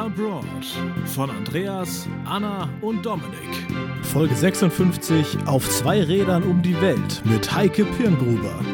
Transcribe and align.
Abroad 0.00 0.64
von 1.04 1.28
Andreas, 1.28 2.08
Anna 2.24 2.70
und 2.80 3.04
Dominik. 3.04 3.66
Folge 4.00 4.34
56 4.34 5.36
auf 5.44 5.68
zwei 5.68 6.02
Rädern 6.02 6.42
um 6.44 6.62
die 6.62 6.80
Welt 6.80 7.20
mit 7.26 7.54
Heike 7.54 7.84
Pirngruber. 7.84 8.64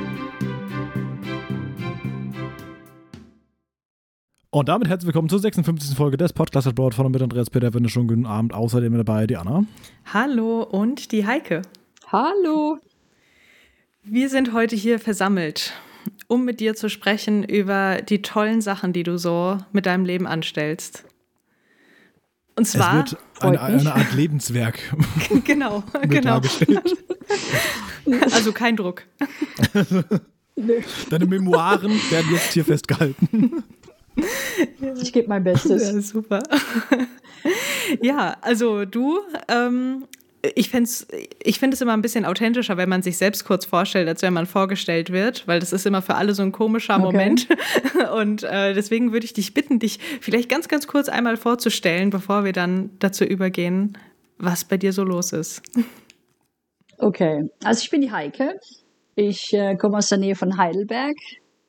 Und 4.51 4.69
damit 4.69 4.87
herzlich 4.87 5.09
willkommen 5.09 5.29
zur 5.29 5.41
56. 5.41 5.97
Folge 5.97 6.17
des 6.17 6.33
Podcasts 6.33 6.69
Abroad 6.69 6.95
von 6.95 7.07
und 7.07 7.13
mit 7.13 7.21
Andreas 7.21 7.51
Peter. 7.51 7.75
Wenn 7.75 7.89
schon 7.89 8.07
guten 8.07 8.25
Abend. 8.25 8.55
Außerdem 8.55 8.93
mit 8.93 9.01
dabei 9.01 9.27
die 9.27 9.37
Anna. 9.37 9.65
Hallo 10.15 10.63
und 10.63 11.11
die 11.11 11.27
Heike. 11.27 11.63
Hallo. 12.13 12.79
Wir 14.05 14.29
sind 14.29 14.53
heute 14.53 14.77
hier 14.77 15.01
versammelt, 15.01 15.73
um 16.29 16.45
mit 16.45 16.61
dir 16.61 16.77
zu 16.77 16.89
sprechen 16.89 17.43
über 17.43 17.97
die 18.01 18.23
tollen 18.23 18.61
Sachen, 18.61 18.93
die 18.93 19.03
du 19.03 19.19
so 19.19 19.59
mit 19.73 19.87
deinem 19.87 20.05
Leben 20.05 20.29
anstellst. 20.29 21.05
Und 22.57 22.67
zwar. 22.67 23.05
Es 23.05 23.13
wird 23.13 23.23
eine, 23.41 23.61
eine 23.61 23.95
Art 23.95 24.15
Lebenswerk. 24.15 24.81
genau, 25.45 25.85
genau. 26.09 26.41
also 28.33 28.53
kein 28.53 28.77
Druck. 28.77 29.03
Deine 31.11 31.27
Memoiren 31.27 31.93
werden 32.11 32.33
jetzt 32.33 32.55
hier 32.55 32.65
festgehalten. 32.65 33.63
Ich 35.03 35.13
gebe 35.13 35.29
mein 35.29 35.45
Bestes. 35.45 35.93
Ja, 35.93 36.01
super. 36.01 36.43
ja, 38.01 38.37
also 38.41 38.87
du 38.87 39.21
ähm, 39.49 40.07
ich 40.55 40.71
finde 40.71 40.85
es 40.85 41.07
ich 41.43 41.59
find 41.59 41.79
immer 41.81 41.93
ein 41.93 42.03
bisschen 42.03 42.25
authentischer, 42.25 42.77
wenn 42.77 42.89
man 42.89 43.03
sich 43.03 43.19
selbst 43.19 43.45
kurz 43.45 43.65
vorstellt, 43.65 44.09
als 44.09 44.23
wenn 44.23 44.33
man 44.33 44.47
vorgestellt 44.47 45.11
wird, 45.11 45.47
weil 45.47 45.61
das 45.61 45.73
ist 45.73 45.87
immer 45.87 46.03
für 46.03 46.15
alle 46.15 46.35
so 46.35 46.43
ein 46.43 46.53
komischer 46.53 46.97
okay. 46.97 47.05
Moment. 47.05 47.49
Und 48.15 48.43
äh, 48.43 48.75
deswegen 48.75 49.13
würde 49.13 49.25
ich 49.25 49.33
dich 49.33 49.55
bitten, 49.55 49.79
dich 49.79 49.99
vielleicht 50.21 50.49
ganz, 50.49 50.69
ganz 50.69 50.87
kurz 50.87 51.09
einmal 51.09 51.37
vorzustellen, 51.37 52.11
bevor 52.11 52.45
wir 52.45 52.53
dann 52.53 52.91
dazu 52.99 53.25
übergehen, 53.25 53.99
was 54.39 54.65
bei 54.65 54.77
dir 54.77 54.93
so 54.93 55.05
los 55.05 55.33
ist. 55.33 55.63
Okay, 56.99 57.49
also 57.63 57.83
ich 57.83 57.91
bin 57.91 58.01
die 58.01 58.13
Heike. 58.13 58.59
Ich 59.15 59.53
äh, 59.53 59.77
komme 59.77 59.99
aus 59.99 60.09
der 60.09 60.19
Nähe 60.19 60.35
von 60.35 60.57
Heidelberg 60.57 61.17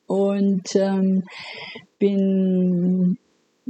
und 0.06 0.74
ähm, 0.74 1.24
bin 1.98 3.18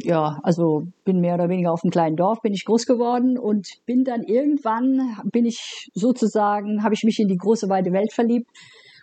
ja, 0.03 0.39
also 0.43 0.85
bin 1.05 1.21
mehr 1.21 1.35
oder 1.35 1.49
weniger 1.49 1.73
auf 1.73 1.83
einem 1.83 1.91
kleinen 1.91 2.17
Dorf, 2.17 2.41
bin 2.41 2.53
ich 2.53 2.65
groß 2.65 2.87
geworden 2.87 3.39
und 3.39 3.69
bin 3.87 4.05
dann 4.05 4.23
irgendwann, 4.23 5.17
bin 5.25 5.45
ich 5.45 5.91
sozusagen, 5.95 6.83
habe 6.83 6.95
ich 6.95 7.05
mich 7.05 7.19
in 7.19 7.29
die 7.29 7.37
große 7.37 7.69
weite 7.69 7.93
Welt 7.93 8.13
verliebt 8.13 8.49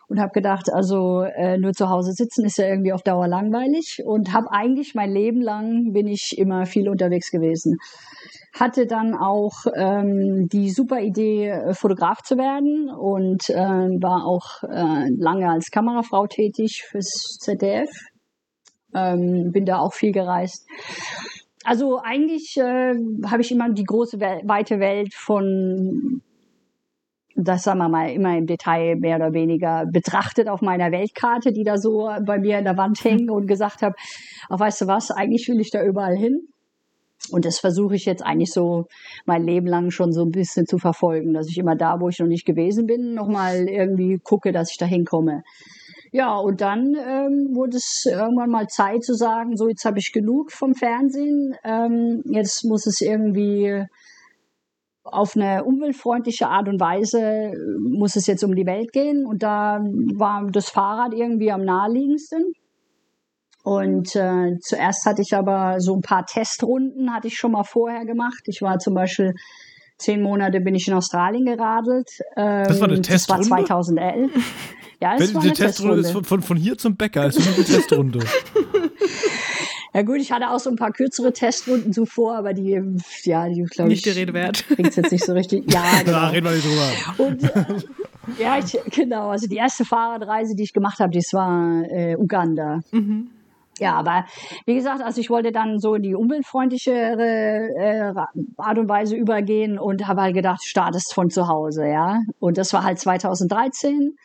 und 0.07 0.19
habe 0.19 0.31
gedacht, 0.31 0.71
also 0.71 1.23
äh, 1.23 1.57
nur 1.57 1.73
zu 1.73 1.89
Hause 1.89 2.11
sitzen 2.13 2.45
ist 2.45 2.57
ja 2.57 2.67
irgendwie 2.67 2.93
auf 2.93 3.01
Dauer 3.01 3.27
langweilig 3.27 4.01
und 4.05 4.33
habe 4.33 4.51
eigentlich 4.51 4.93
mein 4.95 5.11
Leben 5.11 5.41
lang 5.41 5.93
bin 5.93 6.07
ich 6.07 6.37
immer 6.37 6.65
viel 6.65 6.89
unterwegs 6.89 7.31
gewesen. 7.31 7.77
Hatte 8.53 8.85
dann 8.85 9.15
auch 9.15 9.65
ähm, 9.75 10.47
die 10.47 10.69
super 10.69 11.01
Idee, 11.01 11.49
äh, 11.49 11.73
Fotograf 11.73 12.21
zu 12.21 12.37
werden 12.37 12.89
und 12.89 13.49
äh, 13.49 13.55
war 13.55 14.25
auch 14.25 14.63
äh, 14.63 15.09
lange 15.17 15.49
als 15.49 15.71
Kamerafrau 15.71 16.27
tätig 16.27 16.83
fürs 16.87 17.37
ZDF 17.39 17.89
ähm, 18.95 19.51
bin 19.51 19.65
da 19.65 19.79
auch 19.79 19.93
viel 19.93 20.11
gereist. 20.11 20.67
Also 21.63 21.99
eigentlich 22.01 22.55
äh, 22.57 22.93
habe 23.25 23.41
ich 23.41 23.51
immer 23.51 23.69
die 23.71 23.83
große 23.83 24.19
We 24.19 24.41
weite 24.45 24.79
Welt 24.79 25.13
von 25.13 26.21
das 27.35 27.63
sagen 27.63 27.79
wir 27.79 27.89
mal 27.89 28.11
immer 28.11 28.37
im 28.37 28.45
Detail 28.45 28.95
mehr 28.95 29.17
oder 29.17 29.33
weniger 29.33 29.85
betrachtet 29.91 30.47
auf 30.47 30.61
meiner 30.61 30.91
Weltkarte, 30.91 31.51
die 31.51 31.63
da 31.63 31.77
so 31.77 32.09
bei 32.25 32.39
mir 32.39 32.57
in 32.57 32.63
der 32.63 32.77
Wand 32.77 33.03
hängen 33.03 33.29
und 33.29 33.47
gesagt 33.47 33.81
habe, 33.81 33.95
auch 34.49 34.59
weißt 34.59 34.81
du 34.81 34.87
was, 34.87 35.11
eigentlich 35.11 35.47
will 35.49 35.59
ich 35.59 35.69
da 35.69 35.83
überall 35.83 36.15
hin. 36.15 36.47
Und 37.31 37.45
das 37.45 37.59
versuche 37.59 37.95
ich 37.95 38.05
jetzt 38.05 38.23
eigentlich 38.23 38.51
so 38.51 38.85
mein 39.25 39.43
Leben 39.43 39.67
lang 39.67 39.89
schon 39.89 40.11
so 40.11 40.23
ein 40.23 40.31
bisschen 40.31 40.65
zu 40.65 40.77
verfolgen, 40.77 41.33
dass 41.33 41.49
ich 41.49 41.57
immer 41.57 41.75
da, 41.75 41.99
wo 41.99 42.09
ich 42.09 42.19
noch 42.19 42.27
nicht 42.27 42.45
gewesen 42.45 42.85
bin, 42.85 43.15
nochmal 43.15 43.67
irgendwie 43.67 44.19
gucke, 44.23 44.51
dass 44.51 44.71
ich 44.71 44.77
da 44.77 44.85
hinkomme. 44.85 45.41
Ja, 46.15 46.37
und 46.37 46.61
dann 46.61 46.95
ähm, 46.95 47.49
wurde 47.53 47.75
es 47.75 48.05
irgendwann 48.09 48.49
mal 48.49 48.67
Zeit 48.67 49.03
zu 49.03 49.15
sagen, 49.15 49.57
so 49.57 49.67
jetzt 49.67 49.83
habe 49.83 49.99
ich 49.99 50.13
genug 50.13 50.53
vom 50.53 50.73
Fernsehen, 50.73 51.57
ähm, 51.65 52.23
jetzt 52.23 52.63
muss 52.63 52.87
es 52.87 53.01
irgendwie 53.01 53.83
auf 55.03 55.35
eine 55.35 55.65
umweltfreundliche 55.65 56.47
Art 56.47 56.69
und 56.69 56.79
Weise, 56.79 57.51
muss 57.81 58.15
es 58.15 58.27
jetzt 58.27 58.45
um 58.45 58.55
die 58.55 58.65
Welt 58.65 58.93
gehen. 58.93 59.25
Und 59.25 59.43
da 59.43 59.81
war 60.15 60.49
das 60.49 60.69
Fahrrad 60.69 61.13
irgendwie 61.13 61.51
am 61.51 61.65
naheliegendsten. 61.65 62.53
Und 63.65 64.15
äh, 64.15 64.57
zuerst 64.61 65.05
hatte 65.05 65.21
ich 65.21 65.35
aber 65.35 65.81
so 65.81 65.95
ein 65.95 66.01
paar 66.01 66.25
Testrunden, 66.25 67.13
hatte 67.13 67.27
ich 67.27 67.35
schon 67.35 67.51
mal 67.51 67.65
vorher 67.65 68.05
gemacht. 68.05 68.43
Ich 68.45 68.61
war 68.61 68.79
zum 68.79 68.93
Beispiel 68.93 69.33
zehn 69.97 70.21
Monate 70.21 70.61
bin 70.61 70.75
ich 70.75 70.87
in 70.87 70.93
Australien 70.93 71.43
geradelt. 71.43 72.07
Ähm, 72.37 72.63
das 72.69 72.79
war 72.79 72.87
eine 72.87 73.01
Testrunde? 73.01 73.41
Das 73.41 73.49
war 73.49 73.57
2011. 73.57 74.31
Ja, 75.01 75.15
es 75.15 75.33
war 75.33 75.41
die 75.41 75.49
Testrunde, 75.49 76.01
Testrunde. 76.01 76.19
ist 76.21 76.27
von, 76.27 76.41
von, 76.41 76.57
hier 76.57 76.77
zum 76.77 76.95
Bäcker, 76.95 77.21
also 77.21 77.41
eine 77.41 77.63
Testrunde. 77.63 78.19
Ja 79.95 80.01
gut, 80.01 80.17
ich 80.17 80.29
hatte 80.33 80.49
auch 80.49 80.59
so 80.59 80.69
ein 80.69 80.75
paar 80.75 80.91
kürzere 80.91 81.31
Testrunden 81.31 81.93
zuvor, 81.93 82.35
aber 82.35 82.53
die, 82.53 82.71
ja, 83.23 83.47
die 83.47 83.63
glaube 83.63 83.93
ich. 83.93 84.03
Nicht 84.03 84.05
die 84.05 84.09
Rede 84.09 84.33
wert. 84.33 84.65
Bringt 84.75 84.93
jetzt 84.93 85.09
nicht 85.09 85.23
so 85.23 85.31
richtig. 85.31 85.71
Ja, 85.71 85.83
genau. 85.99 86.11
Da 86.11 86.27
reden 86.27 86.45
wir 86.45 86.51
nicht 86.51 86.65
drüber. 86.65 87.25
Und, 87.25 87.43
äh, 87.43 87.65
ja, 88.37 88.59
ich, 88.59 88.77
genau. 88.91 89.29
Also 89.29 89.47
die 89.47 89.55
erste 89.55 89.85
Fahrradreise, 89.85 90.53
die 90.53 90.63
ich 90.63 90.73
gemacht 90.73 90.99
habe, 90.99 91.13
das 91.13 91.31
war 91.31 91.85
äh, 91.89 92.17
Uganda. 92.17 92.81
Mhm. 92.91 93.29
Ja, 93.79 93.93
aber 93.93 94.25
wie 94.65 94.75
gesagt, 94.75 95.01
also 95.01 95.21
ich 95.21 95.29
wollte 95.29 95.53
dann 95.53 95.79
so 95.79 95.95
in 95.95 96.03
die 96.03 96.13
umweltfreundlichere 96.13 97.69
äh, 97.77 98.13
Art 98.57 98.77
und 98.77 98.89
Weise 98.89 99.15
übergehen 99.15 99.79
und 99.79 100.07
habe 100.07 100.23
halt 100.23 100.35
gedacht, 100.35 100.65
startest 100.65 101.13
von 101.13 101.29
zu 101.29 101.47
Hause, 101.47 101.87
ja. 101.87 102.19
Und 102.39 102.57
das 102.57 102.73
war 102.73 102.83
halt 102.83 102.99
2013 102.99 104.17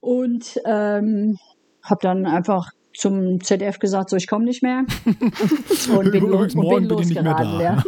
und 0.00 0.60
ähm, 0.64 1.38
habe 1.82 2.00
dann 2.02 2.26
einfach 2.26 2.70
zum 2.94 3.40
ZDF 3.42 3.78
gesagt, 3.78 4.10
so 4.10 4.16
ich 4.16 4.26
komme 4.26 4.44
nicht 4.44 4.62
mehr 4.62 4.84
und 5.96 6.10
bin, 6.12 6.24
Übrigens, 6.24 6.54
und 6.54 6.68
bin 6.68 6.84
losgeraten. 6.88 7.60
Ja. 7.60 7.82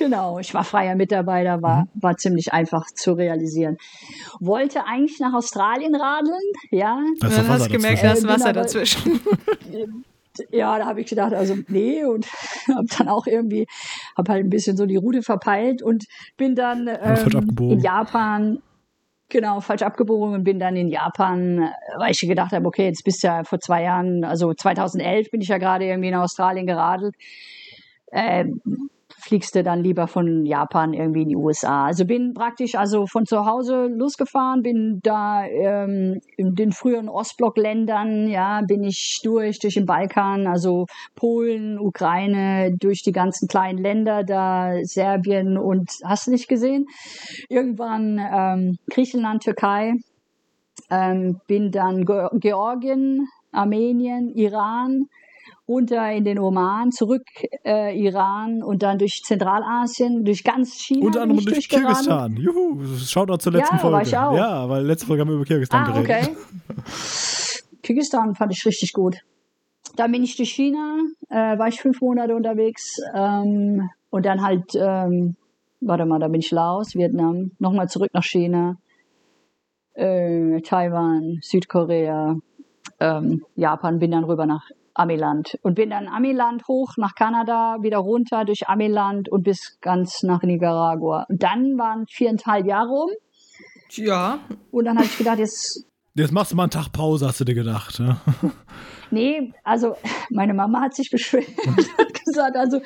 Genau, 0.00 0.38
ich 0.38 0.54
war 0.54 0.64
freier 0.64 0.96
Mitarbeiter, 0.96 1.60
war, 1.60 1.82
mhm. 1.82 1.88
war 2.02 2.16
ziemlich 2.16 2.54
einfach 2.54 2.86
zu 2.86 3.12
realisieren. 3.12 3.76
Wollte 4.40 4.86
eigentlich 4.86 5.20
nach 5.20 5.34
Australien 5.34 5.94
radeln, 5.94 6.40
ja. 6.70 7.02
Das 7.20 7.36
dann 7.36 7.48
hast 7.48 7.66
du 7.66 7.72
gemerkt, 7.72 8.02
da 8.02 8.12
ist 8.12 8.26
Wasser 8.26 8.54
dazwischen. 8.54 9.20
ja, 10.50 10.78
da 10.78 10.86
habe 10.86 11.02
ich 11.02 11.06
gedacht, 11.06 11.34
also 11.34 11.54
nee 11.68 12.02
und 12.04 12.26
habe 12.68 12.86
dann 12.96 13.08
auch 13.08 13.26
irgendwie, 13.26 13.66
habe 14.16 14.32
halt 14.32 14.44
ein 14.46 14.50
bisschen 14.50 14.78
so 14.78 14.86
die 14.86 14.96
Route 14.96 15.20
verpeilt 15.20 15.82
und 15.82 16.06
bin 16.38 16.54
dann 16.54 16.88
ähm, 16.88 17.50
in 17.58 17.80
Japan 17.80 18.62
Genau, 19.30 19.60
falsch 19.60 19.82
abgebogen 19.82 20.34
und 20.34 20.42
bin 20.44 20.58
dann 20.58 20.74
in 20.74 20.88
Japan, 20.88 21.70
weil 21.96 22.10
ich 22.10 22.20
gedacht 22.20 22.50
habe, 22.50 22.66
okay, 22.66 22.86
jetzt 22.86 23.04
bist 23.04 23.22
du 23.22 23.28
ja 23.28 23.44
vor 23.44 23.60
zwei 23.60 23.84
Jahren, 23.84 24.24
also 24.24 24.52
2011 24.52 25.30
bin 25.30 25.40
ich 25.40 25.48
ja 25.48 25.58
gerade 25.58 25.84
irgendwie 25.84 26.08
in 26.08 26.16
Australien 26.16 26.66
geradelt. 26.66 27.14
Äh, 28.10 28.46
fliegst 29.20 29.54
du 29.54 29.62
dann 29.62 29.82
lieber 29.82 30.06
von 30.06 30.44
Japan 30.44 30.92
irgendwie 30.92 31.22
in 31.22 31.28
die 31.28 31.36
USA. 31.36 31.86
Also 31.86 32.04
bin 32.04 32.34
praktisch 32.34 32.74
also 32.74 33.06
von 33.06 33.26
zu 33.26 33.46
Hause 33.46 33.86
losgefahren, 33.86 34.62
bin 34.62 35.00
da 35.02 35.44
ähm, 35.44 36.20
in 36.36 36.54
den 36.54 36.72
früheren 36.72 37.08
Ostblockländern, 37.08 38.28
ja, 38.28 38.62
bin 38.66 38.82
ich 38.82 39.20
durch, 39.22 39.58
durch 39.58 39.74
den 39.74 39.86
Balkan, 39.86 40.46
also 40.46 40.86
Polen, 41.14 41.78
Ukraine, 41.78 42.74
durch 42.78 43.02
die 43.02 43.12
ganzen 43.12 43.48
kleinen 43.48 43.78
Länder, 43.78 44.24
da 44.24 44.74
Serbien 44.82 45.58
und 45.58 45.90
hast 46.04 46.26
du 46.26 46.30
nicht 46.30 46.48
gesehen. 46.48 46.86
Irgendwann 47.48 48.18
ähm, 48.18 48.78
Griechenland, 48.90 49.42
Türkei, 49.42 49.94
ähm, 50.90 51.40
bin 51.46 51.70
dann 51.70 52.04
Georgien, 52.04 53.26
Armenien, 53.52 54.28
Iran, 54.28 55.06
runter 55.70 56.10
in 56.12 56.24
den 56.24 56.38
Oman, 56.38 56.90
zurück 56.90 57.22
äh, 57.64 57.96
Iran 57.96 58.62
und 58.62 58.82
dann 58.82 58.98
durch 58.98 59.22
Zentralasien, 59.24 60.24
durch 60.24 60.42
ganz 60.42 60.74
China. 60.74 61.06
Unter 61.06 61.22
anderem 61.22 61.44
durch 61.44 61.68
Kirgisistan. 61.68 62.36
Juhu, 62.36 62.84
schaut 62.98 63.30
auch 63.30 63.38
zur 63.38 63.52
letzten 63.52 63.76
ja, 63.76 63.80
Folge. 63.80 63.96
War 63.96 64.02
ich 64.02 64.16
auch. 64.16 64.36
Ja, 64.36 64.68
weil 64.68 64.84
letzte 64.84 65.06
Folge 65.06 65.22
haben 65.22 65.28
wir 65.28 65.36
über 65.36 65.44
Kirgisistan 65.44 65.86
ah, 65.86 66.00
geredet. 66.00 66.30
Okay. 66.30 66.36
Kirgisistan 67.82 68.34
fand 68.34 68.52
ich 68.52 68.66
richtig 68.66 68.92
gut. 68.92 69.18
Dann 69.96 70.12
bin 70.12 70.22
ich 70.22 70.36
durch 70.36 70.50
China, 70.50 70.98
äh, 71.28 71.58
war 71.58 71.68
ich 71.68 71.80
fünf 71.80 72.00
Monate 72.00 72.34
unterwegs 72.34 72.96
ähm, 73.14 73.88
und 74.10 74.26
dann 74.26 74.42
halt, 74.42 74.74
ähm, 74.74 75.36
warte 75.80 76.04
mal, 76.04 76.18
da 76.18 76.28
bin 76.28 76.40
ich 76.40 76.50
Laos, 76.50 76.94
Vietnam, 76.94 77.52
nochmal 77.58 77.88
zurück 77.88 78.10
nach 78.12 78.24
China, 78.24 78.76
äh, 79.94 80.60
Taiwan, 80.62 81.38
Südkorea, 81.42 82.36
ähm, 83.00 83.44
Japan, 83.56 83.98
bin 83.98 84.10
dann 84.10 84.24
rüber 84.24 84.46
nach 84.46 84.70
Amiland 84.94 85.58
und 85.62 85.74
bin 85.74 85.90
dann 85.90 86.08
Amiland 86.08 86.66
hoch 86.68 86.96
nach 86.96 87.14
Kanada, 87.14 87.78
wieder 87.80 87.98
runter 87.98 88.44
durch 88.44 88.68
Amiland 88.68 89.28
und 89.28 89.42
bis 89.42 89.78
ganz 89.80 90.22
nach 90.22 90.42
Nicaragua. 90.42 91.26
Und 91.28 91.42
dann 91.42 91.78
waren 91.78 92.06
viereinhalb 92.08 92.66
Jahre 92.66 92.90
um. 92.90 93.10
Ja. 93.90 94.40
Und 94.70 94.84
dann 94.84 94.96
habe 94.96 95.06
ich 95.06 95.18
gedacht, 95.18 95.38
jetzt 95.38 95.86
Jetzt 96.14 96.32
machst 96.32 96.52
du 96.52 96.56
mal 96.56 96.64
einen 96.64 96.70
Tag 96.70 96.90
Pause, 96.92 97.26
hast 97.26 97.40
du 97.40 97.44
dir 97.44 97.54
gedacht. 97.54 97.98
Ja? 97.98 98.20
Nee, 99.12 99.52
also 99.64 99.96
meine 100.30 100.54
Mama 100.54 100.82
hat 100.82 100.94
sich 100.94 101.10
beschwert 101.10 101.48
und 101.66 101.76
hat 101.98 102.24
gesagt, 102.24 102.56
also 102.56 102.80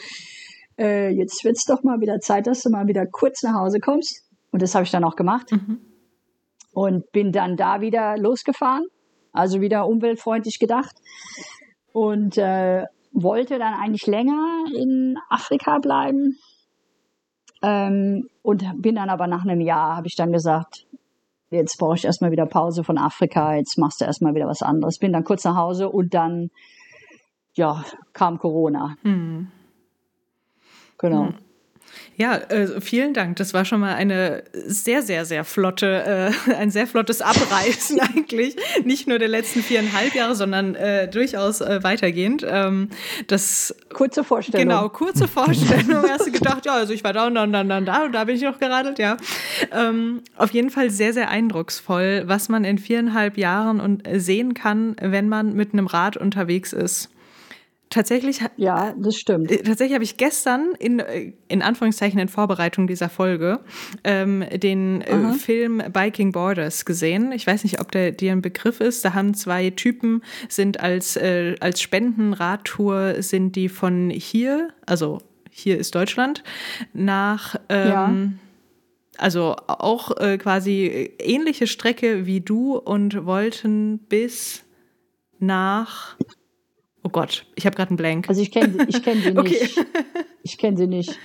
äh, 0.79 1.11
jetzt 1.11 1.45
wird 1.45 1.57
es 1.57 1.65
doch 1.65 1.83
mal 1.83 2.01
wieder 2.01 2.19
Zeit, 2.21 2.47
dass 2.47 2.63
du 2.63 2.71
mal 2.71 2.87
wieder 2.87 3.07
kurz 3.07 3.43
nach 3.43 3.55
Hause 3.55 3.79
kommst. 3.79 4.25
Und 4.51 4.63
das 4.63 4.75
habe 4.75 4.85
ich 4.85 4.91
dann 4.91 5.05
auch 5.05 5.17
gemacht. 5.17 5.53
Mhm. 5.53 5.81
Und 6.73 7.13
bin 7.13 7.31
dann 7.31 7.57
da 7.57 7.81
wieder 7.81 8.17
losgefahren, 8.17 8.87
also 9.33 9.61
wieder 9.61 9.87
umweltfreundlich 9.87 10.59
gedacht. 10.59 10.97
Und 11.95 12.37
äh, 12.39 12.87
wollte 13.13 13.61
dann 13.61 13.75
eigentlich 13.75 14.07
länger 14.09 14.65
in 14.75 15.17
Afrika 15.31 15.79
bleiben. 15.79 16.37
Ähm, 17.63 18.29
und 18.43 18.65
bin 18.83 18.97
dann 18.97 19.09
aber 19.09 19.29
nach 19.29 19.45
einem 19.45 19.61
Jahr, 19.61 19.97
habe 19.97 20.09
ich 20.09 20.17
dann 20.17 20.33
gesagt, 20.33 20.87
jetzt 21.51 21.79
brauche 21.79 21.95
ich 21.95 22.05
erstmal 22.05 22.33
wieder 22.33 22.47
Pause 22.47 22.83
von 22.83 22.99
Afrika, 22.99 23.55
jetzt 23.55 23.79
machst 23.79 24.01
du 24.01 24.05
erstmal 24.05 24.35
wieder 24.35 24.49
was 24.49 24.61
anderes. 24.61 24.99
Bin 24.99 25.13
dann 25.13 25.23
kurz 25.23 25.45
nach 25.45 25.57
Hause 25.57 25.89
und 25.89 26.15
dann, 26.15 26.51
ja, 27.55 27.85
kam 28.13 28.39
Corona. 28.39 28.97
Mhm. 29.05 29.53
Genau. 30.99 31.23
Mhm. 31.27 31.44
Ja, 32.17 32.37
äh, 32.37 32.81
vielen 32.81 33.13
Dank. 33.13 33.37
Das 33.37 33.55
war 33.55 33.65
schon 33.65 33.81
mal 33.81 33.95
eine 33.95 34.45
sehr, 34.53 35.03
sehr, 35.03 35.25
sehr 35.25 35.45
flotte, 35.45 36.33
äh, 36.49 36.53
ein 36.57 36.71
sehr 36.71 36.87
flottes 36.87 37.21
Abreißen 37.21 38.01
eigentlich. 38.15 38.57
Nicht 38.85 39.09
nur 39.09 39.19
der 39.19 39.29
letzten 39.29 39.63
viereinhalb 39.63 40.15
Jahre, 40.15 40.35
sondern 40.35 40.75
äh, 40.75 41.09
durchaus 41.09 41.61
äh, 41.61 41.83
weitergehend. 41.83 42.47
Ähm, 42.49 42.91
das 43.27 43.75
kurze 43.93 44.23
Vorstellung. 44.23 44.69
Genau, 44.69 44.89
kurze 44.89 45.27
Vorstellung. 45.27 46.05
Hast 46.09 46.27
du 46.27 46.33
gedacht, 46.33 46.67
ja, 46.67 46.75
also 46.75 46.93
ich 46.93 47.03
war 47.03 47.13
da 47.13 47.27
und 47.27 47.35
dann, 47.35 47.53
dann, 47.53 47.69
dann 47.69 47.85
da 47.85 48.05
und 48.05 48.13
da 48.13 48.25
bin 48.25 48.37
ich 48.37 48.43
noch 48.43 48.61
geradelt, 48.61 48.99
ja. 48.99 49.17
Ähm, 49.73 50.23
auf 50.37 50.53
jeden 50.53 50.71
Fall 50.71 50.91
sehr, 50.91 51.13
sehr 51.13 51.31
eindrucksvoll, 51.31 52.25
was 52.27 52.49
man 52.49 52.65
in 52.65 52.79
viereinhalb 52.79 53.37
Jahren 53.37 53.81
und 53.81 54.07
äh, 54.07 54.21
sehen 54.21 54.55
kann, 54.55 54.97
wenn 55.01 55.29
man 55.29 55.55
mit 55.55 55.73
einem 55.73 55.87
Rad 55.87 56.17
unterwegs 56.17 56.73
ist. 56.73 57.11
Tatsächlich, 57.91 58.41
ja, 58.57 58.93
das 58.99 59.17
stimmt. 59.17 59.51
Äh, 59.51 59.63
tatsächlich 59.63 59.95
habe 59.95 60.05
ich 60.05 60.17
gestern 60.17 60.75
in, 60.79 60.99
äh, 60.99 61.33
in 61.49 61.63
Anführungszeichen 61.63 62.19
in 62.19 62.29
Vorbereitung 62.29 62.87
dieser 62.87 63.09
Folge 63.09 63.61
ähm, 64.03 64.45
den 64.53 65.03
äh, 65.03 65.33
Film 65.35 65.83
Biking 65.93 66.33
Borders 66.33 66.85
gesehen. 66.85 67.31
Ich 67.31 67.47
weiß 67.47 67.63
nicht, 67.63 67.81
ob 67.81 67.93
der 67.93 68.11
dir 68.11 68.33
ein 68.33 68.43
Begriff 68.43 68.81
ist. 68.81 69.05
Da 69.05 69.15
haben 69.15 69.35
zwei 69.35 69.71
Typen 69.71 70.23
sind 70.49 70.81
als 70.81 71.17
äh, 71.17 71.55
als 71.61 71.81
Spendenradtour 71.81 73.23
sind 73.23 73.55
die 73.55 73.69
von 73.69 74.11
hier, 74.11 74.71
also 74.87 75.21
hier 75.51 75.79
ist 75.79 75.95
Deutschland, 75.95 76.43
nach 76.93 77.55
ähm, 77.69 77.89
ja. 77.89 78.13
Also 79.17 79.55
auch 79.69 80.17
äh, 80.17 80.39
quasi 80.39 81.13
ähnliche 81.21 81.69
Strecke 81.69 82.27
wie 82.27 82.41
du 82.41 82.77
und 82.77 83.25
wollten 83.25 83.99
bis 83.99 84.65
nach 85.39 86.17
Oh 87.05 87.11
Gott, 87.11 87.47
ich 87.55 87.67
habe 87.67 87.77
gerade 87.77 87.91
einen 87.91 87.99
Blank. 87.99 88.29
Also 88.29 88.41
ich 88.41 88.51
kenne 88.51 88.87
ich 88.89 89.03
kenn 89.03 89.19
sie 89.23 89.33
nicht. 89.33 89.39
Okay. 89.39 89.87
Ich 90.43 90.59
kenne 90.59 90.77
sie 90.77 90.87
nicht. 90.87 91.19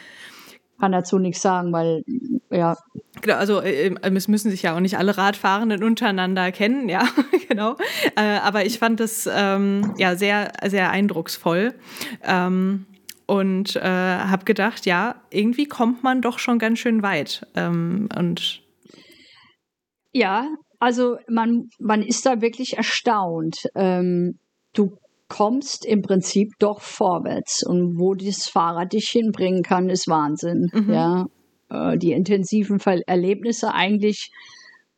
Kann 0.79 0.91
dazu 0.91 1.19
nichts 1.19 1.41
sagen, 1.41 1.73
weil, 1.73 2.03
ja. 2.49 2.77
Genau, 3.21 3.35
also 3.35 3.61
äh, 3.61 3.87
äh, 3.87 4.15
es 4.15 4.27
müssen 4.27 4.51
sich 4.51 4.61
ja 4.61 4.75
auch 4.75 4.79
nicht 4.79 4.97
alle 4.97 5.17
Radfahrenden 5.17 5.83
untereinander 5.83 6.51
kennen, 6.51 6.87
ja, 6.87 7.07
genau. 7.49 7.75
Äh, 8.15 8.21
aber 8.21 8.65
ich 8.65 8.79
fand 8.79 8.99
das 8.99 9.27
ähm, 9.31 9.93
ja 9.97 10.15
sehr, 10.15 10.53
sehr 10.67 10.89
eindrucksvoll. 10.91 11.73
Ähm, 12.23 12.85
und 13.25 13.75
äh, 13.75 13.81
habe 13.81 14.45
gedacht, 14.45 14.85
ja, 14.85 15.21
irgendwie 15.29 15.65
kommt 15.65 16.01
man 16.01 16.21
doch 16.21 16.39
schon 16.39 16.59
ganz 16.59 16.79
schön 16.79 17.03
weit. 17.03 17.45
Ähm, 17.55 18.09
und 18.17 18.63
ja, 20.13 20.47
also 20.79 21.17
man, 21.27 21.69
man 21.77 22.01
ist 22.01 22.25
da 22.25 22.41
wirklich 22.41 22.77
erstaunt. 22.77 23.69
Ähm, 23.75 24.39
du 24.73 24.97
kommst 25.29 25.85
im 25.85 26.01
Prinzip 26.01 26.53
doch 26.59 26.81
vorwärts. 26.81 27.63
Und 27.65 27.97
wo 27.97 28.13
das 28.15 28.49
Fahrrad 28.49 28.93
dich 28.93 29.09
hinbringen 29.11 29.63
kann, 29.63 29.89
ist 29.89 30.07
Wahnsinn. 30.07 30.69
Mhm. 30.73 30.93
Ja, 30.93 31.25
äh, 31.69 31.97
die 31.97 32.11
intensiven 32.11 32.79
Erlebnisse 33.07 33.73
eigentlich 33.73 34.31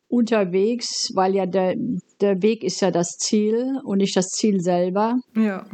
unterwegs, 0.08 1.10
weil 1.14 1.34
ja 1.34 1.46
der, 1.46 1.74
der 2.20 2.42
Weg 2.42 2.64
ist 2.64 2.80
ja 2.80 2.90
das 2.90 3.16
Ziel 3.18 3.80
und 3.84 3.98
nicht 3.98 4.16
das 4.16 4.28
Ziel 4.28 4.60
selber. 4.60 5.16
Ja. 5.36 5.66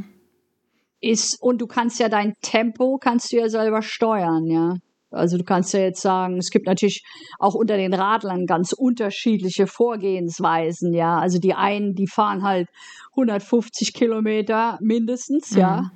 Ist, 1.00 1.38
und 1.40 1.60
du 1.60 1.66
kannst 1.66 2.00
ja 2.00 2.08
dein 2.08 2.34
Tempo, 2.42 2.98
kannst 3.00 3.32
du 3.32 3.36
ja 3.36 3.48
selber 3.48 3.82
steuern, 3.82 4.46
ja. 4.46 4.74
Also 5.10 5.38
du 5.38 5.44
kannst 5.44 5.72
ja 5.72 5.80
jetzt 5.80 6.02
sagen, 6.02 6.36
es 6.36 6.50
gibt 6.50 6.66
natürlich 6.66 7.02
auch 7.38 7.54
unter 7.54 7.76
den 7.76 7.94
Radlern 7.94 8.46
ganz 8.46 8.72
unterschiedliche 8.72 9.66
Vorgehensweisen, 9.66 10.92
ja. 10.92 11.18
Also 11.18 11.38
die 11.38 11.54
einen, 11.54 11.94
die 11.94 12.06
fahren 12.06 12.42
halt 12.42 12.68
150 13.12 13.94
Kilometer 13.94 14.78
mindestens, 14.80 15.52
mhm. 15.52 15.58
ja. 15.58 15.90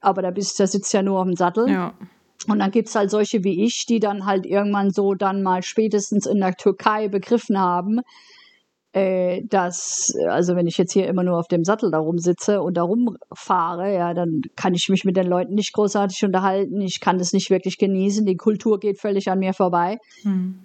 Aber 0.00 0.22
da 0.22 0.30
bist, 0.30 0.58
da 0.60 0.66
sitzt 0.66 0.92
ja 0.94 1.02
nur 1.02 1.18
auf 1.18 1.26
dem 1.26 1.36
Sattel. 1.36 1.68
Ja. 1.68 1.94
Und 2.46 2.60
dann 2.60 2.70
gibt 2.70 2.88
es 2.88 2.94
halt 2.94 3.10
solche 3.10 3.42
wie 3.42 3.64
ich, 3.64 3.84
die 3.86 3.98
dann 3.98 4.24
halt 4.24 4.46
irgendwann 4.46 4.90
so 4.90 5.14
dann 5.14 5.42
mal 5.42 5.62
spätestens 5.62 6.24
in 6.24 6.38
der 6.38 6.54
Türkei 6.54 7.08
begriffen 7.08 7.58
haben, 7.58 8.00
äh, 8.92 9.42
dass, 9.44 10.12
also 10.28 10.56
wenn 10.56 10.66
ich 10.66 10.78
jetzt 10.78 10.92
hier 10.92 11.06
immer 11.08 11.22
nur 11.22 11.38
auf 11.38 11.48
dem 11.48 11.64
Sattel 11.64 11.90
da 11.90 11.98
rumsitze 11.98 12.62
und 12.62 12.76
da 12.76 12.82
rumfahre, 12.82 13.94
ja, 13.94 14.14
dann 14.14 14.42
kann 14.56 14.74
ich 14.74 14.88
mich 14.88 15.04
mit 15.04 15.16
den 15.16 15.26
Leuten 15.26 15.54
nicht 15.54 15.72
großartig 15.74 16.24
unterhalten. 16.24 16.80
Ich 16.80 17.00
kann 17.00 17.18
das 17.18 17.32
nicht 17.32 17.50
wirklich 17.50 17.78
genießen. 17.78 18.24
Die 18.24 18.36
Kultur 18.36 18.78
geht 18.80 19.00
völlig 19.00 19.30
an 19.30 19.40
mir 19.40 19.52
vorbei. 19.52 19.98
Mhm. 20.24 20.60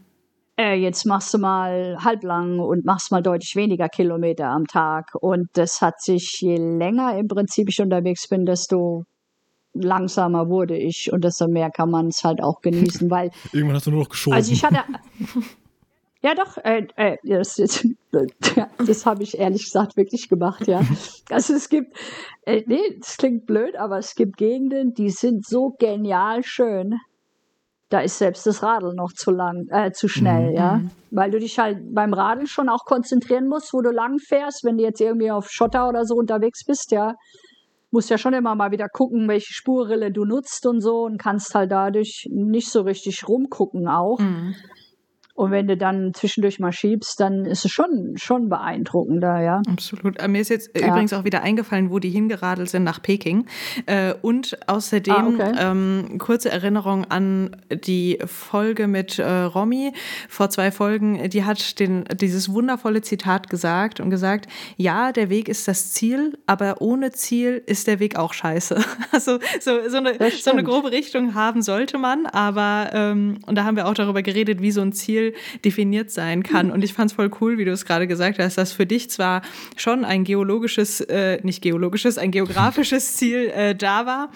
Äh, 0.55 0.75
jetzt 0.75 1.05
machst 1.05 1.33
du 1.33 1.39
mal 1.39 1.97
halblang 2.03 2.59
und 2.59 2.85
machst 2.85 3.11
mal 3.11 3.23
deutlich 3.23 3.55
weniger 3.55 3.89
Kilometer 3.89 4.47
am 4.47 4.67
Tag. 4.67 5.15
Und 5.19 5.47
das 5.53 5.81
hat 5.81 5.99
sich, 6.01 6.37
je 6.39 6.57
länger 6.57 7.17
im 7.17 7.27
Prinzip 7.27 7.69
ich 7.69 7.81
unterwegs 7.81 8.27
bin, 8.29 8.45
desto 8.45 9.03
langsamer 9.73 10.49
wurde 10.49 10.77
ich 10.77 11.11
und 11.11 11.23
desto 11.23 11.47
mehr 11.47 11.71
kann 11.71 11.89
man 11.89 12.07
es 12.07 12.23
halt 12.23 12.41
auch 12.41 12.61
genießen, 12.61 13.09
weil. 13.09 13.31
Irgendwann 13.51 13.75
hast 13.75 13.87
du 13.87 13.91
nur 13.91 14.01
noch 14.01 14.09
geschoben. 14.09 14.35
Also 14.35 14.51
ich 14.51 14.63
hatte. 14.63 14.79
Ja, 16.23 16.35
doch, 16.35 16.57
äh, 16.63 16.87
äh, 16.95 17.17
das, 17.23 17.55
das, 17.55 17.85
das 18.87 19.05
habe 19.05 19.23
ich 19.23 19.37
ehrlich 19.37 19.65
gesagt 19.65 19.97
wirklich 19.97 20.29
gemacht, 20.29 20.67
ja. 20.67 20.81
Also 21.29 21.53
es 21.53 21.67
gibt, 21.67 21.97
äh, 22.45 22.63
nee, 22.65 22.97
das 22.99 23.17
klingt 23.17 23.45
blöd, 23.45 23.75
aber 23.75 23.97
es 23.97 24.15
gibt 24.15 24.37
Gegenden, 24.37 24.93
die 24.93 25.09
sind 25.09 25.45
so 25.45 25.75
genial 25.77 26.43
schön. 26.43 26.95
Da 27.89 27.99
ist 27.99 28.17
selbst 28.17 28.47
das 28.47 28.63
Radl 28.63 28.93
noch 28.95 29.11
zu 29.11 29.31
lang, 29.31 29.67
äh, 29.69 29.91
zu 29.91 30.07
schnell, 30.07 30.51
mhm. 30.51 30.55
ja. 30.55 30.81
Weil 31.11 31.31
du 31.31 31.39
dich 31.39 31.59
halt 31.59 31.93
beim 31.93 32.13
Radeln 32.13 32.47
schon 32.47 32.69
auch 32.69 32.85
konzentrieren 32.85 33.49
musst, 33.49 33.73
wo 33.73 33.81
du 33.81 33.91
lang 33.91 34.17
fährst, 34.19 34.63
wenn 34.63 34.77
du 34.77 34.83
jetzt 34.83 35.01
irgendwie 35.01 35.29
auf 35.29 35.49
Schotter 35.49 35.89
oder 35.89 36.05
so 36.05 36.15
unterwegs 36.15 36.63
bist, 36.65 36.91
ja. 36.91 37.15
Musst 37.91 38.09
ja 38.09 38.17
schon 38.17 38.33
immer 38.33 38.55
mal 38.55 38.71
wieder 38.71 38.88
gucken, 38.88 39.27
welche 39.27 39.53
Spurrille 39.53 40.12
du 40.12 40.24
nutzt 40.24 40.65
und 40.65 40.79
so 40.79 41.03
und 41.03 41.17
kannst 41.17 41.53
halt 41.53 41.71
dadurch 41.71 42.27
nicht 42.31 42.71
so 42.71 42.81
richtig 42.81 43.27
rumgucken 43.27 43.89
auch. 43.89 44.19
Mhm. 44.19 44.55
Und 45.35 45.49
wenn 45.49 45.67
du 45.67 45.75
dann 45.75 46.13
zwischendurch 46.13 46.59
mal 46.59 46.71
schiebst, 46.71 47.19
dann 47.19 47.45
ist 47.45 47.65
es 47.65 47.71
schon, 47.71 48.13
schon 48.17 48.49
beeindruckender, 48.49 49.41
ja. 49.41 49.61
Absolut. 49.67 50.19
Äh, 50.21 50.27
mir 50.27 50.41
ist 50.41 50.49
jetzt 50.49 50.77
ja. 50.77 50.87
übrigens 50.87 51.11
auch 51.11 51.23
wieder 51.23 51.41
eingefallen, 51.41 51.89
wo 51.89 51.97
die 51.97 52.11
hingeradelt 52.11 52.69
sind 52.69 52.83
nach 52.83 53.01
Peking. 53.01 53.47
Äh, 53.87 54.13
und 54.21 54.57
außerdem 54.67 55.13
ah, 55.13 55.27
okay. 55.27 55.55
ähm, 55.57 56.17
kurze 56.19 56.51
Erinnerung 56.51 57.05
an 57.05 57.55
die 57.71 58.19
Folge 58.25 58.87
mit 58.87 59.17
äh, 59.17 59.27
Romy 59.27 59.93
vor 60.29 60.51
zwei 60.51 60.71
Folgen. 60.71 61.27
Die 61.31 61.43
hat 61.43 61.79
den, 61.79 62.03
dieses 62.13 62.53
wundervolle 62.53 63.01
Zitat 63.01 63.49
gesagt 63.49 63.99
und 63.99 64.11
gesagt, 64.11 64.47
ja, 64.77 65.11
der 65.11 65.31
Weg 65.31 65.49
ist 65.49 65.67
das 65.67 65.93
Ziel, 65.93 66.37
aber 66.45 66.79
ohne 66.79 67.11
Ziel 67.11 67.63
ist 67.65 67.87
der 67.87 67.99
Weg 67.99 68.17
auch 68.17 68.33
scheiße. 68.33 68.77
Also 69.11 69.37
so, 69.59 69.77
so, 69.89 69.97
eine, 69.97 70.17
so 70.31 70.51
eine 70.51 70.63
grobe 70.63 70.91
Richtung 70.91 71.35
haben 71.35 71.61
sollte 71.61 71.99
man, 71.99 72.25
aber 72.25 72.89
ähm, 72.93 73.37
und 73.45 73.55
da 73.55 73.63
haben 73.63 73.75
wir 73.75 73.87
auch 73.87 73.93
darüber 73.93 74.23
geredet, 74.23 74.59
wie 74.59 74.71
so 74.71 74.81
ein 74.81 74.91
Ziel 74.91 75.23
Ziel 75.24 75.34
definiert 75.63 76.12
sein 76.12 76.44
kann. 76.44 76.72
Und 76.72 76.84
ich 76.84 76.94
fand 76.94 77.12
es 77.12 77.15
voll 77.15 77.32
cool, 77.42 77.58
wie 77.58 77.65
du 77.65 77.72
es 77.72 77.86
gerade 77.86 78.08
gesagt 78.08 78.39
hast, 78.39 78.58
dass 78.58 78.74
für 78.74 78.86
dich 78.86 79.10
zwar 79.10 79.42
schon 79.75 80.06
ein 80.06 80.24
geologisches, 80.24 81.01
äh, 81.01 81.39
nicht 81.44 81.62
geologisches, 81.62 82.18
ein 82.18 82.32
geografisches 82.32 83.13
Ziel 83.18 83.50
äh, 83.50 83.75
da 83.75 84.06
war, 84.06 84.32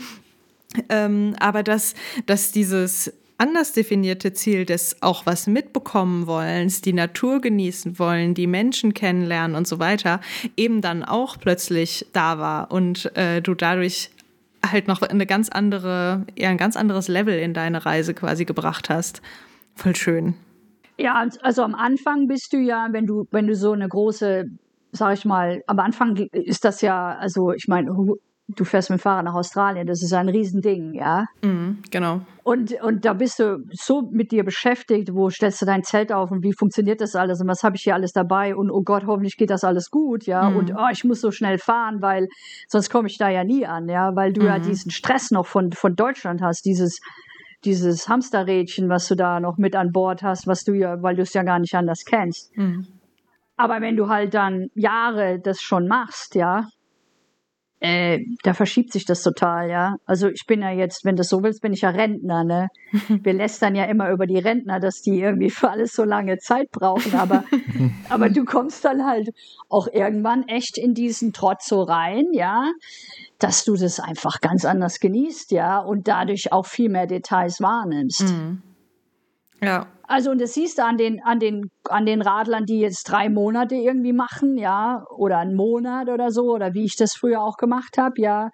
ähm, 0.89 1.35
aber 1.39 1.63
dass, 1.63 1.95
dass 2.25 2.51
dieses 2.51 3.13
anders 3.37 3.73
definierte 3.73 4.33
Ziel 4.33 4.65
des 4.65 5.01
auch 5.01 5.25
was 5.25 5.45
mitbekommen 5.45 6.25
wollens, 6.25 6.81
die 6.81 6.93
Natur 6.93 7.39
genießen 7.39 7.99
wollen, 7.99 8.33
die 8.33 8.47
Menschen 8.47 8.93
kennenlernen 8.93 9.55
und 9.55 9.67
so 9.67 9.79
weiter, 9.79 10.21
eben 10.55 10.81
dann 10.81 11.03
auch 11.03 11.37
plötzlich 11.39 12.07
da 12.13 12.39
war 12.39 12.71
und 12.71 13.15
äh, 13.15 13.41
du 13.41 13.53
dadurch 13.53 14.09
halt 14.65 14.87
noch 14.87 15.03
eine 15.03 15.27
ganz 15.27 15.49
andere, 15.49 16.25
ja, 16.35 16.49
ein 16.49 16.57
ganz 16.57 16.75
anderes 16.75 17.07
Level 17.07 17.37
in 17.37 17.53
deine 17.53 17.85
Reise 17.85 18.15
quasi 18.15 18.43
gebracht 18.43 18.89
hast. 18.89 19.21
Voll 19.75 19.95
schön. 19.95 20.35
Ja, 20.97 21.27
also 21.41 21.63
am 21.63 21.75
Anfang 21.75 22.27
bist 22.27 22.53
du 22.53 22.57
ja, 22.57 22.87
wenn 22.91 23.05
du, 23.05 23.27
wenn 23.31 23.47
du 23.47 23.55
so 23.55 23.71
eine 23.71 23.87
große, 23.87 24.45
sag 24.91 25.13
ich 25.13 25.25
mal, 25.25 25.61
am 25.67 25.79
Anfang 25.79 26.15
ist 26.31 26.65
das 26.65 26.81
ja, 26.81 27.15
also 27.19 27.51
ich 27.51 27.67
meine, 27.67 27.91
du 28.47 28.63
fährst 28.63 28.89
mit 28.89 28.99
dem 28.99 29.01
Fahrrad 29.01 29.25
nach 29.25 29.33
Australien, 29.33 29.87
das 29.87 30.01
ist 30.01 30.13
ein 30.13 30.29
Riesending, 30.29 30.93
ja. 30.93 31.25
Mhm, 31.43 31.79
genau. 31.91 32.21
Und, 32.43 32.81
und 32.81 33.03
da 33.03 33.11
bist 33.11 33.39
du 33.39 33.65
so 33.71 34.09
mit 34.09 34.31
dir 34.31 34.45
beschäftigt, 34.45 35.13
wo 35.13 35.29
stellst 35.29 35.61
du 35.61 35.65
dein 35.65 35.83
Zelt 35.83 36.13
auf 36.13 36.31
und 36.31 36.43
wie 36.43 36.53
funktioniert 36.53 37.01
das 37.01 37.15
alles 37.15 37.41
und 37.41 37.47
was 37.47 37.63
habe 37.63 37.75
ich 37.75 37.83
hier 37.83 37.93
alles 37.93 38.13
dabei 38.13 38.55
und 38.55 38.71
oh 38.71 38.81
Gott, 38.83 39.05
hoffentlich 39.05 39.35
geht 39.35 39.49
das 39.49 39.65
alles 39.65 39.91
gut, 39.91 40.25
ja. 40.25 40.49
Mhm. 40.49 40.57
Und 40.57 40.73
oh, 40.75 40.87
ich 40.91 41.03
muss 41.03 41.19
so 41.19 41.31
schnell 41.31 41.57
fahren, 41.57 42.01
weil 42.01 42.27
sonst 42.69 42.89
komme 42.89 43.09
ich 43.09 43.17
da 43.17 43.29
ja 43.29 43.43
nie 43.43 43.65
an, 43.65 43.89
ja, 43.89 44.15
weil 44.15 44.31
du 44.31 44.41
mhm. 44.41 44.47
ja 44.47 44.59
diesen 44.59 44.91
Stress 44.91 45.29
noch 45.31 45.45
von, 45.45 45.73
von 45.73 45.95
Deutschland 45.95 46.41
hast, 46.41 46.65
dieses, 46.65 47.01
dieses 47.65 48.07
Hamsterrädchen, 48.07 48.89
was 48.89 49.07
du 49.07 49.15
da 49.15 49.39
noch 49.39 49.57
mit 49.57 49.75
an 49.75 49.91
Bord 49.91 50.23
hast, 50.23 50.47
was 50.47 50.63
du 50.63 50.73
ja, 50.73 51.01
weil 51.01 51.15
du 51.15 51.23
es 51.23 51.33
ja 51.33 51.43
gar 51.43 51.59
nicht 51.59 51.75
anders 51.75 52.05
kennst. 52.05 52.55
Mhm. 52.57 52.87
Aber 53.55 53.81
wenn 53.81 53.97
du 53.97 54.07
halt 54.07 54.33
dann 54.33 54.69
Jahre 54.75 55.39
das 55.39 55.61
schon 55.61 55.87
machst, 55.87 56.35
ja, 56.35 56.67
äh, 57.79 58.19
da 58.43 58.53
verschiebt 58.53 58.91
sich 58.91 59.05
das 59.05 59.21
total, 59.21 59.69
ja. 59.69 59.95
Also 60.05 60.29
ich 60.29 60.45
bin 60.47 60.61
ja 60.61 60.71
jetzt, 60.71 61.05
wenn 61.05 61.15
du 61.15 61.23
so 61.23 61.43
willst, 61.43 61.61
bin 61.61 61.73
ich 61.73 61.81
ja 61.81 61.89
Rentner, 61.89 62.43
ne? 62.43 62.69
Wir 63.23 63.33
lästern 63.33 63.75
ja 63.75 63.85
immer 63.85 64.09
über 64.09 64.25
die 64.25 64.39
Rentner, 64.39 64.79
dass 64.79 65.01
die 65.01 65.19
irgendwie 65.19 65.51
für 65.51 65.69
alles 65.69 65.93
so 65.93 66.03
lange 66.03 66.37
Zeit 66.39 66.71
brauchen, 66.71 67.13
aber, 67.13 67.43
aber 68.09 68.29
du 68.29 68.45
kommst 68.45 68.83
dann 68.83 69.05
halt 69.05 69.29
auch 69.69 69.87
irgendwann 69.91 70.47
echt 70.47 70.77
in 70.77 70.93
diesen 70.95 71.33
Trotz 71.33 71.67
so 71.67 71.83
rein, 71.83 72.25
ja, 72.31 72.71
dass 73.37 73.63
du 73.63 73.75
das 73.75 73.99
einfach 73.99 74.41
ganz 74.41 74.65
anders 74.65 74.99
genießt, 74.99 75.51
ja, 75.51 75.79
und 75.79 76.07
dadurch 76.07 76.51
auch 76.51 76.65
viel 76.65 76.89
mehr 76.89 77.05
Details 77.05 77.61
wahrnimmst. 77.61 78.23
Mhm. 78.23 78.63
Ja. 79.61 79.87
Also, 80.09 80.31
und 80.31 80.39
das 80.39 80.53
siehst 80.53 80.77
du 80.77 80.85
an 80.85 80.97
den, 80.97 81.21
an 81.23 81.39
den, 81.39 81.69
an 81.89 82.05
den 82.05 82.21
Radlern, 82.21 82.65
die 82.65 82.79
jetzt 82.79 83.03
drei 83.03 83.27
Monate 83.27 83.75
irgendwie 83.75 84.13
machen, 84.13 84.57
ja, 84.57 85.03
oder 85.17 85.39
einen 85.39 85.55
Monat 85.55 86.07
oder 86.07 86.31
so, 86.31 86.53
oder 86.53 86.73
wie 86.73 86.85
ich 86.85 86.95
das 86.95 87.13
früher 87.13 87.41
auch 87.41 87.57
gemacht 87.57 87.97
habe, 87.97 88.21
ja. 88.21 88.49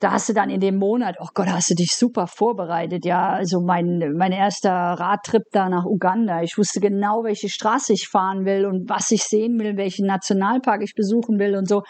Da 0.00 0.10
hast 0.10 0.28
du 0.28 0.32
dann 0.32 0.50
in 0.50 0.58
dem 0.58 0.78
Monat, 0.78 1.16
oh 1.20 1.28
Gott, 1.34 1.46
hast 1.46 1.70
du 1.70 1.74
dich 1.74 1.94
super 1.94 2.26
vorbereitet, 2.26 3.04
ja. 3.04 3.28
Also 3.28 3.60
mein, 3.60 4.14
mein 4.16 4.32
erster 4.32 4.72
Radtrip 4.72 5.44
da 5.52 5.68
nach 5.68 5.84
Uganda. 5.84 6.42
Ich 6.42 6.58
wusste 6.58 6.80
genau, 6.80 7.22
welche 7.22 7.48
Straße 7.48 7.92
ich 7.92 8.08
fahren 8.08 8.44
will 8.44 8.66
und 8.66 8.88
was 8.88 9.12
ich 9.12 9.22
sehen 9.22 9.60
will, 9.60 9.76
welchen 9.76 10.06
Nationalpark 10.06 10.82
ich 10.82 10.94
besuchen 10.96 11.38
will 11.38 11.54
und 11.54 11.68
so. 11.68 11.84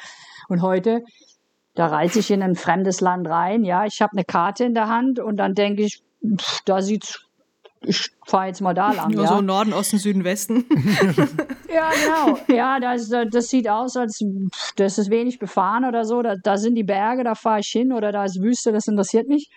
Und 0.49 0.61
heute, 0.61 1.03
da 1.75 1.87
reise 1.87 2.19
ich 2.19 2.31
in 2.31 2.43
ein 2.43 2.57
fremdes 2.57 3.01
Land 3.01 3.27
rein, 3.27 3.65
ja. 3.65 3.87
Ich 3.87 4.03
habe 4.03 4.13
eine 4.13 4.25
Karte 4.25 4.65
in 4.65 4.75
der 4.75 4.89
Hand 4.89 5.19
und 5.19 5.39
dann 5.39 5.55
denke 5.55 5.83
ich, 5.83 6.03
pff, 6.39 6.61
da 6.67 6.83
sieht's 6.83 7.27
ich 7.85 8.11
fahre 8.27 8.47
jetzt 8.49 8.61
mal 8.61 8.75
da 8.75 8.93
lang. 8.93 9.11
Nur 9.11 9.25
ja. 9.25 9.29
so 9.29 9.41
Norden, 9.41 9.73
Osten, 9.73 9.99
Süden, 9.99 10.25
Westen. 10.25 10.65
ja, 11.73 11.91
genau. 11.91 12.39
Ja, 12.49 12.81
das, 12.81 13.11
das 13.31 13.49
sieht 13.49 13.69
aus, 13.69 13.97
als 13.97 14.25
das 14.77 14.99
ist 14.99 15.11
wenig 15.11 15.39
befahren 15.39 15.85
oder 15.85 16.05
so. 16.05 16.23
Da, 16.23 16.37
da 16.43 16.57
sind 16.57 16.75
die 16.75 16.85
Berge, 16.85 17.25
da 17.25 17.35
fahre 17.35 17.61
ich 17.61 17.69
hin 17.69 17.93
oder 17.93 18.13
da 18.13 18.25
ist 18.25 18.41
Wüste, 18.41 18.73
das 18.73 18.87
interessiert 18.87 19.29
mich. 19.29 19.51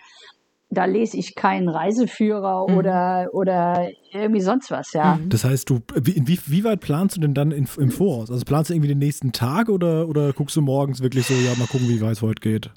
Da 0.68 0.84
lese 0.84 1.16
ich 1.16 1.36
keinen 1.36 1.68
Reiseführer 1.68 2.68
mhm. 2.68 2.76
oder, 2.76 3.28
oder 3.32 3.88
irgendwie 4.12 4.40
sonst 4.40 4.70
was, 4.70 4.92
ja. 4.92 5.14
Mhm. 5.14 5.28
Das 5.28 5.44
heißt, 5.44 5.70
du, 5.70 5.80
wie, 5.94 6.38
wie, 6.44 6.64
weit 6.64 6.80
planst 6.80 7.16
du 7.16 7.20
denn 7.20 7.34
dann 7.34 7.52
in, 7.52 7.68
im 7.78 7.90
Voraus? 7.90 8.30
Also 8.30 8.44
planst 8.44 8.70
du 8.70 8.74
irgendwie 8.74 8.88
den 8.88 8.98
nächsten 8.98 9.30
Tag 9.30 9.68
oder, 9.68 10.08
oder 10.08 10.32
guckst 10.32 10.56
du 10.56 10.62
morgens 10.62 11.00
wirklich 11.00 11.26
so, 11.26 11.34
ja, 11.34 11.54
mal 11.56 11.68
gucken, 11.68 11.88
wie 11.88 12.00
weit 12.00 12.12
es 12.12 12.22
heute 12.22 12.40
geht? 12.40 12.70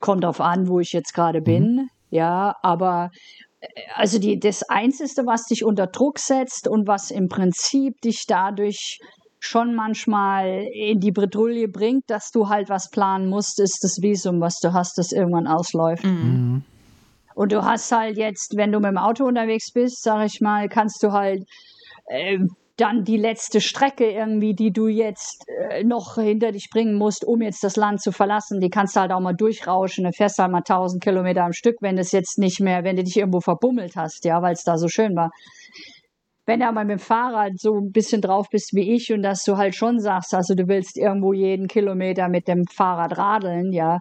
Kommt 0.00 0.24
auf 0.24 0.40
an, 0.40 0.68
wo 0.68 0.80
ich 0.80 0.92
jetzt 0.92 1.12
gerade 1.14 1.42
bin. 1.42 1.76
Mhm. 1.76 1.88
Ja, 2.12 2.56
aber 2.62 3.10
also 3.94 4.18
die, 4.18 4.38
das 4.38 4.62
Einzige, 4.68 5.26
was 5.26 5.46
dich 5.46 5.64
unter 5.64 5.86
Druck 5.86 6.18
setzt 6.18 6.68
und 6.68 6.86
was 6.86 7.10
im 7.10 7.28
Prinzip 7.28 8.00
dich 8.00 8.24
dadurch 8.26 8.98
schon 9.38 9.74
manchmal 9.74 10.68
in 10.72 11.00
die 11.00 11.10
Bredouille 11.10 11.68
bringt, 11.68 12.04
dass 12.08 12.30
du 12.30 12.48
halt 12.48 12.68
was 12.68 12.90
planen 12.90 13.28
musst, 13.28 13.58
ist 13.58 13.82
das 13.82 14.00
Visum, 14.00 14.40
was 14.40 14.60
du 14.60 14.72
hast, 14.72 14.98
das 14.98 15.10
irgendwann 15.10 15.48
ausläuft. 15.48 16.04
Mhm. 16.04 16.62
Und 17.34 17.50
du 17.52 17.64
hast 17.64 17.90
halt 17.90 18.16
jetzt, 18.18 18.56
wenn 18.56 18.70
du 18.70 18.78
mit 18.78 18.90
dem 18.90 18.98
Auto 18.98 19.24
unterwegs 19.24 19.72
bist, 19.72 20.02
sag 20.02 20.26
ich 20.26 20.40
mal, 20.40 20.68
kannst 20.68 21.02
du 21.02 21.12
halt 21.12 21.44
äh, 22.08 22.38
dann 22.82 23.04
die 23.04 23.16
letzte 23.16 23.60
Strecke 23.60 24.10
irgendwie, 24.10 24.54
die 24.54 24.72
du 24.72 24.88
jetzt 24.88 25.44
äh, 25.46 25.84
noch 25.84 26.16
hinter 26.16 26.50
dich 26.50 26.68
bringen 26.68 26.96
musst, 26.96 27.24
um 27.24 27.40
jetzt 27.40 27.62
das 27.62 27.76
Land 27.76 28.02
zu 28.02 28.10
verlassen, 28.10 28.58
die 28.60 28.70
kannst 28.70 28.96
du 28.96 29.00
halt 29.00 29.12
auch 29.12 29.20
mal 29.20 29.34
durchrauschen. 29.34 30.04
Du 30.04 30.10
fährst 30.10 30.38
halt 30.40 30.50
mal 30.50 30.64
1000 30.66 31.00
Kilometer 31.00 31.44
am 31.44 31.52
Stück, 31.52 31.76
wenn 31.80 31.94
das 31.94 32.10
jetzt 32.10 32.38
nicht 32.38 32.58
mehr, 32.58 32.82
wenn 32.82 32.96
du 32.96 33.04
dich 33.04 33.16
irgendwo 33.16 33.38
verbummelt 33.38 33.94
hast, 33.94 34.24
ja, 34.24 34.42
weil 34.42 34.54
es 34.54 34.64
da 34.64 34.78
so 34.78 34.88
schön 34.88 35.14
war. 35.14 35.30
Wenn 36.44 36.58
du 36.58 36.66
aber 36.66 36.82
mit 36.82 36.98
dem 36.98 36.98
Fahrrad 36.98 37.52
so 37.54 37.76
ein 37.76 37.92
bisschen 37.92 38.20
drauf 38.20 38.48
bist 38.50 38.70
wie 38.74 38.92
ich 38.96 39.12
und 39.12 39.22
dass 39.22 39.44
du 39.44 39.58
halt 39.58 39.76
schon 39.76 40.00
sagst, 40.00 40.34
also 40.34 40.56
du 40.56 40.66
willst 40.66 40.98
irgendwo 40.98 41.32
jeden 41.32 41.68
Kilometer 41.68 42.28
mit 42.28 42.48
dem 42.48 42.64
Fahrrad 42.66 43.16
radeln, 43.16 43.72
ja, 43.72 44.00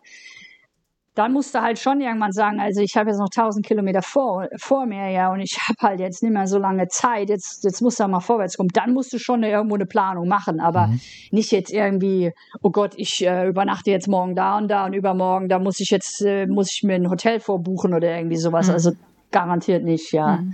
dann 1.13 1.33
musst 1.33 1.53
du 1.53 1.61
halt 1.61 1.77
schon 1.77 1.99
irgendwann 1.99 2.31
sagen, 2.31 2.61
also 2.61 2.81
ich 2.81 2.95
habe 2.95 3.09
jetzt 3.09 3.19
noch 3.19 3.29
1000 3.35 3.65
Kilometer 3.65 4.01
vor, 4.01 4.47
vor 4.57 4.85
mir, 4.85 5.09
ja, 5.09 5.31
und 5.31 5.41
ich 5.41 5.57
habe 5.67 5.77
halt 5.81 5.99
jetzt 5.99 6.23
nicht 6.23 6.31
mehr 6.31 6.47
so 6.47 6.57
lange 6.57 6.87
Zeit, 6.87 7.29
jetzt, 7.29 7.63
jetzt 7.65 7.81
musst 7.81 7.99
du 7.99 8.07
mal 8.07 8.21
vorwärts 8.21 8.55
kommen. 8.55 8.69
Dann 8.73 8.93
musst 8.93 9.11
du 9.11 9.19
schon 9.19 9.43
irgendwo 9.43 9.75
eine 9.75 9.85
Planung 9.85 10.29
machen, 10.29 10.61
aber 10.61 10.87
mhm. 10.87 11.01
nicht 11.31 11.51
jetzt 11.51 11.71
irgendwie, 11.71 12.31
oh 12.61 12.69
Gott, 12.69 12.93
ich 12.95 13.25
äh, 13.25 13.47
übernachte 13.47 13.91
jetzt 13.91 14.07
morgen 14.07 14.35
da 14.35 14.57
und 14.57 14.69
da 14.69 14.85
und 14.85 14.93
übermorgen, 14.93 15.49
da 15.49 15.59
muss 15.59 15.81
ich 15.81 15.89
jetzt, 15.89 16.21
äh, 16.21 16.47
muss 16.47 16.71
ich 16.71 16.83
mir 16.83 16.95
ein 16.95 17.09
Hotel 17.09 17.41
vorbuchen 17.41 17.93
oder 17.93 18.15
irgendwie 18.15 18.37
sowas. 18.37 18.67
Mhm. 18.67 18.73
Also 18.73 18.91
garantiert 19.31 19.83
nicht, 19.83 20.13
ja. 20.13 20.37
Mhm. 20.37 20.53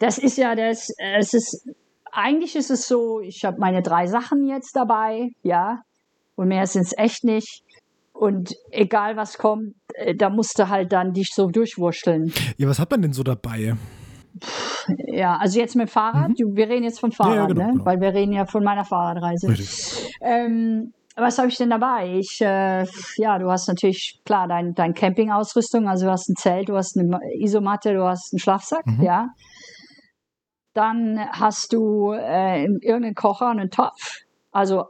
Das 0.00 0.18
ist 0.18 0.38
ja 0.38 0.56
das, 0.56 0.90
äh, 0.98 1.18
es 1.18 1.34
ist, 1.34 1.68
eigentlich 2.10 2.56
ist 2.56 2.70
es 2.70 2.88
so, 2.88 3.20
ich 3.20 3.44
habe 3.44 3.58
meine 3.60 3.80
drei 3.82 4.08
Sachen 4.08 4.48
jetzt 4.48 4.74
dabei, 4.74 5.30
ja, 5.42 5.82
und 6.34 6.48
mehr 6.48 6.66
sind 6.66 6.82
es 6.82 6.96
echt 6.96 7.22
nicht. 7.22 7.62
Und 8.22 8.54
egal 8.70 9.16
was 9.16 9.36
kommt, 9.36 9.74
äh, 9.94 10.14
da 10.14 10.30
musst 10.30 10.56
du 10.56 10.68
halt 10.68 10.92
dann 10.92 11.12
dich 11.12 11.30
so 11.34 11.48
durchwurschteln. 11.48 12.32
Ja, 12.56 12.68
was 12.68 12.78
hat 12.78 12.88
man 12.92 13.02
denn 13.02 13.12
so 13.12 13.24
dabei? 13.24 13.74
Ja, 15.08 15.38
also 15.38 15.58
jetzt 15.58 15.74
mit 15.74 15.90
Fahrrad. 15.90 16.28
Mhm. 16.28 16.54
Wir 16.54 16.68
reden 16.68 16.84
jetzt 16.84 17.00
vom 17.00 17.10
Fahrrad, 17.10 17.34
ja, 17.34 17.40
ja, 17.40 17.46
genau, 17.48 17.66
ne? 17.66 17.72
Genau. 17.72 17.84
weil 17.84 18.00
wir 18.00 18.14
reden 18.14 18.32
ja 18.32 18.46
von 18.46 18.62
meiner 18.62 18.84
Fahrradreise. 18.84 19.52
Ähm, 20.20 20.92
was 21.16 21.36
habe 21.36 21.48
ich 21.48 21.56
denn 21.56 21.70
dabei? 21.70 22.16
Ich, 22.20 22.40
äh, 22.40 22.86
ja, 23.16 23.40
du 23.40 23.50
hast 23.50 23.66
natürlich 23.66 24.20
klar 24.24 24.46
dein, 24.46 24.74
dein 24.74 24.94
Campingausrüstung, 24.94 25.88
also 25.88 26.06
du 26.06 26.12
hast 26.12 26.28
ein 26.28 26.36
Zelt, 26.36 26.68
du 26.68 26.76
hast 26.76 26.96
eine 26.96 27.18
Isomatte, 27.40 27.92
du 27.92 28.04
hast 28.04 28.32
einen 28.32 28.38
Schlafsack, 28.38 28.86
mhm. 28.86 29.02
ja. 29.02 29.30
Dann 30.74 31.18
hast 31.32 31.72
du 31.72 32.12
äh, 32.12 32.62
irgendeinen 32.62 33.16
Kocher 33.16 33.50
und 33.50 33.58
einen 33.58 33.70
Topf, 33.70 34.20
also 34.52 34.84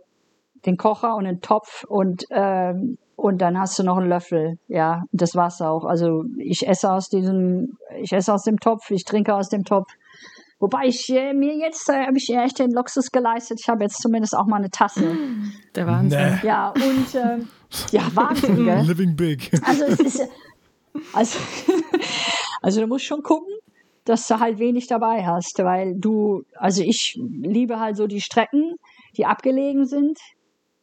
den 0.66 0.76
Kocher 0.76 1.16
und 1.16 1.26
einen 1.26 1.40
Topf 1.40 1.84
und 1.84 2.24
ähm, 2.30 2.98
und 3.16 3.38
dann 3.38 3.58
hast 3.58 3.78
du 3.78 3.82
noch 3.82 3.98
einen 3.98 4.08
Löffel, 4.08 4.58
ja, 4.68 5.02
das 5.12 5.34
war's 5.34 5.60
auch. 5.60 5.84
Also 5.84 6.24
ich 6.38 6.66
esse 6.66 6.90
aus 6.90 7.08
diesem, 7.08 7.76
ich 8.00 8.12
esse 8.12 8.32
aus 8.32 8.42
dem 8.42 8.58
Topf, 8.58 8.90
ich 8.90 9.04
trinke 9.04 9.34
aus 9.34 9.48
dem 9.48 9.64
Topf. 9.64 9.92
Wobei 10.58 10.86
ich 10.86 11.08
äh, 11.10 11.34
mir 11.34 11.56
jetzt 11.56 11.88
äh, 11.88 12.06
habe 12.06 12.16
ich 12.16 12.30
echt 12.30 12.60
den 12.60 12.70
Luxus 12.70 13.10
geleistet. 13.10 13.58
Ich 13.60 13.68
habe 13.68 13.82
jetzt 13.82 14.00
zumindest 14.00 14.36
auch 14.36 14.46
mal 14.46 14.58
eine 14.58 14.70
Tasse. 14.70 15.16
Der 15.74 15.88
Wahnsinn. 15.88 16.38
Nee. 16.40 16.46
Ja 16.46 16.68
und 16.70 17.14
äh, 17.16 17.38
ja 17.90 18.02
Wahnsinn. 18.14 18.64
Gell? 18.64 18.82
Living 18.86 19.16
big. 19.16 19.50
Also 19.66 19.84
es 19.86 19.98
ist 19.98 20.28
also 21.12 21.38
also 22.62 22.80
du 22.80 22.86
musst 22.86 23.04
schon 23.04 23.22
gucken, 23.22 23.52
dass 24.04 24.28
du 24.28 24.38
halt 24.38 24.60
wenig 24.60 24.86
dabei 24.86 25.26
hast, 25.26 25.58
weil 25.58 25.96
du 25.96 26.44
also 26.54 26.82
ich 26.84 27.18
liebe 27.20 27.80
halt 27.80 27.96
so 27.96 28.06
die 28.06 28.20
Strecken, 28.20 28.76
die 29.16 29.26
abgelegen 29.26 29.84
sind. 29.84 30.18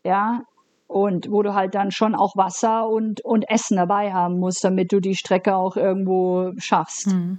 Ja, 0.03 0.43
und 0.89 1.29
wo 1.29 1.43
du 1.43 1.53
halt 1.53 1.75
dann 1.75 1.91
schon 1.91 2.15
auch 2.15 2.36
Wasser 2.36 2.89
und, 2.89 3.22
und 3.24 3.48
Essen 3.48 3.77
dabei 3.77 4.12
haben 4.12 4.39
musst, 4.39 4.63
damit 4.63 4.91
du 4.91 5.00
die 5.00 5.15
Strecke 5.15 5.55
auch 5.55 5.77
irgendwo 5.77 6.51
schaffst. 6.58 7.13
Mhm. 7.13 7.38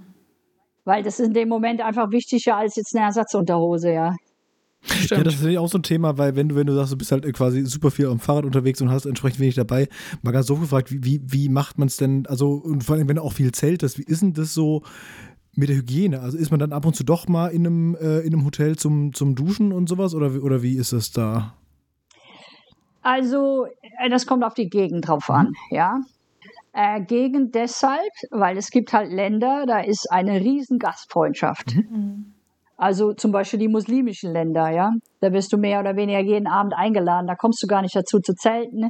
Weil 0.85 1.03
das 1.03 1.19
ist 1.19 1.27
in 1.27 1.33
dem 1.33 1.49
Moment 1.49 1.81
einfach 1.81 2.11
wichtiger 2.11 2.55
als 2.55 2.77
jetzt 2.77 2.95
eine 2.95 3.05
Ersatzunterhose, 3.05 3.91
ja. 3.91 4.15
Stimmt. 4.83 5.11
Ja, 5.11 5.23
das 5.23 5.41
ist 5.41 5.57
auch 5.57 5.67
so 5.67 5.79
ein 5.79 5.83
Thema, 5.83 6.17
weil 6.17 6.37
wenn 6.37 6.47
du, 6.47 6.55
wenn 6.55 6.65
du 6.65 6.73
sagst, 6.73 6.93
du 6.93 6.97
bist 6.97 7.11
halt 7.11 7.31
quasi 7.33 7.65
super 7.65 7.91
viel 7.91 8.07
am 8.07 8.19
Fahrrad 8.19 8.45
unterwegs 8.45 8.81
und 8.81 8.89
hast 8.89 9.05
entsprechend 9.05 9.41
wenig 9.41 9.55
dabei, 9.55 9.89
mal 10.21 10.31
ganz 10.31 10.47
so 10.47 10.55
gefragt, 10.55 10.89
wie, 10.89 11.03
wie, 11.03 11.21
wie 11.27 11.49
macht 11.49 11.77
man 11.77 11.89
es 11.89 11.97
denn, 11.97 12.25
also 12.27 12.53
und 12.53 12.85
vor 12.85 12.95
allem, 12.95 13.09
wenn 13.09 13.17
du 13.17 13.21
auch 13.21 13.33
viel 13.33 13.51
zeltest, 13.51 13.99
wie 13.99 14.03
ist 14.03 14.21
denn 14.21 14.31
das 14.33 14.53
so 14.53 14.81
mit 15.55 15.67
der 15.67 15.75
Hygiene? 15.75 16.21
Also 16.21 16.37
ist 16.37 16.51
man 16.51 16.59
dann 16.59 16.71
ab 16.71 16.85
und 16.85 16.95
zu 16.95 17.03
doch 17.03 17.27
mal 17.27 17.49
in 17.49 17.67
einem, 17.67 17.95
äh, 17.95 18.19
in 18.19 18.33
einem 18.33 18.45
Hotel 18.45 18.77
zum, 18.77 19.13
zum 19.13 19.35
Duschen 19.35 19.73
und 19.73 19.89
sowas 19.89 20.15
oder, 20.15 20.41
oder 20.41 20.63
wie 20.63 20.77
ist 20.77 20.93
es 20.93 21.11
da? 21.11 21.57
Also, 23.01 23.65
äh, 23.99 24.09
das 24.09 24.25
kommt 24.25 24.43
auf 24.43 24.53
die 24.53 24.69
Gegend 24.69 25.07
drauf 25.07 25.29
an, 25.29 25.47
mhm. 25.47 25.55
ja. 25.75 25.99
Äh, 26.73 27.01
Gegend 27.01 27.53
deshalb, 27.55 28.11
weil 28.29 28.57
es 28.57 28.71
gibt 28.71 28.93
halt 28.93 29.11
Länder, 29.11 29.65
da 29.67 29.81
ist 29.81 30.09
eine 30.11 30.39
riesen 30.39 30.79
Gastfreundschaft. 30.79 31.75
Mhm. 31.75 32.33
Also 32.77 33.13
zum 33.13 33.31
Beispiel 33.31 33.59
die 33.59 33.67
muslimischen 33.67 34.31
Länder, 34.31 34.69
ja. 34.69 34.91
Da 35.19 35.29
bist 35.29 35.53
du 35.53 35.57
mehr 35.57 35.79
oder 35.79 35.95
weniger 35.95 36.19
jeden 36.19 36.47
Abend 36.47 36.73
eingeladen. 36.73 37.27
Da 37.27 37.35
kommst 37.35 37.61
du 37.61 37.67
gar 37.67 37.83
nicht 37.83 37.95
dazu 37.95 38.19
zu 38.19 38.33
zelten, 38.33 38.89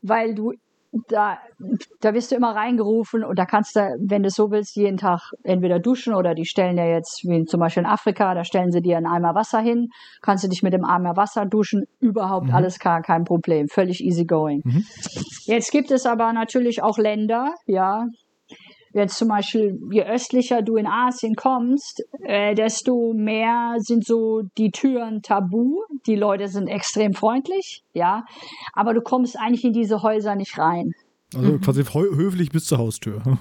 weil 0.00 0.34
du 0.34 0.52
da, 1.08 1.38
da 2.00 2.14
wirst 2.14 2.32
du 2.32 2.36
immer 2.36 2.54
reingerufen 2.54 3.22
und 3.22 3.38
da 3.38 3.46
kannst 3.46 3.76
du, 3.76 3.80
wenn 4.00 4.22
du 4.22 4.30
so 4.30 4.50
willst, 4.50 4.74
jeden 4.76 4.96
Tag 4.96 5.20
entweder 5.44 5.78
duschen 5.78 6.14
oder 6.14 6.34
die 6.34 6.44
stellen 6.44 6.76
ja 6.76 6.86
jetzt, 6.86 7.22
wie 7.24 7.44
zum 7.44 7.60
Beispiel 7.60 7.84
in 7.84 7.88
Afrika, 7.88 8.34
da 8.34 8.44
stellen 8.44 8.72
sie 8.72 8.80
dir 8.80 8.96
einen 8.96 9.06
Eimer 9.06 9.34
Wasser 9.34 9.60
hin, 9.60 9.88
kannst 10.20 10.42
du 10.42 10.48
dich 10.48 10.62
mit 10.62 10.72
dem 10.72 10.84
Eimer 10.84 11.16
Wasser 11.16 11.46
duschen, 11.46 11.84
überhaupt 12.00 12.48
mhm. 12.48 12.54
alles 12.54 12.78
gar 12.80 13.02
kein 13.02 13.24
Problem, 13.24 13.68
völlig 13.68 14.02
easy 14.02 14.24
going. 14.24 14.62
Mhm. 14.64 14.84
Jetzt 15.44 15.70
gibt 15.70 15.90
es 15.90 16.06
aber 16.06 16.32
natürlich 16.32 16.82
auch 16.82 16.98
Länder, 16.98 17.54
ja, 17.66 18.06
jetzt 18.92 19.16
zum 19.16 19.28
Beispiel, 19.28 19.78
je 19.90 20.04
östlicher 20.04 20.62
du 20.62 20.76
in 20.76 20.86
Asien 20.86 21.34
kommst, 21.34 22.02
äh, 22.22 22.54
desto 22.54 23.12
mehr 23.14 23.76
sind 23.78 24.04
so 24.04 24.42
die 24.58 24.70
Türen 24.70 25.22
tabu. 25.22 25.80
Die 26.06 26.16
Leute 26.16 26.48
sind 26.48 26.68
extrem 26.68 27.14
freundlich, 27.14 27.82
ja, 27.92 28.24
aber 28.72 28.94
du 28.94 29.00
kommst 29.00 29.38
eigentlich 29.38 29.64
in 29.64 29.72
diese 29.72 30.02
Häuser 30.02 30.34
nicht 30.34 30.58
rein. 30.58 30.92
Also 31.34 31.52
mhm. 31.52 31.60
quasi 31.60 31.84
höflich 31.84 32.50
bis 32.50 32.66
zur 32.66 32.78
Haustür. 32.78 33.22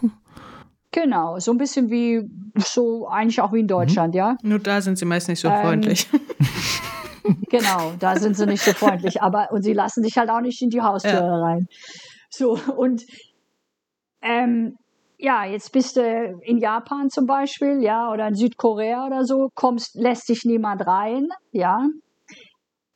Genau, 0.91 1.38
so 1.38 1.51
ein 1.51 1.60
bisschen 1.60 1.91
wie 1.91 2.27
so 2.56 3.08
eigentlich 3.08 3.41
auch 3.41 3.53
wie 3.53 3.60
in 3.60 3.68
Deutschland, 3.68 4.15
mhm. 4.15 4.18
ja. 4.18 4.38
Nur 4.41 4.58
da 4.58 4.82
sind 4.82 4.98
sie 4.98 5.06
meist 5.06 5.27
nicht 5.27 5.39
so 5.39 5.48
ähm, 5.48 5.62
freundlich. 5.62 6.08
genau, 7.50 7.94
da 8.00 8.18
sind 8.18 8.36
sie 8.36 8.48
nicht 8.48 8.63
so 8.63 8.74
freundlich, 8.74 9.22
aber 9.22 9.51
und 9.51 9.62
sie 9.62 9.74
lassen 9.74 10.03
dich 10.03 10.18
halt 10.18 10.29
auch 10.29 10.41
nicht 10.41 10.62
in 10.62 10.70
die 10.70 10.82
Haustür 10.82 11.12
ja. 11.12 11.36
rein. 11.36 11.68
So 12.29 12.60
und 12.75 13.03
ähm, 14.22 14.77
ja, 15.19 15.45
jetzt 15.45 15.73
bist 15.73 15.97
du 15.97 16.39
in 16.41 16.57
Japan 16.59 17.09
zum 17.09 17.25
Beispiel, 17.25 17.83
ja, 17.83 18.11
oder 18.11 18.27
in 18.27 18.35
Südkorea 18.35 19.05
oder 19.05 19.25
so, 19.25 19.49
kommst, 19.53 19.95
lässt 19.95 20.29
dich 20.29 20.45
niemand 20.45 20.88
rein, 20.88 21.27
ja. 21.51 21.88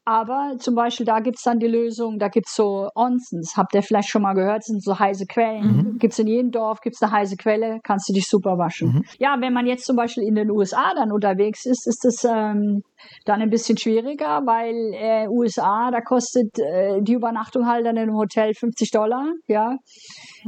Aber 0.05 0.55
zum 0.59 0.75
Beispiel, 0.75 1.05
da 1.05 1.19
gibt 1.21 1.37
es 1.37 1.43
dann 1.43 1.59
die 1.59 1.67
Lösung, 1.67 2.19
da 2.19 2.27
gibt 2.27 2.47
es 2.47 2.55
so 2.55 2.89
Onsens, 2.93 3.53
habt 3.55 3.73
ihr 3.73 3.81
vielleicht 3.81 4.09
schon 4.09 4.21
mal 4.21 4.33
gehört, 4.33 4.63
sind 4.63 4.83
so 4.83 4.99
heiße 4.99 5.25
Quellen. 5.27 5.93
Mhm. 5.93 5.97
Gibt 5.97 6.11
es 6.11 6.19
in 6.19 6.27
jedem 6.27 6.51
Dorf, 6.51 6.81
gibt 6.81 6.95
es 6.95 7.01
eine 7.01 7.11
heiße 7.11 7.37
Quelle, 7.37 7.79
kannst 7.83 8.09
du 8.09 8.13
dich 8.13 8.27
super 8.27 8.57
waschen. 8.57 8.89
Mhm. 8.89 9.03
Ja, 9.19 9.37
wenn 9.39 9.53
man 9.53 9.65
jetzt 9.65 9.85
zum 9.85 9.95
Beispiel 9.95 10.23
in 10.23 10.35
den 10.35 10.51
USA 10.51 10.93
dann 10.93 11.11
unterwegs 11.11 11.65
ist, 11.65 11.87
ist 11.87 12.03
das 12.03 12.25
ähm, 12.25 12.83
dann 13.25 13.41
ein 13.41 13.49
bisschen 13.49 13.77
schwieriger, 13.77 14.41
weil 14.45 14.75
äh, 14.93 15.27
USA, 15.29 15.89
da 15.91 16.01
kostet 16.01 16.57
äh, 16.59 17.01
die 17.01 17.13
Übernachtung 17.13 17.65
halt 17.65 17.85
dann 17.85 17.95
im 17.95 18.13
Hotel 18.13 18.53
50 18.53 18.91
Dollar, 18.91 19.25
ja. 19.47 19.77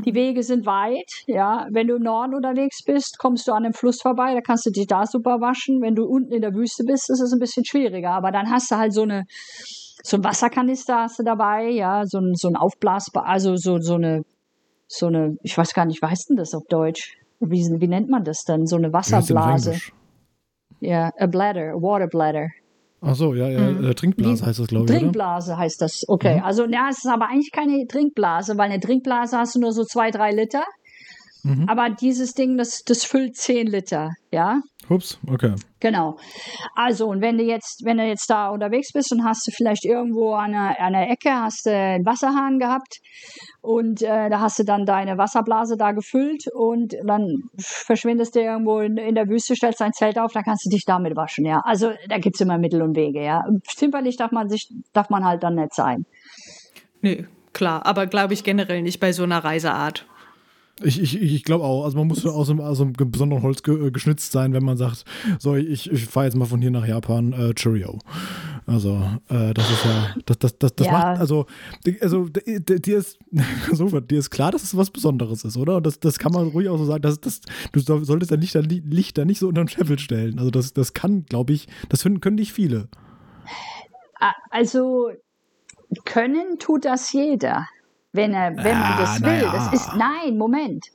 Die 0.03 0.13
Wege 0.13 0.43
sind 0.43 0.65
weit, 0.65 1.09
ja. 1.27 1.67
Wenn 1.71 1.87
du 1.87 1.95
im 1.95 2.03
Norden 2.03 2.35
unterwegs 2.35 2.83
bist, 2.83 3.17
kommst 3.17 3.47
du 3.47 3.53
an 3.53 3.63
einem 3.63 3.73
Fluss 3.73 4.01
vorbei, 4.01 4.33
da 4.33 4.41
kannst 4.41 4.65
du 4.65 4.71
dich 4.71 4.87
da 4.87 5.05
super 5.05 5.39
waschen. 5.41 5.81
Wenn 5.81 5.95
du 5.95 6.05
unten 6.05 6.33
in 6.33 6.41
der 6.41 6.53
Wüste 6.53 6.83
bist, 6.83 7.09
ist 7.09 7.21
es 7.21 7.31
ein 7.31 7.39
bisschen 7.39 7.65
schwieriger. 7.65 8.11
Aber 8.11 8.31
dann 8.31 8.49
hast 8.49 8.71
du 8.71 8.75
halt 8.75 8.93
so 8.93 9.03
eine, 9.03 9.23
so 10.03 10.17
ein 10.17 10.23
Wasserkanister 10.23 10.97
hast 10.97 11.19
du 11.19 11.23
dabei, 11.23 11.69
ja, 11.69 12.03
so 12.05 12.19
ein, 12.19 12.33
so 12.35 12.47
ein 12.47 12.55
Aufblasbar, 12.55 13.25
also 13.25 13.55
so, 13.55 13.79
so 13.79 13.95
eine, 13.95 14.23
so 14.87 15.07
eine, 15.07 15.37
ich 15.41 15.57
weiß 15.57 15.73
gar 15.73 15.85
nicht, 15.85 16.01
wie 16.01 16.07
heißt 16.07 16.29
denn 16.29 16.37
das 16.37 16.53
auf 16.53 16.63
Deutsch? 16.69 17.17
Wie, 17.39 17.61
wie 17.79 17.87
nennt 17.87 18.09
man 18.09 18.23
das 18.23 18.43
denn? 18.43 18.65
So 18.65 18.75
eine 18.75 18.93
Wasserblase. 18.93 19.77
Ja, 20.79 21.11
a 21.17 21.25
bladder, 21.25 21.73
a 21.73 21.81
water 21.81 22.07
bladder. 22.07 22.47
Ach 23.01 23.15
so, 23.15 23.33
ja, 23.33 23.49
ja, 23.49 23.59
mhm. 23.59 23.95
Trinkblase 23.95 24.45
heißt 24.45 24.59
das, 24.59 24.67
glaube 24.67 24.91
ich. 24.91 24.97
Trinkblase 24.97 25.51
oder? 25.51 25.59
heißt 25.59 25.81
das, 25.81 26.03
okay. 26.07 26.37
Mhm. 26.37 26.43
Also, 26.43 26.65
ja, 26.65 26.87
es 26.89 26.99
ist 26.99 27.07
aber 27.07 27.29
eigentlich 27.29 27.51
keine 27.51 27.85
Trinkblase, 27.87 28.57
weil 28.57 28.71
eine 28.71 28.79
Trinkblase 28.79 29.37
hast 29.37 29.55
du 29.55 29.59
nur 29.59 29.71
so 29.73 29.83
zwei, 29.83 30.11
drei 30.11 30.31
Liter. 30.31 30.63
Mhm. 31.45 31.69
Aber 31.69 31.91
dieses 31.91 32.33
Ding, 32.33 32.57
das, 32.57 32.83
das 32.83 33.03
füllt 33.05 33.35
zehn 33.35 33.67
Liter, 33.67 34.13
ja. 34.31 34.61
Ups, 34.89 35.19
okay. 35.31 35.53
Genau. 35.79 36.17
Also, 36.75 37.05
und 37.07 37.21
wenn 37.21 37.37
du 37.37 37.43
jetzt, 37.43 37.83
wenn 37.85 37.97
du 37.97 38.03
jetzt 38.03 38.27
da 38.31 38.49
unterwegs 38.49 38.91
bist 38.93 39.11
und 39.11 39.23
hast 39.23 39.45
du 39.45 39.51
vielleicht 39.51 39.85
irgendwo 39.85 40.33
an 40.33 40.55
einer, 40.55 40.79
an 40.79 40.95
einer 40.95 41.09
Ecke 41.11 41.31
hast 41.31 41.67
du 41.67 41.71
einen 41.71 42.03
Wasserhahn 42.03 42.57
gehabt 42.57 42.97
und 43.61 44.01
äh, 44.01 44.29
da 44.29 44.39
hast 44.39 44.57
du 44.57 44.63
dann 44.63 44.87
deine 44.87 45.19
Wasserblase 45.19 45.75
da 45.77 45.91
gefüllt 45.91 46.45
und 46.51 46.95
dann 47.05 47.43
verschwindest 47.59 48.35
du 48.35 48.41
irgendwo 48.41 48.79
in, 48.79 48.97
in 48.97 49.13
der 49.13 49.27
Wüste, 49.27 49.55
stellst 49.55 49.81
dein 49.81 49.93
Zelt 49.93 50.17
auf, 50.17 50.33
dann 50.33 50.43
kannst 50.43 50.65
du 50.65 50.71
dich 50.71 50.83
damit 50.85 51.15
waschen, 51.15 51.45
ja. 51.45 51.61
Also, 51.63 51.91
da 52.09 52.17
gibt 52.17 52.37
es 52.37 52.41
immer 52.41 52.57
Mittel 52.57 52.81
und 52.81 52.95
Wege, 52.95 53.23
ja. 53.23 53.43
Zimperlich 53.67 54.17
darf 54.17 54.31
man 54.31 54.49
sich, 54.49 54.67
darf 54.93 55.11
man 55.11 55.23
halt 55.23 55.43
dann 55.43 55.55
nicht 55.55 55.75
sein. 55.75 56.05
Nö, 57.01 57.23
klar, 57.53 57.85
aber 57.85 58.07
glaube 58.07 58.33
ich 58.33 58.43
generell 58.43 58.81
nicht 58.81 58.99
bei 58.99 59.11
so 59.11 59.21
einer 59.21 59.43
Reiseart. 59.43 60.07
Ich, 60.83 61.01
ich, 61.01 61.21
ich 61.21 61.43
glaube 61.43 61.63
auch. 61.63 61.85
Also 61.85 61.97
man 61.97 62.07
muss 62.07 62.25
aus 62.25 62.49
einem, 62.49 62.59
aus 62.59 62.81
einem 62.81 62.93
besonderen 62.93 63.43
Holz 63.43 63.63
ge, 63.63 63.87
äh, 63.87 63.91
geschnitzt 63.91 64.33
sein, 64.33 64.51
wenn 64.51 64.63
man 64.63 64.75
sagt, 64.75 65.05
so, 65.39 65.55
ich, 65.55 65.89
ich 65.89 66.05
fahre 66.05 66.25
jetzt 66.25 66.35
mal 66.35 66.45
von 66.45 66.61
hier 66.61 66.71
nach 66.71 66.85
Japan, 66.85 67.31
äh, 67.31 67.53
Cheerio. 67.53 67.99
Also, 68.67 69.01
äh, 69.29 69.53
das 69.53 69.71
ist 69.71 69.85
ja, 69.85 70.15
das, 70.25 70.39
das, 70.39 70.57
das, 70.57 70.75
das 70.75 70.87
ja. 70.87 70.93
macht, 70.93 71.19
also, 71.19 71.45
also 72.01 72.27
dir 72.27 72.97
ist, 72.97 73.19
so, 73.71 73.87
dir 74.01 74.19
ist 74.19 74.31
klar, 74.31 74.51
dass 74.51 74.63
es 74.63 74.75
was 74.75 74.89
Besonderes 74.89 75.45
ist, 75.45 75.55
oder? 75.55 75.77
Und 75.77 75.85
das, 75.85 75.99
das 75.99 76.19
kann 76.19 76.33
man 76.33 76.47
ruhig 76.47 76.67
auch 76.67 76.77
so 76.77 76.85
sagen. 76.85 77.03
Das, 77.03 77.21
das, 77.21 77.39
du 77.71 77.79
solltest 77.79 78.31
dein 78.31 78.41
Licht, 78.41 78.55
Licht 78.55 79.17
da 79.17 79.23
nicht 79.23 79.39
so 79.39 79.47
unter 79.47 79.63
den 79.63 79.69
Scheffel 79.69 79.97
stellen. 79.97 80.39
Also, 80.39 80.51
das, 80.51 80.73
das 80.73 80.93
kann, 80.93 81.25
glaube 81.25 81.53
ich, 81.53 81.67
das 81.87 82.01
finden, 82.01 82.19
können 82.19 82.35
nicht 82.35 82.51
viele. 82.51 82.89
Also, 84.49 85.11
können 86.03 86.59
tut 86.59 86.83
das 86.83 87.13
jeder 87.13 87.65
wenn 88.15 88.33
er, 88.33 88.55
wenn 88.57 88.79
man 88.79 88.97
das 88.97 89.21
will. 89.21 89.41
Ja. 89.41 89.51
Das 89.51 89.73
ist, 89.73 89.95
nein, 89.95 90.37
Moment. 90.37 90.85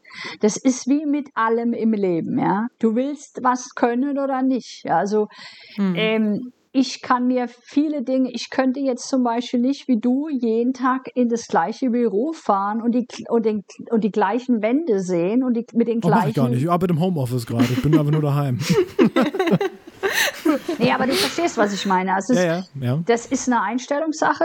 Das 0.40 0.56
ist 0.56 0.88
wie 0.88 1.06
mit 1.06 1.28
allem 1.34 1.72
im 1.72 1.92
Leben, 1.92 2.38
ja. 2.38 2.66
Du 2.78 2.94
willst 2.94 3.40
was 3.42 3.74
können 3.74 4.18
oder 4.18 4.42
nicht. 4.42 4.90
Also, 4.90 5.28
hm. 5.76 5.94
ähm, 5.96 6.52
ich 6.72 7.02
kann 7.02 7.26
mir 7.26 7.48
viele 7.48 8.02
Dinge, 8.02 8.30
ich 8.30 8.48
könnte 8.50 8.78
jetzt 8.78 9.08
zum 9.08 9.24
Beispiel 9.24 9.60
nicht 9.60 9.88
wie 9.88 9.98
du 9.98 10.28
jeden 10.28 10.72
Tag 10.72 11.08
in 11.14 11.28
das 11.28 11.48
gleiche 11.48 11.90
Büro 11.90 12.32
fahren 12.32 12.80
und 12.80 12.92
die, 12.92 13.06
und 13.28 13.44
den, 13.44 13.64
und 13.90 14.04
die 14.04 14.12
gleichen 14.12 14.62
Wände 14.62 15.00
sehen 15.00 15.42
und 15.42 15.54
die, 15.54 15.66
mit 15.74 15.88
den 15.88 16.00
gleichen. 16.00 16.16
Oh, 16.16 16.20
mach 16.20 16.28
ich 16.28 16.34
gar 16.34 16.48
nicht. 16.48 16.62
Ich 16.62 16.70
arbeite 16.70 16.92
im 16.92 17.00
Homeoffice 17.00 17.46
gerade. 17.46 17.64
Ich 17.64 17.82
bin 17.82 17.98
aber 17.98 18.12
nur 18.12 18.22
daheim. 18.22 18.60
nee, 20.78 20.92
aber 20.92 21.06
du 21.06 21.14
verstehst, 21.14 21.58
was 21.58 21.72
ich 21.72 21.86
meine. 21.86 22.14
Also 22.14 22.34
ja, 22.34 22.44
ja, 22.44 22.62
ja. 22.80 23.02
Das 23.04 23.26
ist 23.26 23.48
eine 23.48 23.62
Einstellungssache. 23.62 24.44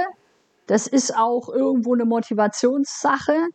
Das 0.68 0.88
ist 0.88 1.16
auch 1.16 1.50
irgendwo 1.50 1.94
eine 1.94 2.06
Motivationssache. 2.06 3.48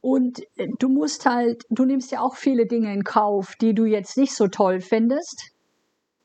Und 0.00 0.40
äh, 0.56 0.68
du 0.78 0.88
musst 0.88 1.26
halt, 1.26 1.64
du 1.70 1.84
nimmst 1.84 2.10
ja 2.10 2.20
auch 2.20 2.36
viele 2.36 2.66
Dinge 2.66 2.92
in 2.92 3.04
Kauf, 3.04 3.54
die 3.60 3.74
du 3.74 3.84
jetzt 3.84 4.16
nicht 4.16 4.34
so 4.34 4.48
toll 4.48 4.80
findest. 4.80 5.50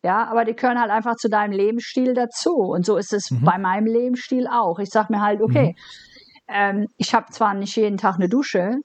Ja, 0.04 0.26
aber 0.28 0.46
die 0.46 0.56
gehören 0.56 0.80
halt 0.80 0.92
einfach 0.92 1.16
zu 1.16 1.30
deinem 1.30 1.52
Lebensstil 1.52 2.14
dazu. 2.14 2.54
Und 2.56 2.86
so 2.86 2.98
ist 2.98 3.12
es 3.12 3.32
mhm. 3.32 3.44
bei 3.44 3.58
meinem 3.58 3.88
Lebensstil 3.88 4.48
auch. 4.48 4.80
Ich 4.80 4.90
sag 4.90 5.10
mir 5.10 5.22
halt, 5.22 5.42
okay, 5.42 5.76
mhm. 6.48 6.54
ähm, 6.54 6.88
ich 6.98 7.14
habe 7.14 7.32
zwar 7.32 7.54
nicht 7.54 7.76
jeden 7.76 7.98
Tag 7.98 8.16
eine 8.16 8.30
Dusche, 8.30 8.78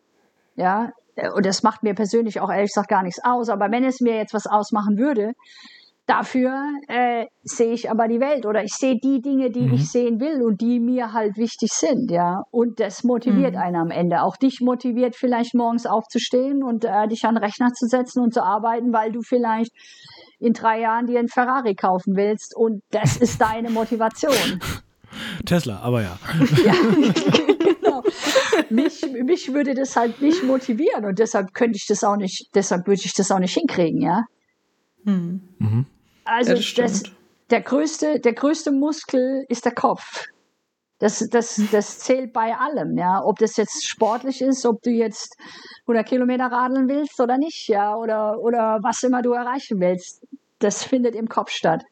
ja, 0.57 0.93
äh, 1.17 1.31
und 1.31 1.47
das 1.47 1.63
macht 1.63 1.83
mir 1.83 1.95
persönlich 1.95 2.41
auch 2.41 2.51
ehrlich 2.51 2.71
gesagt 2.71 2.89
gar 2.89 3.03
nichts 3.03 3.23
aus, 3.23 3.49
aber 3.49 3.71
wenn 3.71 3.85
es 3.85 4.01
mir 4.01 4.17
jetzt 4.17 4.35
was 4.35 4.47
ausmachen 4.47 4.99
würde, 4.99 5.33
Dafür 6.11 6.65
äh, 6.89 7.27
sehe 7.45 7.73
ich 7.73 7.89
aber 7.89 8.09
die 8.09 8.19
Welt 8.19 8.45
oder 8.45 8.65
ich 8.65 8.75
sehe 8.75 8.97
die 8.99 9.21
Dinge, 9.21 9.53
die 9.53 9.61
mhm. 9.61 9.75
ich 9.75 9.93
sehen 9.93 10.19
will 10.19 10.43
und 10.43 10.61
die 10.61 10.81
mir 10.81 11.13
halt 11.13 11.37
wichtig 11.37 11.71
sind, 11.71 12.11
ja. 12.11 12.43
Und 12.51 12.81
das 12.81 13.05
motiviert 13.05 13.53
mhm. 13.53 13.61
einen 13.61 13.77
am 13.77 13.91
Ende. 13.93 14.23
Auch 14.23 14.37
dich 14.37 14.61
motiviert 14.61 15.15
vielleicht 15.15 15.55
morgens 15.55 15.87
aufzustehen 15.87 16.65
und 16.65 16.85
äh, 16.85 17.07
dich 17.07 17.25
an 17.27 17.37
den 17.37 17.45
Rechner 17.45 17.73
zu 17.75 17.87
setzen 17.87 18.25
und 18.25 18.35
zu 18.35 18.43
arbeiten, 18.43 18.93
weil 18.93 19.13
du 19.13 19.21
vielleicht 19.23 19.71
in 20.41 20.53
drei 20.53 20.81
Jahren 20.81 21.07
dir 21.07 21.21
einen 21.21 21.29
Ferrari 21.29 21.77
kaufen 21.77 22.17
willst 22.17 22.57
und 22.57 22.83
das 22.91 23.17
ist 23.17 23.41
deine 23.41 23.71
Motivation. 23.71 24.59
Tesla, 25.47 25.79
aber 25.79 26.03
ja. 26.03 26.19
ja 26.65 26.75
genau. 26.75 28.03
Mich, 28.69 29.07
mich 29.13 29.53
würde 29.53 29.75
das 29.75 29.95
halt 29.95 30.21
nicht 30.21 30.43
motivieren 30.43 31.05
und 31.05 31.21
deshalb 31.21 31.55
könnte 31.55 31.77
ich 31.77 31.87
das 31.87 32.03
auch 32.03 32.17
nicht, 32.17 32.49
deshalb 32.57 32.89
würde 32.89 33.01
ich 33.05 33.15
das 33.15 33.31
auch 33.31 33.39
nicht 33.39 33.55
hinkriegen, 33.55 34.03
ja. 34.03 34.25
Hm. 35.05 35.41
Mhm. 35.59 35.87
Also 36.25 36.55
das 36.55 36.75
das, 36.75 37.03
der, 37.51 37.61
größte, 37.61 38.21
der 38.21 38.33
größte 38.33 38.73
Muskel 38.73 39.45
ist 39.49 39.65
der 39.65 39.75
Kopf. 39.75 40.27
Das, 40.99 41.27
das, 41.31 41.61
das 41.73 41.99
zählt 42.01 42.33
bei 42.35 42.55
allem, 42.55 42.99
ja. 42.99 43.23
Ob 43.25 43.39
das 43.39 43.57
jetzt 43.57 43.87
sportlich 43.87 44.43
ist, 44.43 44.67
ob 44.67 44.83
du 44.83 44.91
jetzt 44.91 45.35
100 45.83 46.07
Kilometer 46.07 46.47
radeln 46.47 46.89
willst 46.89 47.19
oder 47.21 47.39
nicht, 47.39 47.69
ja, 47.69 47.97
oder, 47.97 48.39
oder 48.39 48.81
was 48.83 49.03
immer 49.03 49.23
du 49.23 49.33
erreichen 49.33 49.81
willst. 49.81 50.27
Das 50.59 50.85
findet 50.85 51.15
im 51.15 51.29
Kopf 51.29 51.51
statt. 51.51 51.85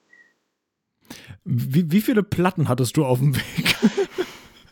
Wie, 1.45 1.91
wie 1.91 2.03
viele 2.03 2.23
Platten 2.23 2.69
hattest 2.69 2.99
du 2.99 3.07
auf 3.07 3.19
dem 3.19 3.35
Weg? 3.35 3.77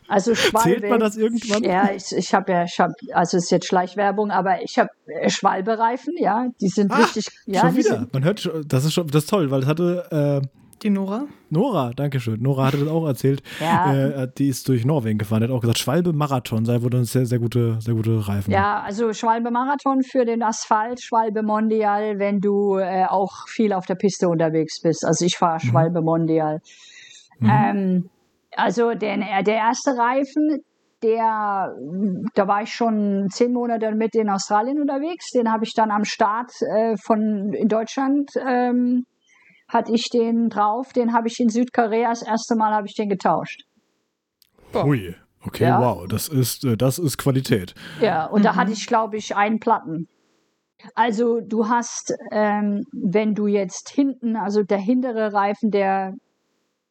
Also 0.07 0.35
Schwalbe. 0.35 0.69
Zählt 0.69 0.89
man 0.89 0.99
das 0.99 1.17
irgendwann? 1.17 1.63
Ja, 1.63 1.89
ich, 1.95 2.11
ich 2.15 2.33
habe 2.33 2.51
ja, 2.51 2.63
ich 2.63 2.79
hab, 2.79 2.91
also 3.13 3.37
es 3.37 3.45
ist 3.45 3.51
jetzt 3.51 3.67
Schleichwerbung, 3.67 4.31
aber 4.31 4.61
ich 4.61 4.77
habe 4.79 4.89
äh, 5.05 5.29
Schwalbe-Reifen, 5.29 6.13
ja, 6.17 6.47
die 6.61 6.69
sind 6.69 6.91
ah, 6.91 6.97
richtig. 6.97 7.27
Ja, 7.45 7.61
schon 7.61 7.75
wieder. 7.75 7.99
Sind, 7.99 8.13
man 8.13 8.23
hört, 8.23 8.39
schon, 8.39 8.67
das 8.67 8.85
ist 8.85 8.93
schon, 8.93 9.07
das 9.07 9.23
ist 9.23 9.29
toll, 9.29 9.51
weil 9.51 9.61
es 9.61 9.67
hatte. 9.67 10.41
Äh, 10.43 10.47
die 10.83 10.91
Nora? 10.91 11.25
Nora, 11.49 11.91
danke 11.95 12.19
schön. 12.19 12.39
Nora 12.39 12.67
hatte 12.67 12.77
das 12.77 12.87
auch 12.87 13.07
erzählt. 13.07 13.41
Ja. 13.59 13.93
Äh, 13.93 14.27
die 14.37 14.47
ist 14.47 14.69
durch 14.69 14.85
Norwegen 14.85 15.17
gefahren. 15.17 15.41
Die 15.41 15.47
hat 15.47 15.51
auch 15.51 15.61
gesagt, 15.61 15.79
Schwalbe 15.79 16.13
Marathon 16.13 16.65
sei 16.65 16.83
wohl 16.83 17.03
sehr, 17.03 17.25
sehr 17.25 17.39
gute, 17.39 17.77
sehr 17.81 17.95
gute 17.95 18.27
Reifen. 18.27 18.51
Ja, 18.51 18.81
also 18.81 19.11
Schwalbe 19.11 19.49
Marathon 19.49 20.03
für 20.03 20.23
den 20.23 20.43
Asphalt, 20.43 21.01
Schwalbe 21.01 21.41
Mondial, 21.41 22.19
wenn 22.19 22.41
du 22.41 22.77
äh, 22.77 23.05
auch 23.05 23.47
viel 23.47 23.73
auf 23.73 23.87
der 23.87 23.95
Piste 23.95 24.29
unterwegs 24.29 24.79
bist. 24.79 25.03
Also 25.03 25.25
ich 25.25 25.35
fahre 25.35 25.59
Schwalbe 25.59 26.01
mhm. 26.01 26.05
Mondial. 26.05 26.61
Mhm. 27.39 27.49
Ähm, 27.49 28.09
also 28.55 28.91
den, 28.91 29.21
der 29.21 29.55
erste 29.55 29.97
Reifen, 29.97 30.61
der, 31.03 31.75
da 32.33 32.47
war 32.47 32.63
ich 32.63 32.73
schon 32.73 33.27
zehn 33.29 33.53
Monate 33.53 33.93
mit 33.93 34.15
in 34.15 34.29
Australien 34.29 34.81
unterwegs. 34.81 35.31
Den 35.31 35.51
habe 35.51 35.63
ich 35.63 35.73
dann 35.73 35.91
am 35.91 36.05
Start 36.05 36.51
äh, 36.61 36.95
von 36.97 37.53
in 37.53 37.67
Deutschland 37.67 38.31
ähm, 38.35 39.05
hatte 39.67 39.93
ich 39.93 40.09
den 40.11 40.49
drauf. 40.49 40.93
Den 40.93 41.13
habe 41.13 41.27
ich 41.27 41.39
in 41.39 41.49
Südkorea 41.49 42.09
das 42.09 42.23
erste 42.23 42.55
Mal 42.55 42.73
habe 42.73 42.87
ich 42.87 42.95
den 42.95 43.09
getauscht. 43.09 43.63
Ui, 44.73 45.15
okay, 45.45 45.65
ja. 45.65 45.79
wow, 45.79 46.07
das 46.07 46.27
ist 46.27 46.63
äh, 46.63 46.75
das 46.77 46.97
ist 46.99 47.17
Qualität. 47.17 47.75
Ja, 48.01 48.25
und 48.25 48.39
mhm. 48.39 48.43
da 48.45 48.55
hatte 48.55 48.71
ich 48.71 48.87
glaube 48.87 49.17
ich 49.17 49.35
einen 49.35 49.59
Platten. 49.59 50.07
Also 50.93 51.39
du 51.41 51.69
hast, 51.69 52.13
ähm, 52.31 52.83
wenn 52.91 53.33
du 53.33 53.47
jetzt 53.47 53.89
hinten, 53.89 54.35
also 54.35 54.61
der 54.63 54.77
hintere 54.77 55.33
Reifen, 55.33 55.71
der 55.71 56.13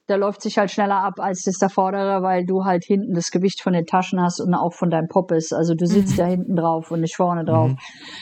der 0.08 0.18
läuft 0.18 0.42
sich 0.42 0.58
halt 0.58 0.70
schneller 0.70 1.02
ab 1.02 1.14
als 1.18 1.42
das 1.42 1.58
der 1.58 1.68
vordere, 1.68 2.22
weil 2.22 2.44
du 2.44 2.64
halt 2.64 2.84
hinten 2.84 3.14
das 3.14 3.30
Gewicht 3.30 3.60
von 3.60 3.72
den 3.72 3.86
Taschen 3.86 4.20
hast 4.20 4.40
und 4.40 4.54
auch 4.54 4.72
von 4.72 4.90
deinem 4.90 5.08
Poppes. 5.08 5.52
Also 5.52 5.74
du 5.74 5.86
sitzt 5.86 6.14
mhm. 6.14 6.16
da 6.16 6.26
hinten 6.26 6.56
drauf 6.56 6.90
und 6.90 7.00
nicht 7.00 7.16
vorne 7.16 7.44
drauf. 7.44 7.70
Mhm. 7.70 7.78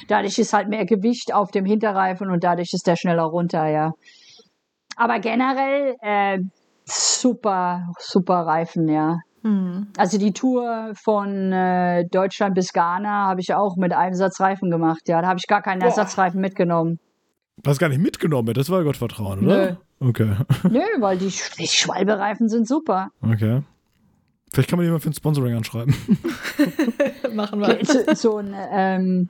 Dadurch 0.09 0.39
ist 0.39 0.53
halt 0.53 0.69
mehr 0.69 0.87
Gewicht 0.87 1.35
auf 1.35 1.51
dem 1.51 1.65
Hinterreifen 1.65 2.31
und 2.31 2.43
dadurch 2.43 2.73
ist 2.73 2.87
der 2.87 2.97
schneller 2.97 3.25
runter, 3.25 3.67
ja. 3.69 3.93
Aber 4.97 5.19
generell 5.19 5.97
äh, 6.01 6.39
super, 6.85 7.89
super 7.99 8.47
Reifen, 8.47 8.89
ja. 8.89 9.19
Mhm. 9.43 9.89
Also 9.99 10.19
die 10.19 10.33
Tour 10.33 10.93
von 10.95 11.53
äh, 11.53 12.07
Deutschland 12.11 12.55
bis 12.55 12.73
Ghana 12.73 13.27
habe 13.27 13.41
ich 13.41 13.53
auch 13.53 13.77
mit 13.77 13.93
einem 13.93 14.15
Satz 14.15 14.41
Reifen 14.41 14.71
gemacht, 14.71 15.03
ja. 15.07 15.21
Da 15.21 15.29
habe 15.29 15.39
ich 15.39 15.47
gar 15.47 15.61
keinen 15.61 15.81
Boah. 15.81 15.87
Ersatzreifen 15.87 16.41
mitgenommen. 16.41 16.99
Du 17.63 17.71
hast 17.71 17.79
gar 17.79 17.89
nicht 17.89 18.01
mitgenommen, 18.01 18.53
das 18.55 18.71
war 18.71 18.83
Gottvertrauen, 18.83 19.45
oder? 19.45 19.71
Nö. 19.71 19.77
Okay. 20.05 20.37
Nö, 20.71 20.83
weil 20.99 21.19
die, 21.19 21.33
die 21.59 21.67
Schwalbereifen 21.67 22.49
sind 22.49 22.69
super. 22.69 23.11
Okay. 23.23 23.63
Vielleicht 24.53 24.71
kann 24.71 24.77
man 24.79 24.87
jemand 24.87 25.03
für 25.03 25.11
ein 25.11 25.15
Sponsoring 25.15 25.57
anschreiben. 25.57 25.95
Machen 27.35 27.61
wir. 27.61 27.79
So, 27.85 28.15
so 28.15 28.37
ein, 28.39 28.55
ähm, 28.71 29.29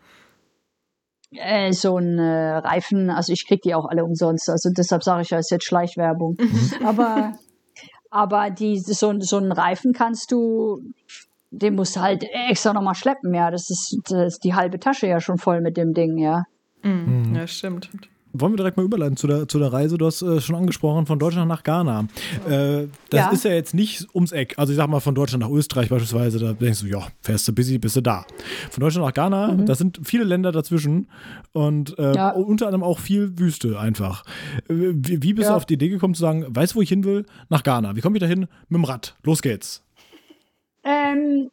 äh, 1.30 1.72
so 1.72 1.96
ein 1.96 2.18
äh, 2.18 2.56
Reifen, 2.56 3.08
also 3.08 3.32
ich 3.32 3.46
krieg 3.46 3.62
die 3.62 3.74
auch 3.74 3.86
alle 3.86 4.04
umsonst. 4.04 4.50
Also 4.50 4.70
deshalb 4.70 5.02
sage 5.02 5.22
ich 5.22 5.30
ja, 5.30 5.38
ist 5.38 5.50
jetzt 5.50 5.64
Schleichwerbung. 5.64 6.36
Mhm. 6.38 6.86
aber 6.86 7.32
aber 8.10 8.50
die, 8.50 8.78
so, 8.78 9.18
so 9.20 9.38
einen 9.38 9.50
Reifen 9.50 9.92
kannst 9.92 10.30
du, 10.30 10.82
den 11.50 11.74
musst 11.74 11.96
du 11.96 12.00
halt 12.00 12.24
extra 12.48 12.72
nochmal 12.72 12.94
schleppen, 12.94 13.34
ja. 13.34 13.50
Das 13.50 13.70
ist, 13.70 13.98
das 14.08 14.34
ist 14.34 14.44
die 14.44 14.54
halbe 14.54 14.78
Tasche 14.78 15.08
ja 15.08 15.20
schon 15.20 15.36
voll 15.38 15.60
mit 15.60 15.76
dem 15.76 15.94
Ding, 15.94 16.18
ja. 16.18 16.44
Mhm. 16.82 17.30
mhm. 17.30 17.34
Ja, 17.34 17.46
stimmt 17.46 17.90
wollen 18.34 18.52
wir 18.52 18.56
direkt 18.56 18.76
mal 18.76 18.82
überleiten 18.82 19.16
zu 19.16 19.26
der, 19.26 19.48
zu 19.48 19.58
der 19.58 19.72
Reise. 19.72 19.96
Du 19.96 20.06
hast 20.06 20.22
äh, 20.22 20.40
schon 20.40 20.56
angesprochen, 20.56 21.06
von 21.06 21.18
Deutschland 21.18 21.48
nach 21.48 21.62
Ghana. 21.62 22.06
Äh, 22.48 22.88
das 23.10 23.20
ja. 23.20 23.30
ist 23.30 23.44
ja 23.44 23.52
jetzt 23.52 23.74
nicht 23.74 24.08
ums 24.14 24.32
Eck. 24.32 24.54
Also 24.58 24.72
ich 24.72 24.76
sag 24.76 24.88
mal, 24.88 25.00
von 25.00 25.14
Deutschland 25.14 25.42
nach 25.42 25.50
Österreich 25.50 25.88
beispielsweise, 25.88 26.38
da 26.40 26.52
denkst 26.52 26.80
du, 26.80 26.86
ja, 26.86 27.06
fährst 27.22 27.46
du 27.46 27.52
busy, 27.52 27.78
bist 27.78 27.96
du 27.96 28.00
da. 28.00 28.26
Von 28.70 28.80
Deutschland 28.80 29.06
nach 29.06 29.14
Ghana, 29.14 29.52
mhm. 29.52 29.66
da 29.66 29.74
sind 29.74 30.00
viele 30.02 30.24
Länder 30.24 30.52
dazwischen 30.52 31.08
und 31.52 31.98
äh, 31.98 32.14
ja. 32.14 32.30
unter 32.30 32.66
anderem 32.66 32.82
auch 32.82 32.98
viel 32.98 33.38
Wüste 33.38 33.78
einfach. 33.78 34.24
Äh, 34.68 34.74
wie, 34.94 35.22
wie 35.22 35.32
bist 35.34 35.46
ja. 35.46 35.52
du 35.52 35.56
auf 35.56 35.66
die 35.66 35.74
Idee 35.74 35.88
gekommen 35.88 36.14
zu 36.14 36.20
sagen, 36.20 36.44
weißt 36.48 36.72
du, 36.72 36.76
wo 36.76 36.82
ich 36.82 36.88
hin 36.88 37.04
will? 37.04 37.26
Nach 37.48 37.62
Ghana. 37.62 37.94
Wie 37.94 38.00
komme 38.00 38.16
ich 38.16 38.20
da 38.20 38.26
hin? 38.26 38.48
Mit 38.68 38.78
dem 38.78 38.84
Rad. 38.84 39.14
Los 39.22 39.42
geht's. 39.42 39.82
Ähm, 40.82 41.50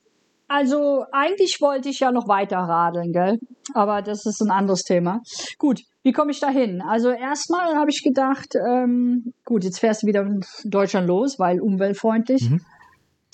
also 0.52 1.06
eigentlich 1.14 1.60
wollte 1.62 1.88
ich 1.88 2.02
ja 2.02 2.12
noch 2.12 2.28
weiter 2.28 2.58
radeln, 2.58 3.14
gell? 3.14 3.40
Aber 3.74 4.02
das 4.02 4.26
ist 4.26 4.42
ein 4.42 4.52
anderes 4.52 4.84
Thema. 4.84 5.22
Gut, 5.58 5.80
wie 6.04 6.12
komme 6.12 6.32
ich 6.32 6.42
da 6.42 6.50
hin? 6.50 6.82
Also 6.86 7.10
erstmal 7.10 7.76
habe 7.76 7.90
ich 7.90 8.04
gedacht, 8.04 8.56
ähm, 8.56 9.34
gut, 9.46 9.64
jetzt 9.64 9.80
fährst 9.80 10.04
du 10.04 10.08
wieder 10.08 10.24
in 10.24 10.42
Deutschland 10.66 11.08
los, 11.08 11.40
weil 11.40 11.62
umweltfreundlich. 11.62 12.50
Mhm. 12.50 12.60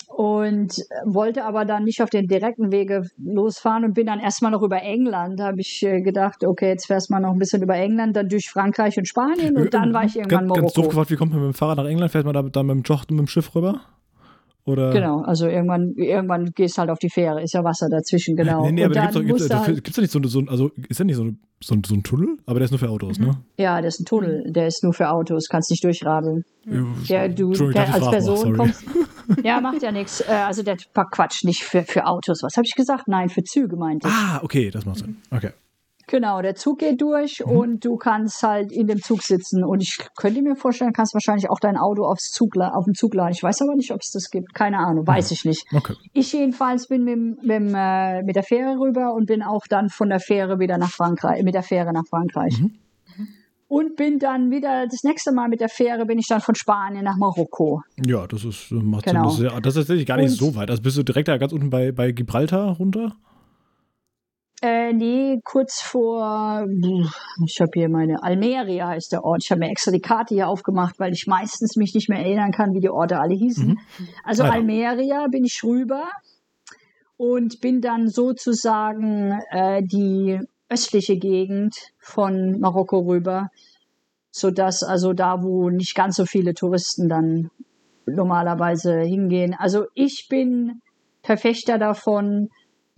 Und 0.06 0.74
wollte 1.06 1.44
aber 1.44 1.64
dann 1.64 1.84
nicht 1.84 2.00
auf 2.02 2.08
den 2.08 2.26
direkten 2.28 2.70
Wege 2.70 3.02
losfahren 3.18 3.84
und 3.84 3.94
bin 3.94 4.06
dann 4.06 4.20
erstmal 4.20 4.52
noch 4.52 4.62
über 4.62 4.80
England. 4.80 5.40
Da 5.40 5.48
habe 5.48 5.60
ich 5.60 5.82
äh, 5.82 6.00
gedacht, 6.00 6.44
okay, 6.44 6.68
jetzt 6.68 6.86
fährst 6.86 7.10
du 7.10 7.14
mal 7.14 7.20
noch 7.20 7.32
ein 7.32 7.38
bisschen 7.38 7.62
über 7.62 7.74
England, 7.74 8.16
dann 8.16 8.28
durch 8.28 8.48
Frankreich 8.48 8.96
und 8.96 9.08
Spanien 9.08 9.56
und 9.56 9.74
dann 9.74 9.92
war 9.92 10.04
ich 10.04 10.16
irgendwann 10.16 10.46
ganz, 10.46 10.48
Marokko. 10.48 10.62
Ganz 10.62 10.72
doof 10.74 10.88
gefragt, 10.88 11.10
wie 11.10 11.16
kommt 11.16 11.32
man 11.32 11.40
mit 11.40 11.52
dem 11.52 11.54
Fahrrad 11.54 11.78
nach 11.78 11.84
England? 11.84 12.12
Fährt 12.12 12.24
man 12.24 12.34
da 12.34 12.42
dann 12.42 12.66
mit 12.66 12.76
dem 12.76 12.82
Jocht 12.82 13.10
und 13.10 13.16
mit 13.16 13.26
dem 13.26 13.28
Schiff 13.28 13.54
rüber? 13.54 13.80
Oder? 14.68 14.90
Genau, 14.90 15.22
also 15.22 15.46
irgendwann, 15.46 15.94
irgendwann 15.96 16.52
gehst 16.54 16.76
halt 16.76 16.90
auf 16.90 16.98
die 16.98 17.08
Fähre, 17.08 17.42
ist 17.42 17.54
ja 17.54 17.64
Wasser 17.64 17.88
dazwischen, 17.88 18.36
genau. 18.36 18.66
Nee, 18.66 18.72
nee, 18.72 18.84
aber 18.84 18.94
da 18.94 19.06
gibt's 19.06 19.48
doch, 19.48 19.64
gibt's, 19.66 19.96
halt, 19.96 19.98
nicht 19.98 20.10
so, 20.12 20.22
so, 20.24 20.42
also 20.46 20.70
ist 20.90 20.98
ja 20.98 21.06
nicht 21.06 21.16
so, 21.16 21.30
so, 21.64 21.74
so 21.86 21.94
ein 21.94 22.02
Tunnel, 22.02 22.36
aber 22.44 22.58
der 22.58 22.66
ist 22.66 22.70
nur 22.70 22.78
für 22.78 22.90
Autos, 22.90 23.18
ne? 23.18 23.38
Ja, 23.56 23.80
der 23.80 23.88
ist 23.88 24.00
ein 24.00 24.04
Tunnel, 24.04 24.44
der 24.52 24.66
ist 24.66 24.84
nur 24.84 24.92
für 24.92 25.08
Autos, 25.08 25.48
kannst 25.48 25.70
nicht 25.70 25.82
durchradeln. 25.82 26.44
Ja, 27.04 27.28
du 27.28 27.52
der, 27.52 27.94
als 27.94 28.10
Person 28.10 28.56
kommst. 28.58 28.84
ja, 29.42 29.58
macht 29.62 29.82
ja 29.82 29.90
nichts. 29.90 30.20
Äh, 30.20 30.32
also 30.32 30.62
der 30.62 30.76
Quatsch, 30.92 31.44
nicht 31.44 31.64
für, 31.64 31.82
für 31.82 32.04
Autos. 32.04 32.42
Was 32.42 32.56
habe 32.56 32.66
ich 32.66 32.74
gesagt? 32.74 33.08
Nein, 33.08 33.30
für 33.30 33.42
Züge 33.42 33.76
meinte 33.76 34.06
ich. 34.06 34.14
Ah, 34.14 34.40
okay, 34.42 34.70
das 34.70 34.84
macht 34.84 34.98
Sinn. 34.98 35.16
Okay. 35.30 35.52
Genau, 36.08 36.40
der 36.40 36.54
Zug 36.54 36.78
geht 36.78 37.00
durch 37.02 37.42
mhm. 37.44 37.52
und 37.52 37.84
du 37.84 37.96
kannst 37.96 38.42
halt 38.42 38.72
in 38.72 38.86
dem 38.86 39.00
Zug 39.00 39.22
sitzen. 39.22 39.62
Und 39.62 39.82
ich 39.82 39.98
könnte 40.16 40.40
mir 40.40 40.56
vorstellen, 40.56 40.92
kannst 40.92 41.14
wahrscheinlich 41.14 41.50
auch 41.50 41.60
dein 41.60 41.76
Auto 41.76 42.04
aufs 42.04 42.32
Zug, 42.32 42.56
auf 42.56 42.84
dem 42.86 42.94
Zug 42.94 43.14
laden. 43.14 43.32
Ich 43.32 43.42
weiß 43.42 43.60
aber 43.62 43.74
nicht, 43.76 43.92
ob 43.92 44.00
es 44.00 44.10
das 44.10 44.30
gibt. 44.30 44.54
Keine 44.54 44.78
Ahnung, 44.78 45.06
weiß 45.06 45.30
ich 45.30 45.44
nicht. 45.44 45.66
Okay. 45.72 45.94
Ich 46.14 46.32
jedenfalls 46.32 46.88
bin 46.88 47.04
mit, 47.04 47.44
mit, 47.44 47.74
äh, 47.76 48.22
mit 48.22 48.36
der 48.36 48.42
Fähre 48.42 48.80
rüber 48.80 49.14
und 49.14 49.26
bin 49.26 49.42
auch 49.42 49.66
dann 49.68 49.90
von 49.90 50.08
der 50.08 50.18
Fähre 50.18 50.58
wieder 50.58 50.78
nach 50.78 50.90
Frankreich, 50.90 51.42
mit 51.42 51.54
der 51.54 51.62
Fähre 51.62 51.92
nach 51.92 52.06
Frankreich. 52.08 52.58
Mhm. 52.58 52.72
Und 53.70 53.96
bin 53.96 54.18
dann 54.18 54.50
wieder, 54.50 54.86
das 54.86 55.02
nächste 55.04 55.30
Mal 55.30 55.48
mit 55.48 55.60
der 55.60 55.68
Fähre 55.68 56.06
bin 56.06 56.18
ich 56.18 56.26
dann 56.26 56.40
von 56.40 56.54
Spanien 56.54 57.04
nach 57.04 57.18
Marokko. 57.18 57.82
Ja, 58.06 58.26
das 58.26 58.42
ist, 58.46 58.70
macht 58.70 59.04
genau. 59.04 59.28
Sinn. 59.28 59.44
Das 59.44 59.56
ist, 59.56 59.66
das 59.66 59.74
ist 59.74 59.80
tatsächlich 59.82 60.06
gar 60.06 60.16
nicht 60.16 60.30
und, 60.30 60.36
so 60.38 60.54
weit. 60.54 60.70
Also 60.70 60.82
bist 60.82 60.96
du 60.96 61.02
direkt 61.02 61.28
da 61.28 61.36
ganz 61.36 61.52
unten 61.52 61.68
bei, 61.68 61.92
bei 61.92 62.12
Gibraltar 62.12 62.78
runter? 62.78 63.14
Äh, 64.60 64.92
nee, 64.92 65.40
kurz 65.44 65.80
vor, 65.80 66.66
ich 67.46 67.60
habe 67.60 67.70
hier 67.74 67.88
meine, 67.88 68.22
Almeria 68.24 68.88
heißt 68.88 69.12
der 69.12 69.24
Ort. 69.24 69.44
Ich 69.44 69.50
habe 69.52 69.60
mir 69.60 69.70
extra 69.70 69.92
die 69.92 70.00
Karte 70.00 70.34
hier 70.34 70.48
aufgemacht, 70.48 70.98
weil 70.98 71.12
ich 71.12 71.26
meistens 71.28 71.76
mich 71.76 71.94
nicht 71.94 72.08
mehr 72.08 72.18
erinnern 72.18 72.50
kann, 72.50 72.74
wie 72.74 72.80
die 72.80 72.90
Orte 72.90 73.20
alle 73.20 73.34
hießen. 73.34 73.68
Mhm. 73.68 73.78
Also 74.24 74.42
ja. 74.42 74.50
Almeria 74.50 75.28
bin 75.28 75.44
ich 75.44 75.62
rüber 75.62 76.08
und 77.16 77.60
bin 77.60 77.80
dann 77.80 78.08
sozusagen 78.08 79.38
äh, 79.50 79.82
die 79.84 80.40
östliche 80.68 81.18
Gegend 81.18 81.76
von 82.00 82.58
Marokko 82.58 82.98
rüber, 82.98 83.50
sodass 84.32 84.82
also 84.82 85.12
da, 85.12 85.42
wo 85.42 85.70
nicht 85.70 85.94
ganz 85.94 86.16
so 86.16 86.26
viele 86.26 86.54
Touristen 86.54 87.08
dann 87.08 87.50
normalerweise 88.06 89.00
hingehen. 89.02 89.54
Also 89.56 89.86
ich 89.94 90.26
bin 90.28 90.80
Verfechter 91.22 91.78
davon, 91.78 92.48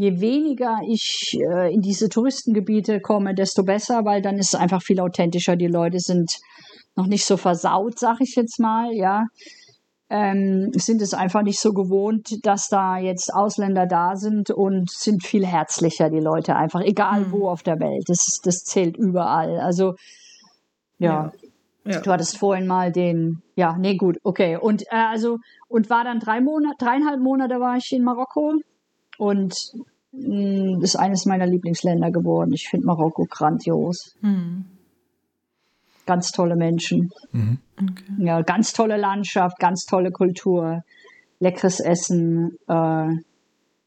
je 0.01 0.19
weniger 0.19 0.81
ich 0.89 1.39
äh, 1.39 1.75
in 1.75 1.83
diese 1.83 2.09
Touristengebiete 2.09 3.01
komme, 3.01 3.35
desto 3.35 3.65
besser, 3.65 4.07
weil 4.07 4.23
dann 4.23 4.39
ist 4.39 4.55
es 4.55 4.59
einfach 4.59 4.83
viel 4.83 4.99
authentischer. 4.99 5.57
Die 5.57 5.67
Leute 5.67 5.99
sind 6.01 6.39
noch 6.97 7.07
nicht 7.07 7.27
so 7.27 7.37
versaut, 7.37 7.99
sag 7.99 8.19
ich 8.23 8.35
jetzt 8.35 8.59
mal, 8.59 8.95
ja. 8.95 9.27
Ähm, 10.09 10.71
sind 10.73 11.03
es 11.03 11.13
einfach 11.13 11.43
nicht 11.43 11.61
so 11.61 11.75
gewohnt, 11.75 12.45
dass 12.45 12.69
da 12.69 12.97
jetzt 12.97 13.33
Ausländer 13.33 13.87
da 13.87 14.17
sind 14.17 14.51
und 14.51 14.91
sind 14.91 15.23
viel 15.23 15.47
herzlicher, 15.47 16.09
die 16.09 16.19
Leute 16.19 16.57
einfach, 16.57 16.81
egal 16.81 17.27
mhm. 17.27 17.33
wo 17.33 17.49
auf 17.51 17.63
der 17.63 17.79
Welt. 17.79 18.05
Das, 18.07 18.41
das 18.43 18.65
zählt 18.65 18.97
überall. 18.97 19.61
Also, 19.61 19.97
ja. 20.99 21.31
ja. 21.85 21.93
ja. 21.93 22.01
Du 22.01 22.11
hattest 22.11 22.39
vorhin 22.39 22.67
mal 22.67 22.91
den, 22.91 23.43
ja, 23.55 23.77
nee, 23.77 23.97
gut, 23.97 24.17
okay. 24.23 24.57
Und 24.57 24.83
äh, 24.85 24.97
also, 25.13 25.37
und 25.69 25.91
war 25.91 26.05
dann 26.05 26.21
drei 26.21 26.41
Monate, 26.41 26.77
dreieinhalb 26.79 27.21
Monate 27.21 27.61
war 27.61 27.77
ich 27.77 27.93
in 27.93 28.03
Marokko 28.03 28.55
und 29.21 29.55
mh, 30.13 30.79
mm, 30.79 30.83
ist 30.83 30.97
eines 30.97 31.27
meiner 31.27 31.47
Lieblingsländer 31.47 32.11
geworden. 32.11 32.53
Ich 32.55 32.69
finde 32.69 32.87
Marokko 32.87 33.27
grandios. 33.29 34.17
Mhm. 34.23 34.65
Ganz 36.07 36.33
tolle 36.33 36.57
Menschen. 36.57 37.11
Mhm. 37.33 37.59
Okay. 37.81 38.05
Ja, 38.19 38.41
ganz 38.41 38.73
tolle 38.73 38.97
Landschaft, 38.97 39.59
ganz 39.59 39.85
tolle 39.85 40.11
Kultur, 40.11 40.83
leckeres 41.39 41.81
Essen, 41.81 42.57
äh, 42.67 43.09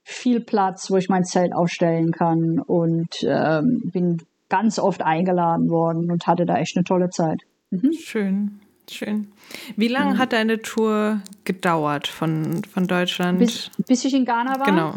viel 0.04 0.40
Platz, 0.40 0.92
wo 0.92 0.98
ich 0.98 1.10
mein 1.10 1.24
Zelt 1.24 1.54
aufstellen 1.54 2.12
kann 2.12 2.60
und 2.60 3.24
ähm, 3.24 3.82
bin 3.92 4.22
ganz 4.50 4.78
oft 4.78 5.02
eingeladen 5.02 5.70
worden 5.70 6.12
und 6.12 6.28
hatte 6.28 6.46
da 6.46 6.58
echt 6.58 6.78
eine 6.78 6.84
tolle 6.84 7.10
Zeit. 7.10 7.42
Mhm. 7.72 7.92
Schön. 7.94 8.60
Schön. 8.90 9.32
Wie 9.78 9.88
lange 9.88 10.16
mhm. 10.16 10.18
hat 10.20 10.34
deine 10.34 10.62
Tour 10.62 11.22
gedauert 11.46 12.08
von, 12.08 12.64
von 12.66 12.86
Deutschland? 12.86 13.40
Bis, 13.40 13.72
bis 13.88 14.06
ich 14.06 14.14
in 14.14 14.26
Ghana 14.26 14.60
war? 14.60 14.66
Genau. 14.66 14.96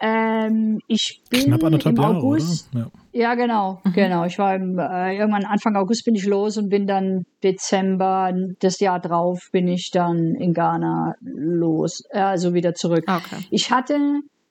Ähm, 0.00 0.80
ich 0.86 1.22
bin 1.28 1.44
Knapp 1.44 1.64
anderthalb 1.64 1.96
im 1.96 2.02
Jahre, 2.02 2.16
August. 2.18 2.68
Oder? 2.72 2.90
Ja. 3.12 3.20
ja, 3.20 3.34
genau, 3.34 3.80
mhm. 3.84 3.92
genau. 3.92 4.24
Ich 4.26 4.38
war 4.38 4.54
im, 4.54 4.78
äh, 4.78 5.16
irgendwann 5.16 5.44
Anfang 5.44 5.74
August 5.76 6.04
bin 6.04 6.14
ich 6.14 6.24
los 6.24 6.56
und 6.56 6.68
bin 6.68 6.86
dann 6.86 7.24
Dezember 7.42 8.32
das 8.60 8.78
Jahr 8.78 9.00
drauf 9.00 9.48
bin 9.50 9.66
ich 9.66 9.90
dann 9.92 10.34
in 10.36 10.54
Ghana 10.54 11.14
los, 11.20 12.02
äh, 12.10 12.20
also 12.20 12.54
wieder 12.54 12.74
zurück. 12.74 13.04
Okay. 13.08 13.44
Ich 13.50 13.70
hatte 13.70 13.98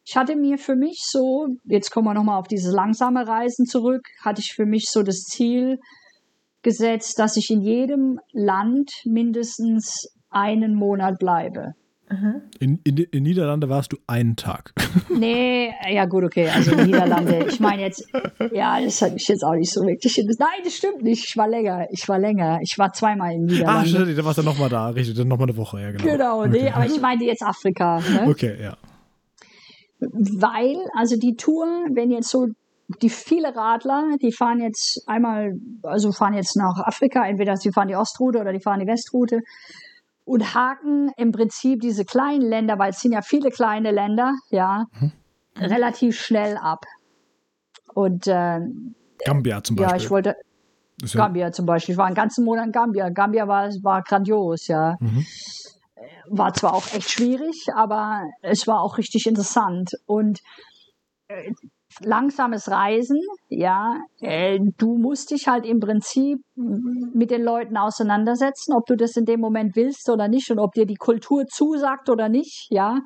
ich 0.10 0.16
hatte 0.16 0.38
mir 0.38 0.58
für 0.58 0.78
mich 0.78 1.02
so, 1.06 1.48
jetzt 1.66 1.92
kommen 1.92 2.08
wir 2.08 2.14
nochmal 2.14 2.40
auf 2.40 2.48
dieses 2.48 2.74
langsame 2.74 3.28
Reisen 3.28 3.66
zurück, 3.66 4.08
hatte 4.24 4.40
ich 4.40 4.54
für 4.54 4.66
mich 4.66 4.86
so 4.90 5.04
das 5.04 5.24
Ziel 5.24 5.80
gesetzt, 6.62 7.20
dass 7.20 7.36
ich 7.36 7.50
in 7.50 7.62
jedem 7.62 8.20
Land 8.32 8.90
mindestens 9.04 10.08
einen 10.30 10.76
Monat 10.76 11.20
bleibe. 11.20 11.74
In, 12.60 12.80
in, 12.86 12.98
in 12.98 13.24
Niederlande 13.24 13.68
warst 13.68 13.92
du 13.92 13.98
einen 14.08 14.36
Tag. 14.36 14.74
Nee, 15.10 15.74
ja 15.90 16.06
gut, 16.06 16.24
okay. 16.24 16.50
Also 16.50 16.74
Niederlande. 16.76 17.46
Ich 17.50 17.60
meine 17.60 17.82
jetzt, 17.82 18.08
ja, 18.52 18.80
das 18.82 19.02
hat 19.02 19.14
mich 19.14 19.28
jetzt 19.28 19.44
auch 19.44 19.54
nicht 19.54 19.72
so 19.72 19.82
wirklich. 19.82 20.18
Nein, 20.40 20.48
das 20.64 20.74
stimmt 20.74 21.04
nicht. 21.04 21.26
Ich 21.28 21.38
war 21.38 21.48
länger. 21.48 21.88
Ich 21.92 22.08
war 22.08 22.18
länger. 22.18 22.60
Ich 22.62 22.78
war 22.78 22.94
zweimal 22.94 23.34
in 23.34 23.46
Niederlande. 23.46 23.82
Ach, 23.82 23.86
stimmt, 23.86 24.18
da 24.18 24.26
warst 24.26 24.38
du 24.38 24.44
nochmal 24.44 24.70
da, 24.70 24.90
richtig. 24.90 25.16
Dann 25.18 25.28
nochmal 25.28 25.50
eine 25.50 25.58
Woche, 25.58 25.82
ja, 25.82 25.92
genau. 25.92 26.04
Genau, 26.04 26.40
okay. 26.42 26.50
nee, 26.50 26.70
aber 26.70 26.86
ich 26.86 27.00
meine 27.02 27.24
jetzt 27.26 27.44
Afrika. 27.44 28.00
Ne? 28.00 28.28
Okay, 28.28 28.56
ja. 28.62 28.78
Weil, 30.00 30.78
also 30.96 31.18
die 31.18 31.36
Tour, 31.36 31.66
wenn 31.94 32.12
jetzt 32.12 32.30
so 32.30 32.48
die 33.02 33.10
viele 33.10 33.56
Radler, 33.56 34.16
die 34.22 34.32
fahren 34.32 34.62
jetzt 34.62 35.04
einmal, 35.08 35.54
also 35.84 36.12
fahren 36.12 36.34
jetzt 36.34 36.56
nach 36.56 36.80
Afrika, 36.86 37.28
entweder 37.28 37.58
sie 37.58 37.72
fahren 37.72 37.90
die 37.90 37.96
Ostroute 37.96 38.40
oder 38.40 38.54
die 38.54 38.62
fahren 38.62 38.80
die 38.80 38.86
Vestroute 38.86 39.42
und 40.28 40.54
haken 40.54 41.10
im 41.16 41.32
Prinzip 41.32 41.80
diese 41.80 42.04
kleinen 42.04 42.42
Länder, 42.42 42.78
weil 42.78 42.90
es 42.90 43.00
sind 43.00 43.14
ja 43.14 43.22
viele 43.22 43.50
kleine 43.50 43.92
Länder, 43.92 44.34
ja, 44.50 44.86
mhm. 45.00 45.12
relativ 45.56 46.20
schnell 46.20 46.58
ab. 46.58 46.84
Und 47.94 48.28
äh, 48.28 48.60
Gambia 49.24 49.64
zum 49.64 49.78
Beispiel. 49.78 49.90
Ja, 49.90 49.96
ich 49.96 50.12
wollte. 50.12 50.36
Ja 51.02 51.08
Gambia 51.14 51.52
zum 51.52 51.66
Beispiel. 51.66 51.94
Ich 51.94 51.98
war 51.98 52.08
einen 52.08 52.16
ganzen 52.16 52.44
Monat 52.44 52.66
in 52.66 52.72
Gambia. 52.74 53.10
Gambia 53.10 53.48
war, 53.48 53.70
war 53.84 54.02
grandios, 54.04 54.68
ja. 54.68 54.98
Mhm. 55.00 55.26
War 56.30 56.54
zwar 56.54 56.74
auch 56.74 56.94
echt 56.94 57.10
schwierig, 57.10 57.68
aber 57.74 58.24
es 58.42 58.68
war 58.68 58.82
auch 58.82 58.98
richtig 58.98 59.28
interessant. 59.28 59.92
Und 60.08 60.40
äh, 61.30 61.52
langsames 62.02 62.70
Reisen, 62.70 63.20
ja, 63.50 63.98
äh, 64.20 64.60
du 64.78 64.98
musst 64.98 65.32
dich 65.32 65.48
halt 65.48 65.66
im 65.66 65.80
Prinzip 65.80 66.40
mit 66.56 67.32
den 67.32 67.44
Leuten 67.44 67.78
auseinandersetzen, 67.78 68.74
ob 68.74 68.86
du 68.86 68.96
das 68.96 69.16
in 69.16 69.26
dem 69.26 69.40
Moment 69.40 69.76
willst 69.76 70.10
oder 70.10 70.28
nicht 70.28 70.50
und 70.52 70.60
ob 70.60 70.74
dir 70.74 70.86
die 70.86 70.96
Kultur 70.96 71.46
zusagt 71.48 72.10
oder 72.10 72.30
nicht, 72.30 72.68
ja. 72.70 73.00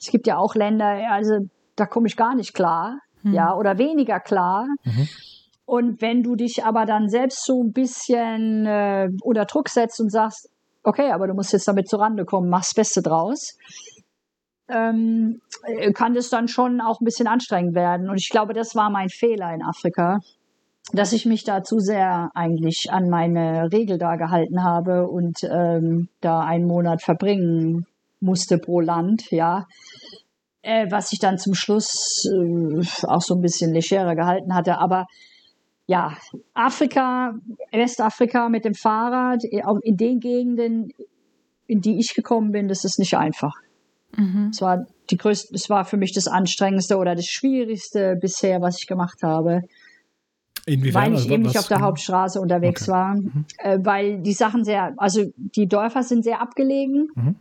Es 0.00 0.10
gibt 0.10 0.26
ja 0.26 0.38
auch 0.38 0.54
Länder, 0.54 1.00
also 1.10 1.38
da 1.76 1.86
komme 1.86 2.06
ich 2.06 2.16
gar 2.16 2.34
nicht 2.34 2.54
klar, 2.54 2.98
hm. 3.22 3.32
ja, 3.32 3.54
oder 3.54 3.78
weniger 3.78 4.20
klar. 4.20 4.66
Mhm. 4.84 5.08
Und 5.64 6.00
wenn 6.00 6.22
du 6.22 6.34
dich 6.34 6.64
aber 6.64 6.86
dann 6.86 7.08
selbst 7.08 7.44
so 7.44 7.62
ein 7.62 7.72
bisschen 7.72 8.64
äh, 8.64 9.08
unter 9.22 9.44
Druck 9.44 9.68
setzt 9.68 10.00
und 10.00 10.10
sagst, 10.10 10.48
okay, 10.82 11.10
aber 11.10 11.26
du 11.26 11.34
musst 11.34 11.52
jetzt 11.52 11.68
damit 11.68 11.88
zurande 11.88 12.24
kommen, 12.24 12.48
mach's 12.48 12.72
Beste 12.72 13.02
draus, 13.02 13.56
ähm, 14.68 15.40
kann 15.94 16.14
das 16.14 16.30
dann 16.30 16.48
schon 16.48 16.80
auch 16.80 17.00
ein 17.00 17.04
bisschen 17.04 17.26
anstrengend 17.26 17.74
werden. 17.74 18.08
Und 18.08 18.18
ich 18.18 18.28
glaube, 18.30 18.54
das 18.54 18.74
war 18.74 18.90
mein 18.90 19.08
Fehler 19.08 19.52
in 19.54 19.62
Afrika, 19.62 20.18
dass 20.92 21.12
ich 21.12 21.26
mich 21.26 21.44
da 21.44 21.62
zu 21.62 21.78
sehr 21.78 22.30
eigentlich 22.34 22.88
an 22.90 23.08
meine 23.08 23.70
Regel 23.72 23.98
da 23.98 24.16
gehalten 24.16 24.62
habe 24.62 25.06
und 25.06 25.42
ähm, 25.44 26.08
da 26.20 26.40
einen 26.40 26.66
Monat 26.66 27.02
verbringen 27.02 27.86
musste 28.20 28.58
pro 28.58 28.80
Land, 28.80 29.30
ja. 29.30 29.66
Äh, 30.62 30.90
was 30.90 31.12
ich 31.12 31.18
dann 31.18 31.38
zum 31.38 31.54
Schluss 31.54 32.24
äh, 32.26 32.80
auch 33.06 33.20
so 33.20 33.34
ein 33.34 33.40
bisschen 33.40 33.72
legerer 33.72 34.14
gehalten 34.14 34.54
hatte. 34.54 34.78
Aber 34.78 35.06
ja, 35.86 36.16
Afrika, 36.52 37.32
Westafrika 37.72 38.48
mit 38.48 38.64
dem 38.64 38.74
Fahrrad, 38.74 39.42
in 39.44 39.96
den 39.96 40.20
Gegenden, 40.20 40.92
in 41.66 41.80
die 41.80 41.98
ich 41.98 42.14
gekommen 42.14 42.52
bin, 42.52 42.68
das 42.68 42.84
ist 42.84 42.98
nicht 42.98 43.16
einfach. 43.16 43.54
Mhm. 44.18 44.50
Es 44.52 44.60
war 44.60 44.84
die 45.10 45.16
größte, 45.16 45.54
es 45.54 45.70
war 45.70 45.84
für 45.84 45.96
mich 45.96 46.12
das 46.12 46.26
anstrengendste 46.26 46.96
oder 46.96 47.14
das 47.14 47.26
schwierigste 47.26 48.16
bisher, 48.16 48.60
was 48.60 48.78
ich 48.78 48.86
gemacht 48.86 49.22
habe. 49.22 49.62
Inwiefern? 50.66 51.02
Weil 51.02 51.12
ich 51.12 51.18
also, 51.20 51.30
eben 51.30 51.42
nicht 51.44 51.58
auf 51.58 51.68
der 51.68 51.80
Hauptstraße 51.80 52.40
unterwegs 52.40 52.82
okay. 52.82 52.92
war. 52.92 53.14
Mhm. 53.14 53.44
Äh, 53.58 53.78
weil 53.82 54.20
die 54.20 54.32
Sachen 54.32 54.64
sehr, 54.64 54.92
also 54.98 55.24
die 55.36 55.66
Dörfer 55.66 56.02
sind 56.02 56.24
sehr 56.24 56.42
abgelegen. 56.42 57.08
Mhm. 57.14 57.36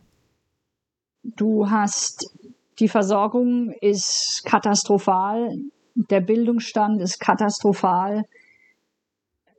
Du 1.24 1.70
hast, 1.70 2.30
die 2.80 2.88
Versorgung 2.88 3.74
ist 3.82 4.44
katastrophal. 4.46 5.50
Der 5.96 6.22
Bildungsstand 6.22 7.02
ist 7.02 7.20
katastrophal. 7.20 8.24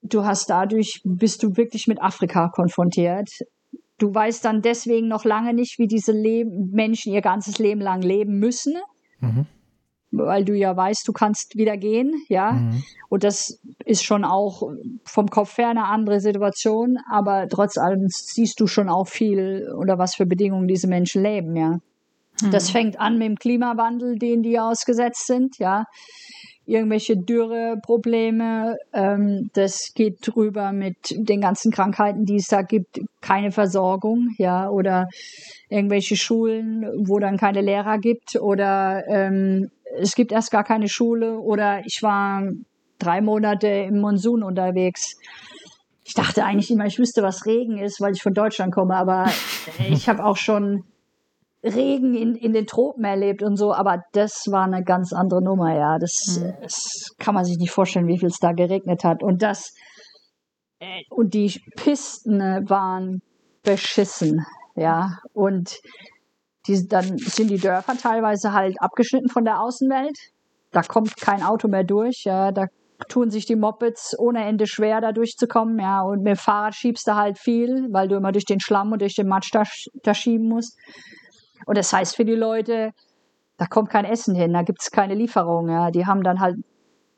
Du 0.02 0.24
hast 0.24 0.48
dadurch, 0.48 1.02
bist 1.04 1.42
du 1.42 1.56
wirklich 1.56 1.88
mit 1.88 2.00
Afrika 2.00 2.48
konfrontiert 2.48 3.28
du 3.98 4.14
weißt 4.14 4.44
dann 4.44 4.62
deswegen 4.62 5.08
noch 5.08 5.24
lange 5.24 5.52
nicht, 5.52 5.78
wie 5.78 5.86
diese 5.86 6.12
Leben, 6.12 6.70
Menschen 6.70 7.12
ihr 7.12 7.20
ganzes 7.20 7.58
Leben 7.58 7.80
lang 7.80 8.02
leben 8.02 8.38
müssen. 8.38 8.76
Mhm. 9.20 9.46
Weil 10.10 10.44
du 10.44 10.54
ja 10.54 10.74
weißt, 10.74 11.06
du 11.06 11.12
kannst 11.12 11.56
wieder 11.56 11.76
gehen, 11.76 12.14
ja. 12.28 12.52
Mhm. 12.52 12.82
Und 13.10 13.24
das 13.24 13.60
ist 13.84 14.04
schon 14.04 14.24
auch 14.24 14.62
vom 15.04 15.28
Kopf 15.28 15.58
her 15.58 15.68
eine 15.68 15.84
andere 15.84 16.20
Situation, 16.20 16.96
aber 17.10 17.46
trotz 17.48 17.76
allem 17.76 18.06
siehst 18.08 18.58
du 18.58 18.66
schon 18.66 18.88
auch 18.88 19.06
viel, 19.06 19.70
unter 19.76 19.98
was 19.98 20.14
für 20.14 20.24
Bedingungen 20.24 20.66
diese 20.66 20.88
Menschen 20.88 21.22
leben, 21.22 21.56
ja. 21.56 21.78
Mhm. 22.40 22.50
Das 22.52 22.70
fängt 22.70 22.98
an 22.98 23.18
mit 23.18 23.28
dem 23.28 23.36
Klimawandel, 23.36 24.18
den 24.18 24.42
die 24.42 24.58
ausgesetzt 24.58 25.26
sind, 25.26 25.58
ja 25.58 25.84
irgendwelche 26.68 27.16
Dürreprobleme. 27.16 28.76
Ähm, 28.92 29.50
das 29.54 29.92
geht 29.94 30.18
drüber 30.20 30.72
mit 30.72 30.96
den 31.10 31.40
ganzen 31.40 31.72
Krankheiten, 31.72 32.24
die 32.24 32.36
es 32.36 32.46
da 32.46 32.62
gibt, 32.62 33.00
keine 33.20 33.50
Versorgung, 33.50 34.28
ja, 34.36 34.68
oder 34.68 35.08
irgendwelche 35.70 36.16
Schulen, 36.16 36.86
wo 37.06 37.18
dann 37.18 37.38
keine 37.38 37.62
Lehrer 37.62 37.98
gibt 37.98 38.36
oder 38.36 39.02
ähm, 39.08 39.70
es 39.96 40.14
gibt 40.14 40.30
erst 40.30 40.50
gar 40.50 40.64
keine 40.64 40.88
Schule 40.88 41.38
oder 41.38 41.80
ich 41.86 42.02
war 42.02 42.42
drei 42.98 43.20
Monate 43.22 43.68
im 43.68 44.00
Monsun 44.00 44.42
unterwegs. 44.42 45.16
Ich 46.04 46.14
dachte 46.14 46.44
eigentlich 46.44 46.70
immer, 46.70 46.86
ich 46.86 46.98
wüsste, 46.98 47.22
was 47.22 47.46
Regen 47.46 47.78
ist, 47.78 48.00
weil 48.00 48.12
ich 48.12 48.22
von 48.22 48.34
Deutschland 48.34 48.74
komme, 48.74 48.94
aber 48.94 49.30
ich 49.90 50.08
habe 50.08 50.24
auch 50.24 50.36
schon 50.36 50.84
Regen 51.62 52.14
in, 52.14 52.34
in 52.36 52.52
den 52.52 52.66
Tropen 52.66 53.04
erlebt 53.04 53.42
und 53.42 53.56
so, 53.56 53.72
aber 53.72 54.02
das 54.12 54.44
war 54.48 54.64
eine 54.64 54.84
ganz 54.84 55.12
andere 55.12 55.42
Nummer, 55.42 55.74
ja. 55.74 55.98
Das, 55.98 56.38
mhm. 56.40 56.54
das 56.62 57.14
kann 57.18 57.34
man 57.34 57.44
sich 57.44 57.58
nicht 57.58 57.72
vorstellen, 57.72 58.06
wie 58.06 58.18
viel 58.18 58.28
es 58.28 58.38
da 58.38 58.52
geregnet 58.52 59.02
hat. 59.04 59.22
Und 59.22 59.42
das, 59.42 59.74
äh, 60.78 61.02
und 61.10 61.34
die 61.34 61.60
Pisten 61.76 62.40
waren 62.68 63.22
beschissen, 63.62 64.46
ja. 64.76 65.18
Und 65.32 65.80
die, 66.66 66.86
dann 66.86 67.18
sind 67.18 67.50
die 67.50 67.58
Dörfer 67.58 67.96
teilweise 67.96 68.52
halt 68.52 68.76
abgeschnitten 68.80 69.28
von 69.28 69.44
der 69.44 69.60
Außenwelt. 69.60 70.16
Da 70.70 70.82
kommt 70.82 71.16
kein 71.16 71.42
Auto 71.42 71.66
mehr 71.66 71.84
durch, 71.84 72.22
ja. 72.24 72.52
Da 72.52 72.66
tun 73.08 73.30
sich 73.30 73.46
die 73.46 73.56
Mopeds 73.56 74.16
ohne 74.18 74.44
Ende 74.44 74.66
schwer, 74.66 75.00
da 75.00 75.10
durchzukommen, 75.10 75.80
ja. 75.80 76.02
Und 76.02 76.18
mit 76.22 76.36
dem 76.36 76.36
Fahrrad 76.36 76.76
schiebst 76.76 77.08
du 77.08 77.16
halt 77.16 77.36
viel, 77.38 77.88
weil 77.90 78.06
du 78.06 78.16
immer 78.16 78.30
durch 78.30 78.44
den 78.44 78.60
Schlamm 78.60 78.92
und 78.92 79.00
durch 79.00 79.16
den 79.16 79.26
Matsch 79.26 79.50
da, 79.52 79.64
da 80.04 80.14
schieben 80.14 80.48
musst. 80.48 80.78
Und 81.68 81.76
das 81.76 81.92
heißt 81.92 82.16
für 82.16 82.24
die 82.24 82.34
Leute, 82.34 82.92
da 83.58 83.66
kommt 83.66 83.90
kein 83.90 84.06
Essen 84.06 84.34
hin, 84.34 84.54
da 84.54 84.62
gibt 84.62 84.80
es 84.80 84.90
keine 84.90 85.14
Lieferung. 85.14 85.68
Ja. 85.68 85.90
Die 85.90 86.06
haben 86.06 86.22
dann 86.22 86.40
halt 86.40 86.56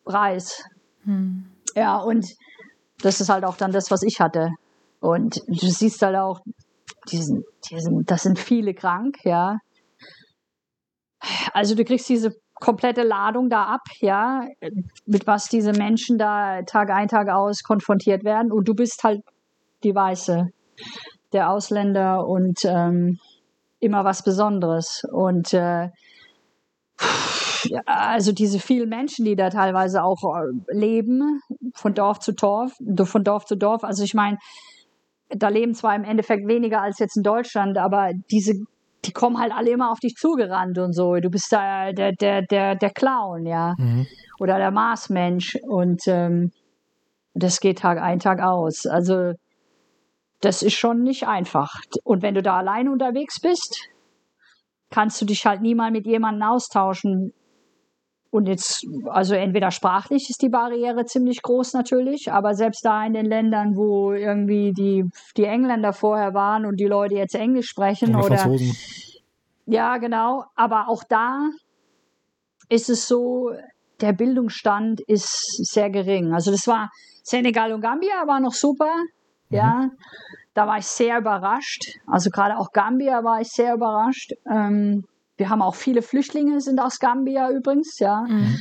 Reis. 0.04 0.64
Hm. 1.04 1.48
Ja, 1.76 1.98
und 1.98 2.26
das 3.00 3.20
ist 3.20 3.28
halt 3.28 3.44
auch 3.44 3.56
dann 3.56 3.70
das, 3.70 3.92
was 3.92 4.02
ich 4.02 4.18
hatte. 4.18 4.50
Und 4.98 5.40
du 5.46 5.68
siehst 5.68 6.02
halt 6.02 6.16
auch, 6.16 6.40
diesen, 7.12 7.44
diesen, 7.70 8.04
das 8.06 8.24
sind 8.24 8.40
viele 8.40 8.74
krank, 8.74 9.18
ja. 9.22 9.58
Also 11.52 11.76
du 11.76 11.84
kriegst 11.84 12.08
diese 12.08 12.34
komplette 12.54 13.04
Ladung 13.04 13.50
da 13.50 13.66
ab, 13.66 13.82
ja, 14.00 14.44
mit 15.06 15.28
was 15.28 15.46
diese 15.46 15.70
Menschen 15.74 16.18
da 16.18 16.62
Tag 16.62 16.90
ein, 16.90 17.06
Tag 17.06 17.28
aus 17.28 17.62
konfrontiert 17.62 18.24
werden. 18.24 18.50
Und 18.50 18.66
du 18.66 18.74
bist 18.74 19.04
halt 19.04 19.20
die 19.84 19.94
Weiße, 19.94 20.48
der 21.32 21.50
Ausländer 21.50 22.26
und 22.26 22.64
ähm, 22.64 23.20
immer 23.80 24.04
was 24.04 24.22
Besonderes. 24.22 25.02
Und 25.10 25.52
äh, 25.52 25.88
also 27.86 28.32
diese 28.32 28.58
vielen 28.58 28.88
Menschen, 28.88 29.24
die 29.24 29.36
da 29.36 29.50
teilweise 29.50 30.02
auch 30.04 30.22
äh, 30.22 30.76
leben, 30.76 31.40
von 31.74 31.94
Dorf 31.94 32.20
zu 32.20 32.32
Dorf, 32.32 32.72
von 33.04 33.24
Dorf 33.24 33.44
zu 33.46 33.56
Dorf. 33.56 33.84
Also 33.84 34.04
ich 34.04 34.14
meine, 34.14 34.38
da 35.28 35.48
leben 35.48 35.74
zwar 35.74 35.94
im 35.94 36.04
Endeffekt 36.04 36.46
weniger 36.46 36.82
als 36.82 36.98
jetzt 36.98 37.16
in 37.16 37.22
Deutschland, 37.22 37.78
aber 37.78 38.10
diese, 38.30 38.54
die 39.04 39.12
kommen 39.12 39.38
halt 39.38 39.52
alle 39.52 39.70
immer 39.70 39.90
auf 39.90 40.00
dich 40.00 40.14
zugerannt 40.14 40.78
und 40.78 40.92
so. 40.92 41.16
Du 41.16 41.30
bist 41.30 41.52
da 41.52 41.92
der, 41.92 42.12
der, 42.12 42.42
der, 42.42 42.74
der 42.76 42.90
Clown, 42.90 43.46
ja. 43.46 43.74
Mhm. 43.78 44.06
Oder 44.38 44.58
der 44.58 44.70
Marsmensch. 44.70 45.56
Und 45.68 46.02
ähm, 46.06 46.50
das 47.34 47.60
geht 47.60 47.78
Tag 47.78 48.00
ein, 48.00 48.18
Tag 48.18 48.42
aus. 48.42 48.86
Also 48.86 49.32
das 50.40 50.62
ist 50.62 50.74
schon 50.74 51.02
nicht 51.02 51.26
einfach. 51.26 51.80
Und 52.02 52.22
wenn 52.22 52.34
du 52.34 52.42
da 52.42 52.58
alleine 52.58 52.90
unterwegs 52.90 53.40
bist, 53.40 53.88
kannst 54.90 55.20
du 55.20 55.24
dich 55.26 55.44
halt 55.46 55.60
nie 55.60 55.74
mal 55.74 55.90
mit 55.90 56.06
jemandem 56.06 56.48
austauschen. 56.48 57.32
Und 58.30 58.46
jetzt, 58.46 58.86
also 59.06 59.34
entweder 59.34 59.70
sprachlich 59.70 60.30
ist 60.30 60.40
die 60.40 60.48
Barriere 60.48 61.04
ziemlich 61.04 61.42
groß 61.42 61.72
natürlich, 61.74 62.30
aber 62.32 62.54
selbst 62.54 62.84
da 62.84 63.04
in 63.04 63.12
den 63.12 63.26
Ländern, 63.26 63.76
wo 63.76 64.12
irgendwie 64.12 64.72
die, 64.72 65.04
die 65.36 65.44
Engländer 65.44 65.92
vorher 65.92 66.32
waren 66.32 66.64
und 66.64 66.78
die 66.78 66.86
Leute 66.86 67.16
jetzt 67.16 67.34
Englisch 67.34 67.68
sprechen 67.68 68.14
oder, 68.14 68.48
oder 68.48 68.58
ja, 69.66 69.98
genau, 69.98 70.44
aber 70.54 70.88
auch 70.88 71.02
da 71.08 71.48
ist 72.68 72.88
es 72.88 73.08
so, 73.08 73.50
der 74.00 74.12
Bildungsstand 74.12 75.00
ist 75.00 75.72
sehr 75.72 75.90
gering. 75.90 76.32
Also 76.32 76.52
das 76.52 76.66
war 76.66 76.88
Senegal 77.24 77.72
und 77.72 77.80
Gambia 77.80 78.26
war 78.26 78.40
noch 78.40 78.54
super, 78.54 78.92
ja. 79.50 79.90
da 80.54 80.66
war 80.66 80.78
ich 80.78 80.86
sehr 80.86 81.18
überrascht. 81.18 81.98
Also 82.06 82.30
gerade 82.30 82.58
auch 82.58 82.72
Gambia 82.72 83.24
war 83.24 83.40
ich 83.40 83.48
sehr 83.48 83.74
überrascht. 83.74 84.32
Ähm, 84.50 85.04
wir 85.36 85.48
haben 85.48 85.62
auch 85.62 85.74
viele 85.74 86.02
Flüchtlinge 86.02 86.60
sind 86.60 86.80
aus 86.80 86.98
Gambia 86.98 87.50
übrigens, 87.50 87.98
ja, 87.98 88.22
mhm. 88.28 88.58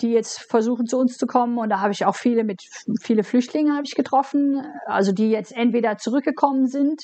die 0.00 0.12
jetzt 0.12 0.40
versuchen 0.40 0.86
zu 0.86 0.98
uns 0.98 1.18
zu 1.18 1.26
kommen. 1.26 1.58
Und 1.58 1.68
da 1.68 1.80
habe 1.80 1.92
ich 1.92 2.04
auch 2.06 2.16
viele 2.16 2.44
mit 2.44 2.62
viele 3.00 3.24
Flüchtlinge 3.24 3.74
habe 3.74 3.84
ich 3.86 3.94
getroffen, 3.94 4.64
also 4.86 5.12
die 5.12 5.30
jetzt 5.30 5.52
entweder 5.52 5.98
zurückgekommen 5.98 6.66
sind, 6.66 7.02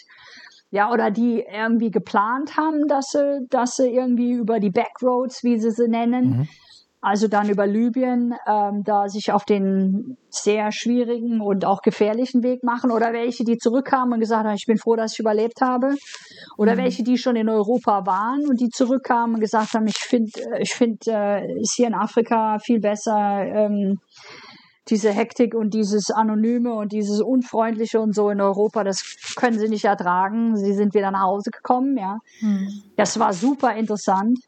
ja, 0.71 0.91
oder 0.91 1.11
die 1.11 1.45
irgendwie 1.51 1.91
geplant 1.91 2.57
haben, 2.57 2.89
dass 2.89 3.11
sie, 3.11 3.47
dass 3.49 3.77
sie 3.77 3.89
irgendwie 3.89 4.33
über 4.33 4.61
die 4.61 4.71
Backroads, 4.71 5.43
wie 5.43 5.59
sie 5.59 5.71
sie 5.71 5.89
nennen, 5.89 6.31
mhm 6.31 6.49
also 7.01 7.29
dann 7.29 7.49
über 7.49 7.67
Libyen, 7.67 8.35
ähm, 8.47 8.83
da 8.85 9.09
sich 9.09 9.31
auf 9.31 9.45
den 9.45 10.17
sehr 10.31 10.73
schwierigen 10.73 11.41
und 11.41 11.65
auch 11.65 11.83
gefährlichen 11.83 12.43
Weg 12.43 12.65
machen 12.65 12.91
oder 12.91 13.13
welche, 13.13 13.45
die 13.45 13.57
zurückkamen 13.57 14.15
und 14.15 14.21
gesagt 14.21 14.45
haben, 14.45 14.55
ich 14.55 14.67
bin 14.67 14.79
froh, 14.79 14.97
dass 14.97 15.13
ich 15.13 15.21
überlebt 15.21 15.61
habe 15.61 15.95
oder 16.57 16.75
mhm. 16.75 16.79
welche, 16.79 17.05
die 17.05 17.17
schon 17.17 17.37
in 17.37 17.49
Europa 17.49 18.05
waren 18.05 18.47
und 18.49 18.61
die 18.61 18.69
zurückkamen 18.69 19.37
und 19.37 19.41
gesagt 19.41 19.75
haben, 19.75 19.87
ich 19.87 19.99
finde, 19.99 20.33
ich 20.59 20.75
finde, 20.75 20.99
äh, 21.09 21.61
ist 21.61 21.75
hier 21.77 21.87
in 21.87 21.95
Afrika 21.95 22.59
viel 22.59 22.81
besser, 22.81 23.45
ähm, 23.45 24.01
diese 24.89 25.13
Hektik 25.13 25.55
und 25.55 25.75
dieses 25.75 26.11
Anonyme 26.11 26.73
und 26.73 26.93
dieses 26.93 27.21
Unfreundliche 27.21 28.01
und 28.01 28.15
so 28.15 28.31
in 28.31 28.41
Europa, 28.41 28.85
das 28.85 29.35
können 29.37 29.59
sie 29.59 29.69
nicht 29.69 29.85
ertragen. 29.85 30.57
Sie 30.57 30.73
sind 30.73 30.95
wieder 30.95 31.11
nach 31.11 31.25
Hause 31.25 31.51
gekommen, 31.51 31.97
ja. 31.99 32.19
Mhm. 32.41 32.69
Das 32.97 33.19
war 33.19 33.35
super 33.35 33.75
interessant 33.77 34.39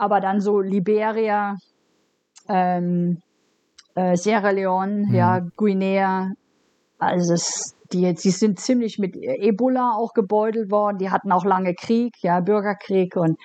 aber 0.00 0.20
dann 0.20 0.40
so 0.40 0.60
Liberia, 0.60 1.58
ähm, 2.48 3.20
äh, 3.94 4.16
Sierra 4.16 4.48
Leone, 4.48 5.04
mhm. 5.08 5.14
ja, 5.14 5.40
Guinea, 5.56 6.30
also 6.98 7.34
es, 7.34 7.76
die, 7.92 8.14
die 8.14 8.30
sind 8.30 8.58
ziemlich 8.58 8.98
mit 8.98 9.14
Ebola 9.14 9.92
auch 9.92 10.14
gebeutelt 10.14 10.70
worden, 10.70 10.96
die 10.96 11.10
hatten 11.10 11.30
auch 11.32 11.44
lange 11.44 11.74
Krieg, 11.74 12.14
ja, 12.22 12.40
Bürgerkrieg 12.40 13.14
und 13.14 13.38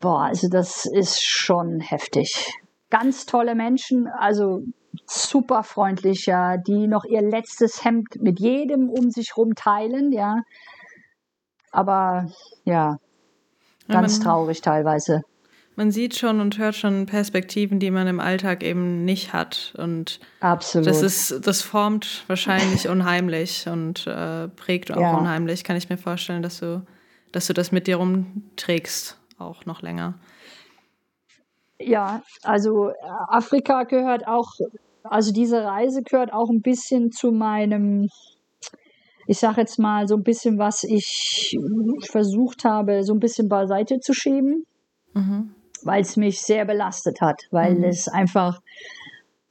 boah, 0.00 0.22
also 0.22 0.48
das 0.48 0.84
ist 0.84 1.24
schon 1.24 1.78
heftig. 1.78 2.52
Ganz 2.90 3.24
tolle 3.24 3.54
Menschen, 3.54 4.08
also 4.08 4.62
super 5.06 5.62
freundlich, 5.62 6.26
ja, 6.26 6.56
die 6.56 6.88
noch 6.88 7.04
ihr 7.04 7.22
letztes 7.22 7.84
Hemd 7.84 8.20
mit 8.20 8.40
jedem 8.40 8.90
um 8.90 9.10
sich 9.10 9.36
rum 9.36 9.54
teilen, 9.54 10.10
ja. 10.10 10.42
Aber 11.70 12.26
ja, 12.64 12.96
ganz 13.86 14.18
traurig 14.18 14.60
teilweise 14.60 15.22
man 15.76 15.90
sieht 15.90 16.16
schon 16.16 16.40
und 16.40 16.58
hört 16.58 16.74
schon 16.74 17.06
Perspektiven, 17.06 17.78
die 17.78 17.90
man 17.90 18.06
im 18.06 18.20
Alltag 18.20 18.62
eben 18.62 19.04
nicht 19.04 19.32
hat. 19.32 19.74
Und 19.78 20.20
Absolut. 20.40 20.86
das 20.86 21.02
ist, 21.02 21.46
das 21.46 21.62
formt 21.62 22.24
wahrscheinlich 22.26 22.88
unheimlich 22.88 23.66
und 23.66 24.06
äh, 24.06 24.48
prägt 24.48 24.92
auch 24.92 25.00
ja. 25.00 25.16
unheimlich, 25.16 25.64
kann 25.64 25.76
ich 25.76 25.88
mir 25.88 25.96
vorstellen, 25.96 26.42
dass 26.42 26.60
du, 26.60 26.84
dass 27.32 27.46
du 27.46 27.54
das 27.54 27.72
mit 27.72 27.86
dir 27.86 27.96
rumträgst, 27.96 29.18
auch 29.38 29.64
noch 29.64 29.82
länger. 29.82 30.14
Ja, 31.78 32.22
also 32.42 32.90
äh, 32.90 32.94
Afrika 33.28 33.84
gehört 33.84 34.26
auch, 34.26 34.52
also 35.02 35.32
diese 35.32 35.64
Reise 35.64 36.02
gehört 36.02 36.32
auch 36.32 36.50
ein 36.50 36.60
bisschen 36.60 37.10
zu 37.10 37.32
meinem, 37.32 38.08
ich 39.26 39.38
sage 39.38 39.62
jetzt 39.62 39.78
mal 39.78 40.06
so 40.06 40.16
ein 40.16 40.22
bisschen, 40.22 40.58
was 40.58 40.84
ich 40.84 41.58
versucht 42.02 42.64
habe, 42.64 43.04
so 43.04 43.14
ein 43.14 43.20
bisschen 43.20 43.48
beiseite 43.48 44.00
zu 44.00 44.12
schieben. 44.12 44.64
Mhm 45.14 45.54
weil 45.86 46.02
es 46.02 46.16
mich 46.16 46.40
sehr 46.42 46.64
belastet 46.64 47.20
hat, 47.20 47.42
weil 47.50 47.76
mhm. 47.76 47.84
es 47.84 48.08
einfach 48.08 48.60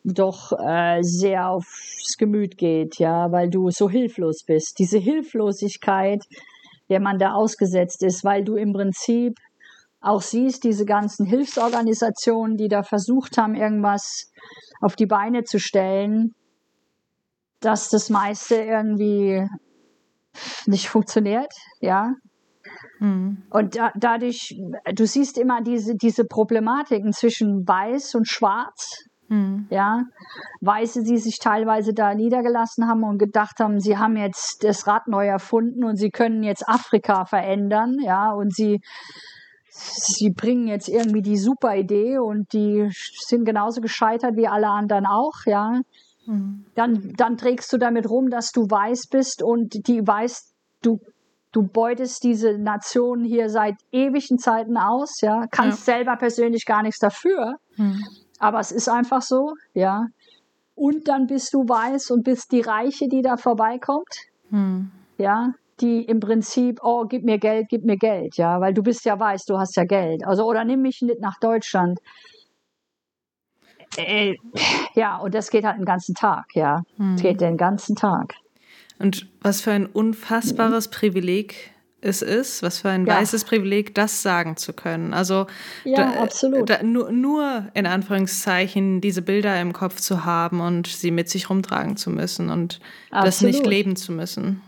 doch 0.04 0.52
äh, 0.60 1.02
sehr 1.04 1.50
aufs 1.50 2.16
Gemüt 2.18 2.58
geht, 2.58 2.98
ja, 2.98 3.32
weil 3.32 3.50
du 3.50 3.70
so 3.70 3.90
hilflos 3.90 4.44
bist. 4.44 4.80
Diese 4.80 4.98
Hilflosigkeit, 4.98 6.24
der 6.90 7.00
man 7.00 7.20
da 7.20 7.34
ausgesetzt 7.34 8.04
ist, 8.04 8.24
weil 8.24 8.44
du 8.44 8.56
im 8.56 8.74
Prinzip 8.74 9.38
auch 10.02 10.22
siehst, 10.22 10.64
diese 10.64 10.86
ganzen 10.86 11.26
Hilfsorganisationen, 11.26 12.58
die 12.58 12.68
da 12.68 12.82
versucht 12.82 13.38
haben, 13.38 13.54
irgendwas 13.54 14.32
auf 14.82 14.96
die 14.96 15.06
Beine 15.06 15.44
zu 15.44 15.60
stellen, 15.60 16.34
dass 17.60 17.90
das 17.90 18.10
meiste 18.10 18.56
irgendwie 18.56 19.48
nicht 20.66 20.90
funktioniert, 20.90 21.54
ja, 21.80 22.16
Mhm. 23.02 23.42
Und 23.50 23.76
da, 23.76 23.92
dadurch, 23.96 24.56
du 24.94 25.08
siehst 25.08 25.40
immer 25.40 25.62
diese, 25.62 25.96
diese 25.96 26.24
Problematiken 26.24 27.12
zwischen 27.14 27.68
weiß 27.68 28.14
und 28.14 28.28
schwarz. 28.28 29.06
Mhm. 29.28 29.66
Ja, 29.70 30.04
Weiße, 30.60 31.04
die 31.04 31.18
sich 31.18 31.40
teilweise 31.40 31.94
da 31.94 32.14
niedergelassen 32.14 32.88
haben 32.88 33.04
und 33.04 33.18
gedacht 33.18 33.60
haben, 33.60 33.80
sie 33.80 33.98
haben 33.98 34.18
jetzt 34.18 34.64
das 34.64 34.86
Rad 34.88 35.08
neu 35.08 35.26
erfunden 35.26 35.84
und 35.84 35.96
sie 35.96 36.10
können 36.10 36.44
jetzt 36.44 36.68
Afrika 36.68 37.26
verändern, 37.26 37.96
ja, 38.04 38.34
und 38.34 38.54
sie, 38.54 38.82
sie 39.70 40.32
bringen 40.32 40.68
jetzt 40.68 40.90
irgendwie 40.90 41.22
die 41.22 41.38
super 41.38 41.78
Idee 41.78 42.20
und 42.20 42.52
die 42.52 42.90
sind 42.92 43.46
genauso 43.46 43.80
gescheitert 43.80 44.36
wie 44.36 44.50
alle 44.50 44.68
anderen 44.68 45.06
auch, 45.06 45.46
ja. 45.46 45.80
Mhm. 46.28 46.66
Dann, 46.76 47.14
dann 47.16 47.38
trägst 47.38 47.72
du 47.72 47.78
damit 47.78 48.10
rum, 48.10 48.30
dass 48.30 48.52
du 48.52 48.64
weiß 48.70 49.08
bist 49.10 49.42
und 49.42 49.88
die 49.88 50.06
weiß, 50.06 50.54
du 50.84 51.00
du 51.52 51.64
beutest 51.64 52.24
diese 52.24 52.58
Nation 52.58 53.24
hier 53.24 53.50
seit 53.50 53.76
ewigen 53.92 54.38
Zeiten 54.38 54.78
aus, 54.78 55.22
ja, 55.22 55.46
kannst 55.52 55.88
ja. 55.88 55.96
selber 55.96 56.16
persönlich 56.16 56.66
gar 56.66 56.82
nichts 56.82 57.00
dafür, 57.00 57.56
hm. 57.76 58.04
aber 58.40 58.60
es 58.60 58.72
ist 58.72 58.90
einfach 58.90 59.22
so, 59.22 59.54
ja. 59.74 60.08
Und 60.76 61.08
dann 61.08 61.28
bist 61.28 61.54
du 61.54 61.68
weiß 61.68 62.12
und 62.12 62.24
bist 62.24 62.52
die 62.52 62.62
Reiche, 62.62 63.08
die 63.08 63.22
da 63.22 63.38
vorbeikommt, 63.38 64.16
hm. 64.50 64.92
ja, 65.18 65.54
die 65.82 66.04
im 66.04 66.20
Prinzip, 66.20 66.80
oh, 66.84 67.06
gib 67.06 67.24
mir 67.24 67.38
Geld, 67.38 67.68
gib 67.70 67.84
mir 67.84 67.98
Geld, 67.98 68.38
ja, 68.38 68.62
weil 68.62 68.74
du 68.74 68.82
bist 68.82 69.06
ja 69.06 69.20
weiß, 69.20 69.46
du 69.46 69.58
hast 69.58 69.76
ja 69.76 69.84
Geld, 69.84 70.26
also 70.26 70.46
oder 70.46 70.64
nimm 70.64 70.82
mich 70.82 71.02
mit 71.02 71.20
nach 71.20 71.40
Deutschland. 71.40 72.00
Äh, 73.98 74.36
ja, 74.96 75.18
und 75.18 75.36
das 75.36 75.50
geht 75.50 75.66
halt 75.66 75.78
den 75.78 75.86
ganzen 75.86 76.16
Tag, 76.16 76.46
ja. 76.54 76.84
Hm. 76.96 77.16
Das 77.16 77.22
geht 77.22 77.42
den 77.42 77.58
ganzen 77.58 77.96
Tag. 77.98 78.36
Und 79.02 79.28
was 79.42 79.62
für 79.62 79.72
ein 79.72 79.86
unfassbares 79.86 80.88
mhm. 80.88 80.92
Privileg 80.92 81.72
es 82.02 82.22
ist, 82.24 82.64
was 82.64 82.80
für 82.80 82.90
ein 82.90 83.06
ja. 83.06 83.20
weißes 83.20 83.46
Privileg, 83.46 83.94
das 83.94 84.24
sagen 84.24 84.58
zu 84.58 84.74
können. 84.74 85.14
Also 85.14 85.46
ja, 85.84 85.98
da, 85.98 86.24
absolut. 86.24 86.70
Da, 86.70 86.82
nur, 86.82 87.12
nur 87.12 87.68
in 87.76 87.86
Anführungszeichen 87.86 89.02
diese 89.02 89.22
Bilder 89.22 89.60
im 89.62 89.72
Kopf 89.72 90.00
zu 90.00 90.26
haben 90.26 90.62
und 90.62 90.88
sie 90.88 91.12
mit 91.12 91.30
sich 91.30 91.50
rumtragen 91.50 91.98
zu 91.98 92.10
müssen 92.10 92.50
und 92.50 92.80
absolut. 93.12 93.28
das 93.28 93.42
nicht 93.42 93.66
leben 93.66 93.96
zu 93.96 94.12
müssen. 94.12 94.62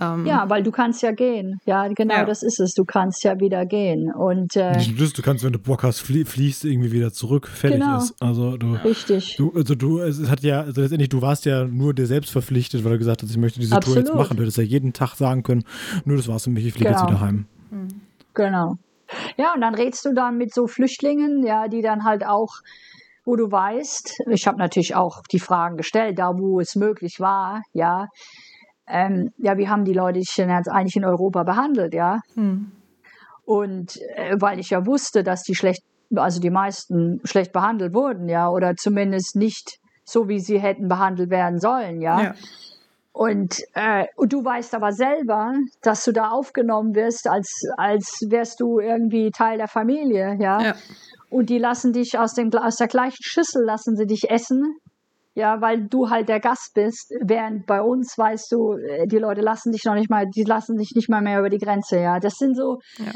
Ähm, 0.00 0.24
ja, 0.24 0.48
weil 0.48 0.62
du 0.62 0.70
kannst 0.70 1.02
ja 1.02 1.12
gehen. 1.12 1.60
Ja, 1.66 1.86
genau 1.88 2.14
ja. 2.14 2.24
das 2.24 2.42
ist 2.42 2.58
es. 2.58 2.72
Du 2.72 2.84
kannst 2.84 3.22
ja 3.22 3.38
wieder 3.38 3.66
gehen. 3.66 4.10
Und, 4.12 4.56
äh, 4.56 4.72
du 4.72 5.22
kannst, 5.22 5.44
wenn 5.44 5.52
du 5.52 5.58
Bock 5.58 5.82
hast, 5.82 6.00
flie 6.00 6.24
fliehst 6.24 6.64
irgendwie 6.64 6.90
wieder 6.90 7.12
zurück, 7.12 7.46
fertig 7.48 7.80
genau. 7.80 7.98
ist. 7.98 8.14
Also 8.20 8.56
du, 8.56 8.72
Richtig. 8.82 9.36
Du, 9.36 9.52
also 9.54 9.74
du, 9.74 9.98
es 9.98 10.30
hat 10.30 10.40
ja, 10.40 10.62
also 10.62 10.80
letztendlich, 10.80 11.10
du 11.10 11.20
warst 11.20 11.44
ja 11.44 11.64
nur 11.64 11.92
dir 11.92 12.06
selbst 12.06 12.30
verpflichtet, 12.30 12.82
weil 12.84 12.92
du 12.92 12.98
gesagt 12.98 13.22
hast, 13.22 13.30
ich 13.30 13.36
möchte 13.36 13.60
diese 13.60 13.76
Absolut. 13.76 14.06
Tour 14.06 14.06
jetzt 14.06 14.16
machen. 14.16 14.36
Du 14.38 14.42
hättest 14.42 14.56
ja 14.56 14.64
jeden 14.64 14.94
Tag 14.94 15.16
sagen 15.16 15.42
können, 15.42 15.64
nur 16.06 16.16
das 16.16 16.28
war's 16.28 16.44
für 16.44 16.50
mich, 16.50 16.64
ich 16.64 16.72
fliege 16.72 16.88
genau. 16.88 17.00
jetzt 17.00 17.10
wieder 17.10 17.20
heim. 17.20 17.46
Mhm. 17.70 17.88
Genau. 18.32 18.76
Ja, 19.36 19.54
und 19.54 19.60
dann 19.60 19.74
redst 19.74 20.04
du 20.06 20.14
dann 20.14 20.38
mit 20.38 20.54
so 20.54 20.66
Flüchtlingen, 20.66 21.44
ja, 21.44 21.68
die 21.68 21.82
dann 21.82 22.04
halt 22.04 22.24
auch 22.24 22.48
wo 23.26 23.36
du 23.36 23.52
weißt, 23.52 24.22
ich 24.30 24.46
habe 24.46 24.56
natürlich 24.56 24.94
auch 24.94 25.20
die 25.30 25.38
Fragen 25.38 25.76
gestellt, 25.76 26.18
da 26.18 26.32
wo 26.36 26.58
es 26.58 26.74
möglich 26.74 27.20
war, 27.20 27.62
ja, 27.74 28.08
ähm, 28.90 29.32
ja, 29.38 29.56
wie 29.56 29.68
haben 29.68 29.84
die 29.84 29.92
Leute 29.92 30.20
sich 30.20 30.34
denn 30.34 30.50
jetzt 30.50 30.68
eigentlich 30.68 30.96
in 30.96 31.04
Europa 31.04 31.42
behandelt, 31.42 31.94
ja? 31.94 32.20
Hm. 32.34 32.72
Und 33.44 33.98
äh, 34.16 34.36
weil 34.38 34.58
ich 34.58 34.70
ja 34.70 34.86
wusste, 34.86 35.22
dass 35.22 35.42
die 35.42 35.54
schlecht, 35.54 35.82
also 36.14 36.40
die 36.40 36.50
meisten 36.50 37.20
schlecht 37.24 37.52
behandelt 37.52 37.94
wurden, 37.94 38.28
ja, 38.28 38.48
oder 38.48 38.76
zumindest 38.76 39.36
nicht 39.36 39.80
so, 40.04 40.28
wie 40.28 40.40
sie 40.40 40.58
hätten 40.58 40.88
behandelt 40.88 41.30
werden 41.30 41.58
sollen, 41.60 42.00
ja. 42.00 42.22
ja. 42.22 42.34
Und, 43.12 43.62
äh, 43.74 44.06
und 44.16 44.32
du 44.32 44.44
weißt 44.44 44.74
aber 44.74 44.92
selber, 44.92 45.52
dass 45.82 46.04
du 46.04 46.12
da 46.12 46.30
aufgenommen 46.30 46.94
wirst, 46.94 47.28
als, 47.28 47.62
als 47.76 48.24
wärst 48.28 48.60
du 48.60 48.78
irgendwie 48.78 49.30
Teil 49.30 49.58
der 49.58 49.68
Familie, 49.68 50.36
ja. 50.40 50.60
ja. 50.60 50.74
Und 51.28 51.48
die 51.50 51.58
lassen 51.58 51.92
dich 51.92 52.18
aus, 52.18 52.34
dem, 52.34 52.52
aus 52.54 52.76
der 52.76 52.88
gleichen 52.88 53.22
Schüssel, 53.22 53.64
lassen 53.64 53.96
sie 53.96 54.06
dich 54.06 54.30
essen 54.30 54.76
ja, 55.34 55.60
weil 55.60 55.86
du 55.86 56.10
halt 56.10 56.28
der 56.28 56.40
Gast 56.40 56.74
bist, 56.74 57.12
während 57.20 57.66
bei 57.66 57.80
uns, 57.80 58.18
weißt 58.18 58.50
du, 58.52 58.74
äh, 58.74 59.06
die 59.06 59.18
Leute 59.18 59.40
lassen 59.40 59.72
dich 59.72 59.84
noch 59.84 59.94
nicht 59.94 60.10
mal, 60.10 60.26
die 60.26 60.44
lassen 60.44 60.76
dich 60.76 60.92
nicht 60.94 61.08
mal 61.08 61.22
mehr 61.22 61.38
über 61.38 61.50
die 61.50 61.58
Grenze, 61.58 62.00
ja. 62.00 62.18
Das 62.18 62.34
sind 62.34 62.56
so 62.56 62.78
ja. 62.98 63.12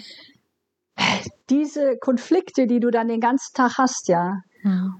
diese 1.50 1.96
Konflikte, 1.98 2.66
die 2.66 2.80
du 2.80 2.90
dann 2.90 3.08
den 3.08 3.20
ganzen 3.20 3.54
Tag 3.54 3.78
hast, 3.78 4.08
ja. 4.08 4.40
Ja. 4.62 4.94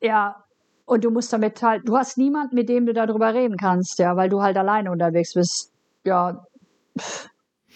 Ja, 0.00 0.44
und 0.84 1.04
du 1.04 1.10
musst 1.10 1.32
damit 1.32 1.62
halt, 1.62 1.88
du 1.88 1.96
hast 1.96 2.18
niemanden, 2.18 2.54
mit 2.54 2.68
dem 2.68 2.84
du 2.86 2.92
darüber 2.92 3.32
reden 3.32 3.56
kannst, 3.56 3.98
ja, 3.98 4.16
weil 4.16 4.28
du 4.28 4.42
halt 4.42 4.56
alleine 4.56 4.90
unterwegs 4.90 5.32
bist. 5.32 5.72
Ja. 6.04 6.44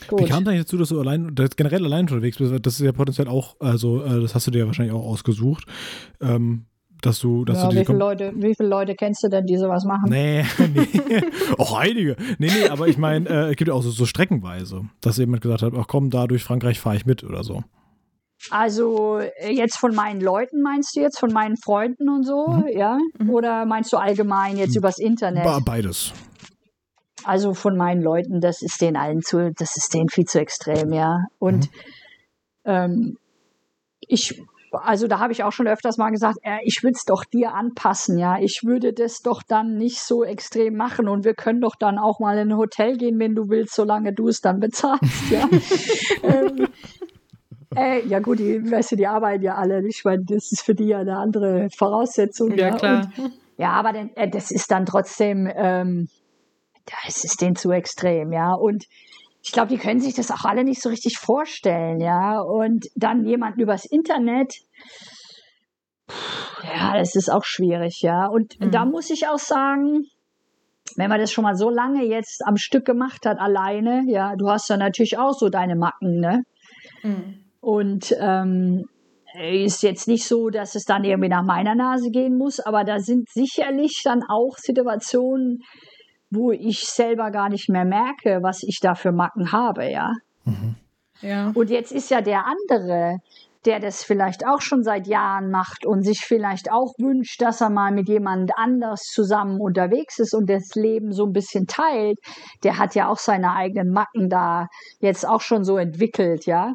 Gut. 0.07 0.21
Wie 0.21 0.27
kam 0.27 0.47
eigentlich 0.47 0.63
dazu, 0.63 0.77
dass 0.77 0.91
du 0.91 1.01
allein, 1.01 1.35
dass 1.35 1.57
generell 1.57 1.85
allein 1.85 2.03
unterwegs 2.03 2.39
bist? 2.39 2.55
Das 2.65 2.75
ist 2.75 2.81
ja 2.81 2.93
potenziell 2.93 3.29
auch, 3.29 3.57
also 3.61 4.05
äh, 4.05 4.21
das 4.21 4.35
hast 4.35 4.47
du 4.47 4.51
dir 4.51 4.61
ja 4.61 4.67
wahrscheinlich 4.67 4.95
auch 4.95 5.05
ausgesucht. 5.05 5.65
Ähm, 6.21 6.67
Dass 7.01 7.21
du, 7.21 7.45
dass 7.45 7.59
ja, 7.59 7.69
du 7.69 7.77
wie, 7.77 7.85
viele 7.85 7.99
Leute, 7.99 8.33
wie 8.35 8.55
viele 8.57 8.69
Leute 8.69 8.95
kennst 8.97 9.23
du 9.23 9.29
denn, 9.29 9.47
die 9.47 9.57
sowas 9.57 9.85
machen? 9.85 10.11
Nee, 10.11 10.45
nee. 10.75 11.21
auch 11.57 11.79
einige. 11.79 12.17
Nee, 12.39 12.51
nee, 12.51 12.69
aber 12.69 12.89
ich 12.89 12.99
meine, 12.99 13.29
äh, 13.29 13.51
es 13.51 13.57
gibt 13.57 13.69
ja 13.69 13.75
auch 13.75 13.83
so, 13.83 13.91
so 13.91 14.05
streckenweise, 14.05 14.83
dass 15.01 15.17
jemand 15.17 15.43
gesagt 15.43 15.63
hat, 15.63 15.75
ach 15.77 15.87
komm, 15.87 16.11
da 16.11 16.27
durch 16.27 16.43
Frankreich 16.43 16.81
fahre 16.81 16.97
ich 16.97 17.07
mit 17.07 17.23
oder 17.23 17.45
so. 17.45 17.63
Also 18.51 19.19
äh, 19.19 19.53
jetzt 19.53 19.77
von 19.79 19.95
meinen 19.95 20.21
Leuten 20.21 20.63
meinst 20.63 20.97
du 20.97 21.01
jetzt, 21.01 21.19
von 21.19 21.33
meinen 21.33 21.57
Freunden 21.57 22.09
und 22.09 22.25
so, 22.25 22.49
mhm. 22.49 22.69
ja? 22.69 22.99
Oder 23.29 23.67
meinst 23.67 23.93
du 23.93 23.97
allgemein 23.97 24.57
jetzt 24.57 24.75
mhm. 24.75 24.79
übers 24.79 24.99
Internet? 24.99 25.45
Beides. 25.65 26.13
Also 27.25 27.53
von 27.55 27.77
meinen 27.77 28.01
Leuten, 28.01 28.41
das 28.41 28.63
ist 28.63 28.81
denen 28.81 28.97
allen 28.97 29.23
zu, 29.23 29.53
das 29.53 29.77
ist 29.77 29.93
denen 29.93 30.09
viel 30.09 30.25
zu 30.25 30.41
extrem, 30.41 30.93
ja. 30.93 31.25
Und 31.39 31.67
mhm. 31.67 31.71
ähm, 32.65 33.19
ich, 34.01 34.41
also 34.73 35.07
da 35.09 35.19
habe 35.19 35.33
ich 35.33 35.45
auch 35.45 35.53
schon 35.53 35.67
öfters 35.67 35.97
mal 35.97 36.11
gesagt, 36.11 36.39
äh, 36.43 36.59
ich 36.65 36.83
würde 36.83 36.95
es 36.97 37.05
doch 37.05 37.25
dir 37.25 37.55
anpassen, 37.55 38.19
ja. 38.19 38.39
Ich 38.41 38.63
würde 38.65 38.93
das 38.93 39.21
doch 39.21 39.43
dann 39.43 39.77
nicht 39.77 40.01
so 40.01 40.25
extrem 40.25 40.77
machen 40.77 41.09
und 41.09 41.25
wir 41.25 41.35
können 41.35 41.61
doch 41.61 41.77
dann 41.77 41.99
auch 41.99 42.21
mal 42.21 42.39
in 42.39 42.53
ein 42.53 42.57
Hotel 42.57 42.97
gehen, 42.97 43.19
wenn 43.19 43.35
du 43.35 43.49
willst, 43.49 43.75
solange 43.75 44.13
du 44.13 44.29
es 44.29 44.41
dann 44.41 44.61
bezahlst, 44.61 45.31
ja. 45.31 45.49
ähm, 46.23 46.69
äh, 47.77 48.07
ja 48.07 48.19
gut, 48.21 48.39
die, 48.39 48.71
weißt 48.71 48.93
du, 48.93 48.97
die 48.97 49.07
arbeiten 49.07 49.45
ja 49.45 49.55
alle. 49.57 49.87
Ich 49.87 50.05
meine, 50.05 50.25
das 50.25 50.53
ist 50.53 50.63
für 50.63 50.75
die 50.75 50.87
ja 50.87 50.99
eine 50.99 51.19
andere 51.19 51.69
Voraussetzung. 51.77 52.57
Ja, 52.57 52.69
ja. 52.69 52.77
klar. 52.77 53.13
Und, 53.17 53.33
ja, 53.57 53.73
aber 53.73 53.93
denn, 53.93 54.17
äh, 54.17 54.29
das 54.29 54.51
ist 54.51 54.71
dann 54.71 54.87
trotzdem, 54.87 55.51
ähm, 55.55 56.09
das 57.05 57.25
ist 57.25 57.41
denen 57.41 57.57
zu 57.57 57.71
extrem, 57.71 58.33
ja. 58.33 58.55
Und 58.55 58.87
ich 59.43 59.53
glaube, 59.53 59.69
die 59.69 59.79
können 59.79 60.01
sich 60.01 60.15
das 60.15 60.31
auch 60.31 60.45
alle 60.45 60.65
nicht 60.65 60.83
so 60.83 60.89
richtig 60.89 61.19
vorstellen, 61.19 62.01
ja. 62.01 62.41
Und 62.41 62.87
dann 62.97 63.25
jemanden 63.25 63.61
übers 63.61 63.85
Internet, 63.85 64.55
ja, 66.65 66.97
das 66.99 67.15
ist 67.15 67.31
auch 67.31 67.45
schwierig, 67.45 68.03
ja. 68.03 68.27
Und 68.27 68.59
mhm. 68.61 68.71
da 68.71 68.85
muss 68.85 69.11
ich 69.11 69.29
auch 69.29 69.39
sagen, 69.39 70.05
wenn 70.97 71.09
man 71.09 71.21
das 71.21 71.33
schon 71.33 71.45
mal 71.45 71.55
so 71.55 71.71
lange 71.71 72.05
jetzt 72.05 72.43
am 72.47 72.57
Stück 72.57 72.85
gemacht 72.85 73.27
hat, 73.27 73.39
alleine, 73.39 74.05
ja, 74.09 74.35
du 74.37 74.49
hast 74.49 74.69
ja 74.69 74.77
natürlich 74.77 75.19
auch 75.19 75.33
so 75.33 75.49
deine 75.49 75.77
Macken, 75.77 76.21
ne? 76.21 76.43
Mhm. 77.03 77.45
Und 77.61 78.15
ähm, 78.21 78.85
ist 79.39 79.83
jetzt 79.83 80.09
nicht 80.09 80.27
so, 80.27 80.49
dass 80.49 80.75
es 80.75 80.85
dann 80.85 81.05
irgendwie 81.05 81.29
nach 81.29 81.45
meiner 81.45 81.75
Nase 81.75 82.11
gehen 82.11 82.37
muss, 82.37 82.61
aber 82.61 82.85
da 82.85 82.99
sind 82.99 83.29
sicherlich 83.29 84.01
dann 84.03 84.23
auch 84.29 84.57
Situationen, 84.57 85.61
wo 86.31 86.53
ich 86.53 86.81
selber 86.81 87.31
gar 87.31 87.49
nicht 87.49 87.69
mehr 87.69 87.85
merke, 87.85 88.41
was 88.43 88.63
ich 88.63 88.81
da 88.81 88.95
für 88.95 89.13
Macken 89.13 89.53
habe, 89.53 89.91
ja. 89.91 90.13
Mhm. 90.45 90.77
ja. 91.21 91.53
Und 91.55 91.71
jetzt 91.71 91.93
ist 91.93 92.11
ja 92.11 92.21
der 92.21 92.45
andere, 92.47 93.19
der 93.65 93.81
das 93.81 94.05
vielleicht 94.05 94.47
auch 94.47 94.61
schon 94.61 94.83
seit 94.83 95.07
Jahren 95.07 95.51
macht 95.51 95.85
und 95.85 96.03
sich 96.03 96.21
vielleicht 96.21 96.71
auch 96.71 96.93
wünscht, 96.99 97.43
dass 97.43 97.61
er 97.61 97.71
mal 97.71 97.93
mit 97.93 98.09
jemand 98.09 98.53
anders 98.57 99.03
zusammen 99.03 99.61
unterwegs 99.61 100.19
ist 100.19 100.35
und 100.35 100.49
das 100.49 100.75
Leben 100.75 101.13
so 101.13 101.27
ein 101.27 101.33
bisschen 101.33 101.67
teilt, 101.67 102.19
der 102.63 102.79
hat 102.79 102.95
ja 102.95 103.09
auch 103.09 103.19
seine 103.19 103.53
eigenen 103.53 103.91
Macken 103.93 104.29
da 104.29 104.69
jetzt 105.01 105.27
auch 105.27 105.41
schon 105.41 105.65
so 105.65 105.77
entwickelt, 105.77 106.47
ja. 106.47 106.75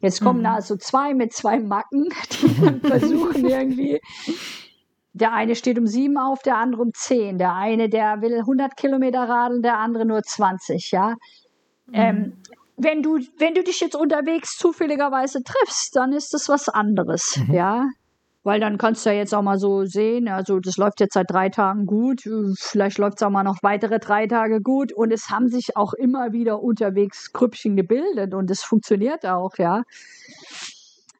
Jetzt 0.00 0.20
kommen 0.20 0.40
mhm. 0.40 0.44
da 0.44 0.60
so 0.60 0.76
zwei 0.76 1.14
mit 1.14 1.32
zwei 1.32 1.58
Macken, 1.58 2.08
die 2.42 2.60
dann 2.60 2.80
versuchen 2.80 3.44
irgendwie. 3.48 4.00
Der 5.18 5.32
eine 5.32 5.54
steht 5.54 5.78
um 5.78 5.86
sieben 5.86 6.16
auf, 6.16 6.42
der 6.42 6.56
andere 6.56 6.82
um 6.82 6.92
zehn. 6.94 7.38
Der 7.38 7.54
eine, 7.54 7.88
der 7.88 8.20
will 8.22 8.38
100 8.38 8.76
Kilometer 8.76 9.28
radeln, 9.28 9.62
der 9.62 9.78
andere 9.78 10.06
nur 10.06 10.22
20, 10.22 10.90
ja. 10.92 11.14
Mhm. 11.86 11.94
Ähm, 11.94 12.32
wenn 12.76 13.02
du, 13.02 13.18
wenn 13.38 13.54
du 13.54 13.62
dich 13.64 13.80
jetzt 13.80 13.96
unterwegs 13.96 14.56
zufälligerweise 14.56 15.42
triffst, 15.42 15.96
dann 15.96 16.12
ist 16.12 16.32
das 16.32 16.48
was 16.48 16.68
anderes, 16.68 17.36
mhm. 17.36 17.54
ja. 17.54 17.88
Weil 18.44 18.60
dann 18.60 18.78
kannst 18.78 19.04
du 19.04 19.10
ja 19.10 19.16
jetzt 19.16 19.34
auch 19.34 19.42
mal 19.42 19.58
so 19.58 19.84
sehen, 19.84 20.28
also 20.28 20.60
das 20.60 20.76
läuft 20.76 21.00
jetzt 21.00 21.14
seit 21.14 21.28
drei 21.28 21.48
Tagen 21.48 21.86
gut, 21.86 22.22
vielleicht 22.56 22.96
läuft 22.96 23.18
es 23.18 23.22
auch 23.22 23.30
mal 23.30 23.42
noch 23.42 23.58
weitere 23.62 23.98
drei 23.98 24.26
Tage 24.26 24.62
gut 24.62 24.92
und 24.92 25.12
es 25.12 25.28
haben 25.28 25.48
sich 25.48 25.76
auch 25.76 25.92
immer 25.92 26.32
wieder 26.32 26.62
unterwegs 26.62 27.32
Krüppchen 27.32 27.76
gebildet 27.76 28.34
und 28.34 28.50
es 28.50 28.62
funktioniert 28.62 29.26
auch, 29.26 29.58
ja. 29.58 29.82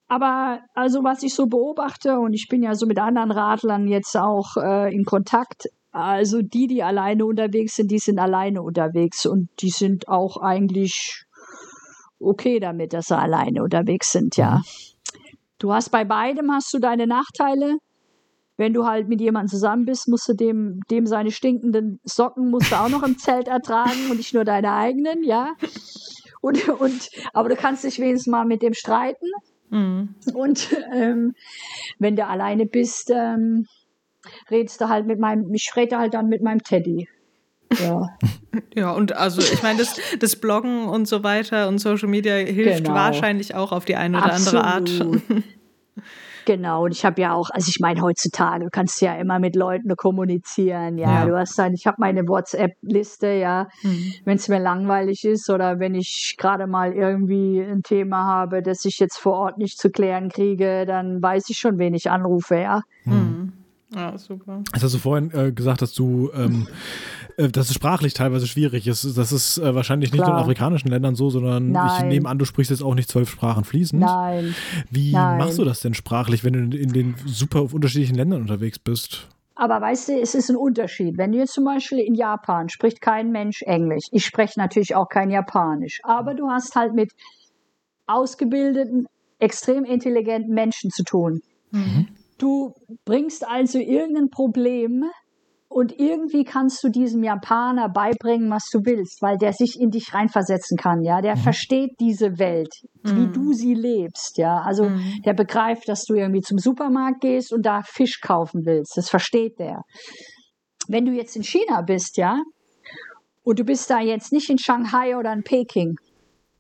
Aber 0.09 0.61
also 0.74 1.04
was 1.04 1.22
ich 1.22 1.34
so 1.34 1.46
beobachte 1.46 2.18
und 2.18 2.32
ich 2.32 2.48
bin 2.48 2.62
ja 2.62 2.74
so 2.74 2.86
mit 2.86 2.98
anderen 2.98 3.30
Radlern 3.30 3.86
jetzt 3.86 4.16
auch 4.16 4.56
äh, 4.56 4.94
in 4.94 5.04
Kontakt, 5.04 5.68
also 5.92 6.42
die, 6.42 6.66
die 6.66 6.82
alleine 6.82 7.26
unterwegs 7.26 7.76
sind, 7.76 7.90
die 7.90 7.98
sind 7.98 8.18
alleine 8.18 8.62
unterwegs 8.62 9.26
und 9.26 9.48
die 9.61 9.70
sind 9.70 10.09
auch 10.09 10.38
eigentlich 10.38 11.24
okay 12.18 12.59
damit, 12.59 12.92
dass 12.94 13.06
sie 13.06 13.18
alleine 13.18 13.62
unterwegs 13.62 14.12
sind, 14.12 14.36
ja. 14.36 14.56
Mhm. 14.56 14.62
Du 15.59 15.72
hast 15.72 15.90
bei 15.90 16.04
beidem 16.04 16.52
hast 16.52 16.72
du 16.72 16.78
deine 16.78 17.06
Nachteile. 17.06 17.78
Wenn 18.56 18.74
du 18.74 18.86
halt 18.86 19.09
mit 19.09 19.20
jemandem 19.20 19.48
zusammen 19.48 19.84
bist, 19.84 20.09
musst 20.09 20.28
du 20.28 20.34
dem, 20.34 20.80
dem 20.90 21.06
seine 21.06 21.30
stinkenden 21.30 22.00
Socken 22.04 22.50
musst 22.50 22.72
du 22.72 22.76
auch 22.76 22.88
noch 22.88 23.02
im 23.02 23.18
Zelt 23.18 23.48
ertragen 23.48 24.11
und 24.11 24.16
nicht 24.16 24.34
nur 24.34 24.44
deine 24.44 24.72
eigenen, 24.72 25.22
ja. 25.24 25.54
Und, 26.40 26.68
und, 26.68 27.09
aber 27.32 27.48
du 27.48 27.56
kannst 27.56 27.82
dich 27.84 27.98
wenigstens 27.98 28.30
mal 28.30 28.44
mit 28.44 28.62
dem 28.62 28.74
streiten. 28.74 29.26
Mhm. 29.71 30.14
Und 30.35 30.69
ähm, 30.93 31.35
wenn 31.99 32.16
du 32.16 32.27
alleine 32.27 32.66
bist, 32.66 33.11
ähm, 33.11 33.66
redest 34.51 34.81
du 34.81 34.89
halt 34.89 35.07
mit 35.07 35.19
meinem, 35.19 35.53
ich 35.53 35.73
rede 35.77 35.99
halt 35.99 36.14
dann 36.14 36.29
mit 36.29 36.43
meinem 36.43 36.62
Teddy. 36.62 37.09
Ja. 37.81 38.09
Ja, 38.75 38.93
und 38.93 39.12
also 39.12 39.41
ich 39.41 39.62
meine, 39.62 39.79
das, 39.79 39.97
das 40.21 40.37
Bloggen 40.37 40.87
und 40.87 41.07
so 41.07 41.23
weiter 41.25 41.69
und 41.69 41.79
Social 41.79 42.09
Media 42.09 42.35
hilft 42.35 42.85
genau. 42.85 42.95
wahrscheinlich 42.95 43.55
auch 43.55 43.73
auf 43.73 43.85
die 43.85 43.97
eine 43.97 44.19
oder 44.19 44.33
Absolut. 44.33 44.64
andere 44.64 45.05
Art. 45.07 45.45
Genau, 46.49 46.86
und 46.86 46.92
ich 46.92 47.05
habe 47.05 47.20
ja 47.20 47.34
auch, 47.34 47.51
also 47.51 47.68
ich 47.68 47.78
meine, 47.78 48.01
heutzutage 48.01 48.70
kannst 48.72 49.03
du 49.03 49.05
ja 49.05 49.16
immer 49.16 49.38
mit 49.38 49.55
Leuten 49.55 49.94
kommunizieren, 49.96 50.96
ja. 50.96 51.20
ja. 51.20 51.26
Du 51.26 51.36
hast 51.36 51.59
dann, 51.59 51.74
ich 51.74 51.86
habe 51.86 51.99
meine 51.99 52.26
WhatsApp-Liste, 52.26 53.26
ja, 53.26 53.68
mhm. 53.82 54.14
wenn 54.24 54.38
es 54.38 54.49
mir 54.49 54.59
langweilig 54.59 55.24
ist 55.24 55.51
oder 55.51 55.78
wenn 55.78 55.94
ich 55.94 56.36
gerade 56.38 56.66
mal 56.66 56.94
irgendwie 56.94 57.61
ein 57.61 57.82
Thema 57.82 58.24
habe, 58.24 58.62
das 58.62 58.86
ich 58.86 58.99
jetzt 58.99 59.18
vor 59.18 59.34
Ort 59.34 59.59
nicht 59.59 59.78
zu 59.78 59.90
klären 59.90 60.30
kriege, 60.30 60.86
dann 60.86 61.20
weiß 61.20 61.51
ich 61.51 61.59
schon, 61.59 61.78
wen 61.78 61.92
ich 61.92 62.11
anrufe, 62.11 62.57
ja. 62.57 62.80
Mhm. 63.05 63.53
Ja, 63.94 64.16
super. 64.16 64.62
Jetzt 64.72 64.84
hast 64.84 64.94
du 64.94 64.99
vorhin 64.99 65.30
äh, 65.32 65.53
gesagt, 65.53 65.82
dass 65.82 65.92
du, 65.92 66.30
ähm, 66.34 66.66
äh, 66.66 66.72
dass 67.39 67.68
es 67.68 67.74
sprachlich 67.74 68.14
teilweise 68.14 68.49
schwierig 68.49 68.89
ist. 68.89 69.16
Das 69.16 69.30
ist 69.30 69.59
äh, 69.59 69.74
wahrscheinlich 69.74 70.11
nicht 70.11 70.22
Klar. 70.22 70.30
nur 70.30 70.39
in 70.39 70.45
afrikanischen 70.45 70.89
Ländern 70.89 71.14
so, 71.14 71.30
sondern 71.30 71.70
Nein. 71.70 71.91
ich 71.97 72.05
nehme 72.05 72.28
an, 72.28 72.39
du 72.39 72.45
sprichst 72.45 72.70
jetzt 72.70 72.82
auch 72.82 72.97
nicht 72.97 73.09
zwölf 73.09 73.30
Sprachen 73.30 73.62
fließend. 73.62 74.03
Nein. 74.03 74.57
Wie 74.91 75.12
Nein. 75.12 75.39
machst 75.39 75.59
du 75.59 75.64
das 75.64 75.80
denn 75.80 75.95
sprachlich, 75.95 76.43
wenn 76.43 76.53
du 76.55 76.59
in, 76.59 76.72
in 76.72 76.93
den 76.93 77.14
super 77.26 77.72
unterschiedlichen 77.72 78.16
Ländern 78.16 78.43
unterwegs 78.43 78.80
bist? 78.80 79.28
Aber 79.55 79.80
weißt 79.80 80.09
du, 80.09 80.20
es 80.20 80.34
ist 80.34 80.51
ein 80.51 80.57
Unterschied. 80.57 81.16
Wenn 81.16 81.30
du 81.30 81.39
jetzt 81.39 81.53
zum 81.53 81.64
Beispiel 81.64 81.99
in 81.99 82.14
Japan 82.14 82.68
spricht 82.68 83.01
kein 83.01 83.30
Mensch 83.30 83.62
Englisch. 83.62 84.05
Ich 84.11 84.24
spreche 84.24 84.59
natürlich 84.59 84.97
auch 84.97 85.09
kein 85.09 85.30
Japanisch. 85.30 86.01
Aber 86.03 86.34
du 86.34 86.49
hast 86.49 86.74
halt 86.74 86.95
mit 86.95 87.12
ausgebildeten, 88.07 89.07
extrem 89.39 89.84
intelligenten 89.84 90.55
Menschen 90.55 90.91
zu 90.91 91.05
tun. 91.05 91.41
Mhm. 91.70 92.09
Du 92.39 92.72
bringst 93.05 93.47
also 93.47 93.78
irgendein 93.78 94.30
Problem 94.30 95.05
und 95.79 95.97
irgendwie 95.97 96.43
kannst 96.43 96.83
du 96.83 96.89
diesem 96.89 97.22
Japaner 97.22 97.89
beibringen, 97.89 98.51
was 98.51 98.64
du 98.72 98.81
willst, 98.85 99.22
weil 99.22 99.39
der 99.39 99.53
sich 99.53 99.79
in 99.79 99.91
dich 99.91 100.12
reinversetzen 100.12 100.76
kann, 100.76 101.05
ja. 101.05 101.20
Der 101.20 101.37
mhm. 101.37 101.41
versteht 101.41 101.93
diese 102.01 102.41
Welt, 102.41 102.74
mhm. 103.05 103.16
wie 103.16 103.33
du 103.33 103.53
sie 103.53 103.74
lebst, 103.74 104.39
ja. 104.39 104.61
Also 104.62 104.89
mhm. 104.89 105.22
der 105.24 105.35
begreift, 105.35 105.89
dass 105.89 106.03
du 106.03 106.14
irgendwie 106.14 106.41
zum 106.41 106.59
Supermarkt 106.59 107.20
gehst 107.20 107.53
und 107.53 107.64
da 107.64 107.83
Fisch 107.83 108.18
kaufen 108.20 108.62
willst. 108.64 108.97
Das 108.97 109.09
versteht 109.09 109.61
der. 109.61 109.83
Wenn 110.89 111.05
du 111.05 111.12
jetzt 111.12 111.37
in 111.37 111.45
China 111.45 111.83
bist, 111.83 112.16
ja, 112.16 112.43
und 113.45 113.61
du 113.61 113.64
bist 113.64 113.89
da 113.89 114.01
jetzt 114.01 114.33
nicht 114.33 114.51
in 114.51 114.59
Shanghai 114.59 115.16
oder 115.16 115.33
in 115.33 115.45
Peking, 115.45 115.95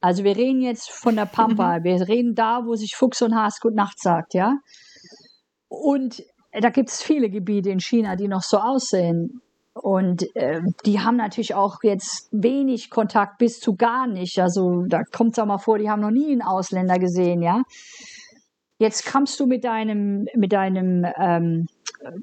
also 0.00 0.22
wir 0.22 0.36
reden 0.36 0.60
jetzt 0.60 0.92
von 0.92 1.16
der 1.16 1.26
Pampa, 1.26 1.80
mhm. 1.80 1.82
wir 1.82 2.06
reden 2.06 2.36
da, 2.36 2.60
wo 2.64 2.76
sich 2.76 2.94
Fuchs 2.94 3.20
und 3.22 3.34
Has 3.34 3.58
gut 3.58 3.74
Nacht 3.74 4.00
sagt, 4.00 4.34
ja. 4.34 4.54
Und 5.66 6.22
da 6.52 6.70
gibt 6.70 6.90
es 6.90 7.02
viele 7.02 7.30
Gebiete 7.30 7.70
in 7.70 7.80
China, 7.80 8.16
die 8.16 8.28
noch 8.28 8.42
so 8.42 8.58
aussehen. 8.58 9.40
Und 9.74 10.24
äh, 10.34 10.60
die 10.84 11.00
haben 11.00 11.16
natürlich 11.16 11.54
auch 11.54 11.78
jetzt 11.82 12.28
wenig 12.32 12.90
Kontakt 12.90 13.38
bis 13.38 13.60
zu 13.60 13.76
gar 13.76 14.06
nicht. 14.06 14.38
Also 14.40 14.84
da 14.88 15.02
kommt 15.04 15.32
es 15.32 15.38
auch 15.38 15.46
mal 15.46 15.58
vor, 15.58 15.78
die 15.78 15.88
haben 15.88 16.00
noch 16.00 16.10
nie 16.10 16.32
einen 16.32 16.42
Ausländer 16.42 16.98
gesehen, 16.98 17.42
ja. 17.42 17.62
Jetzt 18.80 19.10
kommst 19.10 19.40
du 19.40 19.46
mit 19.46 19.64
deinem, 19.64 20.26
mit 20.36 20.52
deinem 20.52 21.04
ähm, 21.20 21.66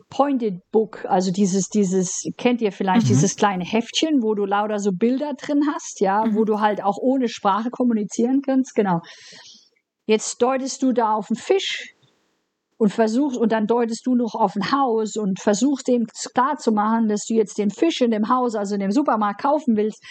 Pointed 0.09 0.61
Book, 0.71 1.05
also 1.05 1.31
dieses, 1.31 1.67
dieses, 1.67 2.23
kennt 2.37 2.61
ihr 2.61 2.71
vielleicht, 2.71 3.03
mhm. 3.03 3.09
dieses 3.09 3.35
kleine 3.35 3.65
Heftchen, 3.65 4.21
wo 4.21 4.35
du 4.35 4.45
lauter 4.45 4.79
so 4.79 4.91
Bilder 4.91 5.33
drin 5.33 5.63
hast, 5.73 5.99
ja, 5.99 6.23
mhm. 6.23 6.35
wo 6.35 6.45
du 6.45 6.61
halt 6.61 6.81
auch 6.81 6.97
ohne 6.97 7.27
Sprache 7.27 7.69
kommunizieren 7.71 8.41
kannst, 8.41 8.73
genau. 8.73 9.01
Jetzt 10.07 10.41
deutest 10.41 10.81
du 10.83 10.93
da 10.93 11.15
auf 11.15 11.29
einen 11.29 11.37
Fisch, 11.37 11.94
und 12.77 12.91
versuchst, 12.91 13.37
und 13.37 13.51
dann 13.51 13.67
deutest 13.67 14.05
du 14.05 14.15
noch 14.15 14.35
auf 14.35 14.55
ein 14.55 14.71
Haus 14.71 15.15
und 15.15 15.39
versuchst 15.39 15.87
dem 15.87 16.07
klar 16.33 16.57
zu 16.57 16.71
machen, 16.71 17.07
dass 17.07 17.25
du 17.25 17.33
jetzt 17.33 17.57
den 17.57 17.69
Fisch 17.69 18.01
in 18.01 18.11
dem 18.11 18.29
Haus, 18.29 18.55
also 18.55 18.75
in 18.75 18.81
dem 18.81 18.91
Supermarkt 18.91 19.41
kaufen 19.41 19.77
willst. 19.77 20.03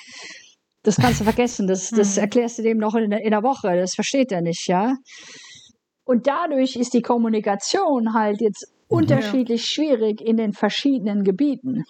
Das 0.83 0.97
kannst 0.97 1.21
du 1.21 1.25
vergessen. 1.25 1.67
Das, 1.67 1.91
das 1.91 2.17
hm. 2.17 2.23
erklärst 2.23 2.59
du 2.59 2.63
dem 2.63 2.79
noch 2.79 2.95
in, 2.95 3.11
in 3.13 3.31
der 3.31 3.43
Woche. 3.43 3.77
Das 3.77 3.95
versteht 3.95 4.33
er 4.33 4.43
nicht, 4.43 4.67
ja. 4.69 4.95
Und 6.05 6.27
dadurch 6.27 6.77
ist 6.77 6.93
die 6.95 7.03
Kommunikation 7.03 8.13
halt 8.13 8.41
jetzt 8.41 8.71
unterschiedlich 8.89 9.65
schwierig 9.65 10.21
in 10.21 10.37
den 10.37 10.53
verschiedenen 10.53 11.25
Gebieten. 11.25 11.85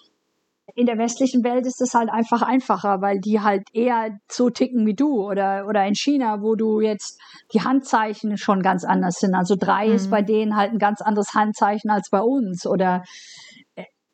In 0.75 0.85
der 0.85 0.97
westlichen 0.97 1.43
Welt 1.43 1.65
ist 1.65 1.81
es 1.81 1.93
halt 1.93 2.09
einfach 2.09 2.41
einfacher, 2.41 3.01
weil 3.01 3.19
die 3.19 3.39
halt 3.39 3.63
eher 3.73 4.17
so 4.29 4.49
ticken 4.49 4.85
wie 4.85 4.93
du 4.93 5.23
oder, 5.23 5.65
oder 5.67 5.85
in 5.85 5.95
China, 5.95 6.41
wo 6.41 6.55
du 6.55 6.81
jetzt 6.81 7.19
die 7.53 7.61
Handzeichen 7.61 8.37
schon 8.37 8.61
ganz 8.61 8.83
anders 8.83 9.15
sind. 9.15 9.35
Also 9.35 9.55
drei 9.57 9.87
mhm. 9.87 9.95
ist 9.95 10.11
bei 10.11 10.21
denen 10.21 10.57
halt 10.57 10.73
ein 10.73 10.79
ganz 10.79 11.01
anderes 11.01 11.33
Handzeichen 11.33 11.89
als 11.89 12.09
bei 12.09 12.19
uns 12.19 12.67
oder 12.67 13.03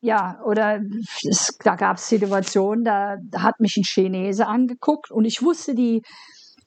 ja, 0.01 0.39
oder 0.43 0.81
es, 1.23 1.57
da 1.63 1.75
gab 1.75 1.97
es 1.97 2.09
Situationen, 2.09 2.83
da, 2.83 3.17
da 3.23 3.43
hat 3.43 3.59
mich 3.59 3.77
ein 3.77 3.83
Chinese 3.83 4.47
angeguckt 4.47 5.11
und 5.11 5.25
ich 5.25 5.43
wusste 5.43 5.75
die, 5.75 6.01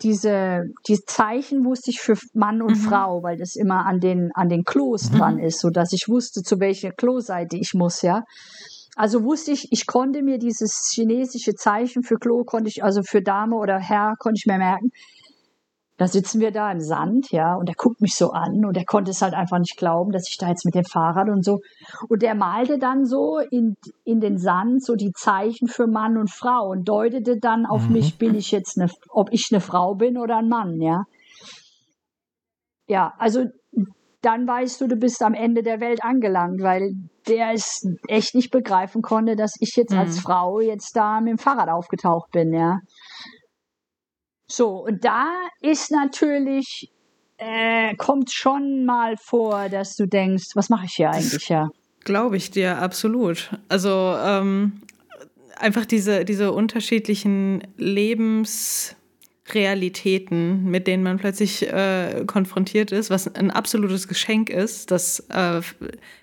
diese, 0.02 0.64
die 0.88 1.00
Zeichen 1.04 1.64
wusste 1.64 1.90
ich 1.90 2.00
für 2.00 2.16
Mann 2.32 2.62
und 2.62 2.78
mhm. 2.78 2.82
Frau, 2.82 3.22
weil 3.22 3.36
das 3.36 3.56
immer 3.56 3.86
an 3.86 3.98
den, 3.98 4.30
an 4.34 4.48
den 4.48 4.64
Klos 4.64 5.10
mhm. 5.10 5.16
dran 5.16 5.38
ist, 5.38 5.60
so 5.60 5.70
dass 5.70 5.92
ich 5.92 6.08
wusste, 6.08 6.42
zu 6.42 6.60
welcher 6.60 6.92
Kloseite 6.92 7.56
ich 7.56 7.74
muss, 7.74 8.02
ja. 8.02 8.22
Also 8.96 9.24
wusste 9.24 9.52
ich, 9.52 9.72
ich 9.72 9.86
konnte 9.86 10.22
mir 10.22 10.38
dieses 10.38 10.90
chinesische 10.94 11.54
Zeichen 11.54 12.02
für 12.02 12.16
Klo, 12.16 12.44
konnte 12.44 12.68
ich, 12.68 12.84
also 12.84 13.02
für 13.02 13.22
Dame 13.22 13.56
oder 13.56 13.78
Herr, 13.78 14.14
konnte 14.18 14.38
ich 14.38 14.46
mir 14.46 14.58
merken. 14.58 14.90
Da 15.96 16.08
sitzen 16.08 16.40
wir 16.40 16.50
da 16.50 16.72
im 16.72 16.80
Sand, 16.80 17.30
ja, 17.30 17.54
und 17.54 17.68
er 17.68 17.76
guckt 17.76 18.00
mich 18.00 18.16
so 18.16 18.30
an 18.30 18.64
und 18.64 18.76
er 18.76 18.84
konnte 18.84 19.12
es 19.12 19.22
halt 19.22 19.32
einfach 19.32 19.60
nicht 19.60 19.76
glauben, 19.76 20.10
dass 20.10 20.28
ich 20.28 20.38
da 20.38 20.48
jetzt 20.48 20.64
mit 20.64 20.74
dem 20.74 20.84
Fahrrad 20.84 21.28
und 21.28 21.44
so. 21.44 21.60
Und 22.08 22.22
er 22.24 22.34
malte 22.34 22.78
dann 22.78 23.04
so 23.04 23.38
in, 23.38 23.76
in 24.04 24.18
den 24.20 24.36
Sand 24.36 24.84
so 24.84 24.96
die 24.96 25.12
Zeichen 25.12 25.68
für 25.68 25.86
Mann 25.86 26.16
und 26.16 26.32
Frau 26.32 26.70
und 26.70 26.88
deutete 26.88 27.38
dann 27.38 27.64
auf 27.64 27.86
mhm. 27.86 27.92
mich, 27.92 28.18
bin 28.18 28.34
ich 28.34 28.50
jetzt 28.50 28.76
eine, 28.76 28.90
ob 29.08 29.32
ich 29.32 29.48
eine 29.52 29.60
Frau 29.60 29.94
bin 29.94 30.18
oder 30.18 30.38
ein 30.38 30.48
Mann, 30.48 30.80
ja. 30.80 31.04
Ja, 32.88 33.14
also 33.18 33.44
dann 34.20 34.48
weißt 34.48 34.80
du, 34.80 34.88
du 34.88 34.96
bist 34.96 35.22
am 35.22 35.34
Ende 35.34 35.62
der 35.62 35.80
Welt 35.80 36.02
angelangt, 36.02 36.60
weil 36.60 36.92
der 37.28 37.52
es 37.52 37.86
echt 38.08 38.34
nicht 38.34 38.50
begreifen 38.50 39.02
konnte, 39.02 39.36
dass 39.36 39.54
ich 39.60 39.74
jetzt 39.76 39.92
mhm. 39.92 39.98
als 39.98 40.20
Frau 40.20 40.60
jetzt 40.60 40.94
da 40.96 41.20
mit 41.20 41.30
dem 41.30 41.38
Fahrrad 41.38 41.68
aufgetaucht 41.68 42.30
bin, 42.32 42.52
ja. 42.52 42.78
So, 44.46 44.84
und 44.84 45.04
da 45.04 45.32
ist 45.60 45.90
natürlich, 45.90 46.90
äh, 47.38 47.94
kommt 47.96 48.30
schon 48.32 48.84
mal 48.84 49.16
vor, 49.16 49.68
dass 49.68 49.96
du 49.96 50.06
denkst, 50.06 50.50
was 50.54 50.68
mache 50.68 50.84
ich 50.86 50.92
hier 50.92 51.10
eigentlich, 51.10 51.48
ja? 51.48 51.68
Glaube 52.04 52.36
ich 52.36 52.50
dir, 52.50 52.78
absolut. 52.78 53.50
Also 53.68 54.14
ähm, 54.18 54.82
einfach 55.56 55.86
diese, 55.86 56.24
diese 56.24 56.52
unterschiedlichen 56.52 57.66
Lebensrealitäten, 59.44 60.64
mit 60.64 60.86
denen 60.86 61.02
man 61.02 61.18
plötzlich 61.18 61.70
äh, 61.70 62.24
konfrontiert 62.26 62.92
ist, 62.92 63.10
was 63.10 63.34
ein 63.34 63.50
absolutes 63.50 64.08
Geschenk 64.08 64.48
ist, 64.48 64.90
das 64.90 65.20
äh, 65.30 65.60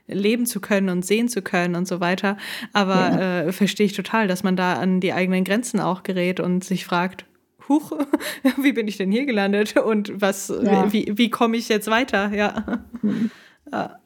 leben 0.07 0.45
zu 0.45 0.59
können 0.59 0.89
und 0.89 1.05
sehen 1.05 1.29
zu 1.29 1.41
können 1.41 1.75
und 1.75 1.87
so 1.87 1.99
weiter. 1.99 2.37
Aber 2.73 2.95
ja. 2.95 3.41
äh, 3.41 3.51
verstehe 3.51 3.85
ich 3.85 3.93
total, 3.93 4.27
dass 4.27 4.43
man 4.43 4.55
da 4.55 4.73
an 4.73 4.99
die 4.99 5.13
eigenen 5.13 5.43
Grenzen 5.43 5.79
auch 5.79 6.03
gerät 6.03 6.39
und 6.39 6.63
sich 6.63 6.85
fragt, 6.85 7.25
huch, 7.69 7.91
wie 8.61 8.73
bin 8.73 8.87
ich 8.87 8.97
denn 8.97 9.11
hier 9.11 9.25
gelandet 9.25 9.77
und 9.77 10.19
was, 10.19 10.49
ja. 10.49 10.91
wie, 10.91 11.13
wie 11.15 11.29
komme 11.29 11.57
ich 11.57 11.69
jetzt 11.69 11.89
weiter? 11.89 12.33
Ja. 12.33 12.83
Mhm. 13.01 13.31
ja. 13.71 13.97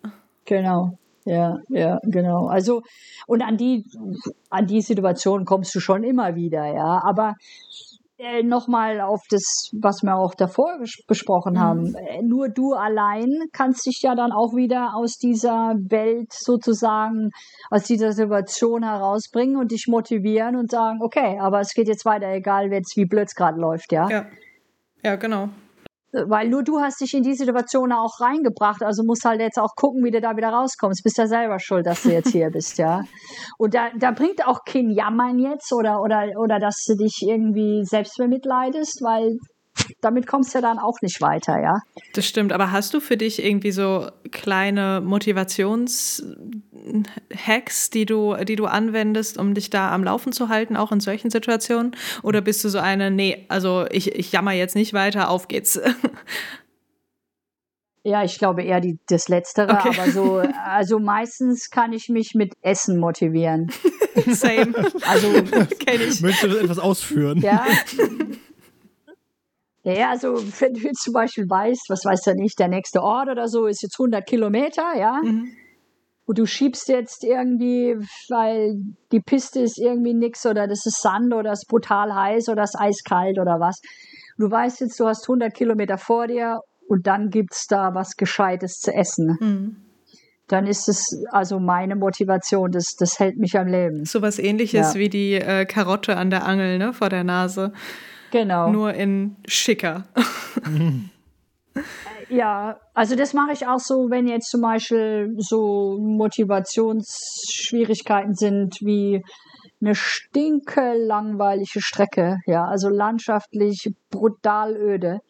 Genau. 0.46 0.98
Ja, 1.28 1.58
ja, 1.70 2.00
genau. 2.04 2.46
Also, 2.46 2.84
und 3.26 3.42
an 3.42 3.58
die, 3.58 3.84
an 4.52 4.68
die 4.68 4.82
Situation 4.82 5.44
kommst 5.44 5.74
du 5.74 5.80
schon 5.80 6.04
immer 6.04 6.36
wieder, 6.36 6.68
ja. 6.68 7.02
Aber 7.04 7.34
äh, 8.18 8.44
nochmal 8.44 9.02
auf 9.02 9.22
das, 9.30 9.44
was 9.80 10.02
wir 10.04 10.16
auch 10.16 10.36
davor 10.36 10.78
besprochen 11.08 11.54
mhm. 11.54 11.60
haben. 11.60 11.96
Äh, 11.96 12.22
nur 12.22 12.50
du 12.50 12.74
allein 12.74 13.30
kannst 13.52 13.86
dich 13.86 14.02
ja 14.02 14.16
dann 14.16 14.32
auch 14.32 14.56
wieder 14.56 14.96
aus 14.96 15.18
dieser 15.18 15.76
Welt 15.90 16.32
sozusagen, 16.32 17.32
aus 17.70 17.84
dieser 17.84 18.12
Situation 18.12 18.84
herausbringen 18.84 19.58
und 19.58 19.72
dich 19.72 19.86
motivieren 19.88 20.56
und 20.56 20.72
sagen, 20.72 21.00
okay, 21.02 21.40
aber 21.40 21.60
es 21.60 21.74
geht 21.74 21.88
jetzt 21.88 22.06
weiter, 22.06 22.28
egal 22.30 22.72
jetzt 22.72 22.96
wie 22.96 23.06
blöd 23.06 23.28
es 23.28 23.36
gerade 23.36 23.60
läuft, 23.60 23.92
ja? 23.92 24.10
Ja. 24.10 24.26
Ja, 25.04 25.16
genau 25.18 25.50
weil 26.28 26.50
nur 26.50 26.64
du 26.64 26.80
hast 26.80 27.02
dich 27.02 27.14
in 27.14 27.24
die 27.24 27.34
Situation 27.34 27.92
auch 27.92 28.20
reingebracht, 28.20 28.84
also 28.84 29.04
musst 29.04 29.26
halt 29.26 29.42
jetzt 29.42 29.60
auch 29.60 29.76
gucken, 29.76 30.04
wie 30.04 30.12
du 30.12 30.22
da 30.22 30.36
wieder 30.36 30.50
rauskommst. 30.50 31.04
Bist 31.04 31.18
ja 31.18 31.28
selber 31.28 31.60
schuld, 31.60 31.86
dass 31.86 32.04
du 32.04 32.12
jetzt 32.12 32.32
hier 32.32 32.50
bist, 32.50 32.78
ja. 32.78 33.02
Und 33.58 33.74
da, 33.74 33.90
da 33.98 34.12
bringt 34.12 34.46
auch 34.46 34.60
kein 34.66 34.90
Jammern 34.90 35.40
jetzt 35.40 35.72
oder, 35.74 36.02
oder, 36.02 36.28
oder 36.38 36.60
dass 36.60 36.86
du 36.86 36.96
dich 36.96 37.22
irgendwie 37.22 37.84
selbst 37.86 38.18
bemitleidest, 38.18 39.02
weil 39.04 39.38
damit 40.02 40.28
kommst 40.28 40.54
du 40.54 40.60
ja 40.60 40.62
dann 40.62 40.80
auch 40.80 41.02
nicht 41.02 41.22
weiter, 41.22 41.62
ja. 41.62 41.80
Das 42.14 42.26
stimmt, 42.26 42.54
aber 42.54 42.72
hast 42.72 42.94
du 42.94 43.00
für 43.00 43.18
dich 43.18 43.44
irgendwie 43.44 43.72
so 43.72 44.08
kleine 44.32 45.02
Motivationshacks, 45.04 47.90
die 47.90 48.06
du, 48.06 48.36
die 48.44 48.56
du 48.56 48.66
anwendest, 48.66 49.38
um 49.38 49.54
dich 49.54 49.70
da 49.70 49.94
am 49.94 50.04
Laufen 50.04 50.32
zu 50.32 50.50
halten, 50.50 50.78
auch 50.78 50.92
in 50.92 51.00
solchen 51.00 51.30
Situationen? 51.30 51.96
Oder 52.24 52.42
bist 52.42 52.64
du 52.64 52.70
so 52.70 52.80
eine, 52.80 53.12
nee, 53.12 53.46
also 53.50 53.86
ich, 53.92 54.16
ich 54.16 54.32
jammer 54.32 54.54
jetzt 54.54 54.76
nicht 54.76 54.94
weiter, 54.94 55.30
auf 55.30 55.48
geht's? 55.48 55.80
Ja, 58.08 58.24
ich 58.24 58.38
glaube 58.38 58.62
eher 58.62 58.82
die, 58.82 59.00
das 59.08 59.30
Letztere, 59.30 59.74
okay. 59.74 59.90
aber 59.90 60.12
so, 60.12 60.44
also 60.64 61.00
meistens 61.00 61.72
kann 61.72 61.92
ich 61.92 62.08
mich 62.08 62.36
mit 62.36 62.54
Essen 62.62 63.00
motivieren. 63.00 63.72
Same. 64.28 64.76
Also, 65.08 65.28
Kenn 65.80 66.02
ich. 66.08 66.22
Möchtest 66.22 66.54
du 66.54 66.58
etwas 66.58 66.78
ausführen? 66.78 67.42
Ja, 67.42 67.66
ja, 69.94 70.10
also 70.10 70.36
wenn 70.60 70.74
du 70.74 70.80
jetzt 70.80 71.04
zum 71.04 71.14
Beispiel 71.14 71.46
weißt, 71.48 71.90
was 71.90 72.06
weiß 72.06 72.28
er 72.28 72.36
nicht, 72.36 72.60
der 72.60 72.68
nächste 72.68 73.02
Ort 73.02 73.30
oder 73.30 73.48
so 73.48 73.68
ist 73.68 73.84
jetzt 73.84 74.00
100 74.00 74.26
Kilometer, 74.26 74.96
ja, 74.98 75.22
mhm. 75.24 75.50
und 76.26 76.38
du 76.38 76.46
schiebst 76.46 76.90
jetzt 76.90 77.24
irgendwie, 77.24 77.96
weil 78.30 78.76
die 79.12 79.20
Piste 79.20 79.60
ist 79.60 79.78
irgendwie 79.78 80.14
nix 80.14 80.46
oder 80.46 80.68
das 80.68 80.86
ist 80.86 81.02
Sand 81.02 81.34
oder 81.34 81.52
es 81.52 81.60
ist 81.60 81.70
brutal 81.70 82.14
heiß 82.14 82.50
oder 82.50 82.64
es 82.64 82.74
ist 82.74 82.80
eiskalt 82.80 83.38
oder 83.40 83.60
was. 83.60 83.80
Du 84.38 84.50
weißt 84.50 84.82
jetzt, 84.82 85.00
du 85.00 85.06
hast 85.06 85.24
100 85.24 85.54
Kilometer 85.54 85.98
vor 85.98 86.28
dir 86.28 86.60
und 86.88 87.08
dann 87.08 87.30
gibt's 87.30 87.68
da 87.68 87.94
was 87.94 88.16
Gescheites 88.16 88.80
zu 88.80 88.94
essen. 88.94 89.38
Mhm 89.40 89.86
dann 90.48 90.68
ist 90.68 90.88
es 90.88 91.24
also 91.32 91.60
meine 91.60 91.96
Motivation, 91.96 92.72
das, 92.72 92.96
das 92.98 93.20
hält 93.20 93.38
mich 93.38 93.58
am 93.58 93.68
Leben. 93.68 94.06
So 94.06 94.22
was 94.22 94.38
ähnliches 94.38 94.94
ja. 94.94 95.00
wie 95.00 95.10
die 95.10 95.34
äh, 95.34 95.66
Karotte 95.66 96.18
an 96.18 96.30
der 96.30 96.46
Angel, 96.46 96.78
ne, 96.78 96.94
vor 96.94 97.10
der 97.10 97.24
Nase. 97.24 97.72
Genau. 98.36 98.70
Nur 98.70 98.94
in 98.94 99.38
schicker. 99.48 100.04
ja, 102.30 102.78
also 102.94 103.16
das 103.16 103.34
mache 103.34 103.54
ich 103.54 103.66
auch 103.66 103.80
so, 103.80 104.10
wenn 104.10 104.28
jetzt 104.28 104.50
zum 104.50 104.60
Beispiel 104.60 105.34
so 105.38 105.98
Motivationsschwierigkeiten 106.02 108.34
sind 108.34 108.82
wie 108.82 109.24
eine 109.80 109.96
stinke 109.96 110.96
langweilige 110.98 111.80
Strecke, 111.80 112.40
ja, 112.46 112.66
also 112.66 112.90
landschaftlich 112.90 113.94
brutal 114.10 114.76
öde. 114.76 115.22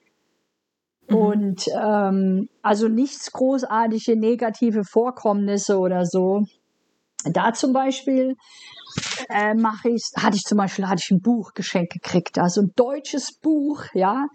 Mhm. 1.07 1.15
Und 1.15 1.67
ähm, 1.79 2.49
also 2.63 2.87
nichts 2.87 3.31
großartige 3.31 4.19
negative 4.19 4.83
Vorkommnisse 4.83 5.77
oder 5.77 6.07
so. 6.07 6.41
Da 7.23 7.53
zum 7.53 7.73
Beispiel 7.73 8.35
äh, 9.29 9.53
mache 9.53 9.89
ich, 9.89 10.03
hatte 10.15 10.37
ich 10.37 10.43
zum 10.43 10.57
Beispiel, 10.57 10.87
hatte 10.87 11.01
ich 11.03 11.11
ein 11.11 11.21
Buch 11.21 11.53
geschenkt 11.53 11.93
gekriegt, 11.93 12.37
also 12.37 12.61
ein 12.61 12.71
deutsches 12.75 13.39
Buch, 13.41 13.83
ja. 13.93 14.27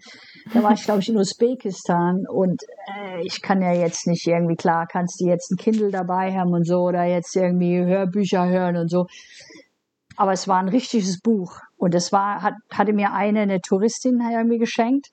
Da 0.53 0.63
war 0.63 0.73
ich, 0.73 0.83
glaube 0.83 0.99
ich, 0.99 1.09
in 1.09 1.17
Usbekistan 1.17 2.25
und 2.27 2.61
äh, 2.87 3.25
ich 3.25 3.41
kann 3.41 3.61
ja 3.61 3.73
jetzt 3.73 4.07
nicht 4.07 4.27
irgendwie, 4.27 4.55
klar, 4.55 4.87
kannst 4.87 5.21
du 5.21 5.25
jetzt 5.25 5.51
ein 5.51 5.57
Kindle 5.57 5.91
dabei 5.91 6.33
haben 6.33 6.53
und 6.53 6.65
so 6.65 6.81
oder 6.81 7.05
jetzt 7.05 7.35
irgendwie 7.35 7.77
Hörbücher 7.77 8.47
hören 8.47 8.77
und 8.77 8.89
so. 8.89 9.05
Aber 10.17 10.33
es 10.33 10.47
war 10.47 10.59
ein 10.59 10.69
richtiges 10.69 11.19
Buch 11.21 11.59
und 11.77 11.95
es 11.95 12.11
war, 12.11 12.41
hat, 12.41 12.53
hatte 12.71 12.93
mir 12.93 13.13
eine, 13.13 13.41
eine 13.41 13.61
Touristin 13.61 14.19
irgendwie 14.19 14.59
geschenkt 14.59 15.07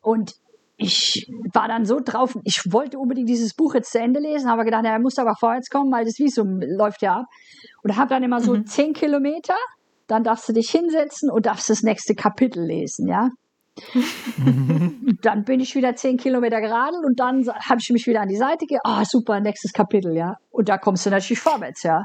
und 0.00 0.34
ich 0.76 1.30
war 1.52 1.68
dann 1.68 1.84
so 1.84 2.00
drauf, 2.04 2.36
ich 2.44 2.62
wollte 2.70 2.98
unbedingt 2.98 3.28
dieses 3.28 3.54
Buch 3.54 3.74
jetzt 3.74 3.92
zu 3.92 4.00
Ende 4.00 4.20
lesen, 4.20 4.50
habe 4.50 4.64
gedacht, 4.64 4.84
er 4.84 4.98
muss 4.98 5.18
aber 5.18 5.34
vorwärts 5.38 5.70
kommen, 5.70 5.92
weil 5.92 6.04
das 6.04 6.18
Visum 6.18 6.60
läuft 6.60 7.02
ja 7.02 7.18
ab. 7.18 7.26
Und 7.82 7.96
habe 7.96 8.08
dann 8.08 8.22
immer 8.22 8.40
so 8.40 8.54
mhm. 8.54 8.66
zehn 8.66 8.92
Kilometer, 8.92 9.54
dann 10.06 10.24
darfst 10.24 10.48
du 10.48 10.52
dich 10.52 10.70
hinsetzen 10.70 11.30
und 11.30 11.46
darfst 11.46 11.70
das 11.70 11.82
nächste 11.82 12.14
Kapitel 12.14 12.64
lesen, 12.64 13.08
ja. 13.08 13.30
dann 15.22 15.44
bin 15.44 15.58
ich 15.58 15.74
wieder 15.74 15.96
zehn 15.96 16.16
Kilometer 16.16 16.60
geradelt 16.60 17.04
und 17.04 17.18
dann 17.18 17.44
habe 17.48 17.80
ich 17.80 17.90
mich 17.90 18.06
wieder 18.06 18.20
an 18.20 18.28
die 18.28 18.36
Seite 18.36 18.66
ge, 18.66 18.78
ah 18.84 19.00
oh, 19.00 19.04
super, 19.04 19.40
nächstes 19.40 19.72
Kapitel, 19.72 20.16
ja. 20.16 20.36
Und 20.50 20.68
da 20.68 20.78
kommst 20.78 21.06
du 21.06 21.10
natürlich 21.10 21.40
vorwärts, 21.40 21.82
ja. 21.82 22.04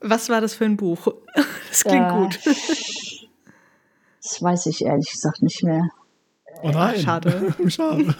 Was 0.00 0.28
war 0.28 0.40
das 0.40 0.54
für 0.54 0.64
ein 0.64 0.76
Buch? 0.76 1.08
Das 1.68 1.84
klingt 1.84 2.10
äh, 2.10 2.16
gut. 2.16 2.40
Das 4.22 4.42
weiß 4.42 4.66
ich 4.66 4.84
ehrlich 4.84 5.08
gesagt 5.12 5.40
nicht 5.40 5.62
mehr. 5.62 5.88
Oh 6.62 6.70
nein. 6.70 7.00
Schade. 7.00 7.54
Schade. 7.68 8.14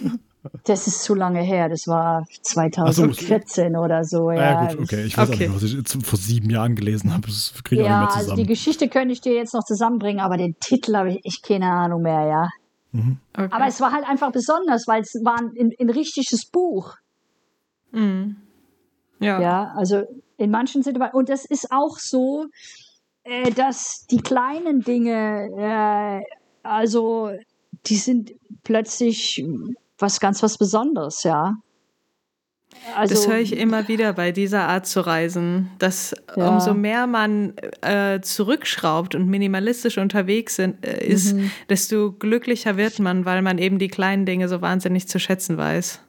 Das 0.65 0.87
ist 0.87 1.03
zu 1.03 1.15
lange 1.15 1.43
her, 1.43 1.69
das 1.69 1.87
war 1.87 2.25
2014 2.43 3.75
so, 3.75 3.79
oder 3.79 4.05
so. 4.05 4.31
Ja, 4.31 4.65
ja 4.65 4.73
gut, 4.73 4.85
okay. 4.85 5.05
Ich 5.05 5.19
weiß 5.19 5.29
okay. 5.29 5.49
auch 5.49 5.61
nicht, 5.61 5.85
was 5.85 5.95
ich 5.95 6.07
vor 6.07 6.19
sieben 6.19 6.49
Jahren 6.49 6.75
gelesen 6.75 7.13
habe. 7.13 7.27
Das 7.27 7.53
kriege 7.63 7.83
ich 7.83 7.89
ja, 7.89 7.97
auch 7.97 8.01
nicht 8.01 8.09
mehr 8.09 8.21
zusammen. 8.21 8.31
Also 8.31 8.43
die 8.43 8.49
Geschichte 8.49 8.89
könnte 8.89 9.13
ich 9.13 9.21
dir 9.21 9.35
jetzt 9.35 9.53
noch 9.53 9.65
zusammenbringen, 9.65 10.21
aber 10.21 10.39
den 10.39 10.59
Titel 10.59 10.97
habe 10.97 11.11
ich 11.11 11.25
echt 11.27 11.43
keine 11.43 11.71
Ahnung 11.71 12.03
mehr, 12.03 12.27
ja. 12.27 12.49
Mhm. 12.93 13.19
Okay. 13.35 13.49
Aber 13.51 13.67
es 13.67 13.81
war 13.81 13.93
halt 13.93 14.09
einfach 14.09 14.33
besonders, 14.33 14.87
weil 14.89 15.03
es 15.03 15.15
war 15.23 15.39
ein, 15.39 15.53
ein, 15.59 15.73
ein 15.79 15.91
richtiges 15.91 16.47
Buch. 16.47 16.97
Mhm. 17.93 18.37
Ja. 19.19 19.41
ja, 19.41 19.73
also 19.77 20.05
in 20.39 20.51
manchen 20.51 20.83
Situationen. 20.83 21.19
Und 21.19 21.29
das 21.29 21.45
ist 21.45 21.71
auch 21.71 21.99
so, 21.99 22.47
äh, 23.25 23.51
dass 23.51 24.07
die 24.11 24.23
kleinen 24.23 24.81
Dinge, 24.81 25.51
äh, 25.59 26.23
also 26.63 27.31
die 27.87 27.97
sind 27.97 28.33
plötzlich 28.65 29.45
was 29.99 30.21
ganz 30.21 30.43
was 30.43 30.59
Besonderes, 30.59 31.23
ja. 31.25 31.55
Also, 32.97 33.15
das 33.15 33.29
höre 33.29 33.39
ich 33.39 33.57
immer 33.57 33.89
wieder 33.89 34.13
bei 34.13 34.31
dieser 34.33 34.69
Art 34.69 34.87
zu 34.87 35.01
reisen, 35.01 35.71
dass 35.79 36.15
ja. 36.37 36.49
umso 36.49 36.73
mehr 36.73 37.07
man 37.07 37.55
äh, 37.83 38.21
zurückschraubt 38.21 39.15
und 39.15 39.29
minimalistisch 39.29 39.99
unterwegs 39.99 40.57
sind, 40.57 40.85
äh, 40.87 41.05
ist, 41.05 41.35
mhm. 41.35 41.51
desto 41.69 42.13
glücklicher 42.13 42.77
wird 42.77 42.99
man, 43.01 43.25
weil 43.25 43.43
man 43.43 43.59
eben 43.59 43.79
die 43.79 43.89
kleinen 43.89 44.25
Dinge 44.25 44.49
so 44.49 44.61
wahnsinnig 44.61 45.09
zu 45.09 45.19
schätzen 45.19 45.57
weiß. 45.57 46.01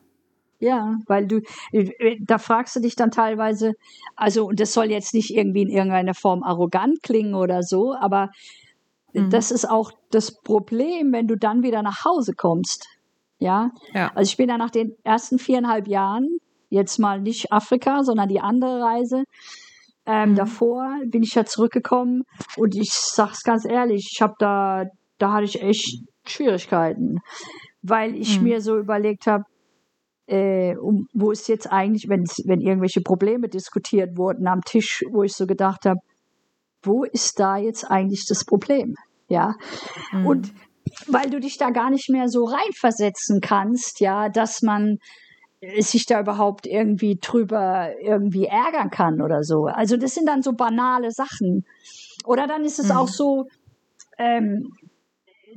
Ja, 0.60 0.98
weil 1.08 1.26
du, 1.26 1.42
äh, 1.72 2.18
da 2.22 2.38
fragst 2.38 2.76
du 2.76 2.80
dich 2.80 2.96
dann 2.96 3.10
teilweise, 3.10 3.74
also, 4.16 4.46
und 4.46 4.60
das 4.60 4.74
soll 4.74 4.92
jetzt 4.92 5.16
nicht 5.16 5.32
irgendwie 5.32 5.64
in 5.64 5.70
irgendeiner 5.70 6.14
Form 6.14 6.44
arrogant 6.44 7.02
klingen 7.02 7.34
oder 7.34 7.64
so, 7.64 7.96
aber 8.00 8.30
mhm. 9.14 9.30
das 9.30 9.52
ist 9.52 9.70
auch 9.70 9.92
das 10.12 10.42
Problem, 10.42 11.12
wenn 11.12 11.28
du 11.28 11.36
dann 11.36 11.64
wieder 11.64 11.82
nach 11.82 12.06
Hause 12.06 12.34
kommst. 12.34 12.88
Ja? 13.40 13.72
ja. 13.94 14.12
Also 14.16 14.30
ich 14.30 14.38
bin 14.38 14.50
ja 14.50 14.58
nach 14.58 14.70
den 14.70 14.96
ersten 15.04 15.40
viereinhalb 15.40 15.88
Jahren 15.88 16.38
jetzt 16.70 17.00
mal 17.00 17.20
nicht 17.20 17.52
Afrika, 17.52 18.04
sondern 18.04 18.30
die 18.30 18.40
andere 18.40 18.82
Reise. 18.82 19.24
Ähm, 20.06 20.32
mhm. 20.32 20.36
Davor 20.36 21.00
bin 21.06 21.24
ich 21.24 21.36
ja 21.36 21.46
zurückgekommen 21.46 22.24
und 22.58 22.76
ich 22.76 22.92
sag's 22.92 23.44
ganz 23.44 23.66
ehrlich, 23.66 24.10
ich 24.14 24.22
habe 24.22 24.34
da, 24.40 24.86
da 25.20 25.34
hatte 25.34 25.46
ich 25.46 25.62
echt 25.62 26.04
Schwierigkeiten, 26.26 27.20
weil 27.82 28.16
ich 28.16 28.38
mhm. 28.38 28.46
mir 28.46 28.62
so 28.62 28.78
überlegt 28.78 29.28
habe, 29.28 29.44
äh, 30.28 30.76
um, 30.78 31.08
wo 31.14 31.32
ist 31.32 31.48
jetzt 31.50 31.72
eigentlich, 31.72 32.08
wenn, 32.08 32.24
wenn 32.46 32.62
irgendwelche 32.62 33.02
Probleme 33.02 33.50
diskutiert 33.50 34.18
wurden 34.18 34.48
am 34.48 34.62
Tisch, 34.62 35.04
wo 35.12 35.24
ich 35.24 35.34
so 35.34 35.46
gedacht 35.46 35.86
habe, 35.86 36.00
wo 36.84 37.04
ist 37.04 37.40
da 37.40 37.58
jetzt 37.58 37.84
eigentlich 37.84 38.26
das 38.28 38.46
Problem? 38.46 38.96
Ja. 39.28 39.56
Mhm. 40.12 40.26
Und 40.26 40.54
weil 41.08 41.30
du 41.30 41.40
dich 41.40 41.58
da 41.58 41.70
gar 41.70 41.90
nicht 41.90 42.10
mehr 42.10 42.28
so 42.28 42.46
reinversetzen 42.46 43.40
kannst, 43.40 44.00
ja, 44.00 44.30
dass 44.30 44.62
man 44.62 44.98
sich 45.80 46.06
da 46.08 46.20
überhaupt 46.20 46.66
irgendwie 46.66 47.20
drüber 47.22 47.92
irgendwie 48.02 48.46
ärgern 48.46 48.90
kann 48.90 49.22
oder 49.22 49.44
so. 49.44 49.66
Also 49.66 49.96
das 49.96 50.16
sind 50.16 50.28
dann 50.28 50.42
so 50.42 50.54
banale 50.54 51.12
Sachen. 51.12 51.66
Oder 52.26 52.48
dann 52.48 52.66
ist 52.66 52.80
es 52.80 52.88
mhm. 52.90 52.98
auch 52.98 53.08
so, 53.08 53.46
ähm, 54.18 54.72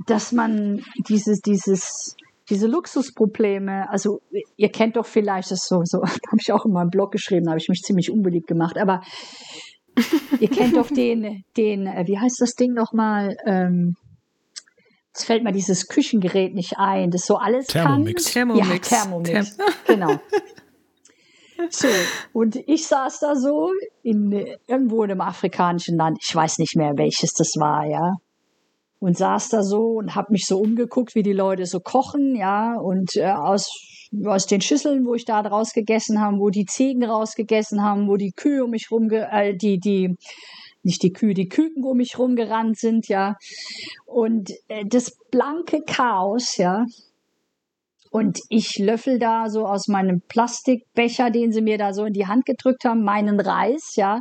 dass 0.06 0.32
man 0.32 0.82
dieses, 1.08 1.40
dieses, 1.40 2.16
diese 2.50 2.66
Luxusprobleme, 2.66 3.88
also 3.88 4.20
ihr 4.56 4.68
kennt 4.70 4.96
doch 4.96 5.06
vielleicht 5.06 5.50
das 5.50 5.66
so, 5.66 5.80
so 5.84 6.02
habe 6.02 6.38
ich 6.38 6.52
auch 6.52 6.66
in 6.66 6.72
meinem 6.72 6.90
Blog 6.90 7.10
geschrieben, 7.10 7.48
habe 7.48 7.58
ich 7.58 7.68
mich 7.68 7.80
ziemlich 7.80 8.10
unbeliebt 8.10 8.46
gemacht, 8.46 8.76
aber 8.76 9.00
ihr 10.40 10.48
kennt 10.48 10.76
doch 10.76 10.88
den, 10.88 11.44
den, 11.56 11.86
äh, 11.86 12.04
wie 12.06 12.18
heißt 12.18 12.40
das 12.40 12.54
Ding 12.54 12.72
nochmal? 12.72 13.36
Ähm, 13.46 13.96
Jetzt 15.14 15.26
fällt 15.26 15.44
mir 15.44 15.52
dieses 15.52 15.86
Küchengerät 15.86 16.54
nicht 16.54 16.76
ein, 16.76 17.12
das 17.12 17.24
so 17.24 17.36
alles 17.36 17.68
Thermomix. 17.68 18.24
kann. 18.24 18.48
Thermomix. 18.48 18.90
Ja, 18.90 18.98
Thermomix. 18.98 19.56
Therm 19.56 19.68
genau. 19.86 20.20
So, 21.70 21.86
und 22.32 22.56
ich 22.56 22.88
saß 22.88 23.20
da 23.20 23.36
so 23.36 23.70
in, 24.02 24.32
irgendwo 24.66 25.04
in 25.04 25.12
einem 25.12 25.20
afrikanischen 25.20 25.96
Land, 25.96 26.18
ich 26.20 26.34
weiß 26.34 26.58
nicht 26.58 26.74
mehr, 26.76 26.94
welches 26.96 27.32
das 27.32 27.52
war, 27.58 27.86
ja. 27.86 28.14
Und 28.98 29.16
saß 29.16 29.50
da 29.50 29.62
so 29.62 29.82
und 29.98 30.16
habe 30.16 30.32
mich 30.32 30.46
so 30.46 30.58
umgeguckt, 30.58 31.14
wie 31.14 31.22
die 31.22 31.32
Leute 31.32 31.66
so 31.66 31.78
kochen, 31.78 32.34
ja, 32.34 32.74
und 32.74 33.14
äh, 33.16 33.30
aus, 33.30 33.70
aus 34.26 34.46
den 34.46 34.60
Schüsseln, 34.60 35.06
wo 35.06 35.14
ich 35.14 35.24
da 35.24 35.42
draus 35.42 35.72
gegessen 35.72 36.20
habe, 36.20 36.38
wo 36.38 36.50
die 36.50 36.66
Ziegen 36.66 37.04
rausgegessen 37.04 37.82
haben, 37.82 38.08
wo 38.08 38.16
die 38.16 38.32
Kühe 38.32 38.64
um 38.64 38.70
mich 38.70 38.90
rum, 38.90 39.10
äh, 39.10 39.54
die, 39.54 39.78
die 39.78 40.16
nicht 40.82 41.02
die 41.02 41.12
Kühe, 41.12 41.34
die 41.34 41.48
Küken 41.48 41.82
um 41.84 41.96
mich 41.96 42.18
rumgerannt 42.18 42.78
sind, 42.78 43.08
ja. 43.08 43.36
Und 44.06 44.50
äh, 44.68 44.84
das 44.86 45.16
blanke 45.30 45.82
Chaos, 45.86 46.56
ja. 46.56 46.84
Und 48.10 48.40
ich 48.48 48.78
löffel 48.78 49.18
da 49.18 49.48
so 49.48 49.66
aus 49.66 49.88
meinem 49.88 50.20
Plastikbecher, 50.28 51.30
den 51.30 51.50
sie 51.50 51.62
mir 51.62 51.78
da 51.78 51.92
so 51.92 52.04
in 52.04 52.12
die 52.12 52.28
Hand 52.28 52.46
gedrückt 52.46 52.84
haben, 52.84 53.02
meinen 53.02 53.40
Reis, 53.40 53.96
ja. 53.96 54.20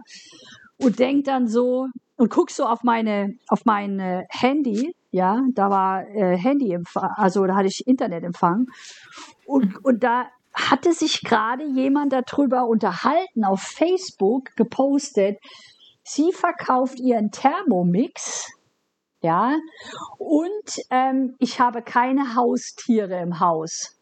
Und 0.77 0.99
denk 0.99 1.25
dann 1.25 1.47
so 1.47 1.87
und 2.15 2.29
guck 2.29 2.49
so 2.49 2.65
auf 2.65 2.83
meine, 2.83 3.33
auf 3.49 3.65
mein 3.65 4.25
Handy, 4.29 4.95
ja. 5.11 5.41
Da 5.53 5.69
war 5.69 6.07
äh, 6.07 6.37
Handy, 6.37 6.77
also 6.95 7.45
da 7.45 7.55
hatte 7.55 7.67
ich 7.67 7.85
Internetempfang. 7.85 8.65
Und, 9.45 9.83
und 9.83 10.03
da 10.03 10.27
hatte 10.53 10.93
sich 10.93 11.21
gerade 11.21 11.65
jemand 11.65 12.13
darüber 12.13 12.67
unterhalten, 12.67 13.43
auf 13.43 13.61
Facebook 13.61 14.55
gepostet, 14.55 15.39
Sie 16.05 16.33
verkauft 16.33 16.99
ihren 16.99 17.31
Thermomix, 17.31 18.51
ja, 19.21 19.57
und 20.17 20.83
ähm, 20.89 21.35
ich 21.39 21.61
habe 21.61 21.81
keine 21.81 22.35
Haustiere 22.35 23.21
im 23.21 23.39
Haus. 23.39 23.97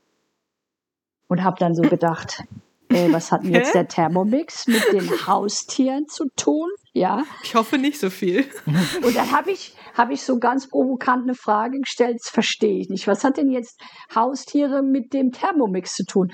Und 1.28 1.44
habe 1.44 1.58
dann 1.60 1.76
so 1.76 1.82
gedacht, 1.90 2.44
äh, 2.90 3.14
was 3.14 3.32
hat 3.32 3.44
denn 3.44 3.54
jetzt 3.54 3.76
der 3.76 3.88
Thermomix 3.88 4.66
mit 4.66 4.82
den 4.92 5.28
Haustieren 5.28 6.08
zu 6.08 6.26
tun? 6.36 6.70
Ja. 6.94 7.24
Ich 7.44 7.56
hoffe 7.56 7.78
nicht 7.78 8.00
so 8.00 8.10
viel. 8.10 8.46
Und 9.04 9.16
dann 9.16 9.32
habe 9.32 9.52
ich, 9.52 9.76
hab 9.96 10.12
ich 10.12 10.24
so 10.24 10.40
ganz 10.40 10.68
provokant 10.68 11.24
eine 11.24 11.36
Frage 11.36 11.80
gestellt, 11.80 12.18
das 12.22 12.30
verstehe 12.30 12.80
ich 12.80 12.90
nicht. 12.90 13.08
Was 13.08 13.24
hat 13.24 13.38
denn 13.38 13.50
jetzt 13.50 13.82
Haustiere 14.14 14.84
mit 14.84 15.14
dem 15.14 15.32
Thermomix 15.32 15.94
zu 15.94 16.04
tun? 16.06 16.32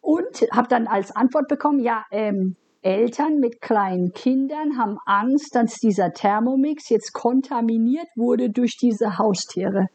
Und 0.00 0.42
habe 0.52 0.68
dann 0.68 0.86
als 0.86 1.14
Antwort 1.14 1.48
bekommen, 1.48 1.80
ja, 1.80 2.04
ähm, 2.10 2.56
Eltern 2.82 3.38
mit 3.40 3.60
kleinen 3.60 4.12
Kindern 4.12 4.78
haben 4.78 4.98
Angst, 5.04 5.54
dass 5.54 5.74
dieser 5.76 6.12
Thermomix 6.12 6.88
jetzt 6.90 7.12
kontaminiert 7.12 8.06
wurde 8.14 8.50
durch 8.50 8.76
diese 8.76 9.18
Haustiere. 9.18 9.86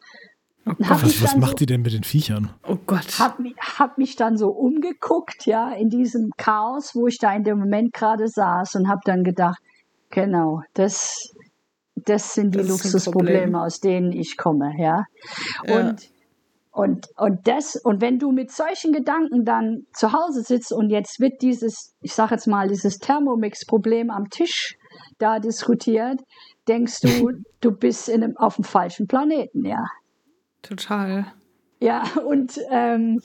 Oh 0.66 0.74
was, 0.78 1.22
was 1.22 1.36
macht 1.36 1.52
so, 1.52 1.56
die 1.58 1.66
denn 1.66 1.82
mit 1.82 1.94
den 1.94 2.04
Viechern? 2.04 2.54
Oh 2.68 2.78
Gott. 2.86 3.20
Hab, 3.20 3.38
hab 3.78 3.98
mich 3.98 4.16
dann 4.16 4.38
so 4.38 4.50
umgeguckt, 4.50 5.46
ja, 5.46 5.72
in 5.72 5.90
diesem 5.90 6.32
Chaos, 6.38 6.92
wo 6.94 7.08
ich 7.08 7.18
da 7.20 7.34
in 7.34 7.44
dem 7.44 7.60
Moment 7.60 7.94
gerade 7.94 8.28
saß 8.28 8.76
und 8.76 8.88
habe 8.88 9.02
dann 9.06 9.24
gedacht, 9.24 9.60
genau, 10.14 10.62
das, 10.74 11.34
das 11.96 12.34
sind 12.34 12.54
die 12.54 12.60
das 12.60 12.70
Luxusprobleme, 12.70 13.62
aus 13.62 13.80
denen 13.80 14.12
ich 14.12 14.38
komme, 14.38 14.74
ja. 14.78 15.06
ja. 15.66 15.80
Und 15.80 16.14
und, 16.76 17.08
und 17.18 17.48
das, 17.48 17.76
und 17.76 18.02
wenn 18.02 18.18
du 18.18 18.32
mit 18.32 18.50
solchen 18.52 18.94
Gedanken 18.94 19.46
dann 19.46 19.86
zu 19.94 20.12
Hause 20.12 20.42
sitzt 20.42 20.74
und 20.74 20.90
jetzt 20.90 21.20
wird 21.20 21.44
dieses, 21.44 21.96
ich 22.02 22.16
sage 22.16 22.34
jetzt 22.34 22.48
mal, 22.48 22.68
dieses 22.68 22.98
Thermomix-Problem 22.98 24.10
am 24.10 24.32
Tisch 24.32 24.76
da 25.20 25.38
diskutiert, 25.38 26.20
denkst 26.68 27.02
du, 27.02 27.30
du 27.62 27.72
bist 27.72 28.10
in 28.10 28.24
einem, 28.24 28.38
auf 28.38 28.56
dem 28.56 28.64
falschen 28.64 29.06
Planeten, 29.08 29.66
ja. 29.66 29.86
Total. 30.64 31.28
Ja, 31.80 32.06
und 32.26 32.60
ähm, 32.72 33.22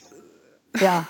ja, 0.79 1.07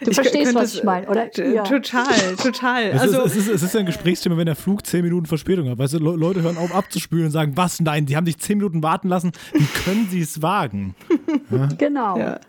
Du 0.00 0.10
ich 0.10 0.14
verstehst, 0.14 0.54
was 0.54 0.74
ich 0.74 0.84
meine, 0.84 1.08
oder? 1.08 1.30
Ja. 1.42 1.62
Total, 1.62 2.36
total. 2.36 2.82
Es, 2.84 3.00
also, 3.00 3.22
ist, 3.22 3.36
es, 3.36 3.36
ist, 3.36 3.48
es 3.48 3.62
ist 3.62 3.76
ein 3.76 3.86
Gesprächsthema, 3.86 4.36
wenn 4.36 4.46
der 4.46 4.56
Flug 4.56 4.84
zehn 4.86 5.02
Minuten 5.02 5.24
Verspätung 5.26 5.70
hat. 5.70 5.78
Weißt 5.78 5.94
du, 5.94 5.98
Leute 5.98 6.42
hören 6.42 6.58
auf 6.58 6.74
abzuspülen 6.74 7.26
und 7.26 7.30
sagen, 7.30 7.52
was? 7.56 7.80
Nein, 7.80 8.04
die 8.04 8.14
haben 8.16 8.26
dich 8.26 8.38
zehn 8.38 8.58
Minuten 8.58 8.82
warten 8.82 9.08
lassen. 9.08 9.32
Wie 9.52 9.64
können 9.84 10.06
sie 10.10 10.20
es 10.20 10.42
wagen? 10.42 10.94
Ja? 11.50 11.68
Genau. 11.78 12.18
Ja. 12.18 12.40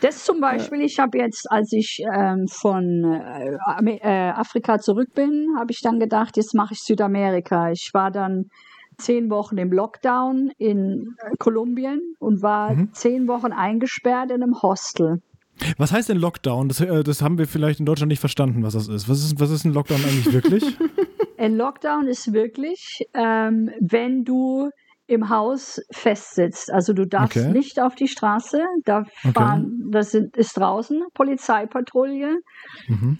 Das 0.00 0.24
zum 0.24 0.40
Beispiel, 0.40 0.82
ich 0.82 0.98
habe 0.98 1.18
jetzt, 1.18 1.50
als 1.50 1.72
ich 1.72 2.02
ähm, 2.12 2.46
von 2.46 3.04
äh, 3.04 3.96
äh, 3.96 4.30
Afrika 4.30 4.78
zurück 4.78 5.08
bin, 5.14 5.46
habe 5.58 5.72
ich 5.72 5.80
dann 5.80 5.98
gedacht, 5.98 6.36
jetzt 6.36 6.54
mache 6.54 6.74
ich 6.74 6.80
Südamerika. 6.80 7.70
Ich 7.70 7.90
war 7.92 8.10
dann 8.10 8.50
zehn 8.98 9.30
Wochen 9.30 9.56
im 9.58 9.72
Lockdown 9.72 10.52
in 10.58 11.16
äh, 11.18 11.36
Kolumbien 11.38 12.00
und 12.18 12.42
war 12.42 12.74
mhm. 12.74 12.92
zehn 12.92 13.28
Wochen 13.28 13.52
eingesperrt 13.52 14.30
in 14.30 14.42
einem 14.42 14.62
Hostel. 14.62 15.20
Was 15.78 15.92
heißt 15.92 16.08
denn 16.08 16.18
Lockdown? 16.18 16.68
Das, 16.68 16.80
äh, 16.80 17.02
das, 17.02 17.22
haben 17.22 17.38
wir 17.38 17.46
vielleicht 17.46 17.80
in 17.80 17.86
Deutschland 17.86 18.10
nicht 18.10 18.20
verstanden, 18.20 18.62
was 18.62 18.74
das 18.74 18.88
ist. 18.88 19.08
Was 19.08 19.24
ist, 19.24 19.40
was 19.40 19.50
ist 19.50 19.64
ein 19.64 19.72
Lockdown 19.72 20.04
eigentlich 20.04 20.32
wirklich? 20.32 20.64
ein 21.38 21.56
Lockdown 21.56 22.06
ist 22.06 22.32
wirklich, 22.32 23.08
ähm, 23.14 23.70
wenn 23.80 24.24
du 24.24 24.70
im 25.06 25.28
Haus 25.28 25.80
festsitzt. 25.90 26.72
Also 26.72 26.92
du 26.92 27.04
darfst 27.04 27.36
okay. 27.36 27.50
nicht 27.50 27.80
auf 27.80 27.96
die 27.96 28.06
Straße, 28.06 28.64
da 28.84 29.04
fahren, 29.34 29.80
okay. 29.80 29.90
das 29.90 30.12
sind, 30.12 30.36
ist 30.36 30.56
draußen 30.56 31.02
Polizeipatrouille. 31.14 32.38
Mhm. 32.86 33.18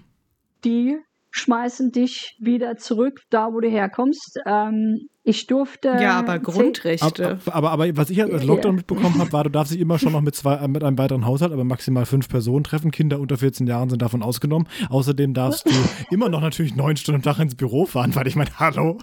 Die 0.64 0.98
schmeißen 1.30 1.92
dich 1.92 2.36
wieder 2.40 2.76
zurück, 2.76 3.20
da 3.30 3.52
wo 3.52 3.60
du 3.60 3.68
herkommst. 3.68 4.38
Ähm, 4.46 5.08
ich 5.22 5.46
durfte. 5.46 5.88
Ja, 5.88 6.18
aber 6.18 6.38
Grundrechte. 6.38 7.38
Aber, 7.44 7.54
aber, 7.54 7.70
aber, 7.72 7.96
was 7.96 8.08
ich 8.08 8.22
als 8.22 8.42
Lockdown 8.42 8.76
mitbekommen 8.76 9.18
habe, 9.18 9.32
war, 9.32 9.44
du 9.44 9.50
darfst 9.50 9.72
dich 9.72 9.80
immer 9.80 9.98
schon 9.98 10.12
noch 10.12 10.22
mit, 10.22 10.34
zwei, 10.34 10.66
mit 10.66 10.82
einem 10.82 10.96
weiteren 10.96 11.26
Haushalt, 11.26 11.52
aber 11.52 11.62
maximal 11.62 12.06
fünf 12.06 12.28
Personen 12.28 12.64
treffen. 12.64 12.90
Kinder 12.90 13.20
unter 13.20 13.36
14 13.36 13.66
Jahren 13.66 13.90
sind 13.90 14.00
davon 14.00 14.22
ausgenommen. 14.22 14.66
Außerdem 14.88 15.34
darfst 15.34 15.66
du 15.66 15.70
immer 16.10 16.30
noch 16.30 16.40
natürlich 16.40 16.74
neun 16.74 16.96
Stunden 16.96 17.20
am 17.20 17.22
Tag 17.22 17.38
ins 17.38 17.54
Büro 17.54 17.84
fahren, 17.84 18.14
weil 18.14 18.26
ich 18.26 18.34
meine, 18.34 18.50
hallo, 18.58 18.96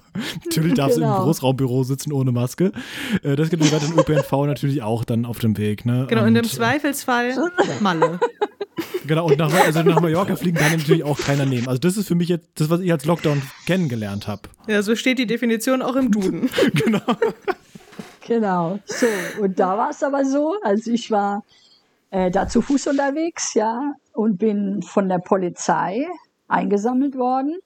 natürlich 0.43 0.73
darfst 0.73 0.95
genau. 0.95 1.07
du 1.07 1.11
im 1.11 1.17
genau. 1.17 1.25
Großraumbüro 1.25 1.83
sitzen 1.83 2.11
ohne 2.11 2.31
Maske. 2.31 2.71
Äh, 3.21 3.35
das 3.35 3.51
gibt 3.51 3.63
es 3.63 3.69
den 3.69 3.97
ÖPNV 3.97 4.31
natürlich 4.47 4.81
auch 4.81 5.05
dann 5.05 5.23
auf 5.25 5.37
dem 5.37 5.55
Weg. 5.57 5.85
Ne? 5.85 6.07
Genau, 6.09 6.23
Und, 6.23 6.29
in 6.29 6.33
dem 6.33 6.45
Zweifelsfall 6.45 7.35
Malle. 7.79 8.19
Genau, 9.05 9.27
und 9.27 9.37
nach, 9.37 9.53
also 9.53 9.81
nach 9.83 10.01
Mallorca 10.01 10.35
fliegen 10.35 10.57
kann 10.57 10.77
natürlich 10.77 11.03
auch 11.03 11.17
keiner 11.17 11.45
nehmen. 11.45 11.67
Also 11.67 11.79
das 11.79 11.97
ist 11.97 12.07
für 12.07 12.15
mich 12.15 12.29
jetzt 12.29 12.47
das, 12.55 12.69
was 12.69 12.81
ich 12.81 12.91
als 12.91 13.05
Lockdown 13.05 13.41
kennengelernt 13.65 14.27
habe. 14.27 14.43
Ja, 14.67 14.81
so 14.81 14.95
steht 14.95 15.17
die 15.17 15.27
Definition 15.27 15.81
auch 15.81 15.95
im 15.95 16.11
Duden. 16.11 16.49
genau. 16.73 17.01
Genau. 18.27 18.79
So, 18.85 19.07
und 19.41 19.59
da 19.59 19.77
war 19.77 19.89
es 19.89 20.03
aber 20.03 20.25
so, 20.25 20.55
also 20.61 20.91
ich 20.91 21.09
war 21.09 21.43
äh, 22.11 22.29
da 22.29 22.47
zu 22.47 22.61
Fuß 22.61 22.87
unterwegs, 22.87 23.53
ja, 23.53 23.93
und 24.13 24.37
bin 24.37 24.81
von 24.81 25.07
der 25.07 25.19
Polizei 25.19 26.05
eingesammelt 26.47 27.15
worden 27.15 27.57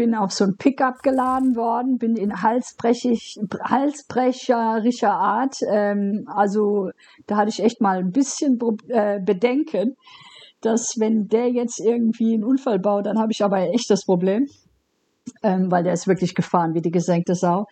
bin 0.00 0.14
auf 0.14 0.32
so 0.32 0.44
ein 0.44 0.56
Pickup 0.56 1.02
geladen 1.02 1.56
worden, 1.56 1.98
bin 1.98 2.16
in 2.16 2.40
halsbrechig, 2.40 3.38
halsbrecherischer 3.62 5.12
Art. 5.12 5.56
Ähm, 5.70 6.24
also 6.26 6.88
da 7.26 7.36
hatte 7.36 7.50
ich 7.50 7.62
echt 7.62 7.82
mal 7.82 7.98
ein 7.98 8.10
bisschen 8.10 8.58
äh, 8.88 9.20
Bedenken, 9.20 9.96
dass 10.62 10.94
wenn 10.96 11.28
der 11.28 11.50
jetzt 11.50 11.80
irgendwie 11.80 12.32
einen 12.32 12.44
Unfall 12.44 12.78
baut, 12.78 13.04
dann 13.04 13.18
habe 13.18 13.32
ich 13.32 13.44
aber 13.44 13.58
echt 13.74 13.90
das 13.90 14.06
Problem, 14.06 14.46
ähm, 15.42 15.70
weil 15.70 15.84
der 15.84 15.92
ist 15.92 16.08
wirklich 16.08 16.34
gefahren 16.34 16.72
wie 16.72 16.80
die 16.80 16.90
gesenkte 16.90 17.34
Sau. 17.34 17.66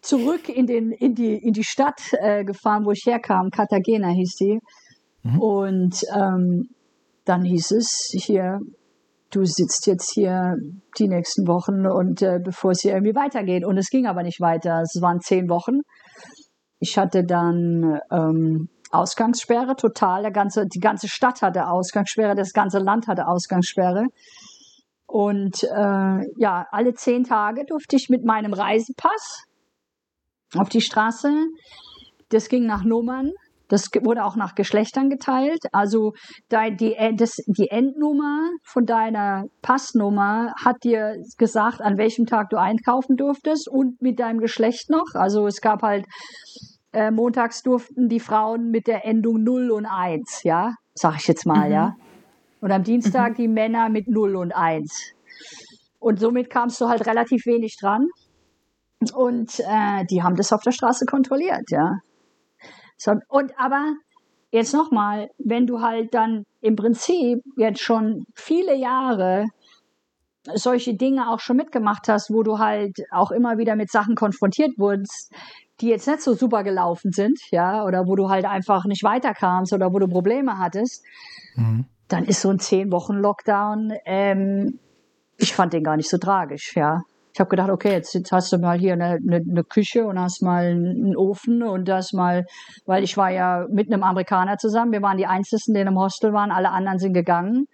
Zurück 0.00 0.48
in, 0.48 0.66
den, 0.66 0.92
in, 0.92 1.14
die, 1.14 1.34
in 1.34 1.52
die 1.52 1.64
Stadt 1.64 2.00
äh, 2.22 2.42
gefahren, 2.42 2.86
wo 2.86 2.92
ich 2.92 3.04
herkam, 3.04 3.50
Cartagena 3.50 4.08
hieß 4.08 4.36
die. 4.36 4.60
Mhm. 5.24 5.42
Und 5.42 6.04
ähm, 6.16 6.70
dann 7.26 7.44
hieß 7.44 7.72
es 7.72 8.10
hier, 8.14 8.60
du 9.30 9.44
sitzt 9.44 9.86
jetzt 9.86 10.12
hier 10.12 10.56
die 10.98 11.08
nächsten 11.08 11.46
Wochen 11.46 11.86
und 11.86 12.22
äh, 12.22 12.38
bevor 12.42 12.72
es 12.72 12.80
hier 12.80 12.92
irgendwie 12.92 13.14
weitergeht. 13.14 13.64
Und 13.64 13.78
es 13.78 13.88
ging 13.88 14.06
aber 14.06 14.22
nicht 14.22 14.40
weiter. 14.40 14.82
Es 14.82 15.00
waren 15.00 15.20
zehn 15.20 15.48
Wochen. 15.48 15.80
Ich 16.78 16.98
hatte 16.98 17.24
dann 17.24 18.00
ähm, 18.10 18.68
Ausgangssperre, 18.90 19.76
total. 19.76 20.22
Der 20.22 20.32
ganze, 20.32 20.66
die 20.66 20.80
ganze 20.80 21.08
Stadt 21.08 21.42
hatte 21.42 21.68
Ausgangssperre, 21.68 22.34
das 22.34 22.52
ganze 22.52 22.78
Land 22.78 23.06
hatte 23.06 23.26
Ausgangssperre. 23.26 24.06
Und 25.06 25.62
äh, 25.64 26.20
ja, 26.38 26.66
alle 26.70 26.94
zehn 26.94 27.24
Tage 27.24 27.64
durfte 27.66 27.96
ich 27.96 28.08
mit 28.10 28.24
meinem 28.24 28.52
Reisepass 28.52 29.44
auf 30.56 30.68
die 30.68 30.80
Straße. 30.80 31.32
Das 32.30 32.48
ging 32.48 32.66
nach 32.66 32.84
Nummern. 32.84 33.32
Das 33.70 33.88
wurde 34.02 34.24
auch 34.24 34.36
nach 34.36 34.54
Geschlechtern 34.54 35.08
geteilt. 35.08 35.60
Also 35.72 36.12
die, 36.50 36.96
das, 37.16 37.36
die 37.46 37.68
Endnummer 37.70 38.50
von 38.64 38.84
deiner 38.84 39.44
Passnummer 39.62 40.52
hat 40.62 40.82
dir 40.82 41.16
gesagt, 41.38 41.80
an 41.80 41.96
welchem 41.96 42.26
Tag 42.26 42.50
du 42.50 42.58
einkaufen 42.58 43.16
durftest 43.16 43.68
und 43.68 44.02
mit 44.02 44.18
deinem 44.18 44.40
Geschlecht 44.40 44.90
noch. 44.90 45.14
Also 45.14 45.46
es 45.46 45.60
gab 45.60 45.82
halt, 45.82 46.04
äh, 46.92 47.12
montags 47.12 47.62
durften 47.62 48.08
die 48.08 48.18
Frauen 48.18 48.70
mit 48.70 48.88
der 48.88 49.06
Endung 49.06 49.44
0 49.44 49.70
und 49.70 49.86
1, 49.86 50.42
ja, 50.42 50.74
sag 50.94 51.16
ich 51.16 51.28
jetzt 51.28 51.46
mal, 51.46 51.68
mhm. 51.68 51.72
ja. 51.72 51.94
Und 52.60 52.72
am 52.72 52.82
Dienstag 52.82 53.32
mhm. 53.32 53.42
die 53.42 53.48
Männer 53.48 53.88
mit 53.88 54.08
0 54.08 54.34
und 54.34 54.52
1. 54.52 55.14
Und 56.00 56.18
somit 56.18 56.50
kamst 56.50 56.80
du 56.80 56.88
halt 56.88 57.06
relativ 57.06 57.46
wenig 57.46 57.76
dran. 57.80 58.08
Und 59.14 59.60
äh, 59.60 60.04
die 60.10 60.22
haben 60.22 60.34
das 60.34 60.52
auf 60.52 60.62
der 60.62 60.72
Straße 60.72 61.06
kontrolliert, 61.06 61.70
ja. 61.70 62.00
Und 63.28 63.52
aber 63.58 63.94
jetzt 64.50 64.74
nochmal, 64.74 65.30
wenn 65.38 65.66
du 65.66 65.80
halt 65.80 66.14
dann 66.14 66.44
im 66.60 66.76
Prinzip 66.76 67.42
jetzt 67.56 67.80
schon 67.80 68.24
viele 68.34 68.74
Jahre 68.74 69.46
solche 70.54 70.94
Dinge 70.94 71.30
auch 71.30 71.40
schon 71.40 71.56
mitgemacht 71.56 72.08
hast, 72.08 72.32
wo 72.32 72.42
du 72.42 72.58
halt 72.58 72.98
auch 73.10 73.30
immer 73.30 73.58
wieder 73.58 73.76
mit 73.76 73.90
Sachen 73.90 74.14
konfrontiert 74.14 74.72
wurdest, 74.78 75.32
die 75.80 75.88
jetzt 75.88 76.06
nicht 76.06 76.22
so 76.22 76.34
super 76.34 76.62
gelaufen 76.64 77.12
sind, 77.12 77.38
ja, 77.50 77.84
oder 77.84 78.06
wo 78.06 78.16
du 78.16 78.28
halt 78.28 78.44
einfach 78.44 78.84
nicht 78.84 79.02
weiterkamst 79.02 79.72
oder 79.72 79.92
wo 79.92 79.98
du 79.98 80.08
Probleme 80.08 80.58
hattest, 80.58 81.04
mhm. 81.56 81.86
dann 82.08 82.24
ist 82.24 82.40
so 82.40 82.50
ein 82.50 82.58
zehn 82.58 82.90
Wochen 82.90 83.14
Lockdown, 83.14 83.92
ähm, 84.04 84.78
ich 85.36 85.54
fand 85.54 85.72
den 85.72 85.84
gar 85.84 85.96
nicht 85.96 86.10
so 86.10 86.18
tragisch, 86.18 86.76
ja. 86.76 87.02
Ich 87.40 87.42
habe 87.42 87.56
gedacht, 87.56 87.70
okay, 87.70 87.92
jetzt, 87.92 88.12
jetzt, 88.12 88.32
hast 88.32 88.52
du 88.52 88.58
mal 88.58 88.78
hier 88.78 88.92
eine, 88.92 89.12
eine, 89.12 89.36
eine, 89.36 89.64
Küche 89.64 90.04
und 90.04 90.20
hast 90.20 90.42
mal 90.42 90.66
einen 90.66 91.16
Ofen 91.16 91.62
und 91.62 91.88
das 91.88 92.12
mal, 92.12 92.44
weil 92.84 93.02
ich 93.02 93.16
war 93.16 93.30
ja 93.30 93.66
mit 93.70 93.90
einem 93.90 94.02
Amerikaner 94.02 94.58
zusammen. 94.58 94.92
Wir 94.92 95.00
waren 95.00 95.16
die 95.16 95.24
Einzigen, 95.24 95.72
die 95.72 95.80
im 95.80 95.98
Hostel 95.98 96.34
waren. 96.34 96.50
Alle 96.50 96.70
anderen 96.70 96.98
sind 96.98 97.14
gegangen. 97.14 97.64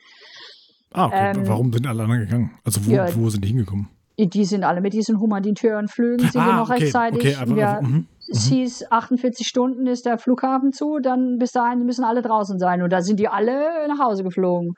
Ah, 0.93 1.07
okay. 1.07 1.33
Ähm, 1.35 1.49
Warum 1.49 1.73
sind 1.73 1.85
alle 1.85 2.05
anderen 2.05 2.21
gegangen? 2.21 2.51
Also 2.63 2.87
wo, 2.87 2.93
ja, 2.93 3.13
wo 3.17 3.29
sind 3.29 3.45
die 3.45 3.49
hingekommen? 3.49 3.89
Die 4.17 4.45
sind 4.45 4.63
alle 4.63 4.81
mit 4.81 4.93
diesen 4.93 5.19
humanitären 5.19 5.89
Flügen, 5.89 6.29
sind 6.29 6.41
ah, 6.41 6.47
wir 6.47 6.53
noch 6.55 6.71
okay, 6.71 6.85
rechtzeitig. 6.85 7.19
Okay, 7.19 7.35
aber, 7.35 7.57
ja, 7.57 7.79
aber, 7.79 8.05
es 8.31 8.47
hieß, 8.47 8.93
48 8.93 9.45
Stunden 9.45 9.89
ist 9.89 10.07
der 10.07 10.19
Flughafen 10.19 10.71
zu, 10.71 11.01
dann 11.03 11.39
bis 11.39 11.51
dahin 11.51 11.85
müssen 11.85 12.05
alle 12.05 12.23
draußen 12.23 12.61
sein. 12.61 12.83
Und 12.83 12.93
da 12.93 13.03
sind 13.03 13.19
die 13.19 13.27
alle 13.27 13.89
nach 13.89 13.99
Hause 13.99 14.23
geflogen. 14.23 14.75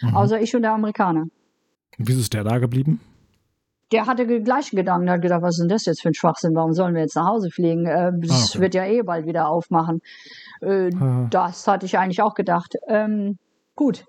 Mhm. 0.00 0.16
Außer 0.16 0.40
ich 0.40 0.54
und 0.54 0.62
der 0.62 0.74
Amerikaner. 0.74 1.24
Wieso 1.96 2.20
ist 2.20 2.32
der 2.32 2.44
da 2.44 2.58
geblieben? 2.58 3.00
Der 3.92 4.06
hatte 4.06 4.26
die 4.26 4.40
gleichen 4.40 4.76
Gedanken, 4.76 5.06
der 5.06 5.14
hat 5.14 5.22
gedacht, 5.22 5.42
was 5.42 5.56
ist 5.56 5.62
denn 5.62 5.68
das 5.68 5.86
jetzt 5.86 6.02
für 6.02 6.08
ein 6.08 6.14
Schwachsinn, 6.14 6.54
warum 6.54 6.72
sollen 6.72 6.94
wir 6.94 7.02
jetzt 7.02 7.16
nach 7.16 7.26
Hause 7.26 7.50
fliegen? 7.50 7.86
Äh, 7.86 7.90
ah, 7.90 8.08
okay. 8.08 8.60
wird 8.60 8.74
ja 8.74 8.84
eh 8.84 9.02
bald 9.02 9.26
wieder 9.26 9.48
aufmachen. 9.48 10.00
Äh, 10.60 10.90
das 11.30 11.66
hatte 11.66 11.86
ich 11.86 11.98
eigentlich 11.98 12.20
auch 12.20 12.34
gedacht. 12.34 12.74
Ähm, 12.86 13.38
gut. 13.74 14.04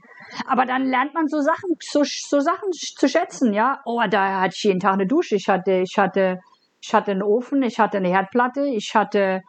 Aber 0.45 0.65
dann 0.65 0.85
lernt 0.85 1.13
man 1.13 1.27
so 1.27 1.39
Sachen, 1.41 1.75
so, 1.81 2.03
so 2.03 2.39
Sachen 2.39 2.71
zu 2.71 3.07
schätzen, 3.07 3.53
ja. 3.53 3.79
Oh, 3.85 4.01
da 4.09 4.41
hatte 4.41 4.53
ich 4.55 4.63
jeden 4.63 4.79
Tag 4.79 4.93
eine 4.93 5.07
Dusche. 5.07 5.35
Ich 5.35 5.47
hatte, 5.47 5.81
ich 5.83 5.97
hatte, 5.97 6.39
ich 6.81 6.93
hatte 6.93 7.11
einen 7.11 7.23
Ofen, 7.23 7.63
ich 7.63 7.79
hatte 7.79 7.97
eine 7.97 8.09
Herdplatte, 8.09 8.65
ich 8.65 8.93
hatte 8.93 9.41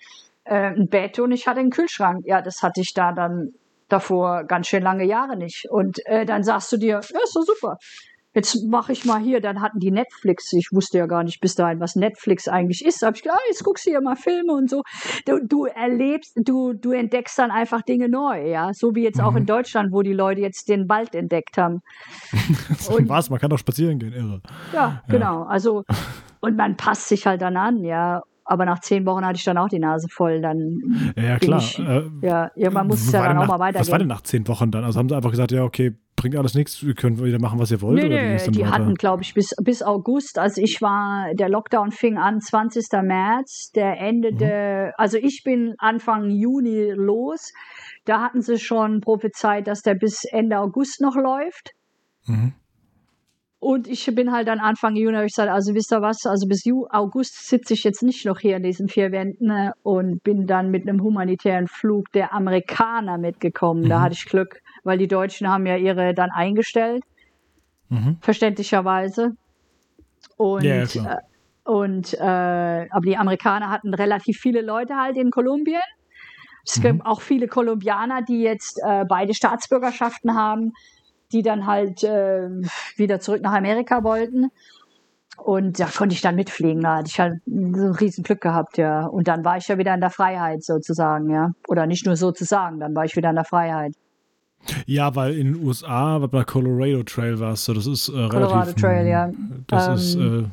äh, 0.44 0.70
ein 0.70 0.88
Bett 0.88 1.18
und 1.18 1.32
ich 1.32 1.46
hatte 1.46 1.60
einen 1.60 1.70
Kühlschrank. 1.70 2.24
Ja, 2.24 2.40
das 2.40 2.62
hatte 2.62 2.80
ich 2.80 2.94
da 2.94 3.12
dann 3.12 3.50
davor 3.88 4.44
ganz 4.44 4.68
schön 4.68 4.82
lange 4.82 5.04
Jahre 5.04 5.36
nicht. 5.36 5.66
Und 5.68 5.98
äh, 6.06 6.24
dann 6.24 6.44
sagst 6.44 6.70
du 6.72 6.76
dir, 6.76 6.88
ja, 6.88 6.98
ist 6.98 7.36
doch 7.36 7.42
super 7.42 7.76
jetzt 8.34 8.64
mache 8.68 8.92
ich 8.92 9.04
mal 9.04 9.20
hier, 9.20 9.40
dann 9.40 9.60
hatten 9.60 9.78
die 9.78 9.90
Netflix, 9.90 10.52
ich 10.52 10.68
wusste 10.72 10.98
ja 10.98 11.06
gar 11.06 11.24
nicht 11.24 11.40
bis 11.40 11.54
dahin, 11.54 11.80
was 11.80 11.96
Netflix 11.96 12.48
eigentlich 12.48 12.84
ist, 12.84 13.02
habe 13.02 13.16
ich 13.16 13.22
gedacht, 13.22 13.38
ah, 13.40 13.48
jetzt 13.48 13.64
guckst 13.64 13.86
du 13.86 13.90
hier 13.90 14.00
mal 14.00 14.16
Filme 14.16 14.52
und 14.52 14.70
so. 14.70 14.82
Du, 15.26 15.38
du 15.44 15.64
erlebst, 15.64 16.32
du, 16.36 16.72
du 16.72 16.92
entdeckst 16.92 17.38
dann 17.38 17.50
einfach 17.50 17.82
Dinge 17.82 18.08
neu, 18.08 18.48
ja, 18.48 18.70
so 18.72 18.94
wie 18.94 19.02
jetzt 19.02 19.18
mhm. 19.18 19.24
auch 19.24 19.34
in 19.34 19.42
mhm. 19.42 19.46
Deutschland, 19.46 19.92
wo 19.92 20.02
die 20.02 20.12
Leute 20.12 20.40
jetzt 20.40 20.68
den 20.68 20.88
Wald 20.88 21.14
entdeckt 21.14 21.58
haben. 21.58 21.80
und, 22.90 23.08
was, 23.08 23.30
man 23.30 23.40
kann 23.40 23.50
doch 23.50 23.58
spazieren 23.58 23.98
gehen, 23.98 24.12
irre. 24.12 24.40
Ja, 24.72 24.80
ja, 24.80 25.02
genau, 25.08 25.42
also 25.42 25.84
und 26.40 26.56
man 26.56 26.76
passt 26.76 27.08
sich 27.08 27.26
halt 27.26 27.42
dann 27.42 27.56
an, 27.56 27.82
ja, 27.84 28.22
aber 28.44 28.64
nach 28.64 28.80
zehn 28.80 29.06
Wochen 29.06 29.24
hatte 29.24 29.36
ich 29.36 29.44
dann 29.44 29.58
auch 29.58 29.68
die 29.68 29.78
Nase 29.78 30.08
voll. 30.10 30.40
Dann 30.40 31.12
ja, 31.16 31.38
klar. 31.38 31.60
Ich, 31.60 31.78
äh, 31.78 32.02
ja, 32.20 32.50
irgendwann 32.56 32.88
muss 32.88 33.00
es 33.00 33.12
ja 33.12 33.22
dann 33.22 33.38
auch 33.38 33.46
mal 33.46 33.60
weitergehen. 33.60 33.80
Was 33.80 33.92
war 33.92 33.98
denn 34.00 34.08
nach 34.08 34.22
zehn 34.22 34.48
Wochen 34.48 34.72
dann? 34.72 34.82
Also 34.82 34.98
haben 34.98 35.08
sie 35.08 35.14
einfach 35.14 35.30
gesagt, 35.30 35.52
ja, 35.52 35.62
okay, 35.62 35.94
bringt 36.20 36.36
alles 36.36 36.54
nichts, 36.54 36.84
wir 36.84 36.94
können 36.94 37.22
wieder 37.24 37.40
machen, 37.40 37.58
was 37.58 37.70
ihr 37.70 37.80
wollt? 37.80 38.02
Nee, 38.02 38.08
nee, 38.08 38.36
die 38.50 38.60
weiter? 38.60 38.70
hatten, 38.72 38.94
glaube 38.94 39.22
ich, 39.22 39.32
bis, 39.32 39.54
bis 39.62 39.82
August, 39.82 40.38
also 40.38 40.60
ich 40.60 40.82
war, 40.82 41.32
der 41.34 41.48
Lockdown 41.48 41.92
fing 41.92 42.18
an 42.18 42.40
20. 42.40 42.84
März, 43.02 43.70
der 43.74 43.98
endete, 43.98 44.88
mhm. 44.88 44.92
also 44.98 45.16
ich 45.16 45.40
bin 45.44 45.74
Anfang 45.78 46.28
Juni 46.28 46.92
los, 46.94 47.52
da 48.04 48.20
hatten 48.20 48.42
sie 48.42 48.58
schon 48.58 49.00
prophezeit, 49.00 49.66
dass 49.66 49.80
der 49.80 49.94
bis 49.94 50.24
Ende 50.30 50.58
August 50.58 51.00
noch 51.00 51.16
läuft. 51.16 51.70
Mhm. 52.26 52.52
Und 53.58 53.88
ich 53.88 54.04
bin 54.14 54.30
halt 54.30 54.48
dann 54.48 54.58
Anfang 54.58 54.96
Juni, 54.96 55.14
habe 55.14 55.26
ich 55.26 55.32
gesagt, 55.32 55.50
also 55.50 55.74
wisst 55.74 55.90
ihr 55.92 56.02
was, 56.02 56.26
also 56.26 56.46
bis 56.46 56.64
August 56.90 57.48
sitze 57.48 57.72
ich 57.72 57.82
jetzt 57.82 58.02
nicht 58.02 58.26
noch 58.26 58.40
hier 58.40 58.56
in 58.56 58.62
diesen 58.62 58.88
vier 58.88 59.10
Wänden 59.10 59.46
ne, 59.46 59.72
und 59.82 60.22
bin 60.22 60.46
dann 60.46 60.70
mit 60.70 60.86
einem 60.86 61.02
humanitären 61.02 61.66
Flug 61.66 62.12
der 62.12 62.34
Amerikaner 62.34 63.16
mitgekommen. 63.16 63.84
Mhm. 63.84 63.88
Da 63.88 64.00
hatte 64.02 64.14
ich 64.14 64.26
Glück 64.26 64.60
weil 64.84 64.98
die 64.98 65.08
Deutschen 65.08 65.48
haben 65.48 65.66
ja 65.66 65.76
ihre 65.76 66.14
dann 66.14 66.30
eingestellt, 66.30 67.04
mhm. 67.88 68.18
verständlicherweise. 68.20 69.32
Und, 70.36 70.62
ja, 70.62 70.82
äh, 70.82 71.16
und 71.64 72.14
äh, 72.14 72.88
aber 72.90 73.04
die 73.04 73.16
Amerikaner 73.16 73.70
hatten 73.70 73.94
relativ 73.94 74.38
viele 74.38 74.62
Leute 74.62 74.96
halt 74.96 75.16
in 75.16 75.30
Kolumbien. 75.30 75.80
Es 76.66 76.78
mhm. 76.78 76.82
gibt 76.82 77.06
auch 77.06 77.20
viele 77.20 77.48
Kolumbianer, 77.48 78.22
die 78.22 78.42
jetzt 78.42 78.80
äh, 78.82 79.04
beide 79.08 79.34
Staatsbürgerschaften 79.34 80.34
haben, 80.34 80.72
die 81.32 81.42
dann 81.42 81.66
halt 81.66 82.02
äh, 82.04 82.48
wieder 82.96 83.20
zurück 83.20 83.42
nach 83.42 83.52
Amerika 83.52 84.02
wollten. 84.02 84.50
Und 85.36 85.80
da 85.80 85.86
konnte 85.86 86.14
ich 86.14 86.20
dann 86.20 86.34
mitfliegen. 86.34 86.82
Da 86.82 86.98
hatte 86.98 87.08
ich 87.08 87.18
halt 87.18 87.40
so 87.46 87.86
ein 87.86 87.94
riesen 87.94 88.24
Glück 88.24 88.40
gehabt, 88.40 88.76
ja. 88.76 89.06
Und 89.06 89.26
dann 89.26 89.44
war 89.44 89.56
ich 89.56 89.68
ja 89.68 89.78
wieder 89.78 89.94
in 89.94 90.00
der 90.00 90.10
Freiheit 90.10 90.62
sozusagen, 90.62 91.30
ja. 91.30 91.52
Oder 91.68 91.86
nicht 91.86 92.04
nur 92.04 92.16
sozusagen, 92.16 92.78
dann 92.78 92.94
war 92.94 93.04
ich 93.04 93.16
wieder 93.16 93.30
in 93.30 93.36
der 93.36 93.44
Freiheit. 93.44 93.94
Ja, 94.86 95.14
weil 95.14 95.36
in 95.36 95.54
den 95.54 95.64
USA, 95.64 96.18
bei 96.18 96.44
Colorado 96.44 97.02
Trail 97.02 97.38
warst 97.40 97.66
du, 97.68 97.74
das 97.74 97.86
ist 97.86 98.08
äh, 98.08 98.12
relativ. 98.12 98.32
Colorado 98.32 98.72
Trail, 98.72 99.06
ja. 99.06 99.30
Das 99.66 99.86
ähm, 99.86 99.94
ist. 99.94 100.14
Äh, 100.16 100.48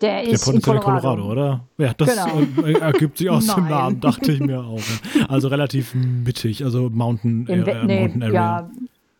der 0.00 0.22
ist 0.22 0.46
der 0.46 0.54
in 0.54 0.62
Colorado. 0.62 1.00
Colorado. 1.00 1.30
oder? 1.30 1.64
Ja, 1.76 1.92
das 1.92 2.08
genau. 2.08 2.66
Äh, 2.66 2.72
ergibt 2.80 3.18
sich 3.18 3.28
aus 3.28 3.46
dem 3.46 3.68
Namen, 3.68 4.00
dachte 4.00 4.32
ich 4.32 4.40
mir 4.40 4.60
auch. 4.60 4.80
Also 5.28 5.48
relativ 5.48 5.94
mittig, 5.94 6.64
also 6.64 6.88
Mountain, 6.88 7.46
in, 7.46 7.66
äh, 7.66 7.84
nee, 7.84 8.00
Mountain 8.00 8.22
Area. 8.22 8.70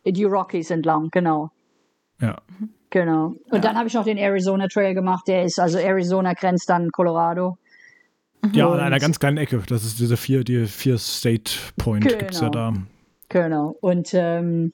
Ja, 0.04 0.12
die 0.12 0.24
Rockies 0.24 0.70
entlang, 0.70 1.08
genau. 1.10 1.50
Ja. 2.20 2.38
Genau. 2.88 3.26
Und 3.26 3.52
ja. 3.52 3.58
dann 3.58 3.76
habe 3.76 3.88
ich 3.88 3.94
noch 3.94 4.04
den 4.04 4.18
Arizona 4.18 4.68
Trail 4.68 4.94
gemacht, 4.94 5.28
der 5.28 5.44
ist, 5.44 5.60
also 5.60 5.78
Arizona 5.78 6.32
grenzt 6.32 6.68
dann 6.70 6.90
Colorado. 6.90 7.58
Ja, 8.52 8.72
in 8.74 8.80
einer 8.80 8.98
ganz 8.98 9.18
kleinen 9.20 9.36
Ecke. 9.36 9.62
Das 9.68 9.84
ist 9.84 10.00
diese 10.00 10.16
vier, 10.16 10.44
die 10.44 10.64
vier 10.64 10.96
State 10.96 11.52
Point 11.76 12.04
genau. 12.04 12.18
gibt 12.18 12.30
es 12.32 12.40
ja 12.40 12.48
da. 12.48 12.72
Genau. 13.30 13.74
Und 13.80 14.12
ähm, 14.12 14.72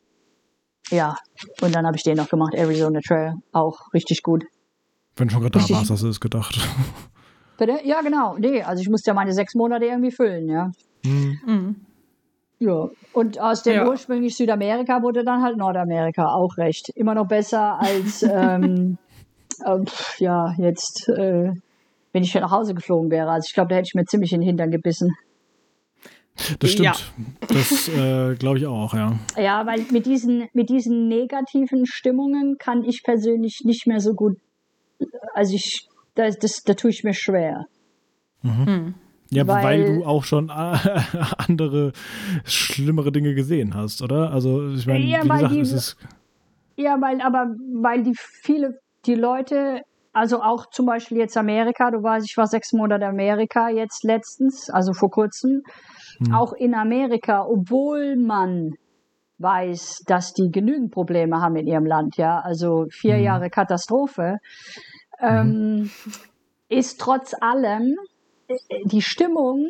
ja, 0.91 1.17
und 1.61 1.75
dann 1.75 1.87
habe 1.87 1.97
ich 1.97 2.03
den 2.03 2.17
noch 2.17 2.29
gemacht, 2.29 2.55
Arizona 2.55 3.01
Trail. 3.07 3.35
Auch 3.53 3.93
richtig 3.95 4.23
gut. 4.23 4.45
Wenn 5.17 5.31
schon 5.31 5.41
gerade 5.41 5.59
da 5.59 5.71
warst, 5.71 5.91
hast 5.91 6.03
du 6.03 6.09
es 6.09 6.21
gedacht. 6.21 6.59
Bitte? 7.59 7.79
Ja, 7.85 8.03
genau. 8.03 8.37
Nee, 8.39 8.63
also 8.63 8.83
ich 8.83 8.89
musste 8.89 9.11
ja 9.11 9.15
meine 9.15 9.33
sechs 9.33 9.55
Monate 9.55 9.87
irgendwie 9.87 10.11
füllen, 10.11 10.49
ja. 10.49 10.71
Mhm. 11.05 11.39
Mhm. 11.47 11.77
Ja, 12.59 12.89
und 13.13 13.39
aus 13.39 13.63
dem 13.63 13.75
Ja. 13.75 13.89
ursprünglich 13.89 14.35
Südamerika 14.37 15.03
wurde 15.03 15.25
dann 15.25 15.43
halt 15.43 15.57
Nordamerika 15.59 16.27
auch 16.35 16.57
recht. 16.57 16.91
Immer 16.95 17.15
noch 17.15 17.27
besser 17.29 17.79
als, 17.81 18.23
ähm, 18.31 18.99
äh, 19.65 19.79
ja, 20.19 20.55
jetzt, 20.59 21.09
äh, 21.09 21.53
wenn 22.13 22.23
ich 22.23 22.35
nach 22.35 22.51
Hause 22.51 22.75
geflogen 22.75 23.11
wäre. 23.11 23.31
Also 23.31 23.47
ich 23.49 23.55
glaube, 23.55 23.69
da 23.69 23.77
hätte 23.77 23.89
ich 23.89 23.95
mir 23.95 24.05
ziemlich 24.05 24.33
in 24.33 24.41
den 24.41 24.49
Hintern 24.49 24.71
gebissen. 24.71 25.15
Das 26.61 26.71
stimmt. 26.73 26.85
Ja. 26.87 26.95
Das 27.49 27.89
äh, 27.89 28.35
glaube 28.37 28.59
ich 28.59 28.67
auch, 28.67 28.93
ja. 28.95 29.19
Ja, 29.39 29.67
weil 29.67 29.81
mit 29.91 30.05
diesen, 30.07 30.49
mit 30.53 30.69
diesen 30.69 31.09
negativen 31.09 31.87
Stimmungen 31.87 32.57
kann 32.59 32.85
ich 32.85 33.03
persönlich 33.03 33.63
nicht 33.65 33.87
mehr 33.87 34.01
so 34.01 34.13
gut, 34.15 34.37
also 35.35 35.55
ich, 35.55 35.89
das, 36.15 36.39
das, 36.39 36.63
da 36.65 36.75
tue 36.75 36.91
ich 36.91 37.05
mir 37.05 37.15
schwer. 37.15 37.65
Ja, 39.31 39.47
weil, 39.47 39.65
Weil- 39.65 39.85
du 40.01 40.05
auch 40.05 40.25
schon 40.25 40.51
äh, 40.51 40.53
andere, 41.39 41.93
schlimmere 42.45 43.11
Dinge 43.13 43.35
gesehen 43.35 43.75
hast, 43.75 44.03
oder? 44.03 44.31
Also, 44.31 44.69
ich 44.71 44.87
meine, 44.87 45.05
Ja, 45.05 45.25
wie 45.25 45.29
weil 45.29 45.37
gesagt, 45.39 45.55
die- 45.55 45.61
es 45.61 45.73
ist. 45.73 45.97
Ja, 46.77 47.01
weil, 47.01 47.21
aber 47.23 47.55
weil 47.81 48.03
die 48.03 48.13
viele, 48.43 48.79
die 49.07 49.15
Leute, 49.15 49.81
also 50.13 50.43
auch 50.43 50.67
zum 50.71 50.85
Beispiel 50.87 51.17
jetzt 51.19 51.37
Amerika, 51.37 51.91
du 51.91 52.03
weißt, 52.03 52.27
ich 52.29 52.37
war 52.37 52.47
sechs 52.47 52.73
Monate 52.73 53.05
in 53.05 53.11
Amerika 53.11 53.71
jetzt 53.71 54.05
letztens, 54.05 54.69
also 54.71 54.93
vor 54.93 55.11
kurzem, 55.11 55.63
auch 56.33 56.53
in 56.53 56.75
Amerika, 56.75 57.45
obwohl 57.47 58.17
man 58.17 58.75
weiß, 59.39 60.03
dass 60.07 60.33
die 60.33 60.51
genügend 60.51 60.93
Probleme 60.93 61.41
haben 61.41 61.57
in 61.57 61.67
ihrem 61.67 61.85
Land, 61.85 62.17
ja, 62.17 62.41
also 62.41 62.87
vier 62.91 63.19
Jahre 63.19 63.51
Katastrophe, 63.51 64.39
ähm, 65.21 65.91
ist 66.69 67.01
trotz 67.01 67.35
allem 67.41 67.97
äh, 68.49 68.55
die 68.85 69.03
Stimmung 69.03 69.69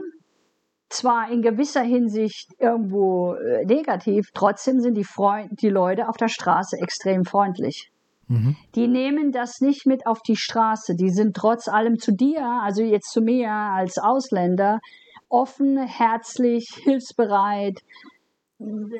zwar 0.88 1.30
in 1.30 1.42
gewisser 1.42 1.82
Hinsicht 1.82 2.51
irgendwo 2.59 3.34
äh, 3.34 3.64
negativ, 3.64 4.30
trotzdem 4.34 4.80
sind 4.80 4.94
die, 4.94 5.05
Freund 5.05 5.61
die 5.61 5.68
Leute 5.68 6.09
auf 6.09 6.16
der 6.16 6.28
Straße 6.28 6.76
extrem 6.80 7.24
freundlich. 7.24 7.90
Mhm. 8.28 8.57
Die 8.74 8.88
nehmen 8.88 9.32
das 9.32 9.61
nicht 9.61 9.86
mit 9.86 10.07
auf 10.07 10.20
die 10.22 10.36
Straße. 10.36 10.94
Die 10.97 11.11
sind 11.11 11.34
trotz 11.36 11.68
allem 11.68 11.99
zu 11.99 12.12
dir, 12.12 12.44
also 12.62 12.82
jetzt 12.82 13.11
zu 13.11 13.20
mir 13.20 13.51
als 13.51 13.99
Ausländer, 13.99 14.80
offen, 15.29 15.79
herzlich, 15.79 16.68
hilfsbereit, 16.83 17.81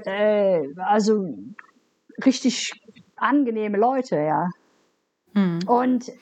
äh, 0.05 0.63
also 0.77 1.27
richtig 2.25 2.71
angenehme 3.17 3.79
Leute, 3.79 4.17
ja. 4.17 4.49
Mhm. 5.33 5.61
Und 5.67 6.09
äh, 6.09 6.13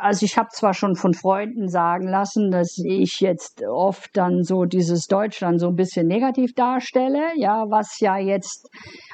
also 0.00 0.24
ich 0.24 0.36
habe 0.38 0.48
zwar 0.52 0.74
schon 0.74 0.96
von 0.96 1.14
Freunden 1.14 1.68
sagen 1.68 2.08
lassen, 2.08 2.50
dass 2.50 2.78
ich 2.78 3.20
jetzt 3.20 3.62
oft 3.62 4.16
dann 4.16 4.42
so 4.42 4.64
dieses 4.64 5.06
Deutschland 5.06 5.60
so 5.60 5.68
ein 5.68 5.76
bisschen 5.76 6.06
negativ 6.06 6.54
darstelle, 6.54 7.30
ja, 7.36 7.64
was 7.68 8.00
ja 8.00 8.16
jetzt 8.16 8.68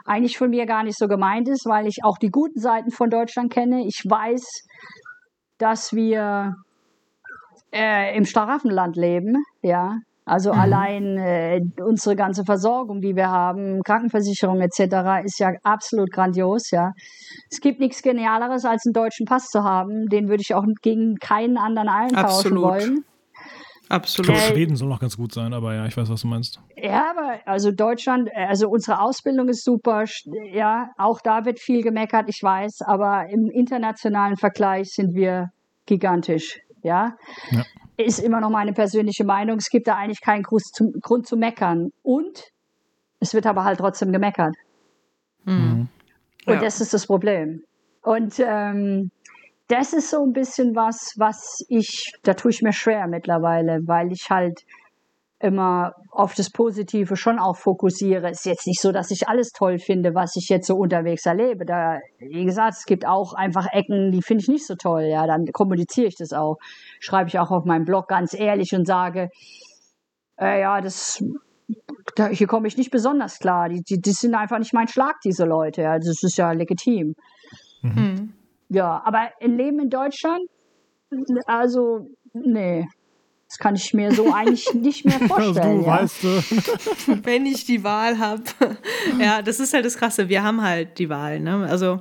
eigentlich 0.04 0.38
von 0.38 0.50
mir 0.50 0.66
gar 0.66 0.84
nicht 0.84 0.98
so 0.98 1.08
gemeint 1.08 1.48
ist, 1.48 1.66
weil 1.66 1.86
ich 1.86 2.04
auch 2.04 2.18
die 2.18 2.30
guten 2.30 2.60
Seiten 2.60 2.90
von 2.90 3.10
Deutschland 3.10 3.52
kenne. 3.52 3.84
Ich 3.86 4.02
weiß, 4.04 4.44
dass 5.58 5.92
wir 5.92 6.54
äh, 7.72 8.16
im 8.16 8.24
Schlaraffenland 8.24 8.96
leben, 8.96 9.36
ja. 9.62 9.98
Also 10.28 10.50
allein 10.50 11.18
äh, 11.18 11.60
unsere 11.84 12.16
ganze 12.16 12.44
Versorgung, 12.44 13.00
die 13.00 13.14
wir 13.14 13.30
haben, 13.30 13.80
Krankenversicherung 13.84 14.60
etc., 14.60 15.24
ist 15.24 15.38
ja 15.38 15.52
absolut 15.62 16.10
grandios, 16.10 16.72
ja. 16.72 16.90
Es 17.48 17.60
gibt 17.60 17.78
nichts 17.78 18.02
Genialeres, 18.02 18.64
als 18.64 18.84
einen 18.86 18.92
deutschen 18.92 19.24
Pass 19.24 19.46
zu 19.50 19.62
haben. 19.62 20.08
Den 20.08 20.28
würde 20.28 20.42
ich 20.42 20.52
auch 20.52 20.64
gegen 20.82 21.14
keinen 21.16 21.56
anderen 21.56 21.88
eintauschen 21.88 22.56
Absolut. 22.56 22.64
wollen. 22.64 23.04
Ich 23.84 23.90
Absolut. 23.92 24.32
glaube, 24.32 24.40
Äh, 24.40 24.52
Schweden 24.52 24.74
soll 24.74 24.88
noch 24.88 24.98
ganz 24.98 25.16
gut 25.16 25.32
sein, 25.32 25.54
aber 25.54 25.74
ja, 25.76 25.86
ich 25.86 25.96
weiß, 25.96 26.10
was 26.10 26.22
du 26.22 26.26
meinst. 26.26 26.58
Ja, 26.76 27.12
aber 27.12 27.38
also 27.44 27.70
Deutschland, 27.70 28.28
äh, 28.32 28.46
also 28.46 28.68
unsere 28.68 29.00
Ausbildung 29.00 29.48
ist 29.48 29.62
super, 29.62 30.06
ja, 30.52 30.90
auch 30.98 31.20
da 31.20 31.44
wird 31.44 31.60
viel 31.60 31.84
gemeckert, 31.84 32.24
ich 32.28 32.42
weiß, 32.42 32.82
aber 32.82 33.28
im 33.30 33.48
internationalen 33.48 34.36
Vergleich 34.36 34.90
sind 34.92 35.14
wir 35.14 35.50
gigantisch, 35.86 36.58
ja. 36.86 37.16
Ja. 37.50 37.64
Ist 37.98 38.18
immer 38.18 38.40
noch 38.40 38.50
meine 38.50 38.72
persönliche 38.72 39.24
Meinung. 39.24 39.56
Es 39.58 39.68
gibt 39.70 39.86
da 39.86 39.96
eigentlich 39.96 40.20
keinen 40.20 40.42
Grund 40.42 40.62
zum, 40.74 40.92
Grund 41.00 41.26
zu 41.26 41.36
meckern. 41.36 41.90
Und 42.02 42.44
es 43.20 43.34
wird 43.34 43.46
aber 43.46 43.64
halt 43.64 43.78
trotzdem 43.78 44.12
gemeckert. 44.12 44.54
Mhm. 45.44 45.88
Und 46.46 46.54
Ja. 46.54 46.60
das 46.60 46.80
ist 46.80 46.94
das 46.94 47.06
Problem. 47.06 47.62
Und 48.02 48.34
ähm, 48.38 49.10
das 49.68 49.92
ist 49.92 50.10
so 50.10 50.22
ein 50.24 50.32
bisschen 50.32 50.76
was, 50.76 51.14
was 51.16 51.64
ich, 51.68 52.12
da 52.22 52.34
tue 52.34 52.50
ich 52.52 52.62
mir 52.62 52.72
schwer 52.72 53.06
mittlerweile, 53.08 53.80
weil 53.86 54.12
ich 54.12 54.26
halt 54.30 54.60
immer 55.46 55.94
auf 56.10 56.34
das 56.34 56.50
Positive 56.50 57.16
schon 57.16 57.38
auch 57.38 57.56
fokussiere. 57.56 58.30
Ist 58.30 58.44
jetzt 58.44 58.66
nicht 58.66 58.80
so, 58.80 58.92
dass 58.92 59.10
ich 59.10 59.28
alles 59.28 59.50
toll 59.50 59.78
finde, 59.78 60.14
was 60.14 60.36
ich 60.36 60.48
jetzt 60.48 60.66
so 60.66 60.76
unterwegs 60.76 61.24
erlebe. 61.24 61.64
Da, 61.64 62.00
wie 62.18 62.44
gesagt, 62.44 62.74
es 62.78 62.84
gibt 62.84 63.06
auch 63.06 63.32
einfach 63.32 63.66
Ecken, 63.72 64.12
die 64.12 64.22
finde 64.22 64.42
ich 64.42 64.48
nicht 64.48 64.66
so 64.66 64.74
toll. 64.74 65.04
Ja, 65.04 65.26
dann 65.26 65.46
kommuniziere 65.52 66.08
ich 66.08 66.16
das 66.16 66.32
auch. 66.32 66.56
Schreibe 67.00 67.28
ich 67.28 67.38
auch 67.38 67.50
auf 67.50 67.64
meinem 67.64 67.84
Blog 67.84 68.08
ganz 68.08 68.34
ehrlich 68.34 68.74
und 68.74 68.86
sage, 68.86 69.30
äh, 70.38 70.60
ja, 70.60 70.80
das, 70.80 71.22
da, 72.16 72.28
hier 72.28 72.46
komme 72.46 72.68
ich 72.68 72.76
nicht 72.76 72.90
besonders 72.90 73.38
klar. 73.38 73.68
Die, 73.68 73.82
die, 73.82 74.00
die 74.00 74.12
sind 74.12 74.34
einfach 74.34 74.58
nicht 74.58 74.74
mein 74.74 74.88
Schlag, 74.88 75.16
diese 75.24 75.44
Leute. 75.44 75.82
Ja, 75.82 75.98
das 75.98 76.22
ist 76.22 76.36
ja 76.36 76.52
legitim. 76.52 77.14
Mhm. 77.82 78.34
Ja, 78.68 79.02
aber 79.04 79.30
ein 79.40 79.56
Leben 79.56 79.78
in 79.80 79.90
Deutschland, 79.90 80.42
also, 81.46 82.08
nee. 82.32 82.86
Das 83.48 83.58
kann 83.58 83.76
ich 83.76 83.94
mir 83.94 84.12
so 84.12 84.32
eigentlich 84.32 84.66
nicht 84.74 85.04
mehr 85.04 85.20
Also 85.20 85.28
vorstellen. 85.54 85.80
du 85.80 85.86
ja. 85.86 86.00
weißt, 86.02 86.24
äh, 86.24 87.18
Wenn 87.24 87.46
ich 87.46 87.64
die 87.64 87.84
Wahl 87.84 88.18
habe. 88.18 88.42
ja, 89.20 89.42
das 89.42 89.60
ist 89.60 89.72
halt 89.72 89.84
das 89.84 89.96
Krasse. 89.96 90.28
Wir 90.28 90.42
haben 90.42 90.62
halt 90.62 90.98
die 90.98 91.08
Wahl, 91.08 91.40
ne? 91.40 91.66
Also 91.68 91.92
auch 91.92 92.00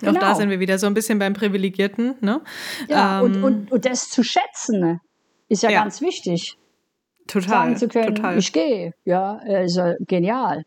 Genau. 0.00 0.18
da 0.20 0.34
sind 0.34 0.50
wir 0.50 0.58
wieder 0.58 0.76
so 0.78 0.86
ein 0.88 0.94
bisschen 0.94 1.18
beim 1.20 1.34
Privilegierten, 1.34 2.16
ne? 2.20 2.40
Ja, 2.88 3.20
Ähm, 3.20 3.24
und, 3.24 3.44
und, 3.44 3.72
und 3.72 3.84
das 3.86 4.10
zu 4.10 4.24
schätzen, 4.24 4.80
ne, 4.80 5.00
ist 5.48 5.62
ja, 5.62 5.70
Ja. 5.70 5.82
ganz 5.82 6.00
wichtig. 6.00 6.56
Total. 7.28 7.48
Sagen 7.48 7.76
zu 7.76 7.88
können, 7.88 8.14
total. 8.16 8.36
ich 8.38 8.52
gehe. 8.52 8.92
Ja, 9.04 9.38
äh, 9.46 9.64
ist 9.64 9.76
ja 9.76 9.94
genial. 10.00 10.64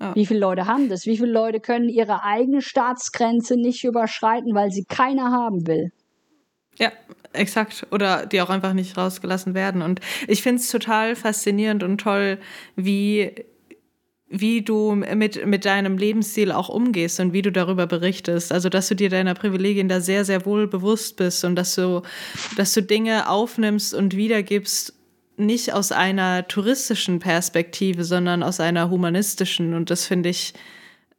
Ja. 0.00 0.14
Wie 0.14 0.26
viele 0.26 0.38
Leute 0.40 0.66
haben 0.66 0.88
das? 0.90 1.06
Wie 1.06 1.16
viele 1.16 1.32
Leute 1.32 1.58
können 1.60 1.88
ihre 1.88 2.22
eigene 2.22 2.60
Staatsgrenze 2.60 3.56
nicht 3.56 3.82
überschreiten, 3.84 4.54
weil 4.54 4.70
sie 4.70 4.84
keiner 4.84 5.32
haben 5.32 5.66
will? 5.66 5.90
Ja, 6.78 6.92
exakt. 7.32 7.86
Oder 7.90 8.26
die 8.26 8.40
auch 8.40 8.50
einfach 8.50 8.72
nicht 8.72 8.96
rausgelassen 8.96 9.54
werden. 9.54 9.82
Und 9.82 10.00
ich 10.28 10.42
finde 10.42 10.60
es 10.60 10.68
total 10.68 11.16
faszinierend 11.16 11.82
und 11.82 11.98
toll, 11.98 12.38
wie, 12.74 13.34
wie 14.28 14.62
du 14.62 14.94
mit, 14.94 15.46
mit 15.46 15.64
deinem 15.64 15.96
Lebensstil 15.98 16.52
auch 16.52 16.68
umgehst 16.68 17.20
und 17.20 17.32
wie 17.32 17.42
du 17.42 17.50
darüber 17.52 17.86
berichtest. 17.86 18.52
Also, 18.52 18.68
dass 18.68 18.88
du 18.88 18.94
dir 18.96 19.08
deiner 19.08 19.34
Privilegien 19.34 19.88
da 19.88 20.00
sehr, 20.00 20.24
sehr 20.24 20.44
wohl 20.44 20.66
bewusst 20.66 21.16
bist 21.16 21.44
und 21.44 21.56
dass 21.56 21.74
du, 21.74 22.02
dass 22.56 22.74
du 22.74 22.82
Dinge 22.82 23.28
aufnimmst 23.28 23.94
und 23.94 24.16
wiedergibst, 24.16 24.92
nicht 25.38 25.74
aus 25.74 25.92
einer 25.92 26.48
touristischen 26.48 27.18
Perspektive, 27.18 28.04
sondern 28.04 28.42
aus 28.42 28.58
einer 28.58 28.88
humanistischen. 28.88 29.74
Und 29.74 29.90
das 29.90 30.06
finde 30.06 30.30
ich 30.30 30.54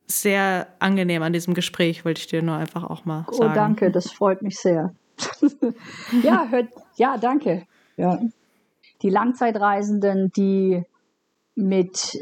sehr 0.08 0.68
angenehm 0.80 1.22
an 1.22 1.34
diesem 1.34 1.54
Gespräch, 1.54 2.06
wollte 2.06 2.22
ich 2.22 2.28
dir 2.28 2.42
nur 2.42 2.56
einfach 2.56 2.84
auch 2.84 3.06
mal 3.06 3.26
Oh, 3.30 3.34
sagen. 3.34 3.54
danke, 3.54 3.92
das 3.92 4.12
freut 4.12 4.42
mich 4.42 4.58
sehr. 4.58 4.96
Ja, 6.24 6.48
hört, 6.50 6.70
ja, 6.96 7.18
danke. 7.18 7.66
Ja. 7.96 8.20
Die 9.02 9.10
Langzeitreisenden, 9.10 10.32
die 10.32 10.84
mit, 11.56 12.18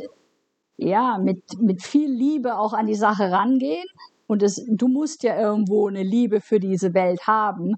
ja, 0.78 1.18
mit, 1.18 1.60
mit 1.60 1.84
viel 1.84 2.10
Liebe 2.12 2.58
auch 2.58 2.74
an 2.74 2.88
die 2.88 2.96
Sache 2.96 3.32
rangehen. 3.32 3.86
Und 4.28 4.41
es, 4.41 4.64
du 4.68 4.88
musst 4.88 5.24
ja 5.24 5.39
irgendwo 5.39 5.88
eine 5.88 6.04
Liebe 6.04 6.41
für 6.41 6.60
diese 6.60 6.93
Welt 6.93 7.28
haben, 7.28 7.76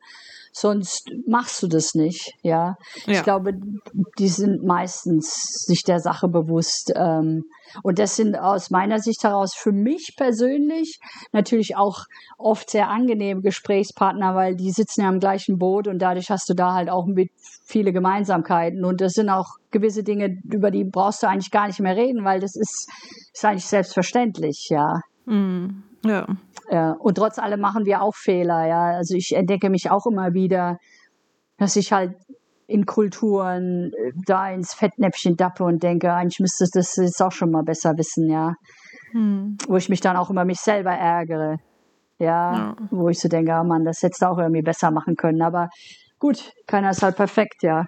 sonst 0.60 1.10
machst 1.28 1.62
du 1.62 1.68
das 1.68 1.94
nicht. 1.94 2.34
Ja, 2.42 2.76
Ja. 3.06 3.14
ich 3.14 3.24
glaube, 3.24 3.52
die 4.18 4.28
sind 4.28 4.64
meistens 4.64 5.66
sich 5.66 5.84
der 5.84 6.00
Sache 6.00 6.28
bewusst. 6.28 6.92
Ähm, 6.96 7.44
und 7.84 8.00
das 8.00 8.16
sind 8.16 8.36
aus 8.38 8.70
meiner 8.70 9.00
Sicht 9.00 9.24
heraus 9.24 9.54
für 9.56 9.72
mich 9.72 10.16
persönlich 10.18 11.00
natürlich 11.32 11.76
auch 11.76 12.06
oft 12.38 12.70
sehr 12.70 12.90
angenehme 12.90 13.42
Gesprächspartner, 13.42 14.36
weil 14.36 14.56
die 14.56 14.72
sitzen 14.72 15.02
ja 15.02 15.10
im 15.10 15.20
gleichen 15.20 15.58
Boot 15.58 15.88
und 15.88 16.00
dadurch 16.00 16.30
hast 16.30 16.50
du 16.50 16.54
da 16.54 16.74
halt 16.74 16.90
auch 16.90 17.06
mit 17.06 17.30
viele 17.66 17.92
Gemeinsamkeiten. 17.94 18.84
Und 18.86 19.02
das 19.02 19.14
sind 19.14 19.30
auch 19.30 19.48
gewisse 19.72 20.04
Dinge, 20.04 20.38
über 20.52 20.72
die 20.72 20.86
brauchst 20.86 21.22
du 21.24 21.28
eigentlich 21.28 21.52
gar 21.52 21.68
nicht 21.68 21.80
mehr 21.80 21.96
reden, 21.96 22.24
weil 22.24 22.40
das 22.40 22.56
ist, 22.56 22.90
ist 23.34 23.46
eigentlich 23.46 23.66
selbstverständlich, 23.68 24.68
ja. 24.70 25.02
Mm, 25.26 25.84
ja. 26.06 26.26
Ja, 26.70 26.92
und 26.92 27.16
trotz 27.16 27.40
allem 27.40 27.62
machen 27.62 27.86
wir 27.86 28.02
auch 28.02 28.16
Fehler, 28.16 28.68
ja. 28.68 28.98
Also 28.98 29.16
ich 29.16 29.36
entdecke 29.36 29.70
mich 29.70 29.90
auch 29.90 30.06
immer 30.06 30.34
wieder, 30.34 30.80
dass 31.58 31.76
ich 31.76 31.94
halt 31.94 32.16
in 32.68 32.86
Kulturen 32.86 33.94
äh, 33.94 34.12
da 34.26 34.52
ins 34.52 34.74
Fettnäpfchen 34.74 35.38
dappe 35.38 35.64
und 35.64 35.82
denke, 35.82 36.14
eigentlich 36.14 36.40
müsste 36.40 36.66
das 36.72 36.98
jetzt 36.98 37.22
auch 37.22 37.32
schon 37.32 37.52
mal 37.52 37.64
besser 37.64 37.98
wissen, 37.98 38.30
ja. 38.30 38.56
Hm. 39.12 39.58
Wo 39.68 39.78
ich 39.78 39.88
mich 39.88 40.02
dann 40.02 40.18
auch 40.18 40.30
über 40.30 40.44
mich 40.44 40.60
selber 40.60 40.92
ärgere. 40.92 41.58
Ja, 42.20 42.54
ja. 42.54 42.76
wo 42.90 43.10
ich 43.10 43.20
so 43.20 43.30
denke, 43.30 43.58
oh 43.60 43.64
Mann, 43.64 43.86
das 43.86 44.02
hättest 44.02 44.24
du 44.24 44.26
auch 44.26 44.40
irgendwie 44.40 44.64
besser 44.64 44.92
machen 44.92 45.16
können. 45.16 45.42
Aber 45.42 45.70
gut, 46.20 46.52
keiner 46.66 46.90
ist 46.90 47.04
halt 47.04 47.16
perfekt, 47.16 47.64
ja. 47.64 47.86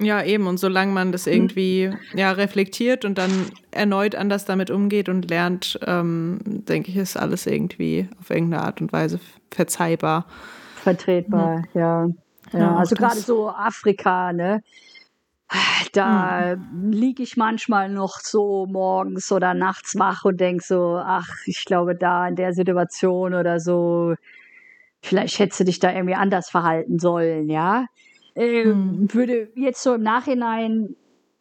Ja, 0.00 0.22
eben. 0.22 0.46
Und 0.46 0.58
solange 0.58 0.92
man 0.92 1.12
das 1.12 1.26
irgendwie 1.26 1.88
mhm. 1.88 2.18
ja, 2.18 2.32
reflektiert 2.32 3.04
und 3.04 3.16
dann 3.16 3.30
erneut 3.70 4.14
anders 4.14 4.44
damit 4.44 4.70
umgeht 4.70 5.08
und 5.08 5.30
lernt, 5.30 5.78
ähm, 5.86 6.40
denke 6.44 6.90
ich, 6.90 6.96
ist 6.96 7.16
alles 7.16 7.46
irgendwie 7.46 8.08
auf 8.20 8.30
irgendeine 8.30 8.64
Art 8.64 8.80
und 8.80 8.92
Weise 8.92 9.20
verzeihbar. 9.50 10.26
Vertretbar, 10.76 11.58
mhm. 11.58 11.64
ja. 11.74 12.06
ja. 12.52 12.58
ja. 12.58 12.76
also 12.76 12.96
gerade 12.96 13.18
so 13.18 13.48
Afrika, 13.48 14.32
ne? 14.32 14.62
Da 15.92 16.56
mhm. 16.56 16.90
liege 16.90 17.22
ich 17.22 17.36
manchmal 17.36 17.88
noch 17.88 18.18
so 18.20 18.66
morgens 18.66 19.30
oder 19.30 19.54
nachts 19.54 19.96
wach 19.96 20.24
und 20.24 20.40
denke 20.40 20.64
so, 20.64 20.96
ach, 20.96 21.28
ich 21.46 21.64
glaube, 21.64 21.94
da 21.94 22.26
in 22.26 22.34
der 22.34 22.52
Situation 22.54 23.34
oder 23.34 23.60
so, 23.60 24.14
vielleicht 25.02 25.38
hättest 25.38 25.60
du 25.60 25.64
dich 25.64 25.78
da 25.78 25.92
irgendwie 25.92 26.16
anders 26.16 26.50
verhalten 26.50 26.98
sollen, 26.98 27.48
ja 27.48 27.86
äh, 28.34 28.64
hm. 28.64 29.12
würde 29.12 29.50
jetzt 29.54 29.82
so 29.82 29.94
im 29.94 30.02
Nachhinein 30.02 30.96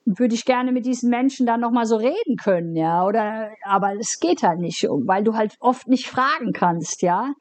würde 0.06 0.36
ich 0.36 0.46
gerne 0.46 0.72
mit 0.72 0.86
diesen 0.86 1.10
Menschen 1.10 1.46
dann 1.46 1.62
noch 1.62 1.72
mal 1.72 1.86
so 1.86 1.96
reden 1.96 2.36
können, 2.42 2.76
ja, 2.76 3.06
oder 3.06 3.52
aber 3.64 3.94
es 3.98 4.20
geht 4.20 4.44
halt 4.44 4.60
nicht, 4.60 4.84
weil 4.84 5.24
du 5.24 5.36
halt 5.36 5.56
oft 5.60 5.88
nicht 5.88 6.08
fragen 6.08 6.52
kannst, 6.52 7.02
ja. 7.02 7.34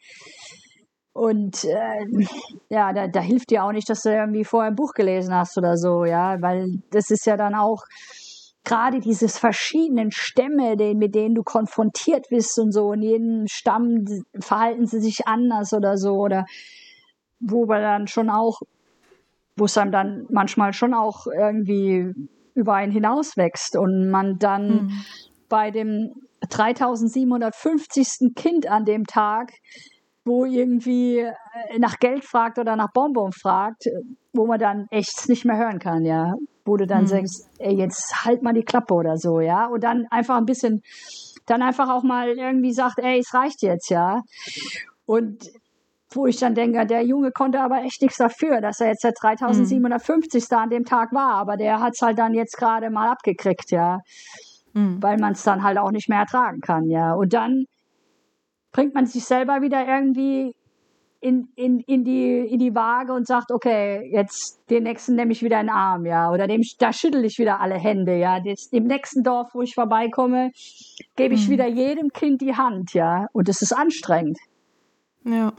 Und 1.12 1.64
äh, 1.64 2.24
ja, 2.70 2.92
da, 2.92 3.08
da 3.08 3.20
hilft 3.20 3.50
dir 3.50 3.64
auch 3.64 3.72
nicht, 3.72 3.90
dass 3.90 4.02
du 4.02 4.10
irgendwie 4.10 4.44
vorher 4.44 4.70
ein 4.70 4.76
Buch 4.76 4.94
gelesen 4.94 5.34
hast 5.34 5.58
oder 5.58 5.76
so, 5.76 6.04
ja, 6.04 6.40
weil 6.40 6.82
das 6.90 7.10
ist 7.10 7.26
ja 7.26 7.36
dann 7.36 7.54
auch 7.54 7.82
gerade 8.64 9.00
dieses 9.00 9.38
verschiedenen 9.38 10.12
Stämme, 10.12 10.76
den, 10.76 10.98
mit 10.98 11.14
denen 11.14 11.34
du 11.34 11.42
konfrontiert 11.42 12.28
bist 12.30 12.58
und 12.58 12.72
so, 12.72 12.92
in 12.92 13.02
jedem 13.02 13.46
Stamm 13.48 14.04
verhalten 14.40 14.86
sie 14.86 15.00
sich 15.00 15.26
anders 15.26 15.72
oder 15.72 15.96
so, 15.96 16.12
oder 16.14 16.46
wo 17.40 17.66
wir 17.66 17.80
dann 17.80 18.06
schon 18.06 18.30
auch 18.30 18.60
wo 19.56 19.66
es 19.66 19.76
einem 19.76 19.92
dann 19.92 20.26
manchmal 20.30 20.72
schon 20.72 20.94
auch 20.94 21.26
irgendwie 21.26 22.12
über 22.54 22.74
einen 22.74 22.92
hinauswächst 22.92 23.76
und 23.76 24.10
man 24.10 24.38
dann 24.38 24.68
mhm. 24.68 25.04
bei 25.48 25.70
dem 25.70 26.12
3750. 26.48 28.34
Kind 28.34 28.66
an 28.66 28.84
dem 28.84 29.04
Tag, 29.04 29.52
wo 30.24 30.44
irgendwie 30.44 31.18
äh, 31.18 31.78
nach 31.78 31.98
Geld 31.98 32.24
fragt 32.24 32.58
oder 32.58 32.76
nach 32.76 32.92
Bonbon 32.92 33.32
fragt, 33.32 33.84
wo 34.32 34.46
man 34.46 34.58
dann 34.58 34.86
echt 34.90 35.28
nicht 35.28 35.44
mehr 35.44 35.56
hören 35.56 35.78
kann, 35.78 36.04
ja. 36.04 36.34
Wo 36.64 36.76
du 36.76 36.86
dann 36.86 37.02
mhm. 37.02 37.08
sagst, 37.08 37.48
ey, 37.58 37.74
jetzt 37.74 38.24
halt 38.24 38.42
mal 38.42 38.54
die 38.54 38.64
Klappe 38.64 38.94
oder 38.94 39.16
so, 39.16 39.40
ja. 39.40 39.66
Und 39.66 39.82
dann 39.84 40.06
einfach 40.10 40.36
ein 40.36 40.46
bisschen, 40.46 40.82
dann 41.46 41.62
einfach 41.62 41.88
auch 41.88 42.02
mal 42.02 42.28
irgendwie 42.28 42.72
sagt, 42.72 42.98
ey, 42.98 43.18
es 43.18 43.34
reicht 43.34 43.62
jetzt, 43.62 43.90
ja. 43.90 44.22
Und 45.06 45.50
wo 46.16 46.26
ich 46.26 46.38
dann 46.38 46.54
denke, 46.54 46.86
der 46.86 47.02
Junge 47.02 47.32
konnte 47.32 47.60
aber 47.60 47.82
echt 47.82 48.02
nichts 48.02 48.18
dafür, 48.18 48.60
dass 48.60 48.80
er 48.80 48.88
jetzt 48.88 49.04
der 49.04 49.12
3750. 49.12 50.50
Mhm. 50.50 50.56
an 50.56 50.70
dem 50.70 50.84
Tag 50.84 51.12
war, 51.12 51.34
aber 51.34 51.56
der 51.56 51.80
hat 51.80 51.94
es 51.94 52.02
halt 52.02 52.18
dann 52.18 52.34
jetzt 52.34 52.56
gerade 52.56 52.90
mal 52.90 53.10
abgekriegt, 53.10 53.70
ja, 53.70 54.00
mhm. 54.72 55.02
weil 55.02 55.18
man 55.18 55.32
es 55.32 55.42
dann 55.42 55.62
halt 55.62 55.78
auch 55.78 55.90
nicht 55.90 56.08
mehr 56.08 56.20
ertragen 56.20 56.60
kann, 56.60 56.88
ja. 56.88 57.14
Und 57.14 57.32
dann 57.32 57.64
bringt 58.72 58.94
man 58.94 59.06
sich 59.06 59.24
selber 59.24 59.60
wieder 59.62 59.86
irgendwie 59.86 60.54
in, 61.22 61.48
in, 61.54 61.78
in, 61.80 62.04
die, 62.04 62.38
in 62.40 62.58
die 62.58 62.74
Waage 62.74 63.12
und 63.12 63.28
sagt, 63.28 63.52
okay, 63.52 64.10
jetzt 64.12 64.68
den 64.70 64.82
nächsten 64.82 65.14
nehme 65.14 65.30
ich 65.30 65.42
wieder 65.42 65.60
in 65.60 65.68
den 65.68 65.74
Arm, 65.74 66.04
ja, 66.04 66.32
oder 66.32 66.48
dem, 66.48 66.62
da 66.78 66.92
schüttel 66.92 67.24
ich 67.24 67.38
wieder 67.38 67.60
alle 67.60 67.76
Hände, 67.76 68.16
ja. 68.16 68.40
Das, 68.40 68.66
Im 68.72 68.84
nächsten 68.84 69.22
Dorf, 69.22 69.54
wo 69.54 69.62
ich 69.62 69.74
vorbeikomme, 69.74 70.50
gebe 71.14 71.34
ich 71.34 71.46
mhm. 71.46 71.52
wieder 71.52 71.68
jedem 71.68 72.08
Kind 72.10 72.40
die 72.40 72.56
Hand, 72.56 72.92
ja. 72.92 73.26
Und 73.32 73.48
das 73.48 73.62
ist 73.62 73.72
anstrengend. 73.72 74.38
Ja. 75.24 75.52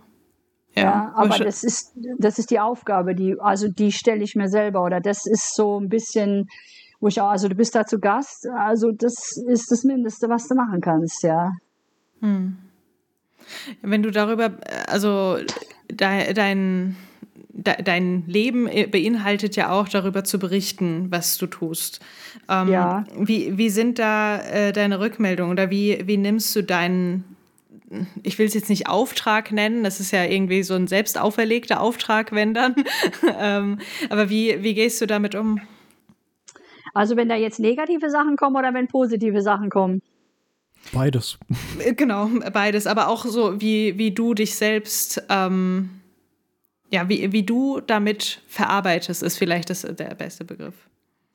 Ja, 0.75 0.83
ja 0.83 1.13
aber 1.15 1.39
das 1.39 1.63
ist, 1.63 1.93
das 2.17 2.39
ist 2.39 2.51
die 2.51 2.59
Aufgabe, 2.59 3.15
die, 3.15 3.35
also 3.39 3.67
die 3.67 3.91
stelle 3.91 4.23
ich 4.23 4.35
mir 4.35 4.49
selber 4.49 4.83
oder 4.83 4.99
das 4.99 5.25
ist 5.25 5.55
so 5.55 5.79
ein 5.79 5.89
bisschen, 5.89 6.49
wo 6.99 7.07
ich 7.07 7.21
auch, 7.21 7.29
also 7.29 7.47
du 7.47 7.55
bist 7.55 7.75
da 7.75 7.85
zu 7.85 7.99
Gast, 7.99 8.47
also 8.47 8.91
das 8.91 9.37
ist 9.47 9.71
das 9.71 9.83
Mindeste, 9.83 10.29
was 10.29 10.47
du 10.47 10.55
machen 10.55 10.81
kannst, 10.81 11.23
ja. 11.23 11.51
Hm. 12.21 12.57
Wenn 13.81 14.01
du 14.01 14.11
darüber, 14.11 14.53
also 14.87 15.37
de, 15.91 16.33
dein, 16.33 16.95
de, 17.49 17.83
dein 17.83 18.25
Leben 18.25 18.69
beinhaltet 18.89 19.55
ja 19.55 19.71
auch 19.71 19.89
darüber 19.89 20.23
zu 20.23 20.39
berichten, 20.39 21.07
was 21.11 21.37
du 21.37 21.47
tust. 21.47 21.99
Ähm, 22.49 22.69
ja. 22.69 23.03
Wie, 23.17 23.57
wie 23.57 23.69
sind 23.69 23.99
da 23.99 24.37
äh, 24.37 24.71
deine 24.71 24.99
Rückmeldungen 24.99 25.51
oder 25.51 25.69
wie, 25.69 26.01
wie 26.05 26.17
nimmst 26.17 26.55
du 26.55 26.63
deinen 26.63 27.32
ich 28.23 28.37
will 28.39 28.47
es 28.47 28.53
jetzt 28.53 28.69
nicht 28.69 28.87
Auftrag 28.87 29.51
nennen, 29.51 29.83
das 29.83 29.99
ist 29.99 30.11
ja 30.11 30.23
irgendwie 30.23 30.63
so 30.63 30.73
ein 30.73 30.87
selbst 30.87 31.19
auferlegter 31.19 31.81
Auftrag, 31.81 32.31
wenn 32.31 32.53
dann. 32.53 32.75
ähm, 33.39 33.79
aber 34.09 34.29
wie, 34.29 34.61
wie 34.63 34.73
gehst 34.73 35.01
du 35.01 35.05
damit 35.05 35.35
um? 35.35 35.61
Also 36.93 37.15
wenn 37.15 37.29
da 37.29 37.35
jetzt 37.35 37.59
negative 37.59 38.09
Sachen 38.09 38.35
kommen 38.35 38.55
oder 38.55 38.73
wenn 38.73 38.87
positive 38.87 39.41
Sachen 39.41 39.69
kommen? 39.69 40.01
Beides. 40.91 41.37
Äh, 41.79 41.93
genau, 41.93 42.29
beides. 42.51 42.87
Aber 42.87 43.07
auch 43.07 43.25
so, 43.25 43.59
wie, 43.61 43.97
wie 43.97 44.11
du 44.11 44.33
dich 44.33 44.55
selbst, 44.55 45.23
ähm, 45.29 46.01
ja, 46.91 47.07
wie, 47.09 47.31
wie 47.31 47.43
du 47.43 47.79
damit 47.79 48.41
verarbeitest, 48.47 49.23
ist 49.23 49.37
vielleicht 49.37 49.69
das, 49.69 49.81
der 49.81 50.15
beste 50.15 50.45
Begriff. 50.45 50.75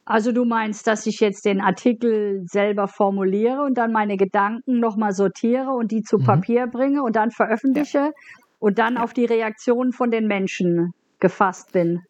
Also 0.08 0.32
du 0.32 0.46
meinst, 0.46 0.86
dass 0.86 1.04
ich 1.04 1.20
jetzt 1.20 1.44
den 1.44 1.60
Artikel 1.60 2.42
selber 2.46 2.88
formuliere 2.88 3.62
und 3.62 3.76
dann 3.76 3.92
meine 3.92 4.16
Gedanken 4.16 4.80
nochmal 4.80 5.12
sortiere 5.12 5.68
und 5.72 5.92
die 5.92 6.00
zu 6.00 6.16
mhm. 6.16 6.24
Papier 6.24 6.66
bringe 6.66 7.02
und 7.02 7.14
dann 7.14 7.30
veröffentliche 7.30 7.98
ja. 7.98 8.12
und 8.58 8.78
dann 8.78 8.94
ja. 8.94 9.02
auf 9.02 9.12
die 9.12 9.26
Reaktionen 9.26 9.92
von 9.92 10.10
den 10.10 10.26
Menschen 10.26 10.94
gefasst 11.20 11.72
bin. 11.72 12.00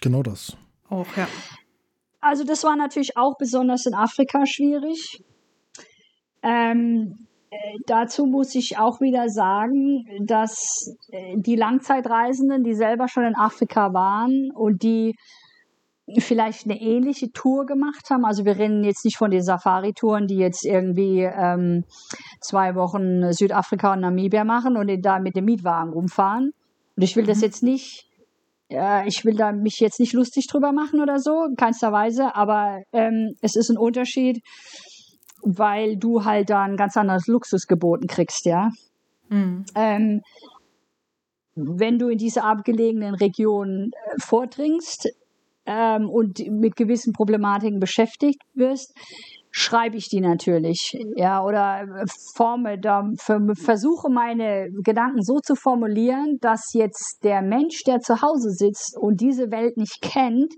Genau 0.00 0.22
das. 0.22 0.56
Auch, 0.88 1.06
ja. 1.18 1.28
Also 2.22 2.44
das 2.44 2.64
war 2.64 2.76
natürlich 2.76 3.18
auch 3.18 3.36
besonders 3.36 3.84
in 3.84 3.92
Afrika 3.92 4.46
schwierig. 4.46 5.22
Ähm, 6.42 7.26
äh, 7.50 7.56
dazu 7.86 8.24
muss 8.24 8.54
ich 8.54 8.78
auch 8.78 9.02
wieder 9.02 9.28
sagen, 9.28 10.06
dass 10.22 10.96
äh, 11.10 11.34
die 11.36 11.56
Langzeitreisenden, 11.56 12.64
die 12.64 12.74
selber 12.74 13.06
schon 13.06 13.24
in 13.24 13.36
Afrika 13.36 13.92
waren 13.92 14.50
und 14.54 14.82
die 14.82 15.14
vielleicht 16.18 16.66
eine 16.66 16.80
ähnliche 16.80 17.32
Tour 17.32 17.64
gemacht 17.66 18.10
haben. 18.10 18.24
Also 18.24 18.44
wir 18.44 18.58
reden 18.58 18.84
jetzt 18.84 19.04
nicht 19.04 19.16
von 19.16 19.30
den 19.30 19.42
Safari-Touren, 19.42 20.26
die 20.26 20.36
jetzt 20.36 20.64
irgendwie 20.64 21.20
ähm, 21.22 21.84
zwei 22.40 22.74
Wochen 22.74 23.32
Südafrika 23.32 23.94
und 23.94 24.00
Namibia 24.00 24.44
machen 24.44 24.76
und 24.76 24.90
da 25.02 25.18
mit 25.18 25.34
dem 25.34 25.46
Mietwagen 25.46 25.92
rumfahren. 25.92 26.52
Und 26.96 27.02
ich 27.02 27.16
will 27.16 27.24
das 27.24 27.38
mhm. 27.38 27.44
jetzt 27.44 27.62
nicht, 27.62 28.06
äh, 28.70 29.08
ich 29.08 29.24
will 29.24 29.34
da 29.34 29.52
mich 29.52 29.80
jetzt 29.80 29.98
nicht 29.98 30.12
lustig 30.12 30.46
drüber 30.46 30.72
machen 30.72 31.00
oder 31.00 31.18
so, 31.18 31.44
in 31.44 31.56
keinster 31.56 31.90
Weise, 31.90 32.34
aber 32.36 32.82
ähm, 32.92 33.34
es 33.40 33.56
ist 33.56 33.70
ein 33.70 33.78
Unterschied, 33.78 34.42
weil 35.42 35.96
du 35.96 36.24
halt 36.24 36.50
da 36.50 36.62
ein 36.62 36.76
ganz 36.76 36.96
anderes 36.96 37.26
Luxus 37.26 37.66
geboten 37.66 38.06
kriegst, 38.06 38.44
ja. 38.44 38.70
Mhm. 39.30 39.64
Ähm, 39.74 40.22
wenn 41.56 41.98
du 41.98 42.08
in 42.08 42.18
diese 42.18 42.42
abgelegenen 42.42 43.14
Regionen 43.14 43.92
äh, 43.92 44.20
vordringst, 44.20 45.08
ähm, 45.66 46.08
und 46.08 46.38
mit 46.50 46.76
gewissen 46.76 47.12
Problematiken 47.12 47.80
beschäftigt 47.80 48.40
wirst, 48.54 48.92
schreibe 49.50 49.96
ich 49.96 50.08
die 50.08 50.20
natürlich, 50.20 50.98
ja, 51.14 51.42
oder 51.44 51.86
forme, 52.34 52.78
da, 52.78 53.08
versuche 53.16 54.10
meine 54.10 54.68
Gedanken 54.82 55.22
so 55.22 55.38
zu 55.38 55.54
formulieren, 55.54 56.38
dass 56.40 56.72
jetzt 56.72 57.22
der 57.22 57.40
Mensch, 57.40 57.84
der 57.84 58.00
zu 58.00 58.20
Hause 58.20 58.50
sitzt 58.50 58.98
und 58.98 59.20
diese 59.20 59.52
Welt 59.52 59.76
nicht 59.76 60.02
kennt, 60.02 60.52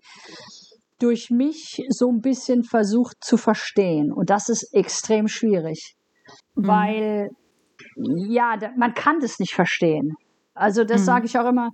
durch 0.99 1.29
mich 1.31 1.85
so 1.91 2.09
ein 2.11 2.21
bisschen 2.21 2.65
versucht 2.65 3.17
zu 3.21 3.37
verstehen. 3.37 4.13
Und 4.13 4.31
das 4.31 4.49
ist 4.49 4.73
extrem 4.73 5.29
schwierig, 5.29 5.95
mhm. 6.55 6.67
weil, 6.67 7.29
ja, 7.97 8.57
man 8.79 8.95
kann 8.95 9.21
das 9.21 9.39
nicht 9.39 9.55
verstehen. 9.55 10.15
Also 10.55 10.85
das 10.85 11.03
mhm. 11.03 11.05
sage 11.05 11.27
ich 11.27 11.39
auch 11.39 11.47
immer, 11.47 11.69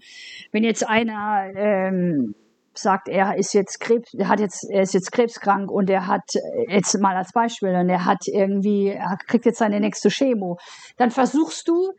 wenn 0.51 0.65
jetzt 0.65 0.89
einer 0.89 1.53
ähm, 1.55 2.35
sagt, 2.75 3.09
er 3.09 3.37
ist 3.37 3.55
jetzt 3.55 3.81
Krebs, 3.81 4.15
er 4.15 4.29
hat 4.29 4.41
jetzt, 4.41 4.69
er 4.71 4.83
ist 4.83 4.95
jetzt 4.95 5.13
krebskrank 5.13 5.71
und 5.71 5.91
er 5.91 6.07
hat 6.07 6.25
jetzt 6.69 6.99
mal 7.01 7.17
als 7.17 7.33
Beispiel, 7.33 7.71
und 7.71 7.89
er 7.89 8.05
hat 8.05 8.23
irgendwie, 8.27 8.89
er 8.89 9.17
kriegt 9.27 9.47
jetzt 9.47 9.59
seine 9.59 9.81
nächste 9.81 10.09
Chemo, 10.09 10.59
dann 10.97 11.11
versuchst 11.11 11.69
du 11.69 11.93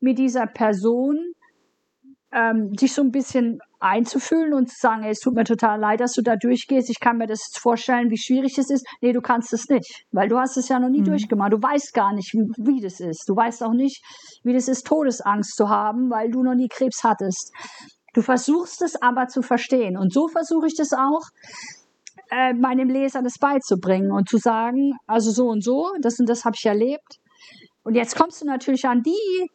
mit 0.00 0.18
dieser 0.18 0.46
Person 0.46 1.18
ähm, 2.32 2.72
dich 2.72 2.94
so 2.94 3.02
ein 3.02 3.10
bisschen 3.10 3.58
einzufühlen 3.80 4.52
und 4.52 4.68
zu 4.68 4.76
sagen, 4.78 5.02
ey, 5.02 5.10
es 5.10 5.20
tut 5.20 5.34
mir 5.34 5.44
total 5.44 5.80
leid, 5.80 6.00
dass 6.00 6.12
du 6.12 6.22
da 6.22 6.36
durchgehst. 6.36 6.90
Ich 6.90 7.00
kann 7.00 7.16
mir 7.16 7.26
das 7.26 7.48
vorstellen, 7.58 8.10
wie 8.10 8.18
schwierig 8.18 8.56
es 8.58 8.70
ist. 8.70 8.86
Nee, 9.00 9.12
du 9.12 9.20
kannst 9.20 9.52
es 9.52 9.68
nicht, 9.68 10.04
weil 10.12 10.28
du 10.28 10.38
hast 10.38 10.56
es 10.56 10.68
ja 10.68 10.78
noch 10.78 10.90
nie 10.90 11.00
mhm. 11.00 11.06
durchgemacht. 11.06 11.52
Du 11.52 11.60
weißt 11.60 11.92
gar 11.92 12.14
nicht, 12.14 12.32
wie, 12.34 12.46
wie 12.58 12.80
das 12.80 13.00
ist. 13.00 13.28
Du 13.28 13.34
weißt 13.34 13.62
auch 13.64 13.72
nicht, 13.72 14.02
wie 14.44 14.52
das 14.52 14.68
ist, 14.68 14.86
Todesangst 14.86 15.56
zu 15.56 15.68
haben, 15.68 16.10
weil 16.10 16.30
du 16.30 16.42
noch 16.42 16.54
nie 16.54 16.68
Krebs 16.68 17.02
hattest 17.02 17.52
Du 18.14 18.22
versuchst 18.22 18.82
es 18.82 19.00
aber 19.00 19.28
zu 19.28 19.42
verstehen. 19.42 19.96
Und 19.96 20.12
so 20.12 20.28
versuche 20.28 20.66
ich 20.66 20.76
das 20.76 20.92
auch, 20.92 21.28
äh, 22.30 22.52
meinem 22.54 22.88
Leser 22.88 23.22
das 23.22 23.38
beizubringen 23.38 24.12
und 24.12 24.28
zu 24.28 24.38
sagen, 24.38 24.92
also 25.06 25.30
so 25.30 25.48
und 25.48 25.62
so, 25.62 25.90
das 26.00 26.18
und 26.20 26.28
das 26.28 26.44
habe 26.44 26.56
ich 26.56 26.66
erlebt. 26.66 27.18
Und 27.82 27.94
jetzt 27.94 28.16
kommst 28.16 28.42
du 28.42 28.46
natürlich 28.46 28.86
an 28.86 29.02
die, 29.02 29.48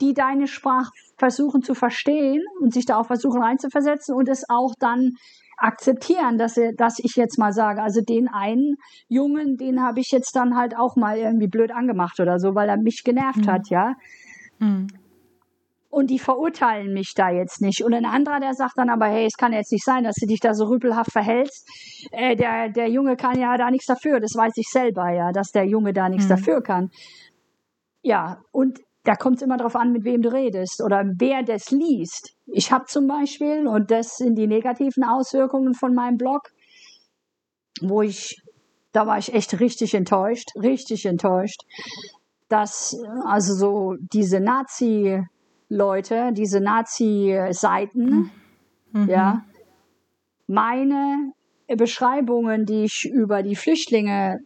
die 0.00 0.12
deine 0.12 0.46
Sprache 0.46 0.90
versuchen 1.16 1.62
zu 1.62 1.74
verstehen 1.74 2.42
und 2.60 2.74
sich 2.74 2.84
da 2.84 2.98
auch 2.98 3.06
versuchen 3.06 3.42
reinzuversetzen 3.42 4.14
und 4.14 4.28
es 4.28 4.44
auch 4.48 4.74
dann 4.78 5.12
akzeptieren, 5.56 6.36
dass, 6.36 6.56
er, 6.56 6.72
dass 6.72 6.98
ich 6.98 7.14
jetzt 7.14 7.38
mal 7.38 7.52
sage, 7.52 7.80
also 7.80 8.00
den 8.00 8.28
einen 8.28 8.74
Jungen, 9.08 9.56
den 9.56 9.82
habe 9.82 10.00
ich 10.00 10.10
jetzt 10.10 10.34
dann 10.34 10.56
halt 10.56 10.76
auch 10.76 10.96
mal 10.96 11.16
irgendwie 11.16 11.46
blöd 11.46 11.70
angemacht 11.70 12.18
oder 12.18 12.40
so, 12.40 12.54
weil 12.54 12.68
er 12.68 12.76
mich 12.76 13.02
genervt 13.04 13.46
mhm. 13.46 13.50
hat, 13.50 13.70
ja. 13.70 13.94
Mhm. 14.58 14.88
Und 15.94 16.08
die 16.08 16.18
verurteilen 16.18 16.92
mich 16.92 17.12
da 17.14 17.30
jetzt 17.30 17.62
nicht. 17.62 17.84
Und 17.84 17.94
ein 17.94 18.04
anderer, 18.04 18.40
der 18.40 18.52
sagt 18.54 18.76
dann 18.76 18.90
aber, 18.90 19.06
hey, 19.06 19.26
es 19.26 19.36
kann 19.36 19.52
jetzt 19.52 19.70
nicht 19.70 19.84
sein, 19.84 20.02
dass 20.02 20.16
du 20.16 20.26
dich 20.26 20.40
da 20.40 20.52
so 20.52 20.64
rüpelhaft 20.64 21.12
verhältst. 21.12 21.68
Äh, 22.10 22.34
der, 22.34 22.68
der 22.68 22.88
Junge 22.88 23.16
kann 23.16 23.38
ja 23.38 23.56
da 23.56 23.70
nichts 23.70 23.86
dafür. 23.86 24.18
Das 24.18 24.34
weiß 24.34 24.54
ich 24.56 24.66
selber, 24.68 25.12
ja, 25.12 25.30
dass 25.30 25.52
der 25.52 25.66
Junge 25.66 25.92
da 25.92 26.08
nichts 26.08 26.24
mhm. 26.24 26.30
dafür 26.30 26.62
kann. 26.62 26.90
Ja, 28.02 28.42
und 28.50 28.80
da 29.04 29.14
kommt 29.14 29.36
es 29.36 29.42
immer 29.42 29.56
darauf 29.56 29.76
an, 29.76 29.92
mit 29.92 30.02
wem 30.02 30.20
du 30.20 30.32
redest 30.32 30.82
oder 30.82 31.04
wer 31.16 31.44
das 31.44 31.70
liest. 31.70 32.34
Ich 32.46 32.72
habe 32.72 32.86
zum 32.86 33.06
Beispiel, 33.06 33.68
und 33.68 33.92
das 33.92 34.16
sind 34.16 34.34
die 34.34 34.48
negativen 34.48 35.04
Auswirkungen 35.04 35.74
von 35.74 35.94
meinem 35.94 36.16
Blog, 36.16 36.50
wo 37.82 38.02
ich, 38.02 38.42
da 38.90 39.06
war 39.06 39.18
ich 39.18 39.32
echt 39.32 39.60
richtig 39.60 39.94
enttäuscht, 39.94 40.48
richtig 40.56 41.06
enttäuscht, 41.06 41.62
dass 42.48 42.98
also 43.24 43.54
so 43.54 43.94
diese 44.12 44.40
Nazi-Leute, 45.74 46.32
diese 46.32 46.60
Nazi-Seiten, 46.60 48.30
mhm. 48.92 49.08
ja, 49.08 49.44
meine 50.46 51.32
Beschreibungen, 51.76 52.64
die 52.66 52.84
ich 52.84 53.10
über 53.10 53.42
die 53.42 53.56
Flüchtlinge 53.56 54.38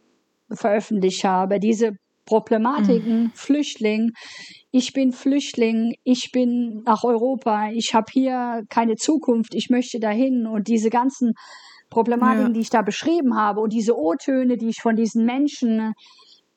veröffentlicht 0.50 1.24
habe, 1.24 1.58
diese 1.58 1.92
Problematiken, 2.24 3.24
mhm. 3.24 3.32
Flüchtling. 3.34 4.12
Ich 4.70 4.92
bin 4.92 5.12
Flüchtling, 5.12 5.94
ich 6.04 6.30
bin 6.32 6.82
nach 6.84 7.04
Europa, 7.04 7.70
ich 7.72 7.94
habe 7.94 8.06
hier 8.12 8.62
keine 8.68 8.96
Zukunft, 8.96 9.54
ich 9.54 9.70
möchte 9.70 9.98
dahin 9.98 10.46
und 10.46 10.68
diese 10.68 10.90
ganzen 10.90 11.32
Problematiken, 11.90 12.48
ja. 12.48 12.52
die 12.52 12.60
ich 12.60 12.70
da 12.70 12.82
beschrieben 12.82 13.34
habe 13.34 13.60
und 13.60 13.72
diese 13.72 13.96
O-Töne, 13.96 14.58
die 14.58 14.68
ich 14.68 14.82
von 14.82 14.94
diesen 14.94 15.24
Menschen 15.24 15.94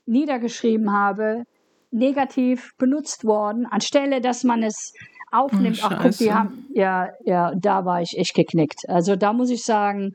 niedergeschrieben 0.06 0.92
habe, 0.92 1.44
negativ 1.92 2.72
benutzt 2.78 3.26
worden, 3.26 3.66
anstelle, 3.66 4.22
dass 4.22 4.44
man 4.44 4.64
es 4.64 4.94
aufnimmt. 5.32 5.80
Oh, 5.84 5.88
Ach, 5.90 6.02
guck, 6.02 6.18
die 6.18 6.34
haben, 6.34 6.66
ja, 6.74 7.10
ja, 7.26 7.54
da 7.56 7.86
war 7.86 8.02
ich 8.02 8.18
echt 8.18 8.34
geknickt. 8.34 8.88
Also 8.88 9.16
da 9.16 9.34
muss 9.34 9.50
ich 9.50 9.64
sagen, 9.64 10.14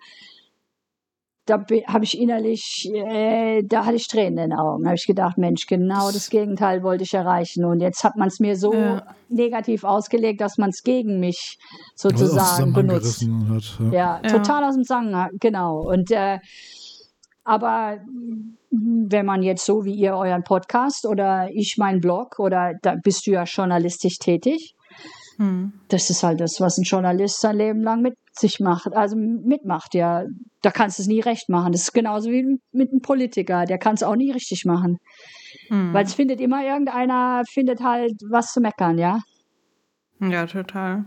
da 1.46 1.64
habe 1.86 2.04
ich 2.04 2.18
innerlich, 2.18 2.90
äh, 2.92 3.62
da 3.62 3.84
hatte 3.84 3.96
ich 3.96 4.08
Tränen 4.08 4.38
in 4.38 4.50
den 4.50 4.58
Augen. 4.58 4.82
Da 4.82 4.88
habe 4.88 4.96
ich 4.96 5.06
gedacht, 5.06 5.38
Mensch, 5.38 5.66
genau 5.66 6.10
das 6.10 6.28
Gegenteil 6.28 6.82
wollte 6.82 7.04
ich 7.04 7.14
erreichen. 7.14 7.64
Und 7.64 7.80
jetzt 7.80 8.02
hat 8.02 8.16
man 8.16 8.26
es 8.28 8.40
mir 8.40 8.56
so 8.56 8.74
ja. 8.74 9.06
negativ 9.28 9.84
ausgelegt, 9.84 10.40
dass 10.40 10.58
man 10.58 10.70
es 10.70 10.82
gegen 10.82 11.20
mich 11.20 11.58
sozusagen 11.94 12.72
benutzt. 12.72 13.22
Hat, 13.22 13.78
ja. 13.78 13.92
Ja, 13.92 14.20
ja. 14.24 14.28
total 14.28 14.64
aus 14.64 14.74
dem 14.74 14.82
Zusammenhang, 14.82 15.30
genau. 15.38 15.78
Und 15.82 16.10
äh, 16.10 16.40
aber 17.46 17.98
wenn 18.70 19.24
man 19.24 19.42
jetzt 19.42 19.64
so 19.64 19.84
wie 19.84 19.94
ihr 19.94 20.14
euren 20.14 20.44
Podcast 20.44 21.06
oder 21.06 21.48
ich 21.52 21.76
meinen 21.78 22.00
Blog 22.00 22.38
oder 22.38 22.74
da 22.82 22.96
bist 23.02 23.26
du 23.26 23.30
ja 23.30 23.44
journalistisch 23.44 24.18
tätig, 24.18 24.74
hm. 25.38 25.72
Das 25.88 26.08
ist 26.08 26.22
halt 26.22 26.40
das, 26.40 26.60
was 26.60 26.78
ein 26.78 26.84
Journalist 26.84 27.40
sein 27.40 27.56
Leben 27.56 27.82
lang 27.82 28.00
mit 28.00 28.14
sich 28.32 28.60
macht, 28.60 28.94
also 28.94 29.16
mitmacht, 29.16 29.94
ja. 29.94 30.24
Da 30.62 30.70
kannst 30.70 30.98
du 30.98 31.02
es 31.02 31.08
nie 31.08 31.20
recht 31.20 31.48
machen. 31.48 31.72
Das 31.72 31.82
ist 31.82 31.92
genauso 31.92 32.30
wie 32.30 32.58
mit 32.72 32.90
einem 32.90 33.00
Politiker, 33.02 33.66
der 33.66 33.78
kann 33.78 33.94
es 33.94 34.02
auch 34.02 34.16
nie 34.16 34.30
richtig 34.32 34.64
machen. 34.64 34.98
Hm. 35.68 35.92
Weil 35.92 36.06
es 36.06 36.14
findet 36.14 36.40
immer 36.40 36.64
irgendeiner, 36.64 37.42
findet 37.50 37.80
halt 37.80 38.14
was 38.30 38.52
zu 38.52 38.60
meckern, 38.60 38.98
ja. 38.98 39.20
Ja, 40.20 40.46
total. 40.46 41.04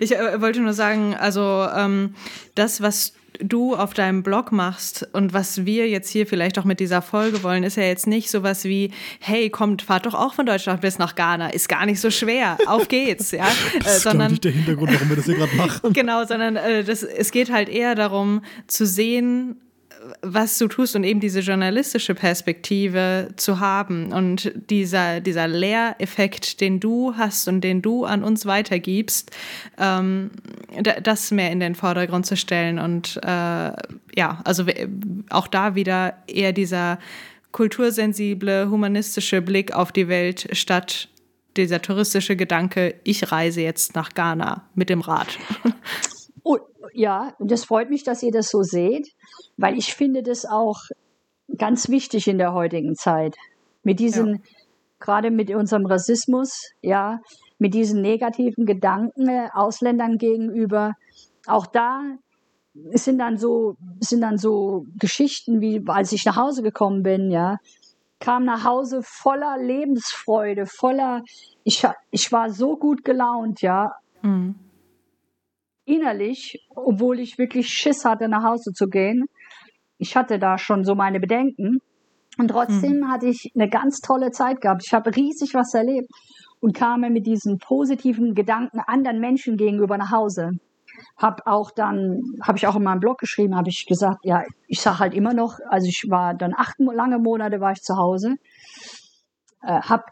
Ich 0.00 0.16
äh, 0.16 0.40
wollte 0.40 0.60
nur 0.60 0.74
sagen, 0.74 1.16
also 1.18 1.66
ähm, 1.76 2.14
das, 2.54 2.80
was 2.80 3.14
du 3.40 3.74
auf 3.74 3.94
deinem 3.94 4.22
Blog 4.22 4.52
machst 4.52 5.08
und 5.12 5.32
was 5.32 5.64
wir 5.64 5.88
jetzt 5.88 6.10
hier 6.10 6.26
vielleicht 6.26 6.58
auch 6.58 6.64
mit 6.64 6.80
dieser 6.80 7.02
Folge 7.02 7.42
wollen, 7.42 7.64
ist 7.64 7.76
ja 7.76 7.84
jetzt 7.84 8.06
nicht 8.06 8.30
sowas 8.30 8.64
wie, 8.64 8.90
hey, 9.20 9.50
kommt, 9.50 9.82
fahrt 9.82 10.06
doch 10.06 10.14
auch 10.14 10.34
von 10.34 10.46
Deutschland 10.46 10.80
bis 10.80 10.98
nach 10.98 11.14
Ghana, 11.14 11.48
ist 11.50 11.68
gar 11.68 11.86
nicht 11.86 12.00
so 12.00 12.10
schwer, 12.10 12.58
auf 12.66 12.88
geht's, 12.88 13.30
ja. 13.30 13.46
Das 13.82 13.98
ist 13.98 14.02
sondern, 14.02 14.32
nicht 14.32 14.44
der 14.44 14.52
Hintergrund, 14.52 14.92
warum 14.94 15.08
wir 15.08 15.16
das 15.16 15.24
hier 15.24 15.36
gerade 15.36 15.54
machen. 15.56 15.92
Genau, 15.92 16.24
sondern 16.24 16.56
äh, 16.56 16.84
das, 16.84 17.02
es 17.02 17.30
geht 17.30 17.50
halt 17.50 17.68
eher 17.68 17.94
darum 17.94 18.42
zu 18.66 18.86
sehen, 18.86 19.56
was 20.22 20.56
du 20.58 20.68
tust 20.68 20.94
und 20.94 21.02
eben 21.02 21.18
diese 21.18 21.40
journalistische 21.40 22.14
Perspektive 22.14 23.28
zu 23.36 23.58
haben 23.58 24.12
und 24.12 24.52
dieser, 24.70 25.20
dieser 25.20 25.48
Lehreffekt, 25.48 26.60
den 26.60 26.78
du 26.78 27.16
hast 27.16 27.48
und 27.48 27.60
den 27.62 27.82
du 27.82 28.04
an 28.04 28.22
uns 28.22 28.46
weitergibst, 28.46 29.32
ähm, 29.78 30.30
das 31.02 31.32
mehr 31.32 31.50
in 31.50 31.58
den 31.58 31.74
Vordergrund 31.74 32.24
zu 32.24 32.36
stellen 32.36 32.78
und 32.78 33.18
äh, 33.24 33.26
ja, 33.26 34.40
also 34.44 34.64
auch 35.30 35.48
da 35.48 35.74
wieder 35.74 36.14
eher 36.28 36.52
dieser 36.52 36.98
kultursensible, 37.50 38.70
humanistische 38.70 39.42
Blick 39.42 39.72
auf 39.72 39.90
die 39.90 40.08
Welt 40.08 40.48
statt 40.52 41.08
dieser 41.56 41.82
touristische 41.82 42.36
Gedanke, 42.36 42.94
ich 43.04 43.30
reise 43.30 43.60
jetzt 43.60 43.94
nach 43.94 44.14
Ghana 44.14 44.64
mit 44.74 44.88
dem 44.88 45.00
Rad. 45.00 45.38
Oh, 46.44 46.58
ja, 46.94 47.34
das 47.38 47.64
freut 47.64 47.90
mich, 47.90 48.04
dass 48.04 48.22
ihr 48.22 48.32
das 48.32 48.48
so 48.48 48.62
seht 48.62 49.08
weil 49.56 49.76
ich 49.78 49.94
finde 49.94 50.22
das 50.22 50.44
auch 50.44 50.80
ganz 51.56 51.88
wichtig 51.88 52.28
in 52.28 52.38
der 52.38 52.52
heutigen 52.52 52.94
Zeit. 52.94 53.36
Mit 53.82 54.00
diesen, 54.00 54.34
ja. 54.34 54.40
gerade 55.00 55.30
mit 55.30 55.50
unserem 55.54 55.86
Rassismus, 55.86 56.70
ja, 56.80 57.20
mit 57.58 57.74
diesen 57.74 58.00
negativen 58.02 58.66
Gedanken 58.66 59.28
äh, 59.28 59.48
Ausländern 59.52 60.18
gegenüber. 60.18 60.94
Auch 61.46 61.66
da 61.66 62.02
sind 62.92 63.18
dann 63.18 63.36
so, 63.36 63.76
sind 64.00 64.22
dann 64.22 64.38
so 64.38 64.86
Geschichten, 64.98 65.60
wie 65.60 65.82
als 65.86 66.12
ich 66.12 66.24
nach 66.24 66.36
Hause 66.36 66.62
gekommen 66.62 67.02
bin, 67.02 67.30
ja, 67.30 67.58
kam 68.18 68.44
nach 68.44 68.64
Hause 68.64 69.02
voller 69.02 69.58
Lebensfreude, 69.58 70.66
voller, 70.66 71.22
ich, 71.64 71.86
ich 72.10 72.32
war 72.32 72.50
so 72.50 72.76
gut 72.76 73.04
gelaunt, 73.04 73.62
ja. 73.62 73.92
Mhm. 74.22 74.54
Innerlich, 75.92 76.64
obwohl 76.70 77.20
ich 77.20 77.38
wirklich 77.38 77.68
Schiss 77.68 78.04
hatte, 78.04 78.28
nach 78.28 78.44
Hause 78.44 78.72
zu 78.72 78.86
gehen 78.86 79.26
ich 80.02 80.16
hatte 80.16 80.40
da 80.40 80.58
schon 80.58 80.84
so 80.84 80.96
meine 80.96 81.20
Bedenken. 81.20 81.78
Und 82.36 82.48
trotzdem 82.48 83.00
mhm. 83.00 83.08
hatte 83.08 83.26
ich 83.26 83.52
eine 83.54 83.68
ganz 83.68 84.00
tolle 84.00 84.32
Zeit 84.32 84.60
gehabt. 84.60 84.82
Ich 84.84 84.92
habe 84.92 85.14
riesig 85.14 85.54
was 85.54 85.74
erlebt 85.74 86.10
und 86.60 86.74
kam 86.74 87.00
mit 87.00 87.26
diesen 87.26 87.58
positiven 87.58 88.34
Gedanken 88.34 88.80
anderen 88.80 89.20
Menschen 89.20 89.56
gegenüber 89.56 89.96
nach 89.98 90.10
Hause. 90.10 90.50
Hab 91.16 91.46
auch 91.46 91.70
dann, 91.70 92.20
habe 92.42 92.58
ich 92.58 92.66
auch 92.66 92.74
in 92.74 92.82
meinem 92.82 93.00
Blog 93.00 93.18
geschrieben, 93.18 93.54
habe 93.54 93.68
ich 93.68 93.86
gesagt, 93.86 94.20
ja, 94.24 94.42
ich 94.66 94.80
sage 94.80 94.98
halt 94.98 95.14
immer 95.14 95.34
noch, 95.34 95.58
also 95.68 95.86
ich 95.86 96.06
war 96.08 96.34
dann 96.34 96.52
acht 96.54 96.78
lange 96.78 97.18
Monate 97.18 97.60
war 97.60 97.72
ich 97.72 97.82
zu 97.82 97.96
Hause, 97.96 98.36
äh, 99.62 99.80
habe 99.82 100.04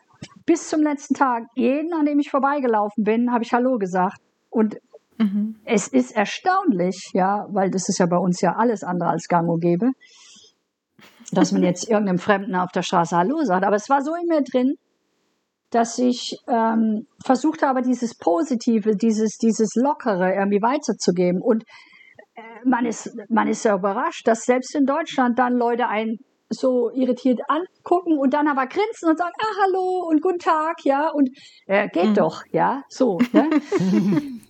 bis 0.47 0.69
zum 0.69 0.83
letzten 0.83 1.15
Tag 1.15 1.45
jeden, 1.55 1.93
an 1.95 2.07
dem 2.07 2.19
ich 2.21 2.31
vorbeigelaufen 2.31 3.03
bin, 3.03 3.33
habe 3.33 3.43
ich 3.45 3.53
Hallo 3.53 3.79
gesagt. 3.79 4.21
Und 4.51 4.77
Mhm. 5.21 5.57
Es 5.65 5.87
ist 5.87 6.17
erstaunlich, 6.17 7.11
ja, 7.13 7.47
weil 7.51 7.71
das 7.71 7.89
ist 7.91 7.99
ja 7.99 8.07
bei 8.07 8.17
uns 8.17 8.41
ja 8.41 8.57
alles 8.57 8.83
andere 8.83 9.11
als 9.11 9.29
gang 9.29 9.49
und 9.51 9.61
gäbe, 9.61 9.91
dass 11.31 11.53
man 11.53 11.63
jetzt 11.63 11.89
irgendeinem 11.91 12.19
Fremden 12.19 12.55
auf 12.57 12.73
der 12.73 12.83
Straße 12.83 13.17
Hallo 13.17 13.45
sagt. 13.45 13.65
Aber 13.65 13.77
es 13.77 13.91
war 13.91 14.03
so 14.03 14.15
in 14.15 14.27
mir 14.27 14.43
drin, 14.43 14.77
dass 15.71 15.99
ich 15.99 16.37
ähm, 16.49 17.07
versucht 17.25 17.63
habe, 17.63 17.83
dieses 17.83 18.17
Positive, 18.17 18.97
dieses, 18.97 19.37
dieses 19.37 19.75
Lockere 19.75 20.35
irgendwie 20.35 20.63
weiterzugeben. 20.63 21.43
Und 21.43 21.65
äh, 22.35 22.41
man 22.65 22.87
ist, 22.87 23.15
man 23.29 23.47
ist 23.47 23.65
ja 23.65 23.77
überrascht, 23.77 24.27
dass 24.27 24.45
selbst 24.45 24.75
in 24.75 24.87
Deutschland 24.87 25.39
dann 25.39 25.53
Leute 25.53 25.87
einen 25.87 26.17
so 26.49 26.91
irritiert 26.91 27.41
angucken 27.47 28.19
und 28.19 28.35
dann 28.35 28.49
aber 28.49 28.67
grinsen 28.67 29.11
und 29.11 29.19
sagen, 29.19 29.35
ah, 29.39 29.63
hallo 29.63 30.09
und 30.09 30.21
guten 30.21 30.39
Tag, 30.41 30.85
ja, 30.85 31.11
und 31.11 31.31
äh, 31.67 31.89
geht 31.89 32.09
mhm. 32.09 32.15
doch, 32.15 32.43
ja, 32.51 32.83
so. 32.89 33.19
Ne? 33.33 33.49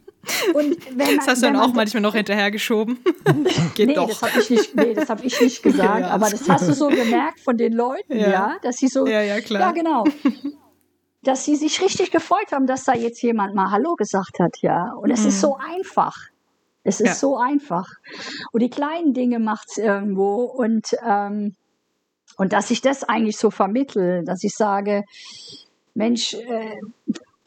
Und 0.54 0.96
man, 0.96 1.16
das 1.16 1.26
hast 1.26 1.42
du 1.42 1.46
dann 1.46 1.56
auch 1.56 1.72
manchmal 1.72 2.02
noch 2.02 2.14
hinterhergeschoben. 2.14 2.98
Geht 3.74 3.88
nee, 3.88 3.94
doch. 3.94 4.08
Das 4.08 4.22
habe 4.22 4.40
ich 4.40 4.50
nicht, 4.50 4.74
nee, 4.74 4.94
das 4.94 5.08
habe 5.08 5.24
ich 5.24 5.40
nicht 5.40 5.62
gesagt. 5.62 6.00
Ja, 6.00 6.08
aber 6.08 6.30
das 6.30 6.48
hast 6.48 6.68
du 6.68 6.74
so 6.74 6.88
gemerkt 6.88 7.40
von 7.40 7.56
den 7.56 7.72
Leuten, 7.72 8.18
ja, 8.18 8.30
ja 8.30 8.56
dass 8.62 8.76
sie 8.76 8.88
so, 8.88 9.06
ja, 9.06 9.22
ja, 9.22 9.40
klar. 9.40 9.62
ja, 9.62 9.72
genau, 9.72 10.04
dass 11.22 11.44
sie 11.44 11.56
sich 11.56 11.80
richtig 11.80 12.10
gefreut 12.10 12.52
haben, 12.52 12.66
dass 12.66 12.84
da 12.84 12.94
jetzt 12.94 13.22
jemand 13.22 13.54
mal 13.54 13.70
Hallo 13.70 13.94
gesagt 13.94 14.38
hat, 14.38 14.58
ja. 14.60 14.92
Und 14.92 15.10
es 15.10 15.22
mhm. 15.22 15.28
ist 15.28 15.40
so 15.40 15.56
einfach. 15.56 16.16
Es 16.82 17.00
ist 17.00 17.08
ja. 17.08 17.14
so 17.14 17.36
einfach. 17.36 17.86
Und 18.52 18.62
die 18.62 18.70
kleinen 18.70 19.12
Dinge 19.12 19.38
macht 19.38 19.68
es 19.70 19.78
irgendwo 19.78 20.44
und 20.44 20.96
ähm, 21.06 21.54
und 22.36 22.54
dass 22.54 22.70
ich 22.70 22.80
das 22.80 23.04
eigentlich 23.04 23.36
so 23.36 23.50
vermittel, 23.50 24.24
dass 24.24 24.44
ich 24.44 24.54
sage, 24.54 25.04
Mensch, 25.92 26.32
äh, 26.32 26.80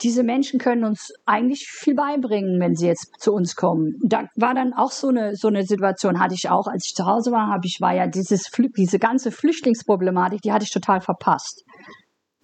diese 0.04 0.24
Menschen 0.24 0.60
können 0.60 0.84
uns 0.84 1.14
eigentlich 1.26 1.68
viel 1.68 1.96
beibringen, 1.96 2.60
wenn 2.60 2.76
sie 2.76 2.88
jetzt 2.88 3.20
zu 3.20 3.32
uns 3.32 3.56
kommen. 3.56 4.00
Da 4.04 4.28
war 4.36 4.54
dann 4.54 4.74
auch 4.74 4.92
so 4.92 5.08
eine, 5.08 5.36
so 5.36 5.48
eine 5.48 5.64
Situation, 5.64 6.20
hatte 6.20 6.36
ich 6.36 6.50
auch, 6.50 6.68
als 6.68 6.86
ich 6.86 6.94
zu 6.94 7.06
Hause 7.06 7.32
war, 7.32 7.48
habe 7.48 7.66
ich, 7.66 7.80
war 7.80 7.94
ja 7.94 8.08
dieses, 8.08 8.52
diese 8.78 9.00
ganze 9.00 9.32
Flüchtlingsproblematik, 9.32 10.42
die 10.42 10.52
hatte 10.52 10.66
ich 10.66 10.72
total 10.72 11.02
verpasst. 11.02 11.64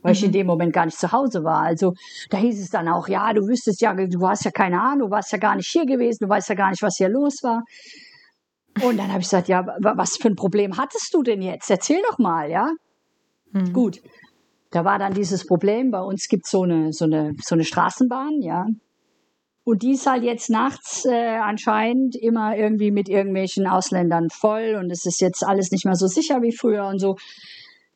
Weil 0.02 0.14
ich 0.14 0.23
in 0.23 0.30
mhm. 0.30 0.34
dem 0.34 0.48
Moment 0.48 0.72
gar 0.72 0.86
nicht 0.86 0.98
zu 0.98 1.11
Hause 1.11 1.44
war. 1.44 1.61
Also 1.61 1.94
da 2.30 2.38
hieß 2.38 2.61
es 2.61 2.69
dann 2.69 2.88
auch, 2.88 3.10
ja, 3.10 3.34
du 3.34 3.41
wüsstest 3.41 3.81
ja, 3.81 3.94
du 3.94 4.27
hast 4.27 4.45
ja 4.45 4.52
keine 4.52 4.81
Ahnung, 4.81 5.10
du 5.10 5.11
warst 5.11 5.31
ja 5.34 5.38
gar 5.38 5.56
nicht 5.56 5.68
hier 5.68 5.86
gewesen, 5.86 6.19
du 6.22 6.30
weißt 6.30 6.48
ja 6.48 6.56
gar 6.56 6.69
nicht, 6.69 6.81
was 6.81 6.95
hier 6.95 7.10
los 7.10 7.44
war. 7.44 7.64
Und 8.81 8.98
dann 8.98 9.10
habe 9.10 9.19
ich 9.19 9.26
gesagt, 9.26 9.49
ja, 9.49 9.65
was 9.81 10.15
für 10.15 10.30
ein 10.30 10.36
Problem 10.36 10.77
hattest 10.77 11.14
du 11.14 11.22
denn 11.22 11.41
jetzt? 11.41 11.69
Erzähl 11.69 12.02
doch 12.10 12.18
mal, 12.18 12.49
ja. 12.49 12.72
Mhm. 13.52 13.73
Gut. 13.73 13.99
Da 14.71 14.85
war 14.85 14.99
dann 14.99 15.13
dieses 15.13 15.45
Problem, 15.45 15.91
bei 15.91 16.01
uns 16.01 16.27
gibt 16.27 16.47
so 16.47 16.63
eine, 16.63 16.93
so 16.93 17.05
eine, 17.05 17.33
so 17.41 17.55
eine 17.55 17.63
Straßenbahn, 17.63 18.41
ja. 18.41 18.65
Und 19.63 19.83
die 19.83 19.91
ist 19.91 20.07
halt 20.07 20.23
jetzt 20.23 20.49
nachts 20.49 21.05
äh, 21.05 21.37
anscheinend 21.37 22.15
immer 22.15 22.55
irgendwie 22.55 22.91
mit 22.91 23.07
irgendwelchen 23.07 23.67
Ausländern 23.67 24.29
voll 24.31 24.75
und 24.79 24.91
es 24.91 25.05
ist 25.05 25.21
jetzt 25.21 25.45
alles 25.45 25.71
nicht 25.71 25.85
mehr 25.85 25.95
so 25.95 26.07
sicher 26.07 26.41
wie 26.41 26.55
früher 26.55 26.87
und 26.87 26.99
so. 26.99 27.15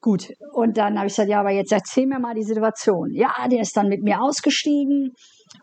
Gut. 0.01 0.33
Und 0.51 0.77
dann 0.77 0.97
habe 0.97 1.07
ich 1.07 1.13
gesagt, 1.13 1.29
ja, 1.29 1.39
aber 1.39 1.51
jetzt 1.51 1.71
erzähl 1.71 2.05
mir 2.05 2.19
mal 2.19 2.35
die 2.35 2.43
Situation. 2.43 3.11
Ja, 3.13 3.33
der 3.49 3.61
ist 3.61 3.77
dann 3.77 3.87
mit 3.87 4.03
mir 4.03 4.21
ausgestiegen 4.21 5.13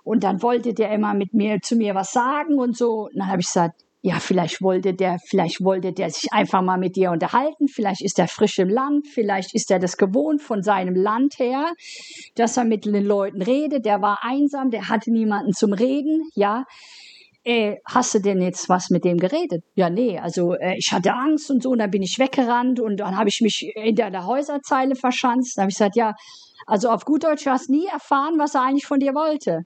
und 0.02 0.24
dann 0.24 0.42
wollte 0.42 0.72
der 0.72 0.90
immer 0.92 1.14
mit 1.14 1.34
mir 1.34 1.60
zu 1.60 1.76
mir 1.76 1.94
was 1.94 2.12
sagen 2.12 2.58
und 2.58 2.76
so. 2.76 3.08
Und 3.08 3.18
dann 3.18 3.28
habe 3.28 3.40
ich 3.40 3.46
gesagt, 3.46 3.82
ja, 4.02 4.18
vielleicht 4.18 4.62
wollte 4.62 4.94
der, 4.94 5.18
vielleicht 5.27 5.62
wollte 5.62 5.93
der 5.93 6.10
sich 6.10 6.32
einfach 6.32 6.62
mal 6.62 6.78
mit 6.78 6.97
dir 6.97 7.10
unterhalten, 7.10 7.68
vielleicht 7.68 8.01
ist 8.01 8.18
er 8.18 8.28
frisch 8.28 8.59
im 8.59 8.70
Land, 8.70 9.06
vielleicht 9.06 9.55
ist 9.55 9.70
er 9.70 9.78
das 9.78 9.98
gewohnt 9.98 10.40
von 10.40 10.62
seinem 10.62 10.94
Land 10.94 11.39
her, 11.39 11.72
dass 12.35 12.56
er 12.56 12.64
mit 12.64 12.86
den 12.86 13.05
Leuten 13.05 13.43
redet, 13.43 13.85
der 13.85 14.01
war 14.01 14.20
einsam, 14.22 14.70
der 14.70 14.89
hatte 14.89 15.12
niemanden 15.12 15.52
zum 15.52 15.72
Reden, 15.72 16.31
ja. 16.35 16.64
Äh, 17.43 17.77
hast 17.86 18.14
du 18.14 18.20
denn 18.20 18.43
jetzt 18.43 18.68
was 18.68 18.90
mit 18.90 19.05
dem 19.05 19.16
geredet? 19.16 19.64
Ja, 19.74 19.89
nee, 19.89 20.18
also 20.18 20.55
äh, 20.55 20.77
ich 20.77 20.93
hatte 20.93 21.14
Angst 21.14 21.51
und 21.51 21.62
so, 21.62 21.70
und 21.70 21.78
dann 21.78 21.90
bin 21.90 22.02
ich 22.02 22.18
weggerannt 22.18 22.81
und 22.81 22.98
dann 22.98 23.16
habe 23.16 23.31
ich 23.31 23.40
mich 23.40 23.72
hinter 23.74 24.10
der 24.10 24.27
Häuserzeile 24.27 24.94
verschanzt. 24.94 25.56
Dann 25.56 25.62
habe 25.62 25.70
ich 25.70 25.77
gesagt, 25.77 25.97
ja, 25.97 26.14
also 26.66 26.90
auf 26.90 27.06
gut 27.06 27.24
Deutsch, 27.24 27.44
du 27.44 27.51
hast 27.51 27.70
nie 27.70 27.86
erfahren, 27.86 28.39
was 28.39 28.55
er 28.55 28.62
eigentlich 28.62 28.86
von 28.86 29.01
dir 29.01 29.14
wollte. 29.14 29.62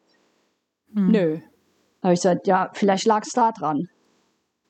Hm. 0.94 1.10
Nö. 1.10 1.38
Da 2.00 2.08
habe 2.08 2.14
ich 2.14 2.20
gesagt, 2.20 2.46
ja, 2.46 2.70
vielleicht 2.74 3.06
lag 3.06 3.22
es 3.22 3.32
da 3.32 3.50
dran. 3.50 3.88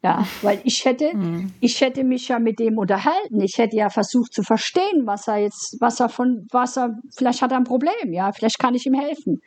Ja, 0.04 0.26
weil 0.42 0.60
ich 0.64 0.84
hätte, 0.84 1.16
mhm. 1.16 1.50
ich 1.60 1.80
hätte 1.80 2.04
mich 2.04 2.28
ja 2.28 2.38
mit 2.38 2.58
dem 2.58 2.76
unterhalten. 2.76 3.40
Ich 3.40 3.56
hätte 3.56 3.74
ja 3.74 3.88
versucht 3.88 4.34
zu 4.34 4.42
verstehen, 4.42 5.06
was 5.06 5.28
er 5.28 5.38
jetzt, 5.38 5.78
was 5.80 5.98
er 5.98 6.10
von, 6.10 6.46
was 6.52 6.76
er, 6.76 6.98
vielleicht 7.16 7.40
hat 7.40 7.52
er 7.52 7.56
ein 7.56 7.64
Problem, 7.64 8.12
ja, 8.12 8.30
vielleicht 8.32 8.58
kann 8.58 8.74
ich 8.74 8.84
ihm 8.84 8.92
helfen. 8.92 9.40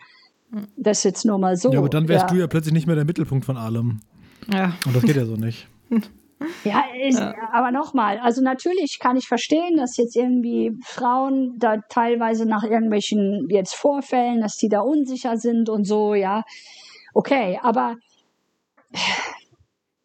Hm. 0.52 0.68
Das 0.76 0.98
ist 0.98 1.04
jetzt 1.04 1.26
nur 1.26 1.38
mal 1.38 1.58
so. 1.58 1.72
Ja, 1.72 1.78
aber 1.78 1.90
dann 1.90 2.08
wärst 2.08 2.30
ja. 2.30 2.34
du 2.34 2.40
ja 2.40 2.48
plötzlich 2.48 2.74
nicht 2.74 2.88
mehr 2.88 2.96
der 2.96 3.06
Mittelpunkt 3.06 3.46
von 3.46 3.56
allem. 3.56 4.00
Ja. 4.52 4.74
Und 4.84 4.96
das 4.96 5.04
geht 5.04 5.16
ja 5.16 5.26
so 5.26 5.36
nicht. 5.36 5.68
Ja, 6.64 6.84
ist, 7.04 7.18
ja. 7.18 7.34
aber 7.52 7.72
nochmal, 7.72 8.20
also 8.20 8.44
natürlich 8.44 9.00
kann 9.00 9.18
ich 9.18 9.28
verstehen, 9.28 9.76
dass 9.76 9.98
jetzt 9.98 10.16
irgendwie 10.16 10.72
Frauen 10.84 11.56
da 11.58 11.78
teilweise 11.90 12.46
nach 12.46 12.62
irgendwelchen 12.62 13.48
jetzt 13.50 13.74
Vorfällen, 13.74 14.42
dass 14.42 14.56
die 14.56 14.70
da 14.70 14.82
unsicher 14.82 15.38
sind 15.38 15.68
und 15.68 15.86
so, 15.86 16.14
ja. 16.14 16.44
Okay, 17.16 17.60
aber 17.64 17.96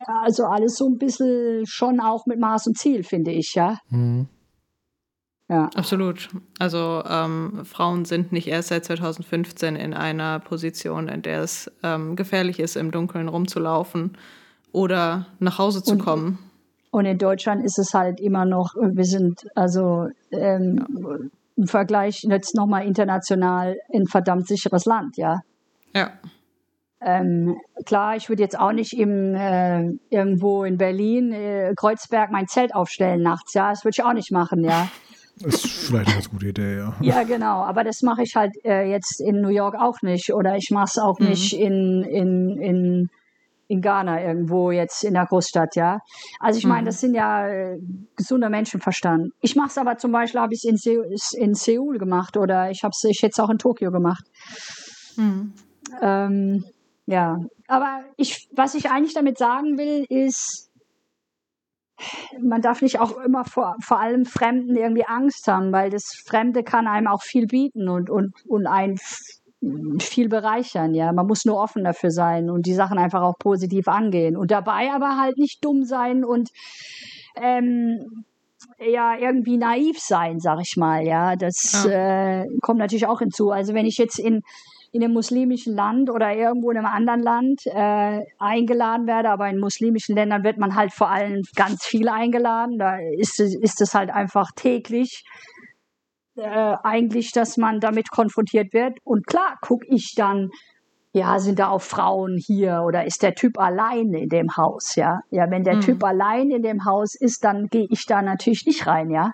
also 0.06 0.44
alles 0.44 0.76
so 0.76 0.86
ein 0.86 0.98
bisschen 0.98 1.64
schon 1.66 2.00
auch 2.00 2.26
mit 2.26 2.38
Maß 2.38 2.66
und 2.68 2.78
Ziel, 2.78 3.04
finde 3.04 3.32
ich, 3.32 3.54
ja. 3.54 3.78
Mhm. 3.88 4.28
Ja. 5.48 5.68
Absolut. 5.74 6.30
Also 6.58 7.02
ähm, 7.06 7.64
Frauen 7.64 8.06
sind 8.06 8.32
nicht 8.32 8.48
erst 8.48 8.68
seit 8.68 8.86
2015 8.86 9.76
in 9.76 9.92
einer 9.92 10.40
Position, 10.40 11.08
in 11.08 11.20
der 11.20 11.42
es 11.42 11.70
ähm, 11.82 12.16
gefährlich 12.16 12.58
ist, 12.58 12.76
im 12.76 12.90
Dunkeln 12.90 13.28
rumzulaufen 13.28 14.16
oder 14.72 15.26
nach 15.40 15.58
Hause 15.58 15.82
zu 15.82 15.92
und, 15.92 15.98
kommen. 15.98 16.38
Und 16.90 17.04
in 17.04 17.18
Deutschland 17.18 17.64
ist 17.64 17.78
es 17.78 17.92
halt 17.92 18.18
immer 18.18 18.46
noch, 18.46 18.74
wir 18.76 19.04
sind 19.04 19.46
also 19.54 20.08
ähm, 20.30 20.86
ja. 21.04 21.16
im 21.56 21.66
Vergleich 21.66 22.22
jetzt 22.22 22.54
nochmal 22.54 22.86
international 22.86 23.76
ein 23.92 24.06
verdammt 24.06 24.48
sicheres 24.48 24.86
Land, 24.86 25.18
ja. 25.18 25.40
Ja. 25.94 26.12
Ähm, 27.04 27.56
klar, 27.84 28.16
ich 28.16 28.28
würde 28.28 28.42
jetzt 28.42 28.58
auch 28.58 28.72
nicht 28.72 28.92
im, 28.92 29.34
äh, 29.34 29.90
irgendwo 30.10 30.64
in 30.64 30.78
Berlin, 30.78 31.32
äh, 31.32 31.72
Kreuzberg, 31.76 32.30
mein 32.30 32.46
Zelt 32.46 32.74
aufstellen 32.74 33.22
nachts, 33.22 33.54
ja. 33.54 33.70
Das 33.70 33.84
würde 33.84 33.96
ich 33.98 34.04
auch 34.04 34.12
nicht 34.12 34.30
machen, 34.30 34.64
ja. 34.64 34.88
Das 35.40 35.54
ist 35.54 35.86
vielleicht 35.86 36.08
eine 36.08 36.16
ganz 36.16 36.30
gute 36.30 36.48
Idee, 36.48 36.76
ja. 36.76 36.94
Ja, 37.00 37.22
genau. 37.24 37.62
Aber 37.62 37.84
das 37.84 38.02
mache 38.02 38.22
ich 38.22 38.36
halt 38.36 38.52
äh, 38.64 38.88
jetzt 38.88 39.20
in 39.20 39.40
New 39.40 39.48
York 39.48 39.74
auch 39.74 40.02
nicht. 40.02 40.32
Oder 40.32 40.56
ich 40.56 40.70
mache 40.70 40.84
es 40.84 40.98
auch 40.98 41.18
mhm. 41.18 41.28
nicht 41.28 41.58
in, 41.58 42.02
in, 42.02 42.58
in, 42.60 43.10
in 43.66 43.80
Ghana 43.80 44.22
irgendwo 44.22 44.70
jetzt 44.70 45.02
in 45.02 45.14
der 45.14 45.26
Großstadt, 45.26 45.74
ja. 45.74 46.00
Also 46.38 46.58
ich 46.58 46.66
meine, 46.66 46.82
mhm. 46.82 46.86
das 46.86 47.00
sind 47.00 47.14
ja 47.14 47.48
äh, 47.48 47.78
gesunder 48.14 48.50
Menschenverstand. 48.50 49.32
Ich 49.40 49.56
mache 49.56 49.68
es 49.68 49.78
aber 49.78 49.96
zum 49.96 50.12
Beispiel, 50.12 50.40
habe 50.40 50.54
ich 50.54 50.64
es 50.64 50.86
in, 50.86 51.42
in 51.42 51.54
Seoul 51.54 51.98
gemacht 51.98 52.36
oder 52.36 52.70
ich 52.70 52.84
habe 52.84 52.92
es 52.92 53.02
ich 53.04 53.22
jetzt 53.22 53.40
auch 53.40 53.50
in 53.50 53.58
Tokio 53.58 53.90
gemacht. 53.90 54.24
Mhm. 55.16 55.54
Ähm, 56.00 56.64
ja, 57.06 57.38
aber 57.68 58.04
ich, 58.16 58.48
was 58.52 58.74
ich 58.74 58.90
eigentlich 58.90 59.14
damit 59.14 59.38
sagen 59.38 59.76
will, 59.76 60.04
ist, 60.08 60.70
man 62.40 62.62
darf 62.62 62.82
nicht 62.82 62.98
auch 62.98 63.18
immer 63.18 63.44
vor, 63.44 63.76
vor 63.80 64.00
allem 64.00 64.24
Fremden 64.24 64.76
irgendwie 64.76 65.06
Angst 65.06 65.46
haben, 65.46 65.72
weil 65.72 65.90
das 65.90 66.04
Fremde 66.26 66.62
kann 66.62 66.86
einem 66.86 67.06
auch 67.06 67.22
viel 67.22 67.46
bieten 67.46 67.88
und, 67.88 68.10
und, 68.10 68.34
und 68.48 68.66
einen 68.66 68.98
viel 70.00 70.28
bereichern, 70.28 70.94
ja. 70.94 71.12
Man 71.12 71.26
muss 71.26 71.44
nur 71.44 71.56
offen 71.56 71.84
dafür 71.84 72.10
sein 72.10 72.50
und 72.50 72.66
die 72.66 72.74
Sachen 72.74 72.98
einfach 72.98 73.22
auch 73.22 73.38
positiv 73.38 73.86
angehen 73.86 74.36
und 74.36 74.50
dabei 74.50 74.90
aber 74.92 75.16
halt 75.18 75.38
nicht 75.38 75.64
dumm 75.64 75.84
sein 75.84 76.24
und 76.24 76.50
ähm, 77.36 78.24
ja 78.80 79.16
irgendwie 79.16 79.56
naiv 79.56 79.98
sein, 80.00 80.40
sag 80.40 80.60
ich 80.60 80.76
mal, 80.76 81.06
ja. 81.06 81.36
Das 81.36 81.84
ja. 81.84 82.42
Äh, 82.42 82.48
kommt 82.60 82.80
natürlich 82.80 83.06
auch 83.06 83.20
hinzu. 83.20 83.50
Also 83.50 83.74
wenn 83.74 83.86
ich 83.86 83.98
jetzt 83.98 84.18
in 84.18 84.42
in 84.92 85.02
einem 85.02 85.14
muslimischen 85.14 85.74
Land 85.74 86.10
oder 86.10 86.34
irgendwo 86.34 86.70
in 86.70 86.76
einem 86.76 86.86
anderen 86.86 87.22
Land 87.22 87.62
äh, 87.66 88.20
eingeladen 88.38 89.06
werde, 89.06 89.30
aber 89.30 89.48
in 89.48 89.58
muslimischen 89.58 90.14
Ländern 90.14 90.44
wird 90.44 90.58
man 90.58 90.76
halt 90.76 90.92
vor 90.92 91.10
allem 91.10 91.42
ganz 91.56 91.84
viel 91.84 92.08
eingeladen. 92.08 92.78
Da 92.78 92.98
ist 93.18 93.40
es, 93.40 93.54
ist 93.54 93.80
es 93.80 93.94
halt 93.94 94.10
einfach 94.10 94.50
täglich 94.54 95.24
äh, 96.36 96.76
eigentlich, 96.82 97.32
dass 97.32 97.56
man 97.56 97.80
damit 97.80 98.10
konfrontiert 98.10 98.74
wird. 98.74 98.98
Und 99.02 99.26
klar, 99.26 99.56
gucke 99.62 99.86
ich 99.88 100.14
dann, 100.14 100.50
ja, 101.14 101.38
sind 101.38 101.58
da 101.58 101.68
auch 101.68 101.82
Frauen 101.82 102.38
hier 102.38 102.82
oder 102.86 103.06
ist 103.06 103.22
der 103.22 103.34
Typ 103.34 103.58
allein 103.58 104.12
in 104.12 104.28
dem 104.28 104.56
Haus, 104.56 104.96
ja? 104.96 105.20
Ja, 105.30 105.50
wenn 105.50 105.64
der 105.64 105.76
mhm. 105.76 105.80
Typ 105.80 106.04
allein 106.04 106.50
in 106.50 106.62
dem 106.62 106.84
Haus 106.84 107.14
ist, 107.14 107.44
dann 107.44 107.68
gehe 107.68 107.86
ich 107.90 108.04
da 108.06 108.20
natürlich 108.20 108.66
nicht 108.66 108.86
rein, 108.86 109.10
ja? 109.10 109.32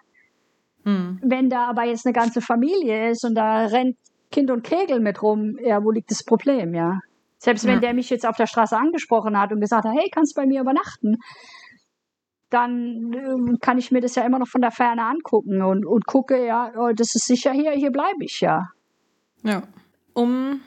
Mhm. 0.84 1.20
Wenn 1.22 1.50
da 1.50 1.68
aber 1.68 1.84
jetzt 1.84 2.06
eine 2.06 2.12
ganze 2.12 2.40
Familie 2.40 3.10
ist 3.10 3.24
und 3.24 3.34
da 3.34 3.66
rennt 3.66 3.96
Kind 4.30 4.50
und 4.50 4.62
Kegel 4.62 5.00
mit 5.00 5.22
rum, 5.22 5.58
ja, 5.62 5.82
wo 5.82 5.90
liegt 5.90 6.10
das 6.10 6.24
Problem, 6.24 6.74
ja? 6.74 6.98
Selbst 7.38 7.64
wenn 7.66 7.74
ja. 7.74 7.80
der 7.80 7.94
mich 7.94 8.10
jetzt 8.10 8.26
auf 8.26 8.36
der 8.36 8.46
Straße 8.46 8.76
angesprochen 8.76 9.38
hat 9.38 9.52
und 9.52 9.60
gesagt 9.60 9.84
hat, 9.84 9.94
hey, 9.96 10.10
kannst 10.12 10.36
du 10.36 10.40
bei 10.40 10.46
mir 10.46 10.60
übernachten, 10.60 11.16
dann 12.50 13.12
äh, 13.12 13.58
kann 13.60 13.78
ich 13.78 13.90
mir 13.90 14.00
das 14.00 14.14
ja 14.14 14.24
immer 14.24 14.38
noch 14.38 14.48
von 14.48 14.60
der 14.60 14.70
Ferne 14.70 15.04
angucken 15.04 15.62
und, 15.62 15.86
und 15.86 16.06
gucke, 16.06 16.44
ja, 16.44 16.72
oh, 16.76 16.90
das 16.94 17.14
ist 17.14 17.26
sicher 17.26 17.52
hier, 17.52 17.72
hier 17.72 17.90
bleibe 17.90 18.24
ich 18.24 18.40
ja. 18.40 18.68
Ja. 19.44 19.62
Um 20.14 20.60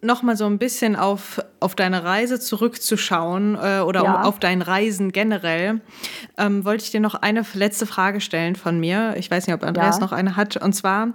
nochmal 0.00 0.36
so 0.36 0.46
ein 0.46 0.58
bisschen 0.58 0.94
auf, 0.94 1.40
auf 1.58 1.74
deine 1.74 2.04
Reise 2.04 2.38
zurückzuschauen 2.38 3.56
äh, 3.56 3.80
oder 3.80 4.04
ja. 4.04 4.14
um, 4.14 4.22
auf 4.22 4.38
dein 4.38 4.62
Reisen 4.62 5.10
generell, 5.10 5.80
ähm, 6.36 6.64
wollte 6.64 6.84
ich 6.84 6.90
dir 6.92 7.00
noch 7.00 7.16
eine 7.16 7.44
letzte 7.54 7.86
Frage 7.86 8.20
stellen 8.20 8.54
von 8.54 8.78
mir. 8.78 9.14
Ich 9.16 9.30
weiß 9.30 9.46
nicht, 9.46 9.54
ob 9.56 9.64
Andreas 9.64 9.96
ja. 9.96 10.04
noch 10.04 10.12
eine 10.12 10.36
hat. 10.36 10.56
Und 10.56 10.74
zwar, 10.74 11.14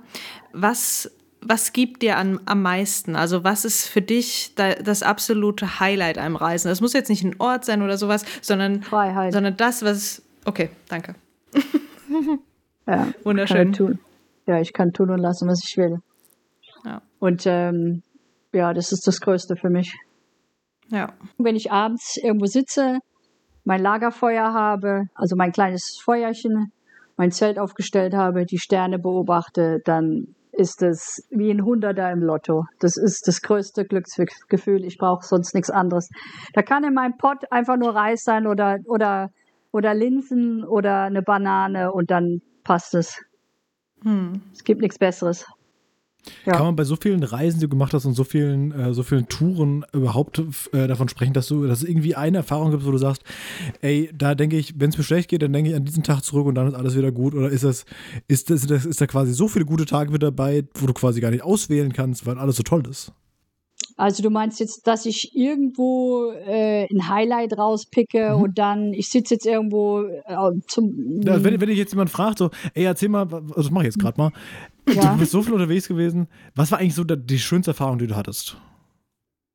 was 0.51 1.09
was 1.45 1.73
gibt 1.73 2.01
dir 2.01 2.17
am, 2.17 2.39
am 2.45 2.61
meisten? 2.61 3.15
Also 3.15 3.43
was 3.43 3.65
ist 3.65 3.87
für 3.87 4.01
dich 4.01 4.53
da, 4.55 4.75
das 4.75 5.03
absolute 5.03 5.79
Highlight 5.79 6.17
am 6.17 6.35
Reisen? 6.35 6.69
Das 6.69 6.81
muss 6.81 6.93
jetzt 6.93 7.09
nicht 7.09 7.23
ein 7.23 7.35
Ort 7.39 7.65
sein 7.65 7.81
oder 7.81 7.97
sowas, 7.97 8.25
sondern, 8.41 8.83
Freiheit. 8.83 9.33
sondern 9.33 9.57
das, 9.57 9.83
was... 9.83 10.21
Okay, 10.45 10.69
danke. 10.89 11.15
ja, 12.87 13.07
Wunderschön. 13.23 13.71
Kann 13.71 13.73
tun. 13.73 13.99
Ja, 14.45 14.59
ich 14.59 14.73
kann 14.73 14.91
tun 14.93 15.09
und 15.09 15.19
lassen, 15.19 15.47
was 15.47 15.61
ich 15.63 15.77
will. 15.77 15.99
Ja. 16.85 17.01
Und 17.19 17.43
ähm, 17.45 18.03
ja, 18.51 18.73
das 18.73 18.91
ist 18.91 19.07
das 19.07 19.21
Größte 19.21 19.55
für 19.55 19.69
mich. 19.69 19.95
Ja. 20.89 21.13
Wenn 21.37 21.55
ich 21.55 21.71
abends 21.71 22.17
irgendwo 22.17 22.45
sitze, 22.45 22.99
mein 23.63 23.81
Lagerfeuer 23.81 24.53
habe, 24.53 25.05
also 25.15 25.35
mein 25.35 25.51
kleines 25.51 25.97
Feuerchen, 26.03 26.71
mein 27.15 27.31
Zelt 27.31 27.57
aufgestellt 27.57 28.13
habe, 28.13 28.45
die 28.45 28.59
Sterne 28.59 28.99
beobachte, 28.99 29.81
dann 29.85 30.35
ist 30.53 30.81
es 30.83 31.27
wie 31.29 31.51
ein 31.51 31.65
Hunderter 31.65 32.11
im 32.11 32.21
Lotto. 32.21 32.65
Das 32.79 32.95
ist 32.97 33.27
das 33.27 33.41
größte 33.41 33.85
Glücksgefühl. 33.85 34.85
Ich 34.85 34.97
brauche 34.97 35.25
sonst 35.25 35.53
nichts 35.53 35.69
anderes. 35.69 36.09
Da 36.53 36.61
kann 36.61 36.83
in 36.83 36.93
meinem 36.93 37.17
Pott 37.17 37.51
einfach 37.51 37.77
nur 37.77 37.95
Reis 37.95 38.23
sein 38.23 38.47
oder, 38.47 38.77
oder, 38.85 39.29
oder 39.71 39.93
Linsen 39.93 40.63
oder 40.63 41.03
eine 41.03 41.21
Banane 41.21 41.91
und 41.91 42.11
dann 42.11 42.41
passt 42.63 42.93
es. 42.93 43.19
Hm. 44.03 44.41
Es 44.53 44.63
gibt 44.63 44.81
nichts 44.81 44.99
Besseres. 44.99 45.45
Ja. 46.45 46.53
Kann 46.53 46.65
man 46.65 46.75
bei 46.75 46.83
so 46.83 46.95
vielen 46.95 47.23
Reisen, 47.23 47.59
die 47.59 47.65
du 47.65 47.69
gemacht 47.69 47.93
hast 47.93 48.05
und 48.05 48.13
so 48.13 48.23
vielen, 48.23 48.71
äh, 48.71 48.93
so 48.93 49.03
vielen 49.03 49.27
Touren 49.27 49.85
überhaupt 49.93 50.41
äh, 50.71 50.87
davon 50.87 51.09
sprechen, 51.09 51.33
dass 51.33 51.47
du, 51.47 51.67
dass 51.67 51.83
es 51.83 51.89
irgendwie 51.89 52.15
eine 52.15 52.37
Erfahrung 52.37 52.71
gibt, 52.71 52.85
wo 52.85 52.91
du 52.91 52.97
sagst, 52.97 53.23
ey, 53.81 54.09
da 54.13 54.35
denke 54.35 54.57
ich, 54.57 54.79
wenn 54.79 54.89
es 54.89 54.97
mir 54.97 55.03
schlecht 55.03 55.29
geht, 55.29 55.41
dann 55.41 55.53
denke 55.53 55.71
ich 55.71 55.75
an 55.75 55.85
diesen 55.85 56.03
Tag 56.03 56.21
zurück 56.23 56.45
und 56.45 56.55
dann 56.55 56.67
ist 56.67 56.75
alles 56.75 56.97
wieder 56.97 57.11
gut? 57.11 57.33
Oder 57.33 57.49
ist 57.49 57.63
das, 57.63 57.85
ist 58.27 58.49
das, 58.49 58.63
ist 58.63 59.01
da 59.01 59.07
quasi 59.07 59.33
so 59.33 59.47
viele 59.47 59.65
gute 59.65 59.85
Tage 59.85 60.11
mit 60.11 60.23
dabei, 60.23 60.63
wo 60.75 60.87
du 60.87 60.93
quasi 60.93 61.19
gar 61.19 61.31
nicht 61.31 61.43
auswählen 61.43 61.91
kannst, 61.91 62.25
weil 62.25 62.37
alles 62.37 62.55
so 62.55 62.63
toll 62.63 62.83
ist? 62.89 63.11
Also 63.95 64.23
du 64.23 64.29
meinst 64.29 64.59
jetzt, 64.59 64.87
dass 64.87 65.05
ich 65.05 65.35
irgendwo 65.35 66.31
äh, 66.31 66.87
ein 66.91 67.09
Highlight 67.09 67.57
rauspicke 67.57 68.35
mhm. 68.35 68.43
und 68.43 68.57
dann, 68.57 68.93
ich 68.93 69.09
sitze 69.09 69.35
jetzt 69.35 69.45
irgendwo 69.45 70.03
äh, 70.03 70.35
zum. 70.67 71.21
Ja, 71.21 71.43
wenn, 71.43 71.59
wenn 71.61 71.69
dich 71.69 71.77
jetzt 71.77 71.91
jemand 71.91 72.09
fragt, 72.09 72.39
so, 72.39 72.49
ey, 72.73 72.85
erzähl 72.85 73.09
mal, 73.09 73.27
also 73.31 73.53
das 73.55 73.71
mache 73.71 73.83
ich 73.83 73.93
jetzt 73.93 73.99
gerade 73.99 74.19
mal. 74.19 74.31
Ja. 74.87 75.13
Du 75.13 75.19
bist 75.19 75.31
so 75.31 75.41
viel 75.41 75.53
unterwegs 75.53 75.87
gewesen. 75.87 76.27
Was 76.55 76.71
war 76.71 76.79
eigentlich 76.79 76.95
so 76.95 77.03
die 77.03 77.39
schönste 77.39 77.71
Erfahrung, 77.71 77.99
die 77.99 78.07
du 78.07 78.15
hattest? 78.15 78.57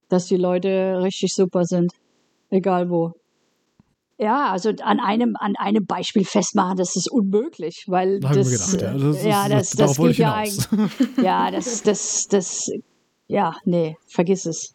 Dass 0.09 0.26
die 0.26 0.36
Leute 0.36 1.00
richtig 1.02 1.34
super 1.34 1.64
sind. 1.64 1.92
Egal 2.50 2.88
wo. 2.88 3.12
Ja, 4.18 4.50
also 4.50 4.70
an 4.82 4.98
einem, 4.98 5.36
an 5.38 5.55
einem 5.56 5.86
Beispiel 5.86 6.24
festmachen, 6.24 6.76
das 6.76 6.96
ist 6.96 7.09
unmöglich, 7.10 7.84
weil 7.86 8.18
das, 8.18 8.50
gedacht, 8.50 8.82
ja. 8.82 8.98
das, 8.98 9.24
ja, 9.24 9.48
das, 9.48 9.70
das, 9.70 9.94
das 9.94 9.96
geht 9.98 10.18
ja 10.18 10.34
eigentlich, 10.34 10.66
ja, 11.22 11.50
das, 11.52 11.82
das, 11.84 12.26
das 12.26 12.68
ja, 13.28 13.55
nee, 13.64 13.96
vergiss 14.09 14.46
es. 14.46 14.74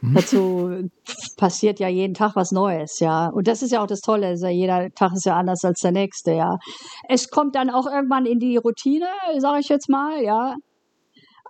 Mhm. 0.00 0.14
Dazu 0.14 0.90
passiert 1.36 1.80
ja 1.80 1.88
jeden 1.88 2.14
Tag 2.14 2.36
was 2.36 2.52
Neues, 2.52 3.00
ja. 3.00 3.28
Und 3.28 3.48
das 3.48 3.62
ist 3.62 3.72
ja 3.72 3.82
auch 3.82 3.86
das 3.86 4.00
Tolle, 4.00 4.28
also 4.28 4.46
jeder 4.46 4.90
Tag 4.94 5.12
ist 5.12 5.26
ja 5.26 5.36
anders 5.36 5.64
als 5.64 5.80
der 5.80 5.92
nächste, 5.92 6.32
ja. 6.32 6.58
Es 7.08 7.30
kommt 7.30 7.54
dann 7.54 7.70
auch 7.70 7.86
irgendwann 7.86 8.26
in 8.26 8.38
die 8.38 8.56
Routine, 8.56 9.06
sage 9.38 9.60
ich 9.60 9.68
jetzt 9.68 9.88
mal, 9.88 10.22
ja. 10.22 10.56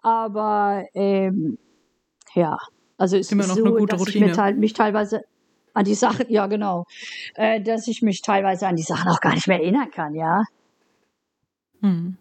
Aber 0.02 0.84
ähm, 0.94 1.58
ja, 2.34 2.56
also 2.96 3.16
es 3.16 3.32
Immer 3.32 3.42
ist 3.42 3.48
noch 3.48 3.56
so, 3.56 3.64
eine 3.64 3.74
gute 3.74 3.96
dass 3.96 4.00
Routine. 4.00 4.30
ich 4.30 4.36
mich, 4.36 4.56
mich 4.56 4.72
teilweise 4.72 5.22
an 5.74 5.84
die 5.84 5.94
Sachen, 5.94 6.26
ja 6.28 6.46
genau, 6.46 6.84
äh, 7.34 7.60
dass 7.60 7.88
ich 7.88 8.02
mich 8.02 8.22
teilweise 8.22 8.66
an 8.66 8.76
die 8.76 8.82
Sachen 8.82 9.08
auch 9.10 9.20
gar 9.20 9.34
nicht 9.34 9.48
mehr 9.48 9.60
erinnern 9.60 9.90
kann, 9.90 10.14
ja. 10.14 10.42
Hm. 11.80 12.16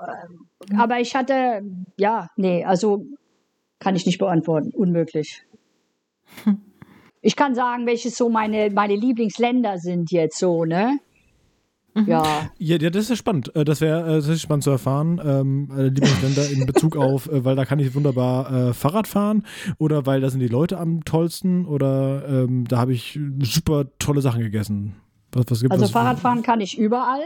Ähm, 0.00 0.78
aber 0.78 1.00
ich 1.00 1.14
hatte, 1.14 1.62
ja, 1.96 2.28
nee, 2.36 2.64
also 2.64 3.04
kann 3.82 3.96
ich 3.96 4.06
nicht 4.06 4.18
beantworten. 4.18 4.70
Unmöglich. 4.72 5.42
Ich 7.20 7.34
kann 7.34 7.54
sagen, 7.54 7.84
welche 7.86 8.10
so 8.10 8.28
meine, 8.28 8.70
meine 8.70 8.94
Lieblingsländer 8.94 9.78
sind 9.78 10.12
jetzt 10.12 10.38
so, 10.38 10.64
ne? 10.64 10.98
Mhm. 11.94 12.06
Ja. 12.06 12.22
ja. 12.58 12.76
Ja, 12.76 12.90
das 12.90 13.04
ist 13.04 13.10
ja 13.10 13.16
spannend. 13.16 13.54
Äh, 13.56 13.64
das 13.64 13.80
wäre 13.80 14.18
äh, 14.18 14.36
spannend 14.38 14.62
zu 14.62 14.70
erfahren. 14.70 15.20
Ähm, 15.24 15.68
äh, 15.76 15.88
Lieblingsländer 15.88 16.48
in 16.48 16.64
Bezug 16.64 16.96
auf, 16.96 17.28
weil 17.30 17.56
da 17.56 17.64
kann 17.64 17.80
ich 17.80 17.94
wunderbar 17.94 18.70
äh, 18.70 18.72
Fahrrad 18.72 19.08
fahren 19.08 19.44
oder 19.78 20.06
weil 20.06 20.20
da 20.20 20.30
sind 20.30 20.40
die 20.40 20.48
Leute 20.48 20.78
am 20.78 21.04
tollsten 21.04 21.66
oder 21.66 22.24
ähm, 22.28 22.66
da 22.68 22.78
habe 22.78 22.92
ich 22.92 23.18
super 23.40 23.86
tolle 23.98 24.20
Sachen 24.20 24.42
gegessen. 24.42 24.94
Was, 25.32 25.46
was 25.48 25.60
gibt, 25.60 25.72
also 25.72 25.84
was 25.84 25.90
Fahrradfahren 25.90 26.42
kann 26.42 26.60
ich 26.60 26.78
überall. 26.78 27.24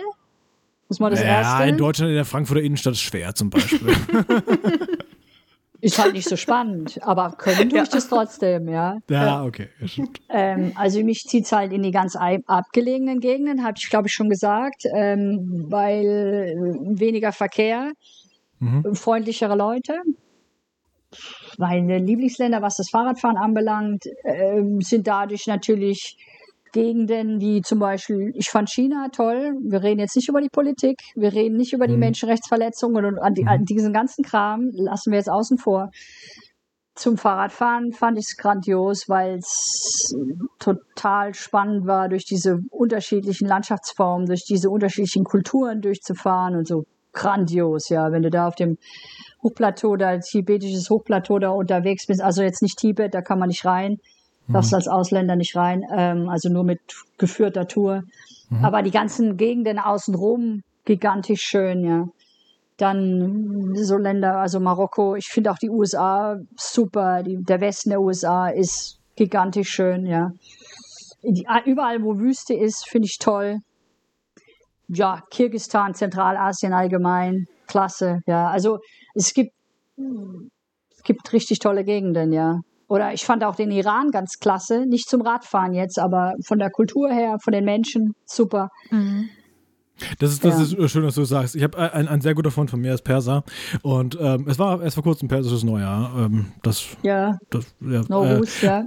Muss 0.89 1.01
man 1.01 1.11
das 1.11 1.21
ja, 1.21 1.27
erste. 1.27 1.63
Ja, 1.65 1.69
in 1.69 1.77
Deutschland 1.77 2.09
in 2.09 2.15
der 2.17 2.25
Frankfurter 2.25 2.63
Innenstadt 2.63 2.95
ist 2.95 3.01
schwer 3.01 3.35
zum 3.35 3.51
Beispiel. 3.51 3.95
Ist 5.81 5.99
halt 5.99 6.15
nicht 6.15 6.29
so 6.29 6.37
spannend, 6.37 6.99
aber 7.03 7.33
können 7.33 7.69
tue 7.69 7.83
ich 7.83 7.89
das 7.89 8.09
trotzdem, 8.09 8.69
ja. 8.69 8.99
Ja, 9.11 9.45
okay. 9.45 9.69
Ähm, 10.29 10.73
also 10.75 11.03
mich 11.03 11.25
zieht 11.25 11.45
es 11.45 11.53
halt 11.53 11.73
in 11.73 11.83
die 11.83 11.91
ganz 11.91 12.17
abgelegenen 12.17 13.21
Gegenden, 13.21 13.65
habe 13.65 13.75
ich 13.79 13.89
glaube 13.91 14.09
ich 14.09 14.15
schon 14.15 14.29
gesagt, 14.29 14.85
ähm, 14.95 15.67
weil 15.69 16.57
weniger 16.99 17.33
Verkehr, 17.33 17.93
mhm. 18.59 18.95
freundlichere 18.95 19.57
Leute. 19.57 19.95
Meine 21.59 21.99
Lieblingsländer, 21.99 22.63
was 22.63 22.77
das 22.77 22.91
Fahrradfahren 22.91 23.37
anbelangt, 23.37 24.05
äh, 24.25 24.63
sind 24.81 25.07
dadurch 25.07 25.47
natürlich 25.47 26.17
Gegenden 26.73 27.41
wie 27.41 27.63
zum 27.63 27.79
Beispiel, 27.79 28.33
ich 28.35 28.51
fand 28.51 28.71
China 28.71 29.09
toll. 29.11 29.55
Wir 29.63 29.83
reden 29.83 30.01
jetzt 30.01 30.17
nicht 30.17 30.29
über 30.29 30.41
die 30.41 30.49
Politik, 30.49 31.01
wir 31.15 31.33
reden 31.33 31.57
nicht 31.57 31.73
über 31.73 31.87
die 31.87 31.95
mhm. 31.95 32.01
Menschenrechtsverletzungen 32.01 33.05
und 33.05 33.19
an, 33.19 33.35
die, 33.35 33.43
mhm. 33.43 33.49
an 33.49 33.65
diesen 33.65 33.93
ganzen 33.93 34.25
Kram 34.25 34.71
lassen 34.73 35.11
wir 35.11 35.19
jetzt 35.19 35.31
außen 35.31 35.59
vor. 35.59 35.91
Zum 36.95 37.19
Fahrradfahren 37.19 37.93
fand 37.93 38.19
ich 38.19 38.25
es 38.31 38.37
grandios, 38.37 39.07
weil 39.07 39.37
es 39.37 40.15
total 40.59 41.35
spannend 41.35 41.87
war, 41.87 42.09
durch 42.09 42.25
diese 42.25 42.61
unterschiedlichen 42.71 43.47
Landschaftsformen, 43.47 44.27
durch 44.27 44.45
diese 44.45 44.71
unterschiedlichen 44.71 45.25
Kulturen 45.25 45.83
durchzufahren 45.83 46.57
und 46.57 46.67
so 46.67 46.85
grandios, 47.13 47.91
ja. 47.91 48.13
Wenn 48.13 48.23
du 48.23 48.31
da 48.31 48.49
auf 48.49 48.55
dem 48.55 48.79
Hochplateau, 49.43 49.97
da 49.97 50.19
tibetisches 50.19 50.89
Hochplateau 50.89 51.39
da 51.39 51.51
unterwegs 51.51 52.07
bist, 52.07 52.23
also 52.23 52.43
jetzt 52.43 52.63
nicht 52.63 52.79
Tibet, 52.79 53.13
da 53.15 53.21
kann 53.21 53.39
man 53.39 53.49
nicht 53.49 53.65
rein, 53.65 53.99
darfst 54.49 54.73
mhm. 54.73 54.77
als 54.77 54.89
Ausländer 54.89 55.37
nicht 55.37 55.57
rein, 55.57 55.85
ähm, 55.95 56.29
also 56.29 56.49
nur 56.49 56.65
mit 56.65 56.81
geführter 57.19 57.67
Tour. 57.67 58.03
Mhm. 58.51 58.65
Aber 58.65 58.83
die 58.83 58.91
ganzen 58.91 59.37
Gegenden 59.37 59.79
außenrum, 59.79 60.63
gigantisch 60.85 61.43
schön, 61.43 61.85
ja. 61.85 62.07
Dann 62.79 63.73
so 63.75 63.97
Länder, 63.97 64.37
also 64.37 64.61
Marokko, 64.61 65.17
ich 65.17 65.29
finde 65.29 65.51
auch 65.51 65.59
die 65.59 65.71
USA 65.71 66.37
super, 66.57 67.23
die, 67.23 67.43
der 67.43 67.61
Westen 67.61 67.91
der 67.91 68.01
USA 68.01 68.49
ist 68.49 68.99
gigantisch 69.17 69.71
schön, 69.71 70.07
ja. 70.07 70.31
Die, 71.23 71.47
überall, 71.65 72.03
wo 72.03 72.19
Wüste 72.19 72.55
ist, 72.55 72.87
finde 72.89 73.07
ich 73.07 73.19
toll. 73.19 73.59
Ja, 74.89 75.23
Kirgistan, 75.31 75.95
Zentralasien 75.95 76.73
allgemein, 76.73 77.47
klasse, 77.67 78.21
ja. 78.27 78.49
Also 78.49 78.79
es 79.15 79.33
gibt, 79.33 79.53
es 79.97 81.03
gibt 81.03 81.33
richtig 81.33 81.59
tolle 81.59 81.83
Gegenden, 81.83 82.33
ja. 82.33 82.61
Oder 82.89 83.13
ich 83.13 83.25
fand 83.25 83.45
auch 83.45 83.57
den 83.57 83.71
Iran 83.71 84.11
ganz 84.11 84.39
klasse, 84.39 84.87
nicht 84.87 85.09
zum 85.09 85.23
Radfahren 85.23 85.73
jetzt, 85.75 85.99
aber 85.99 86.35
von 86.45 86.59
der 86.59 86.71
Kultur 86.71 87.11
her, 87.11 87.37
von 87.43 87.53
den 87.53 87.65
Menschen, 87.65 88.15
super. 88.25 88.69
Mhm. 88.91 89.29
Das 90.19 90.31
ist, 90.31 90.45
das 90.45 90.73
ja. 90.73 90.85
ist 90.85 90.93
schön, 90.93 91.03
dass 91.05 91.15
du 91.15 91.23
das 91.23 91.31
sagst. 91.31 91.57
Ich 91.57 91.63
habe 91.63 91.79
ein, 91.79 92.07
ein 92.07 92.21
sehr 92.21 92.35
guter 92.35 92.51
Freund 92.51 92.71
von 92.71 92.81
mir, 92.81 92.93
ist 92.93 93.03
Perser. 93.03 93.45
Und 93.83 94.19
ähm, 94.21 94.47
es 94.47 94.59
war 94.59 94.83
erst 94.83 94.95
vor 94.95 95.05
kurzem 95.05 95.29
persisches 95.29 95.65
Neujahr. 95.65 96.13
Ähm, 96.19 96.53
das, 96.63 96.87
ja. 97.03 97.39
Das, 97.51 97.75
ja, 97.81 98.03
Norus, 98.09 98.63
äh, 98.63 98.67
ja. 98.67 98.85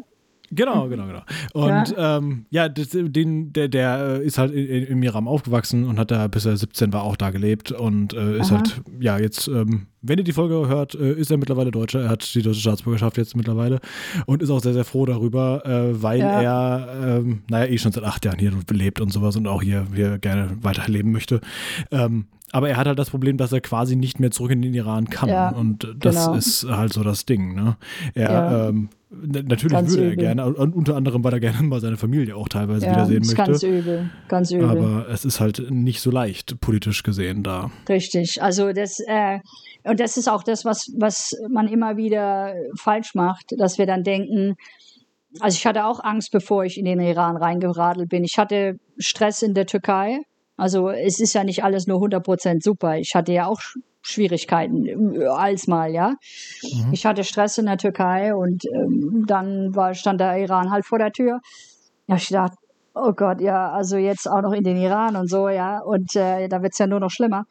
Genau, 0.51 0.87
genau, 0.87 1.07
genau. 1.07 1.21
Und 1.53 1.89
ja, 1.89 2.17
ähm, 2.17 2.45
ja 2.49 2.69
das, 2.69 2.89
den, 2.91 3.53
der, 3.53 3.67
der 3.67 4.21
ist 4.21 4.37
halt 4.37 4.51
in, 4.51 4.85
im 4.85 5.03
Iran 5.03 5.27
aufgewachsen 5.27 5.85
und 5.85 5.99
hat 5.99 6.11
da 6.11 6.27
bis 6.27 6.45
er 6.45 6.57
17 6.57 6.91
war 6.93 7.03
auch 7.03 7.15
da 7.15 7.29
gelebt 7.29 7.71
und 7.71 8.13
äh, 8.13 8.39
ist 8.39 8.51
Aha. 8.51 8.57
halt, 8.57 8.81
ja, 8.99 9.17
jetzt, 9.17 9.47
ähm, 9.47 9.87
wenn 10.01 10.17
ihr 10.17 10.23
die 10.23 10.33
Folge 10.33 10.67
hört, 10.67 10.95
äh, 10.95 11.13
ist 11.13 11.29
er 11.29 11.37
mittlerweile 11.37 11.71
Deutscher. 11.71 12.01
Er 12.01 12.09
hat 12.09 12.33
die 12.33 12.41
deutsche 12.41 12.61
Staatsbürgerschaft 12.61 13.17
jetzt 13.17 13.35
mittlerweile 13.35 13.79
und 14.25 14.41
ist 14.41 14.49
auch 14.49 14.61
sehr, 14.61 14.73
sehr 14.73 14.85
froh 14.85 15.05
darüber, 15.05 15.65
äh, 15.65 16.01
weil 16.01 16.19
ja. 16.19 16.41
er, 16.41 17.19
ähm, 17.19 17.43
naja, 17.49 17.71
eh 17.71 17.77
schon 17.77 17.91
seit 17.91 18.03
acht 18.03 18.25
Jahren 18.25 18.39
hier 18.39 18.51
lebt 18.71 19.01
und 19.01 19.11
sowas 19.11 19.35
und 19.35 19.47
auch 19.47 19.61
hier, 19.61 19.85
hier 19.93 20.17
gerne 20.17 20.57
weiterleben 20.61 21.11
möchte. 21.11 21.41
Ähm, 21.91 22.25
aber 22.51 22.69
er 22.69 22.77
hat 22.77 22.87
halt 22.87 22.99
das 22.99 23.09
Problem, 23.09 23.37
dass 23.37 23.51
er 23.51 23.61
quasi 23.61 23.95
nicht 23.95 24.19
mehr 24.19 24.31
zurück 24.31 24.51
in 24.51 24.61
den 24.61 24.73
Iran 24.73 25.09
kann. 25.09 25.29
Ja, 25.29 25.49
und 25.49 25.95
das 25.97 26.25
genau. 26.25 26.37
ist 26.37 26.65
halt 26.69 26.93
so 26.93 27.03
das 27.03 27.25
Ding. 27.25 27.55
Ne? 27.55 27.77
Er 28.13 28.31
ja. 28.31 28.69
ähm, 28.69 28.89
Natürlich 29.11 29.71
ganz 29.71 29.89
würde 29.89 30.03
er 30.03 30.11
übel. 30.11 30.23
gerne, 30.23 30.45
und 30.45 30.75
unter 30.75 30.95
anderem, 30.95 31.23
weil 31.23 31.33
er 31.33 31.39
gerne 31.39 31.63
mal 31.63 31.79
seine 31.81 31.97
Familie 31.97 32.35
auch 32.35 32.47
teilweise 32.47 32.85
ja, 32.85 32.91
wiedersehen 32.91 33.21
möchte. 33.21 33.35
Ganz 33.35 33.63
übel, 33.63 34.09
ganz 34.27 34.51
übel. 34.51 34.69
Aber 34.69 35.09
es 35.09 35.25
ist 35.25 35.39
halt 35.39 35.71
nicht 35.71 35.99
so 35.99 36.11
leicht, 36.11 36.61
politisch 36.61 37.01
gesehen, 37.01 37.41
da. 37.41 37.71
Richtig, 37.87 38.43
also 38.43 38.71
das, 38.71 38.99
äh, 39.07 39.39
und 39.83 39.99
das 39.99 40.15
ist 40.15 40.27
auch 40.27 40.43
das, 40.43 40.63
was, 40.63 40.91
was 40.99 41.31
man 41.49 41.67
immer 41.67 41.97
wieder 41.97 42.53
falsch 42.77 43.15
macht, 43.15 43.45
dass 43.57 43.79
wir 43.79 43.87
dann 43.87 44.03
denken, 44.03 44.53
also 45.39 45.55
ich 45.55 45.65
hatte 45.65 45.85
auch 45.85 46.03
Angst, 46.03 46.31
bevor 46.31 46.63
ich 46.65 46.77
in 46.77 46.85
den 46.85 46.99
Iran 46.99 47.35
reingeradelt 47.35 48.09
bin. 48.09 48.23
Ich 48.23 48.37
hatte 48.37 48.75
Stress 48.97 49.41
in 49.41 49.55
der 49.55 49.65
Türkei. 49.65 50.19
Also 50.59 50.89
es 50.89 51.19
ist 51.19 51.33
ja 51.33 51.43
nicht 51.43 51.63
alles 51.63 51.87
nur 51.87 51.99
100% 51.99 52.61
super. 52.61 52.97
Ich 52.97 53.15
hatte 53.15 53.31
ja 53.31 53.47
auch 53.47 53.61
Schwierigkeiten 54.01 55.15
äh, 55.15 55.25
als 55.25 55.67
mal, 55.67 55.91
ja. 55.91 56.15
Mhm. 56.63 56.93
Ich 56.93 57.05
hatte 57.05 57.23
Stress 57.23 57.57
in 57.57 57.65
der 57.65 57.77
Türkei 57.77 58.33
und 58.33 58.65
ähm, 58.65 59.25
dann 59.27 59.75
war, 59.75 59.93
stand 59.93 60.19
der 60.19 60.37
Iran 60.37 60.71
halt 60.71 60.85
vor 60.85 60.99
der 60.99 61.11
Tür. 61.11 61.39
Ja, 62.07 62.15
ich 62.15 62.27
dachte, 62.29 62.57
oh 62.95 63.13
Gott, 63.13 63.41
ja, 63.41 63.71
also 63.71 63.97
jetzt 63.97 64.29
auch 64.29 64.41
noch 64.41 64.53
in 64.53 64.63
den 64.63 64.77
Iran 64.77 65.15
und 65.15 65.29
so, 65.29 65.49
ja. 65.49 65.79
Und 65.79 66.15
äh, 66.15 66.47
da 66.47 66.61
es 66.61 66.77
ja 66.77 66.87
nur 66.87 66.99
noch 66.99 67.11
schlimmer. 67.11 67.45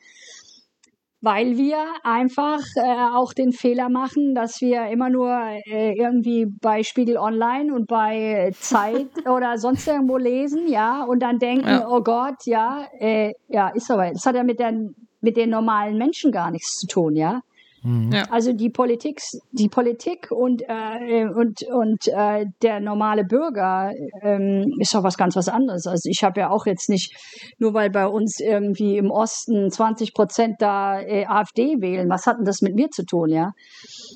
Weil 1.20 1.56
wir 1.56 1.78
einfach 2.04 2.60
äh, 2.76 3.16
auch 3.16 3.32
den 3.32 3.52
Fehler 3.52 3.88
machen, 3.88 4.34
dass 4.36 4.60
wir 4.60 4.86
immer 4.86 5.10
nur 5.10 5.36
äh, 5.66 5.92
irgendwie 5.98 6.46
bei 6.46 6.84
Spiegel 6.84 7.16
Online 7.16 7.74
und 7.74 7.88
bei 7.88 8.52
Zeit 8.54 9.08
oder 9.26 9.58
sonst 9.58 9.88
irgendwo 9.88 10.16
lesen, 10.16 10.68
ja, 10.68 11.02
und 11.02 11.20
dann 11.20 11.38
denken, 11.38 11.68
ja. 11.68 11.88
oh 11.88 12.02
Gott, 12.02 12.46
ja, 12.46 12.86
äh, 13.00 13.32
ja, 13.48 13.68
ist 13.70 13.90
aber, 13.90 14.10
das 14.10 14.24
hat 14.26 14.36
ja 14.36 14.44
mit 14.44 14.60
der 14.60 14.72
mit 15.20 15.36
den 15.36 15.50
normalen 15.50 15.98
Menschen 15.98 16.30
gar 16.30 16.50
nichts 16.50 16.78
zu 16.78 16.86
tun, 16.86 17.16
ja. 17.16 17.40
Mhm. 17.88 18.12
Ja. 18.12 18.24
Also 18.30 18.52
die 18.52 18.68
Politik, 18.68 19.22
die 19.52 19.68
Politik 19.70 20.30
und, 20.30 20.62
äh, 20.68 21.24
und, 21.24 21.62
und 21.62 22.06
äh, 22.08 22.44
der 22.60 22.80
normale 22.80 23.24
Bürger 23.24 23.94
ähm, 24.20 24.74
ist 24.78 24.94
doch 24.94 25.02
was 25.02 25.16
ganz 25.16 25.36
was 25.36 25.48
anderes. 25.48 25.86
Also 25.86 26.10
ich 26.10 26.22
habe 26.22 26.40
ja 26.40 26.50
auch 26.50 26.66
jetzt 26.66 26.90
nicht, 26.90 27.16
nur 27.58 27.72
weil 27.72 27.88
bei 27.88 28.06
uns 28.06 28.40
irgendwie 28.40 28.98
im 28.98 29.10
Osten 29.10 29.70
20 29.70 30.12
Prozent 30.12 30.56
da 30.58 31.00
äh, 31.00 31.24
AfD 31.24 31.80
wählen, 31.80 32.10
was 32.10 32.26
hat 32.26 32.36
denn 32.36 32.44
das 32.44 32.60
mit 32.60 32.74
mir 32.74 32.90
zu 32.90 33.06
tun, 33.06 33.30
ja? 33.30 33.52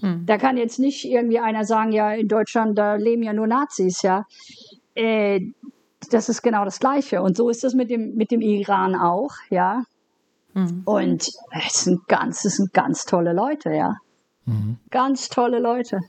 Mhm. 0.02 0.26
Da 0.26 0.36
kann 0.36 0.58
jetzt 0.58 0.78
nicht 0.78 1.06
irgendwie 1.06 1.38
einer 1.38 1.64
sagen, 1.64 1.92
ja, 1.92 2.12
in 2.12 2.28
Deutschland, 2.28 2.76
da 2.76 2.96
leben 2.96 3.22
ja 3.22 3.32
nur 3.32 3.46
Nazis, 3.46 4.02
ja. 4.02 4.26
Äh, 4.94 5.40
das 6.10 6.28
ist 6.28 6.42
genau 6.42 6.66
das 6.66 6.78
Gleiche. 6.78 7.22
Und 7.22 7.38
so 7.38 7.48
ist 7.48 7.64
das 7.64 7.72
mit 7.72 7.88
dem, 7.88 8.16
mit 8.16 8.30
dem 8.32 8.42
Iran 8.42 8.94
auch, 8.94 9.30
ja. 9.48 9.84
Mhm. 10.54 10.82
Und 10.84 11.28
es 11.66 11.84
sind 11.84 12.06
ganz, 12.08 12.44
es 12.44 12.56
sind 12.56 12.72
ganz 12.72 13.04
tolle 13.04 13.32
Leute, 13.32 13.72
ja. 13.72 13.96
Mhm. 14.44 14.78
Ganz 14.90 15.28
tolle 15.28 15.60
Leute. 15.60 16.00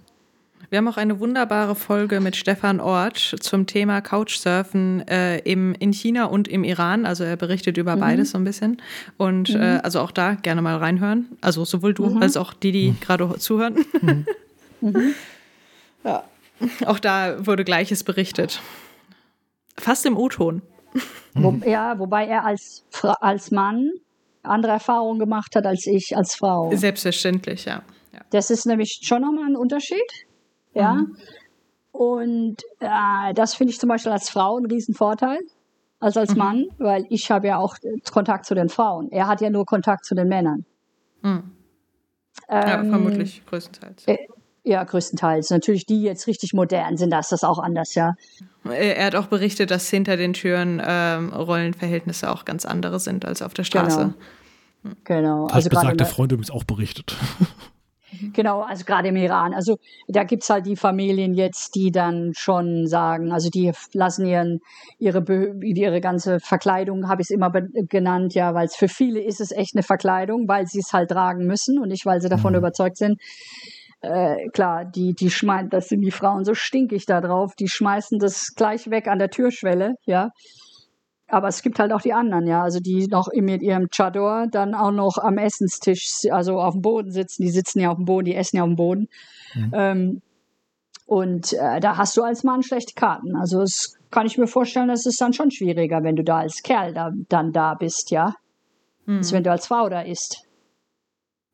Wir 0.70 0.78
haben 0.78 0.88
auch 0.88 0.98
eine 0.98 1.20
wunderbare 1.20 1.76
Folge 1.76 2.20
mit 2.20 2.36
Stefan 2.36 2.80
Ort 2.80 3.36
zum 3.42 3.68
Thema 3.68 4.02
Couchsurfen 4.02 5.08
äh, 5.08 5.38
im, 5.40 5.76
in 5.76 5.94
China 5.94 6.26
und 6.26 6.48
im 6.48 6.64
Iran. 6.64 7.06
Also 7.06 7.24
er 7.24 7.36
berichtet 7.36 7.78
über 7.78 7.96
mhm. 7.96 8.00
beides 8.00 8.32
so 8.32 8.40
ein 8.40 8.44
bisschen. 8.44 8.82
Und 9.18 9.54
mhm. 9.54 9.62
äh, 9.62 9.80
also 9.84 10.00
auch 10.00 10.10
da 10.10 10.34
gerne 10.34 10.64
mal 10.64 10.78
reinhören. 10.78 11.28
Also 11.42 11.64
sowohl 11.64 11.94
du 11.94 12.08
mhm. 12.08 12.24
als 12.24 12.38
auch 12.38 12.54
die, 12.54 12.72
die 12.72 12.90
mhm. 12.90 13.00
gerade 13.02 13.38
zuhören. 13.38 13.86
Mhm. 14.02 14.26
ja. 16.04 16.24
Auch 16.88 16.98
da 16.98 17.46
wurde 17.46 17.64
Gleiches 17.66 18.04
berichtet. 18.04 18.60
Fast 19.78 20.08
im 20.08 20.18
O-Ton. 20.18 20.64
Wo, 21.36 21.52
ja, 21.66 22.00
wobei 22.00 22.26
er 22.26 22.46
als, 22.46 22.84
als 23.20 23.52
Mann 23.52 23.92
andere 24.44 24.74
Erfahrungen 24.74 25.20
gemacht 25.20 25.56
hat 25.56 25.66
als 25.66 25.88
ich 25.88 26.16
als 26.16 26.36
Frau. 26.36 26.70
Selbstverständlich, 26.74 27.66
ja. 27.66 27.82
ja. 28.14 28.20
Das 28.30 28.50
ist 28.50 28.66
nämlich 28.66 29.00
schon 29.04 29.22
nochmal 29.22 29.50
ein 29.50 29.56
Unterschied. 29.56 30.28
Ja. 30.74 30.94
Mhm. 30.94 31.16
Und 31.92 32.64
äh, 32.80 33.34
das 33.34 33.56
finde 33.56 33.72
ich 33.72 33.80
zum 33.80 33.90
Beispiel 33.90 34.12
als 34.12 34.30
Frau 34.30 34.58
einen 34.58 34.66
Riesenvorteil 34.66 35.40
als 36.04 36.18
als 36.18 36.32
mhm. 36.32 36.38
Mann, 36.38 36.66
weil 36.80 37.06
ich 37.10 37.32
habe 37.32 37.48
ja 37.48 37.58
auch 37.58 37.78
Kontakt 38.12 38.46
zu 38.46 38.56
den 38.56 38.68
Frauen. 38.68 39.10
Er 39.12 39.28
hat 39.28 39.40
ja 39.40 39.50
nur 39.50 39.66
Kontakt 39.66 40.06
zu 40.06 40.16
den 40.16 40.28
Männern. 40.28 40.66
Mhm. 41.22 41.52
ja, 42.50 42.82
ähm, 42.82 42.90
vermutlich 42.90 43.46
größtenteils. 43.46 44.06
Äh, 44.08 44.18
ja, 44.64 44.84
größtenteils. 44.84 45.50
Natürlich, 45.50 45.86
die 45.86 46.02
jetzt 46.02 46.28
richtig 46.28 46.54
modern 46.54 46.98
sind, 46.98 47.12
da 47.12 47.20
ist 47.20 47.32
das 47.32 47.44
auch 47.44 47.60
anders, 47.60 47.96
ja. 47.96 48.16
Er 48.64 49.06
hat 49.06 49.16
auch 49.16 49.28
berichtet, 49.28 49.72
dass 49.72 49.90
hinter 49.90 50.16
den 50.16 50.34
Türen 50.34 50.82
ähm, 50.86 51.34
Rollenverhältnisse 51.34 52.32
auch 52.32 52.46
ganz 52.46 52.66
andere 52.66 53.00
sind 53.00 53.26
als 53.26 53.42
auf 53.42 53.54
der 53.54 53.66
Straße. 53.66 54.14
Genau. 54.84 54.96
genau. 55.04 55.48
Hat 55.48 55.56
also 55.56 55.70
besagter 55.70 56.06
Freund 56.06 56.32
übrigens 56.32 56.52
auch 56.52 56.64
berichtet. 56.64 57.16
Genau, 58.34 58.62
also 58.62 58.86
gerade 58.86 59.08
im 59.10 59.16
Iran. 59.16 59.54
Also 59.54 59.78
da 60.08 60.24
gibt 60.24 60.44
es 60.44 60.50
halt 60.50 60.66
die 60.66 60.76
Familien 60.76 61.34
jetzt, 61.34 61.76
die 61.76 61.92
dann 61.92 62.34
schon 62.36 62.88
sagen, 62.88 63.32
also 63.32 63.50
die 63.50 63.72
lassen 63.94 64.26
ihren, 64.26 64.62
ihre, 65.00 65.24
ihre 65.62 66.02
ganze 66.02 66.40
Verkleidung, 66.40 67.10
habe 67.10 67.22
ich 67.22 67.28
es 67.28 67.32
immer 67.32 67.52
genannt, 67.52 68.34
ja, 68.36 68.54
weil 68.54 68.68
es 68.68 68.76
für 68.76 68.88
viele 68.88 69.22
ist 69.22 69.42
es 69.42 69.52
echt 69.52 69.76
eine 69.76 69.84
Verkleidung, 69.84 70.48
weil 70.48 70.68
sie 70.68 70.80
es 70.80 70.94
halt 70.94 71.10
tragen 71.10 71.46
müssen 71.46 71.80
und 71.80 71.90
nicht, 71.90 72.06
weil 72.06 72.22
sie 72.22 72.30
davon 72.30 72.54
mhm. 72.54 72.60
überzeugt 72.60 72.98
sind, 72.98 73.20
äh, 74.04 74.50
klar, 74.50 74.86
die, 74.86 75.14
die 75.14 75.32
schmeißen, 75.32 75.70
das 75.70 75.88
sind 75.88 76.02
die 76.02 76.12
Frauen 76.12 76.44
so 76.44 76.54
stinkig 76.54 77.06
da 77.06 77.22
drauf, 77.22 77.54
die 77.58 77.70
schmeißen 77.70 78.20
das 78.20 78.54
gleich 78.56 78.90
weg 78.90 79.08
an 79.08 79.18
der 79.18 79.30
Türschwelle, 79.30 79.96
ja. 80.06 80.30
Aber 81.28 81.48
es 81.48 81.62
gibt 81.62 81.80
halt 81.80 81.94
auch 81.94 82.02
die 82.02 82.14
anderen, 82.14 82.46
ja, 82.46 82.62
also 82.62 82.80
die 82.80 83.08
noch 83.08 83.30
mit 83.34 83.62
ihrem 83.64 83.88
Chador 83.90 84.48
dann 84.52 84.76
auch 84.76 84.92
noch 84.92 85.18
am 85.18 85.38
Essenstisch, 85.38 86.30
also 86.30 86.60
auf 86.60 86.74
dem 86.74 86.82
Boden 86.82 87.12
sitzen, 87.12 87.44
die 87.44 87.50
sitzen 87.50 87.80
ja 87.80 87.92
auf 87.92 87.96
dem 87.96 88.06
Boden, 88.06 88.26
die 88.26 88.36
essen 88.36 88.58
ja 88.58 88.64
auf 88.64 88.70
dem 88.70 88.76
Boden. 88.76 89.08
Mhm. 89.56 89.72
Ähm, 89.74 90.22
und 91.06 91.54
äh, 91.54 91.80
da 91.80 91.98
hast 91.98 92.18
du 92.18 92.24
als 92.24 92.44
Mann 92.44 92.62
schlechte 92.62 92.94
Karten. 92.94 93.36
Also 93.36 93.62
es 93.62 93.98
kann 94.12 94.26
ich 94.26 94.38
mir 94.38 94.48
vorstellen, 94.48 94.90
das 94.90 95.06
ist 95.06 95.20
dann 95.22 95.34
schon 95.34 95.50
schwieriger, 95.50 96.04
wenn 96.04 96.16
du 96.16 96.24
da 96.24 96.40
als 96.40 96.62
Kerl 96.62 96.94
da, 96.94 97.12
dann 97.30 97.52
da 97.54 97.74
bist, 97.74 98.12
ja. 98.12 98.36
Mhm. 99.06 99.18
Als 99.18 99.32
wenn 99.32 99.44
du 99.44 99.52
als 99.52 99.68
Frau 99.68 99.88
da 99.90 100.02
ist. 100.02 100.46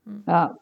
Mhm. 0.04 0.24
Ja, 0.28 0.58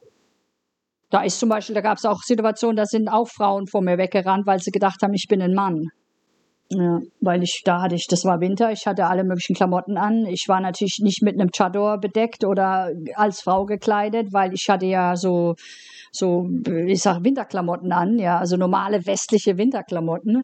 da 1.09 1.23
ist 1.23 1.39
zum 1.39 1.49
Beispiel, 1.49 1.75
da 1.75 1.81
gab 1.81 1.97
es 1.97 2.05
auch 2.05 2.21
Situationen, 2.21 2.75
da 2.75 2.85
sind 2.85 3.07
auch 3.07 3.27
Frauen 3.27 3.67
vor 3.67 3.81
mir 3.81 3.97
weggerannt, 3.97 4.45
weil 4.45 4.59
sie 4.59 4.71
gedacht 4.71 5.01
haben, 5.01 5.13
ich 5.13 5.27
bin 5.27 5.41
ein 5.41 5.53
Mann. 5.53 5.89
Ja, 6.69 6.99
weil 7.21 7.43
ich, 7.43 7.61
da 7.63 7.81
hatte 7.81 7.95
ich, 7.95 8.07
das 8.07 8.25
war 8.25 8.41
Winter, 8.41 8.71
ich 8.73 8.87
hatte 8.87 9.05
alle 9.05 9.23
möglichen 9.23 9.55
Klamotten 9.55 9.97
an. 9.97 10.25
Ich 10.25 10.49
war 10.49 10.59
natürlich 10.59 10.99
nicht 11.01 11.21
mit 11.21 11.39
einem 11.39 11.51
Chador 11.51 11.97
bedeckt 11.97 12.43
oder 12.43 12.91
als 13.15 13.41
Frau 13.41 13.65
gekleidet, 13.65 14.33
weil 14.33 14.53
ich 14.53 14.67
hatte 14.69 14.85
ja 14.85 15.15
so, 15.15 15.55
so, 16.11 16.49
ich 16.65 17.01
sag 17.01 17.23
Winterklamotten 17.23 17.93
an, 17.93 18.19
ja, 18.19 18.37
also 18.37 18.57
normale 18.57 19.05
westliche 19.05 19.57
Winterklamotten. 19.57 20.43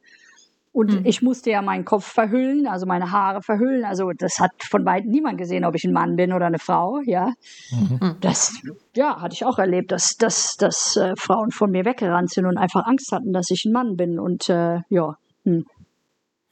Und 0.73 0.91
mhm. 0.91 1.05
ich 1.05 1.21
musste 1.21 1.51
ja 1.51 1.61
meinen 1.61 1.85
Kopf 1.85 2.05
verhüllen, 2.05 2.65
also 2.65 2.87
meine 2.87 3.11
Haare 3.11 3.43
verhüllen. 3.43 3.85
Also 3.85 4.11
das 4.17 4.39
hat 4.39 4.51
von 4.59 4.83
beiden 4.83 5.11
niemand 5.11 5.37
gesehen, 5.37 5.65
ob 5.65 5.75
ich 5.75 5.83
ein 5.83 5.93
Mann 5.93 6.15
bin 6.15 6.33
oder 6.33 6.47
eine 6.47 6.57
Frau. 6.57 6.99
Ja, 7.05 7.31
mhm. 7.71 8.15
das 8.21 8.59
ja 8.95 9.21
hatte 9.21 9.35
ich 9.35 9.45
auch 9.45 9.59
erlebt, 9.59 9.91
dass, 9.91 10.15
dass, 10.17 10.57
dass 10.57 10.97
äh, 10.97 11.13
Frauen 11.15 11.51
von 11.51 11.69
mir 11.69 11.85
weggerannt 11.85 12.31
sind 12.31 12.47
und 12.47 12.57
einfach 12.57 12.87
Angst 12.87 13.11
hatten, 13.11 13.33
dass 13.33 13.51
ich 13.51 13.65
ein 13.65 13.71
Mann 13.71 13.95
bin. 13.95 14.19
Und 14.19 14.49
äh, 14.49 14.79
ja. 14.89 15.15
Hm. 15.45 15.63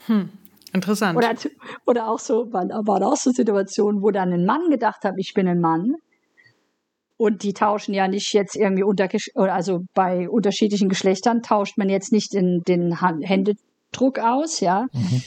Hm. 0.05 0.29
Interessant. 0.71 1.17
Oder, 1.17 1.33
oder 1.87 2.07
auch 2.07 2.19
so, 2.19 2.53
waren, 2.53 2.69
waren 2.69 3.03
auch 3.03 3.17
so 3.17 3.31
Situationen, 3.31 4.03
wo 4.03 4.11
dann 4.11 4.31
ein 4.31 4.45
Mann 4.45 4.69
gedacht 4.69 5.03
hat, 5.03 5.15
ich 5.17 5.33
bin 5.33 5.47
ein 5.47 5.59
Mann. 5.59 5.95
Und 7.17 7.43
die 7.43 7.53
tauschen 7.53 7.93
ja 7.93 8.07
nicht 8.07 8.33
jetzt 8.33 8.55
irgendwie 8.55 8.83
unter, 8.83 9.09
also 9.35 9.81
bei 9.93 10.29
unterschiedlichen 10.29 10.89
Geschlechtern 10.89 11.41
tauscht 11.41 11.77
man 11.77 11.89
jetzt 11.89 12.11
nicht 12.11 12.33
in 12.33 12.61
den 12.67 12.99
Hände, 12.99 13.53
Druck 13.91 14.19
aus, 14.19 14.59
ja. 14.59 14.87
Mhm. 14.93 15.23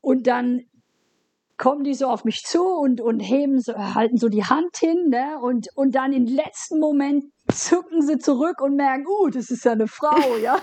Und 0.00 0.26
dann 0.26 0.64
kommen 1.60 1.84
die 1.84 1.94
so 1.94 2.06
auf 2.06 2.24
mich 2.24 2.42
zu 2.42 2.64
und, 2.64 3.02
und 3.02 3.20
heben 3.20 3.60
so, 3.60 3.74
halten 3.74 4.16
so 4.16 4.30
die 4.30 4.44
Hand 4.44 4.78
hin, 4.78 5.10
ne? 5.10 5.38
Und, 5.42 5.68
und 5.74 5.94
dann 5.94 6.14
im 6.14 6.24
letzten 6.24 6.80
Moment 6.80 7.24
zucken 7.52 8.00
sie 8.00 8.18
zurück 8.18 8.62
und 8.62 8.76
merken, 8.76 9.06
uh, 9.06 9.28
das 9.28 9.50
ist 9.50 9.64
ja 9.66 9.72
eine 9.72 9.86
Frau, 9.86 10.36
ja. 10.42 10.58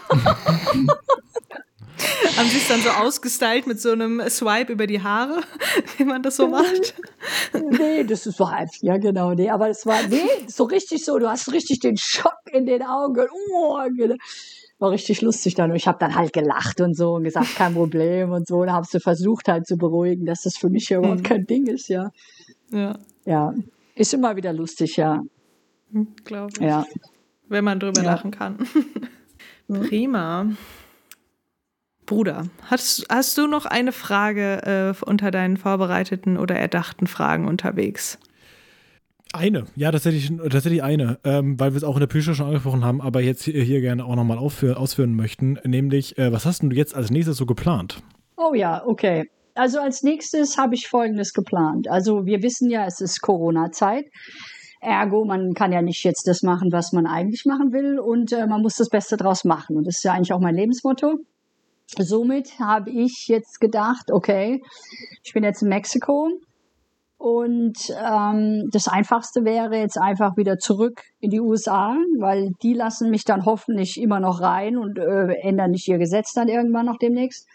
Haben 2.36 2.50
sie 2.50 2.58
es 2.58 2.68
dann 2.68 2.82
so 2.82 2.90
ausgestylt 2.90 3.68
mit 3.68 3.80
so 3.80 3.92
einem 3.92 4.28
Swipe 4.28 4.74
über 4.74 4.88
die 4.88 5.04
Haare, 5.04 5.42
wie 5.98 6.04
man 6.04 6.24
das 6.24 6.38
so 6.38 6.48
macht? 6.48 6.96
nee, 7.54 8.04
das 8.04 8.26
ist 8.26 8.38
so 8.38 8.50
halb, 8.50 8.70
ja 8.82 8.98
genau, 8.98 9.34
nee, 9.34 9.52
aber 9.52 9.70
es 9.70 9.86
war, 9.86 10.02
nee, 10.08 10.28
so 10.48 10.64
richtig 10.64 11.06
so, 11.06 11.20
du 11.20 11.30
hast 11.30 11.52
richtig 11.52 11.80
den 11.80 11.98
Schock 11.98 12.40
in 12.52 12.66
den 12.66 12.82
Augen, 12.82 13.28
oh, 13.54 13.78
genau 13.96 14.16
war 14.80 14.92
richtig 14.92 15.22
lustig 15.22 15.56
dann. 15.56 15.72
Und 15.72 15.78
ich 15.78 15.88
habe 15.88 15.98
dann 16.00 16.16
halt 16.16 16.34
gelacht 16.34 16.82
und 16.82 16.96
so 16.96 17.16
und 17.16 17.24
gesagt, 17.24 17.56
kein 17.56 17.74
Problem 17.74 18.32
und 18.32 18.48
so. 18.48 18.58
Und 18.58 18.72
habe 18.72 18.86
sie 18.86 19.00
versucht 19.00 19.48
halt 19.48 19.68
zu 19.68 19.78
beruhigen, 19.78 20.26
dass 20.26 20.44
das 20.44 20.58
für 20.58 20.70
mich 20.70 20.90
ja 20.90 21.00
überhaupt 21.00 21.22
mhm. 21.22 21.24
kein 21.24 21.46
Ding 21.46 21.68
ist, 21.68 21.88
ja. 21.88 22.12
Ja. 22.72 22.98
Ja. 23.26 23.54
Ist 23.96 24.14
immer 24.14 24.36
wieder 24.36 24.54
lustig, 24.54 24.98
ja. 24.98 25.22
Hm, 25.92 26.08
Glaube 26.24 26.52
ich. 26.54 26.62
Ja. 26.62 26.86
Wenn 27.50 27.64
man 27.64 27.80
drüber 27.80 28.04
ja. 28.04 28.12
lachen 28.12 28.32
kann. 28.32 28.68
Prima. 29.68 30.48
Bruder, 32.06 32.48
hast, 32.64 33.06
hast 33.10 33.38
du 33.38 33.48
noch 33.48 33.66
eine 33.66 33.92
Frage 33.92 34.96
äh, 34.98 35.06
unter 35.06 35.30
deinen 35.30 35.58
vorbereiteten 35.58 36.38
oder 36.38 36.56
erdachten 36.56 37.06
Fragen 37.06 37.48
unterwegs? 37.48 38.18
Eine, 39.34 39.66
ja, 39.76 39.92
tatsächlich, 39.92 40.32
tatsächlich 40.50 40.84
eine, 40.84 41.20
ähm, 41.24 41.60
weil 41.60 41.74
wir 41.74 41.78
es 41.78 41.84
auch 41.84 41.96
in 41.96 42.00
der 42.00 42.08
Bücher 42.08 42.34
schon 42.34 42.48
angesprochen 42.48 42.86
haben, 42.86 43.02
aber 43.02 43.22
jetzt 43.22 43.44
hier, 43.44 43.62
hier 43.62 43.82
gerne 43.82 44.06
auch 44.06 44.16
nochmal 44.16 44.38
ausführen 44.38 45.16
möchten, 45.16 45.60
nämlich, 45.64 46.18
äh, 46.18 46.32
was 46.32 46.46
hast 46.46 46.64
du 46.64 46.70
jetzt 46.70 46.96
als 46.96 47.12
nächstes 47.12 47.38
so 47.38 47.46
geplant? 47.46 48.02
Oh 48.38 48.54
ja, 48.54 48.86
okay. 48.86 49.30
Also 49.56 49.80
als 49.80 50.04
nächstes 50.04 50.58
habe 50.58 50.76
ich 50.76 50.88
Folgendes 50.88 51.34
geplant. 51.34 51.90
Also 51.90 52.26
wir 52.26 52.44
wissen 52.44 52.70
ja, 52.70 52.86
es 52.86 53.02
ist 53.02 53.22
Corona-Zeit. 53.22 54.06
Ergo, 54.80 55.26
man 55.26 55.54
kann 55.56 55.72
ja 55.72 55.82
nicht 55.82 56.04
jetzt 56.04 56.28
das 56.28 56.44
machen, 56.44 56.72
was 56.72 56.94
man 56.94 57.08
eigentlich 57.08 57.46
machen 57.46 57.74
will 57.74 58.00
und 58.00 58.32
äh, 58.32 58.46
man 58.46 58.62
muss 58.62 58.76
das 58.76 58.90
Beste 58.90 59.18
draus 59.18 59.44
machen. 59.44 59.76
Und 59.76 59.88
das 59.88 59.98
ist 59.98 60.04
ja 60.04 60.14
eigentlich 60.14 60.34
auch 60.34 60.40
mein 60.40 60.56
Lebensmotto. 60.56 61.18
Somit 61.98 62.60
habe 62.60 62.92
ich 62.92 63.26
jetzt 63.28 63.60
gedacht, 63.60 64.12
okay, 64.12 64.62
ich 65.24 65.34
bin 65.34 65.44
jetzt 65.44 65.64
in 65.64 65.70
Mexiko 65.70 66.30
und 67.18 67.78
ähm, 67.90 68.70
das 68.72 68.88
Einfachste 68.88 69.44
wäre 69.44 69.76
jetzt 69.78 69.98
einfach 69.98 70.38
wieder 70.38 70.60
zurück 70.60 71.02
in 71.20 71.32
die 71.32 71.42
USA, 71.42 71.96
weil 72.20 72.52
die 72.62 72.74
lassen 72.74 73.10
mich 73.10 73.26
dann 73.26 73.46
hoffentlich 73.46 74.00
immer 74.00 74.20
noch 74.20 74.40
rein 74.40 74.78
und 74.78 75.00
äh, 75.00 75.34
ändern 75.42 75.72
nicht 75.72 75.88
ihr 75.88 75.98
Gesetz 75.98 76.34
dann 76.34 76.48
irgendwann 76.48 76.86
noch 76.86 76.98
demnächst. 76.98 77.48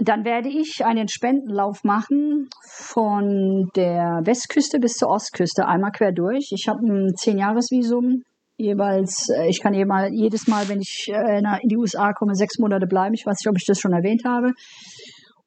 Dann 0.00 0.24
werde 0.24 0.50
ich 0.50 0.84
einen 0.84 1.08
Spendenlauf 1.08 1.82
machen 1.82 2.48
von 2.62 3.70
der 3.74 4.20
Westküste 4.24 4.78
bis 4.78 4.94
zur 4.94 5.08
Ostküste, 5.08 5.66
einmal 5.66 5.90
quer 5.90 6.12
durch. 6.12 6.50
Ich 6.52 6.68
habe 6.68 6.86
ein 6.86 7.16
Zehn-Jahres-Visum. 7.16 8.22
Jeweils, 8.58 9.30
äh, 9.30 9.48
ich 9.48 9.62
kann 9.62 9.72
jedes 9.72 10.46
Mal, 10.46 10.68
wenn 10.68 10.80
ich 10.80 11.10
äh, 11.10 11.38
in 11.38 11.68
die 11.68 11.78
USA 11.78 12.12
komme, 12.12 12.34
sechs 12.34 12.58
Monate 12.58 12.86
bleiben. 12.86 13.14
Ich 13.14 13.24
weiß 13.24 13.38
nicht, 13.38 13.48
ob 13.48 13.56
ich 13.56 13.66
das 13.66 13.80
schon 13.80 13.94
erwähnt 13.94 14.24
habe. 14.26 14.52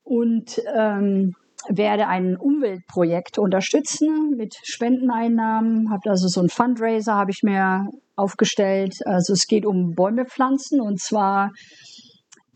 Und 0.04 0.60
ähm, 0.76 1.36
werde 1.70 2.08
ein 2.08 2.38
Umweltprojekt 2.38 3.38
unterstützen 3.38 4.36
mit 4.38 4.56
Spendeneinnahmen. 4.64 5.92
Habe 5.92 6.10
also 6.10 6.28
so 6.28 6.42
ein 6.42 6.50
Fundraiser 6.50 7.16
habe 7.16 7.32
ich 7.32 7.44
mir 7.44 7.90
aufgestellt. 8.16 8.96
Also 9.06 9.34
es 9.34 9.48
geht 9.48 9.66
um 9.66 9.94
Bäume 9.96 10.26
pflanzen 10.26 10.82
und 10.82 11.00
zwar 11.00 11.52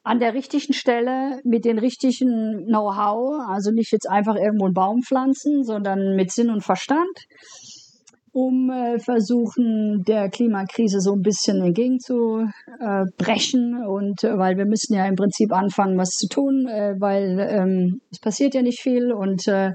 an 0.04 0.20
der 0.20 0.36
richtigen 0.36 0.74
Stelle 0.74 1.40
mit 1.44 1.66
den 1.66 1.80
richtigen 1.80 2.66
Know-how. 2.68 3.48
Also 3.48 3.72
nicht 3.72 3.92
jetzt 3.92 4.10
einfach 4.10 4.36
irgendwo 4.36 4.66
einen 4.66 4.74
Baum 4.74 5.02
pflanzen, 5.02 5.64
sondern 5.64 6.16
mit 6.16 6.32
Sinn 6.32 6.52
und 6.52 6.62
Verstand 6.62 7.26
um 8.36 8.70
äh, 8.70 9.00
versuchen, 9.00 10.04
der 10.06 10.30
Klimakrise 10.30 11.00
so 11.00 11.14
ein 11.14 11.22
bisschen 11.22 11.62
entgegenzubrechen. 11.62 13.82
Äh, 13.82 13.88
und 13.88 14.26
äh, 14.26 14.38
weil 14.38 14.58
wir 14.58 14.66
müssen 14.66 14.94
ja 14.94 15.06
im 15.06 15.16
Prinzip 15.16 15.54
anfangen, 15.54 15.98
was 15.98 16.10
zu 16.10 16.28
tun, 16.28 16.68
äh, 16.68 16.96
weil 17.00 17.40
ähm, 17.40 18.02
es 18.12 18.20
passiert 18.20 18.54
ja 18.54 18.62
nicht 18.62 18.82
viel. 18.82 19.14
Und 19.14 19.48
äh, 19.48 19.72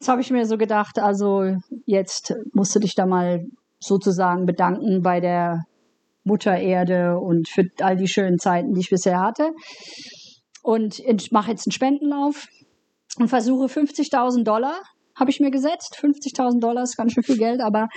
jetzt 0.00 0.08
habe 0.08 0.20
ich 0.20 0.32
mir 0.32 0.46
so 0.46 0.58
gedacht, 0.58 0.98
also 0.98 1.44
jetzt 1.84 2.34
musst 2.52 2.74
du 2.74 2.80
dich 2.80 2.96
da 2.96 3.06
mal 3.06 3.44
sozusagen 3.78 4.46
bedanken 4.46 5.02
bei 5.02 5.20
der 5.20 5.62
Mutter 6.24 6.58
Erde 6.58 7.20
und 7.20 7.48
für 7.48 7.68
all 7.78 7.96
die 7.96 8.08
schönen 8.08 8.40
Zeiten, 8.40 8.74
die 8.74 8.80
ich 8.80 8.90
bisher 8.90 9.20
hatte. 9.20 9.52
Und 10.64 10.98
ich 10.98 11.30
mache 11.30 11.52
jetzt 11.52 11.68
einen 11.68 11.72
Spendenlauf 11.72 12.48
und 13.16 13.28
versuche 13.28 13.66
50.000 13.66 14.42
Dollar 14.42 14.74
habe 15.18 15.30
ich 15.30 15.40
mir 15.40 15.50
gesetzt. 15.50 15.98
50.000 16.00 16.60
Dollar 16.60 16.82
ist 16.82 16.96
ganz 16.96 17.12
schön 17.12 17.22
viel 17.22 17.38
Geld, 17.38 17.60
aber 17.60 17.88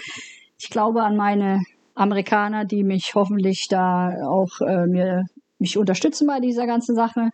ich 0.57 0.69
glaube 0.69 1.03
an 1.03 1.15
meine 1.15 1.61
Amerikaner, 1.95 2.65
die 2.65 2.83
mich 2.83 3.13
hoffentlich 3.15 3.67
da 3.69 4.13
auch 4.27 4.61
äh, 4.61 4.87
mir, 4.87 5.25
mich 5.59 5.77
unterstützen 5.77 6.27
bei 6.27 6.39
dieser 6.39 6.65
ganzen 6.65 6.95
Sache 6.95 7.29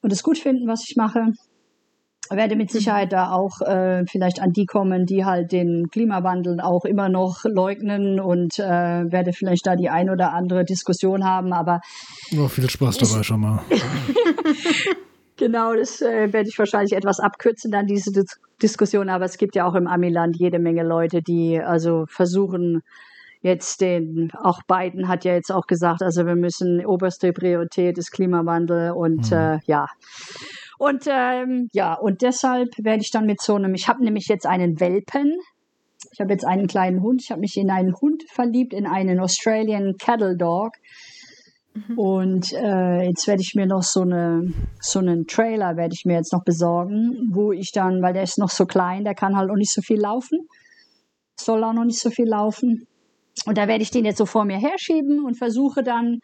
und 0.00 0.12
es 0.12 0.22
gut 0.22 0.38
finden, 0.38 0.66
was 0.66 0.84
ich 0.88 0.96
mache. 0.96 1.32
Werde 2.28 2.56
mit 2.56 2.72
Sicherheit 2.72 3.12
da 3.12 3.30
auch 3.30 3.60
äh, 3.60 4.04
vielleicht 4.06 4.40
an 4.40 4.52
die 4.52 4.66
kommen, 4.66 5.06
die 5.06 5.24
halt 5.24 5.52
den 5.52 5.88
Klimawandel 5.92 6.60
auch 6.60 6.84
immer 6.84 7.08
noch 7.08 7.44
leugnen 7.44 8.18
und 8.18 8.58
äh, 8.58 8.64
werde 8.64 9.32
vielleicht 9.32 9.66
da 9.66 9.76
die 9.76 9.90
ein 9.90 10.10
oder 10.10 10.32
andere 10.32 10.64
Diskussion 10.64 11.24
haben, 11.24 11.52
aber. 11.52 11.80
Oh, 12.36 12.48
viel 12.48 12.68
Spaß 12.68 12.98
dabei 12.98 13.22
schon 13.22 13.40
mal. 13.40 13.60
Genau, 15.36 15.74
das 15.74 16.00
äh, 16.00 16.32
werde 16.32 16.48
ich 16.48 16.58
wahrscheinlich 16.58 16.94
etwas 16.94 17.20
abkürzen, 17.20 17.70
dann 17.70 17.86
diese 17.86 18.10
Dis 18.10 18.40
Diskussion. 18.62 19.10
Aber 19.10 19.26
es 19.26 19.36
gibt 19.36 19.54
ja 19.54 19.66
auch 19.66 19.74
im 19.74 19.86
Amiland 19.86 20.36
jede 20.38 20.58
Menge 20.58 20.82
Leute, 20.82 21.20
die 21.20 21.60
also 21.60 22.06
versuchen, 22.08 22.82
jetzt 23.42 23.80
den, 23.80 24.32
auch 24.42 24.62
Biden 24.66 25.08
hat 25.08 25.24
ja 25.24 25.34
jetzt 25.34 25.52
auch 25.52 25.66
gesagt, 25.66 26.02
also 26.02 26.26
wir 26.26 26.36
müssen, 26.36 26.84
oberste 26.84 27.32
Priorität 27.32 27.98
ist 27.98 28.12
Klimawandel 28.12 28.92
und 28.92 29.30
mhm. 29.30 29.36
äh, 29.36 29.58
ja. 29.66 29.86
Und 30.78 31.04
ähm, 31.06 31.68
ja, 31.72 31.94
und 31.94 32.22
deshalb 32.22 32.68
werde 32.78 33.02
ich 33.02 33.10
dann 33.10 33.26
mit 33.26 33.40
so 33.40 33.54
einem, 33.54 33.74
ich 33.74 33.88
habe 33.88 34.04
nämlich 34.04 34.26
jetzt 34.28 34.46
einen 34.46 34.80
Welpen. 34.80 35.38
Ich 36.12 36.20
habe 36.20 36.32
jetzt 36.32 36.46
einen 36.46 36.66
kleinen 36.66 37.02
Hund. 37.02 37.22
Ich 37.22 37.30
habe 37.30 37.40
mich 37.40 37.56
in 37.56 37.70
einen 37.70 37.94
Hund 37.94 38.24
verliebt, 38.30 38.74
in 38.74 38.86
einen 38.86 39.20
Australian 39.20 39.96
Cattle 39.98 40.36
Dog. 40.36 40.72
Mhm. 41.76 41.98
Und 41.98 42.52
äh, 42.52 43.06
jetzt 43.06 43.26
werde 43.26 43.42
ich 43.42 43.54
mir 43.54 43.66
noch 43.66 43.82
so 43.82 44.02
eine 44.02 44.52
so 44.80 44.98
einen 44.98 45.26
Trailer 45.26 45.76
werde 45.76 45.94
ich 45.94 46.04
mir 46.04 46.14
jetzt 46.14 46.32
noch 46.32 46.44
besorgen, 46.44 47.28
wo 47.32 47.52
ich 47.52 47.72
dann, 47.72 48.02
weil 48.02 48.14
der 48.14 48.22
ist 48.22 48.38
noch 48.38 48.50
so 48.50 48.64
klein, 48.64 49.04
der 49.04 49.14
kann 49.14 49.36
halt 49.36 49.50
auch 49.50 49.56
nicht 49.56 49.72
so 49.72 49.82
viel 49.82 50.00
laufen, 50.00 50.48
soll 51.38 51.62
auch 51.64 51.74
noch 51.74 51.84
nicht 51.84 52.00
so 52.00 52.10
viel 52.10 52.28
laufen. 52.28 52.86
Und 53.44 53.58
da 53.58 53.68
werde 53.68 53.82
ich 53.82 53.90
den 53.90 54.06
jetzt 54.06 54.18
so 54.18 54.24
vor 54.24 54.46
mir 54.46 54.56
herschieben 54.56 55.22
und 55.24 55.36
versuche 55.36 55.82
dann 55.82 56.20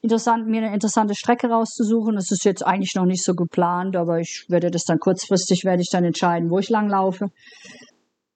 interessant, 0.00 0.46
mir 0.46 0.62
eine 0.62 0.74
interessante 0.74 1.14
Strecke 1.14 1.48
rauszusuchen. 1.48 2.14
Das 2.14 2.30
ist 2.30 2.44
jetzt 2.44 2.64
eigentlich 2.64 2.94
noch 2.94 3.04
nicht 3.04 3.22
so 3.22 3.34
geplant, 3.34 3.96
aber 3.96 4.20
ich 4.20 4.46
werde 4.48 4.70
das 4.70 4.84
dann 4.84 4.98
kurzfristig, 4.98 5.64
werde 5.64 5.82
ich 5.82 5.90
dann 5.90 6.04
entscheiden, 6.04 6.50
wo 6.50 6.58
ich 6.58 6.70
lang 6.70 6.88
laufe 6.88 7.26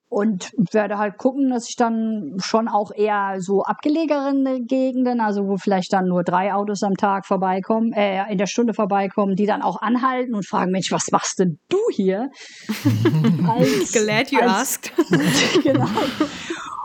und 0.09 0.51
werde 0.71 0.97
halt 0.97 1.17
gucken, 1.17 1.51
dass 1.51 1.69
ich 1.69 1.75
dann 1.75 2.37
schon 2.39 2.67
auch 2.67 2.91
eher 2.91 3.35
so 3.37 3.61
abgelegene 3.61 4.61
Gegenden, 4.61 5.21
also 5.21 5.47
wo 5.47 5.57
vielleicht 5.57 5.93
dann 5.93 6.07
nur 6.07 6.23
drei 6.23 6.51
Autos 6.51 6.81
am 6.81 6.95
Tag 6.95 7.27
vorbeikommen, 7.27 7.93
äh, 7.93 8.29
in 8.31 8.39
der 8.39 8.47
Stunde 8.47 8.73
vorbeikommen, 8.73 9.35
die 9.35 9.45
dann 9.45 9.61
auch 9.61 9.79
anhalten 9.81 10.33
und 10.33 10.47
fragen, 10.47 10.71
Mensch, 10.71 10.91
was 10.91 11.11
machst 11.11 11.37
denn 11.37 11.59
du 11.69 11.77
hier? 11.91 12.31
als, 13.47 13.91
Glad 13.91 14.31
you 14.31 14.39
als, 14.39 14.51
asked. 14.51 14.93
genau. 15.63 15.87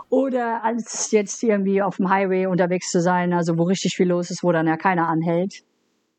Oder 0.09 0.63
als 0.63 1.09
jetzt 1.11 1.41
irgendwie 1.41 1.81
auf 1.81 1.97
dem 1.97 2.09
Highway 2.09 2.45
unterwegs 2.45 2.91
zu 2.91 3.01
sein, 3.01 3.33
also 3.33 3.57
wo 3.57 3.63
richtig 3.63 3.95
viel 3.95 4.07
los 4.07 4.29
ist, 4.29 4.43
wo 4.43 4.51
dann 4.51 4.67
ja 4.67 4.77
keiner 4.77 5.07
anhält. 5.07 5.63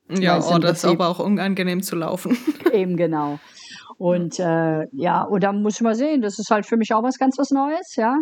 Ja, 0.09 0.41
oh, 0.41 0.59
das 0.59 0.79
ist 0.79 0.85
aber 0.85 1.09
auch 1.09 1.19
unangenehm 1.19 1.83
zu 1.83 1.97
laufen. 1.97 2.37
Eben 2.73 2.97
genau. 2.97 3.39
Und 3.99 4.39
äh, 4.39 4.87
ja, 4.93 5.23
und 5.23 5.43
da 5.43 5.53
muss 5.53 5.77
ich 5.77 5.81
mal 5.81 5.95
sehen, 5.95 6.21
das 6.21 6.39
ist 6.39 6.51
halt 6.51 6.67
für 6.67 6.77
mich 6.77 6.93
auch 6.93 7.03
was 7.03 7.19
ganz 7.19 7.39
was 7.39 7.51
Neues, 7.51 7.97
ja. 7.97 8.17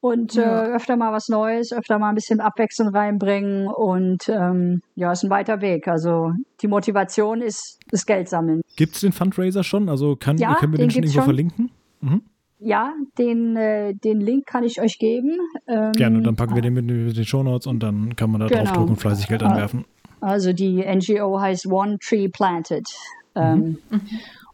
Und 0.00 0.34
ja. 0.34 0.64
äh, 0.64 0.72
öfter 0.72 0.96
mal 0.96 1.12
was 1.12 1.28
Neues, 1.28 1.72
öfter 1.72 1.98
mal 1.98 2.08
ein 2.08 2.14
bisschen 2.14 2.40
Abwechslung 2.40 2.88
reinbringen 2.88 3.66
und 3.68 4.28
ähm, 4.30 4.80
ja, 4.94 5.12
ist 5.12 5.24
ein 5.24 5.30
weiter 5.30 5.60
Weg. 5.60 5.88
Also 5.88 6.32
die 6.62 6.68
Motivation 6.68 7.42
ist 7.42 7.78
das 7.90 8.06
Geld 8.06 8.28
sammeln. 8.28 8.62
Gibt 8.76 8.94
es 8.94 9.02
den 9.02 9.12
Fundraiser 9.12 9.62
schon? 9.62 9.90
Also 9.90 10.16
kann, 10.16 10.38
ja, 10.38 10.54
können 10.54 10.72
wir 10.72 10.78
den, 10.78 10.88
den 10.88 10.90
schon 10.90 11.02
irgendwo 11.02 11.18
schon. 11.18 11.24
verlinken? 11.24 11.70
Mhm. 12.00 12.22
Ja, 12.60 12.94
den, 13.18 13.56
äh, 13.56 13.94
den 13.94 14.20
Link 14.20 14.46
kann 14.46 14.64
ich 14.64 14.80
euch 14.80 14.98
geben. 14.98 15.38
Ähm, 15.66 15.92
Gerne, 15.92 16.22
dann 16.22 16.36
packen 16.36 16.54
wir 16.54 16.62
den 16.62 16.74
mit 16.74 16.90
in 16.90 17.12
die 17.12 17.24
Show 17.24 17.42
Notes 17.42 17.66
und 17.66 17.82
dann 17.82 18.16
kann 18.16 18.30
man 18.30 18.40
da 18.40 18.46
genau. 18.46 18.62
draufdrücken 18.62 18.90
und 18.90 18.96
fleißig 18.96 19.28
Geld 19.28 19.42
anwerfen. 19.42 19.84
Also 20.20 20.52
die 20.52 20.84
NGO 20.84 21.40
heißt 21.40 21.66
One 21.66 21.98
Tree 21.98 22.28
Planted. 22.28 22.86
Ähm, 23.34 23.78
mhm. 23.90 24.00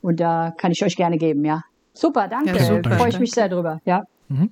Und 0.00 0.20
da 0.20 0.52
kann 0.56 0.72
ich 0.72 0.84
euch 0.84 0.96
gerne 0.96 1.18
geben, 1.18 1.44
ja. 1.44 1.62
Super, 1.92 2.28
danke. 2.28 2.56
Ja, 2.56 2.64
super. 2.64 2.90
Freue 2.92 3.08
ich 3.08 3.18
mich 3.18 3.30
sehr 3.30 3.48
drüber, 3.48 3.80
ja. 3.84 4.02
Mhm, 4.28 4.50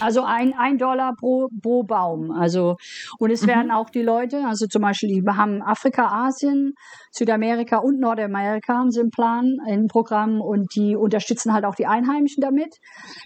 also 0.00 0.24
ein, 0.24 0.54
ein 0.56 0.78
Dollar 0.78 1.12
pro, 1.18 1.48
pro 1.62 1.82
Baum. 1.82 2.30
Also, 2.30 2.76
und 3.18 3.30
es 3.30 3.42
mhm. 3.42 3.48
werden 3.48 3.70
auch 3.70 3.90
die 3.90 4.00
Leute, 4.00 4.42
also 4.46 4.66
zum 4.66 4.80
Beispiel, 4.80 5.22
wir 5.22 5.36
haben 5.36 5.60
Afrika, 5.60 6.06
Asien, 6.26 6.72
Südamerika 7.10 7.78
und 7.78 8.00
Nordamerika 8.00 8.74
haben 8.74 8.90
sie 8.90 9.00
im 9.00 9.10
Plan, 9.10 9.58
im 9.68 9.86
Programm 9.86 10.40
und 10.40 10.74
die 10.74 10.96
unterstützen 10.96 11.52
halt 11.52 11.66
auch 11.66 11.74
die 11.74 11.86
Einheimischen 11.86 12.40
damit, 12.40 12.78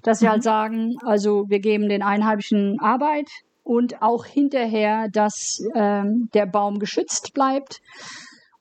dass 0.03 0.19
sie 0.19 0.29
halt 0.29 0.45
mhm. 0.45 0.49
halt 0.49 0.73
sagen, 0.73 0.95
also 1.05 1.45
wir 1.49 1.61
geben 1.61 1.89
den 1.89 2.03
Einheimischen 2.03 2.81
Arbeit 2.81 3.29
und 3.63 4.03
auch 4.03 4.25
hinterher, 4.25 5.09
dass 5.13 5.61
ähm, 5.75 6.29
der 6.35 6.47
Baum 6.47 6.81
geschützt 6.81 7.33
bleibt 7.33 7.81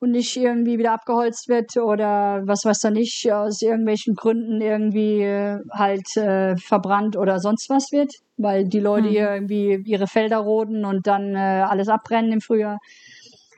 und 0.06 0.12
nicht 0.12 0.38
irgendwie 0.38 0.78
wieder 0.78 0.92
abgeholzt 0.92 1.50
wird 1.50 1.78
oder 1.78 2.44
was 2.46 2.64
weiß 2.64 2.80
da 2.80 2.92
nicht, 2.92 3.32
aus 3.32 3.62
irgendwelchen 3.64 4.14
Gründen 4.14 4.62
irgendwie 4.62 5.24
äh, 5.24 5.60
halt 5.72 6.16
äh, 6.16 6.56
verbrannt 6.58 7.18
oder 7.18 7.40
sonst 7.40 7.72
was 7.72 7.92
wird, 7.92 8.14
weil 8.38 8.66
die 8.66 8.80
Leute 8.80 9.08
hm. 9.08 9.12
hier 9.12 9.34
irgendwie 9.34 9.82
ihre 9.86 10.06
Felder 10.06 10.38
roden 10.38 10.86
und 10.86 11.08
dann 11.08 11.34
äh, 11.34 11.66
alles 11.68 11.90
abbrennen 11.90 12.34
im 12.34 12.42
Frühjahr. 12.42 12.78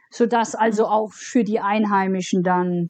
Sodass 0.09 0.55
also 0.55 0.87
auch 0.87 1.11
für 1.11 1.43
die 1.43 1.59
Einheimischen 1.59 2.43
dann 2.43 2.89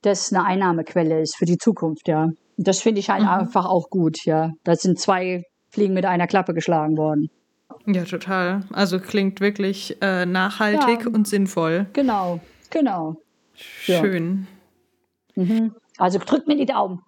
das 0.00 0.32
eine 0.32 0.44
Einnahmequelle 0.46 1.20
ist 1.20 1.36
für 1.36 1.44
die 1.44 1.58
Zukunft, 1.58 2.08
ja. 2.08 2.30
Das 2.56 2.80
finde 2.80 3.00
ich 3.00 3.10
halt 3.10 3.22
mhm. 3.22 3.28
einfach 3.28 3.66
auch 3.66 3.90
gut, 3.90 4.24
ja. 4.24 4.52
Da 4.64 4.76
sind 4.76 4.98
zwei 4.98 5.42
Fliegen 5.70 5.92
mit 5.92 6.06
einer 6.06 6.26
Klappe 6.26 6.54
geschlagen 6.54 6.96
worden. 6.96 7.28
Ja, 7.86 8.04
total. 8.04 8.62
Also 8.72 8.98
klingt 8.98 9.42
wirklich 9.42 9.98
äh, 10.00 10.24
nachhaltig 10.24 11.04
ja, 11.04 11.10
und 11.10 11.28
sinnvoll. 11.28 11.86
Genau, 11.92 12.40
Genau. 12.74 13.16
Schön. 13.54 14.48
Ja. 15.36 15.44
Mhm. 15.44 15.74
Also 15.96 16.18
drückt 16.18 16.48
mir 16.48 16.56
die 16.56 16.66
Daumen. 16.66 17.02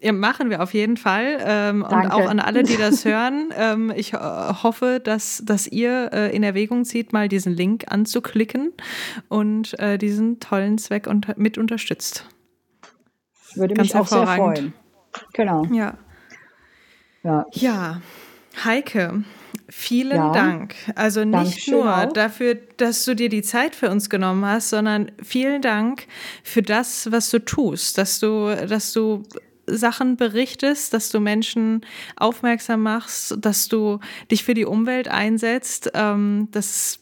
Ja, 0.00 0.12
machen 0.12 0.50
wir 0.50 0.62
auf 0.62 0.72
jeden 0.72 0.96
Fall. 0.96 1.38
Ähm, 1.40 1.82
und 1.82 2.12
auch 2.12 2.28
an 2.28 2.38
alle, 2.38 2.62
die 2.62 2.76
das 2.76 3.04
hören. 3.04 3.52
Ähm, 3.56 3.92
ich 3.94 4.12
äh, 4.12 4.18
hoffe, 4.18 5.00
dass, 5.02 5.42
dass 5.44 5.66
ihr 5.66 6.10
äh, 6.12 6.36
in 6.36 6.44
Erwägung 6.44 6.84
zieht, 6.84 7.12
mal 7.12 7.28
diesen 7.28 7.52
Link 7.52 7.86
anzuklicken 7.88 8.72
und 9.28 9.76
äh, 9.80 9.98
diesen 9.98 10.38
tollen 10.38 10.78
Zweck 10.78 11.08
unter 11.08 11.34
mit 11.36 11.58
unterstützt. 11.58 12.24
Würde 13.54 13.74
Ganz 13.74 13.88
mich 13.88 14.00
auch 14.00 14.06
sehr 14.06 14.26
freuen. 14.28 14.74
Genau. 15.32 15.64
Ja. 15.72 15.94
Ja. 17.24 17.46
ja. 17.52 18.00
Heike, 18.64 19.24
Vielen 19.70 20.16
ja. 20.16 20.32
Dank. 20.32 20.74
Also 20.94 21.24
nicht 21.24 21.70
nur 21.70 21.94
auch. 21.94 22.12
dafür, 22.12 22.54
dass 22.78 23.04
du 23.04 23.14
dir 23.14 23.28
die 23.28 23.42
Zeit 23.42 23.74
für 23.74 23.90
uns 23.90 24.08
genommen 24.08 24.46
hast, 24.46 24.70
sondern 24.70 25.12
vielen 25.22 25.60
Dank 25.60 26.06
für 26.42 26.62
das, 26.62 27.12
was 27.12 27.28
du 27.28 27.38
tust, 27.38 27.98
dass 27.98 28.18
du, 28.18 28.54
dass 28.66 28.94
du 28.94 29.24
Sachen 29.66 30.16
berichtest, 30.16 30.94
dass 30.94 31.10
du 31.10 31.20
Menschen 31.20 31.84
aufmerksam 32.16 32.82
machst, 32.82 33.36
dass 33.44 33.68
du 33.68 34.00
dich 34.30 34.42
für 34.42 34.54
die 34.54 34.64
Umwelt 34.64 35.08
einsetzt. 35.08 35.90
Ähm, 35.92 36.48
das 36.50 37.00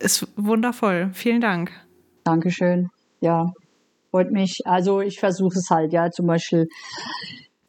ist 0.00 0.26
wundervoll. 0.36 1.10
Vielen 1.12 1.40
Dank. 1.40 1.70
Dankeschön. 2.24 2.90
Ja, 3.20 3.52
freut 4.10 4.32
mich. 4.32 4.66
Also 4.66 5.00
ich 5.00 5.20
versuche 5.20 5.58
es 5.58 5.70
halt, 5.70 5.92
ja, 5.92 6.10
zum 6.10 6.26
Beispiel 6.26 6.68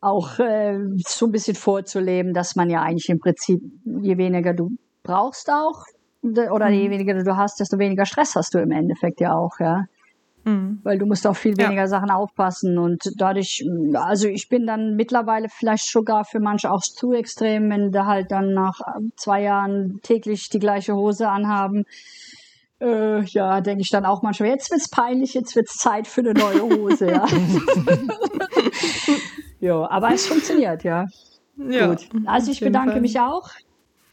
auch 0.03 0.39
äh, 0.39 0.77
so 1.07 1.27
ein 1.27 1.31
bisschen 1.31 1.55
vorzuleben, 1.55 2.33
dass 2.33 2.55
man 2.55 2.69
ja 2.69 2.81
eigentlich 2.81 3.09
im 3.09 3.19
Prinzip, 3.19 3.61
je 3.85 4.17
weniger 4.17 4.53
du 4.53 4.71
brauchst 5.03 5.49
auch, 5.49 5.83
oder 6.23 6.69
je 6.69 6.87
mhm. 6.87 6.91
weniger 6.91 7.23
du 7.23 7.37
hast, 7.37 7.59
desto 7.59 7.77
weniger 7.77 8.05
Stress 8.05 8.35
hast 8.35 8.53
du 8.53 8.59
im 8.59 8.71
Endeffekt 8.71 9.19
ja 9.19 9.35
auch, 9.35 9.59
ja. 9.59 9.85
Mhm. 10.45 10.79
Weil 10.83 10.97
du 10.97 11.05
musst 11.05 11.25
auf 11.25 11.37
viel 11.37 11.57
weniger 11.57 11.83
ja. 11.83 11.87
Sachen 11.87 12.09
aufpassen 12.09 12.77
und 12.77 13.11
dadurch, 13.17 13.65
also 13.93 14.27
ich 14.27 14.49
bin 14.49 14.67
dann 14.67 14.95
mittlerweile 14.95 15.47
vielleicht 15.49 15.89
sogar 15.89 16.25
für 16.25 16.39
manche 16.39 16.71
auch 16.71 16.81
zu 16.81 17.13
extrem, 17.13 17.69
wenn 17.69 17.91
da 17.91 18.05
halt 18.05 18.31
dann 18.31 18.53
nach 18.53 18.79
zwei 19.15 19.41
Jahren 19.41 19.99
täglich 20.01 20.49
die 20.49 20.59
gleiche 20.59 20.95
Hose 20.95 21.29
anhaben. 21.29 21.85
Äh, 22.81 23.23
ja, 23.23 23.61
denke 23.61 23.81
ich 23.81 23.89
dann 23.89 24.05
auch 24.05 24.21
manchmal, 24.21 24.49
jetzt 24.49 24.71
wird's 24.71 24.89
peinlich, 24.89 25.33
jetzt 25.33 25.55
wird's 25.55 25.77
Zeit 25.77 26.07
für 26.07 26.21
eine 26.21 26.33
neue 26.33 26.61
Hose, 26.61 27.09
ja. 27.09 27.25
ja, 29.63 29.89
aber 29.89 30.13
es 30.13 30.27
funktioniert, 30.27 30.83
ja. 30.83 31.05
ja. 31.57 31.87
Gut. 31.87 32.09
Also 32.25 32.51
ich 32.51 32.59
bedanke 32.59 32.91
Fall. 32.91 33.01
mich 33.01 33.17
auch. 33.19 33.49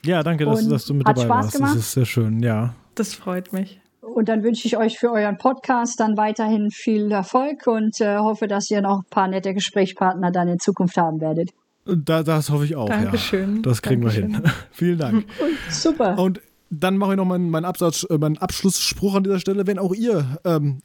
Ja, 0.04 0.22
danke, 0.22 0.44
dass, 0.44 0.66
dass, 0.68 0.86
du 0.86 0.94
mit 0.94 1.08
dabei 1.08 1.22
Spaß 1.22 1.28
warst. 1.28 1.52
Gemacht. 1.54 1.74
Das 1.74 1.80
ist 1.80 1.92
sehr 1.92 2.06
schön, 2.06 2.40
ja. 2.40 2.74
Das 2.94 3.14
freut 3.14 3.52
mich. 3.52 3.80
Und 4.00 4.28
dann 4.28 4.44
wünsche 4.44 4.66
ich 4.66 4.76
euch 4.76 4.98
für 4.98 5.10
euren 5.10 5.38
Podcast 5.38 5.98
dann 5.98 6.16
weiterhin 6.16 6.70
viel 6.70 7.10
Erfolg 7.10 7.66
und 7.66 8.00
äh, 8.00 8.18
hoffe, 8.18 8.46
dass 8.46 8.70
ihr 8.70 8.80
noch 8.80 9.00
ein 9.00 9.10
paar 9.10 9.26
nette 9.26 9.52
Gesprächspartner 9.52 10.30
dann 10.30 10.48
in 10.48 10.58
Zukunft 10.60 10.96
haben 10.96 11.20
werdet. 11.20 11.50
Da, 11.84 12.22
das 12.22 12.50
hoffe 12.50 12.64
ich 12.64 12.76
auch. 12.76 12.88
Dankeschön. 12.88 13.56
Ja. 13.56 13.62
Das 13.62 13.82
kriegen 13.82 14.02
Dankeschön. 14.02 14.32
wir 14.32 14.38
hin. 14.38 14.50
Vielen 14.70 14.98
Dank. 14.98 15.26
Und 15.40 15.72
super. 15.72 16.16
Und 16.16 16.40
dann 16.70 16.96
mache 16.96 17.12
ich 17.12 17.16
noch 17.16 17.24
meinen, 17.24 17.50
meinen, 17.50 17.64
Absatz, 17.64 18.06
äh, 18.08 18.16
meinen 18.16 18.38
Abschlussspruch 18.38 19.16
an 19.16 19.24
dieser 19.24 19.40
Stelle. 19.40 19.66
Wenn 19.66 19.78
auch 19.78 19.92
ihr 19.92 20.38
ähm, 20.44 20.78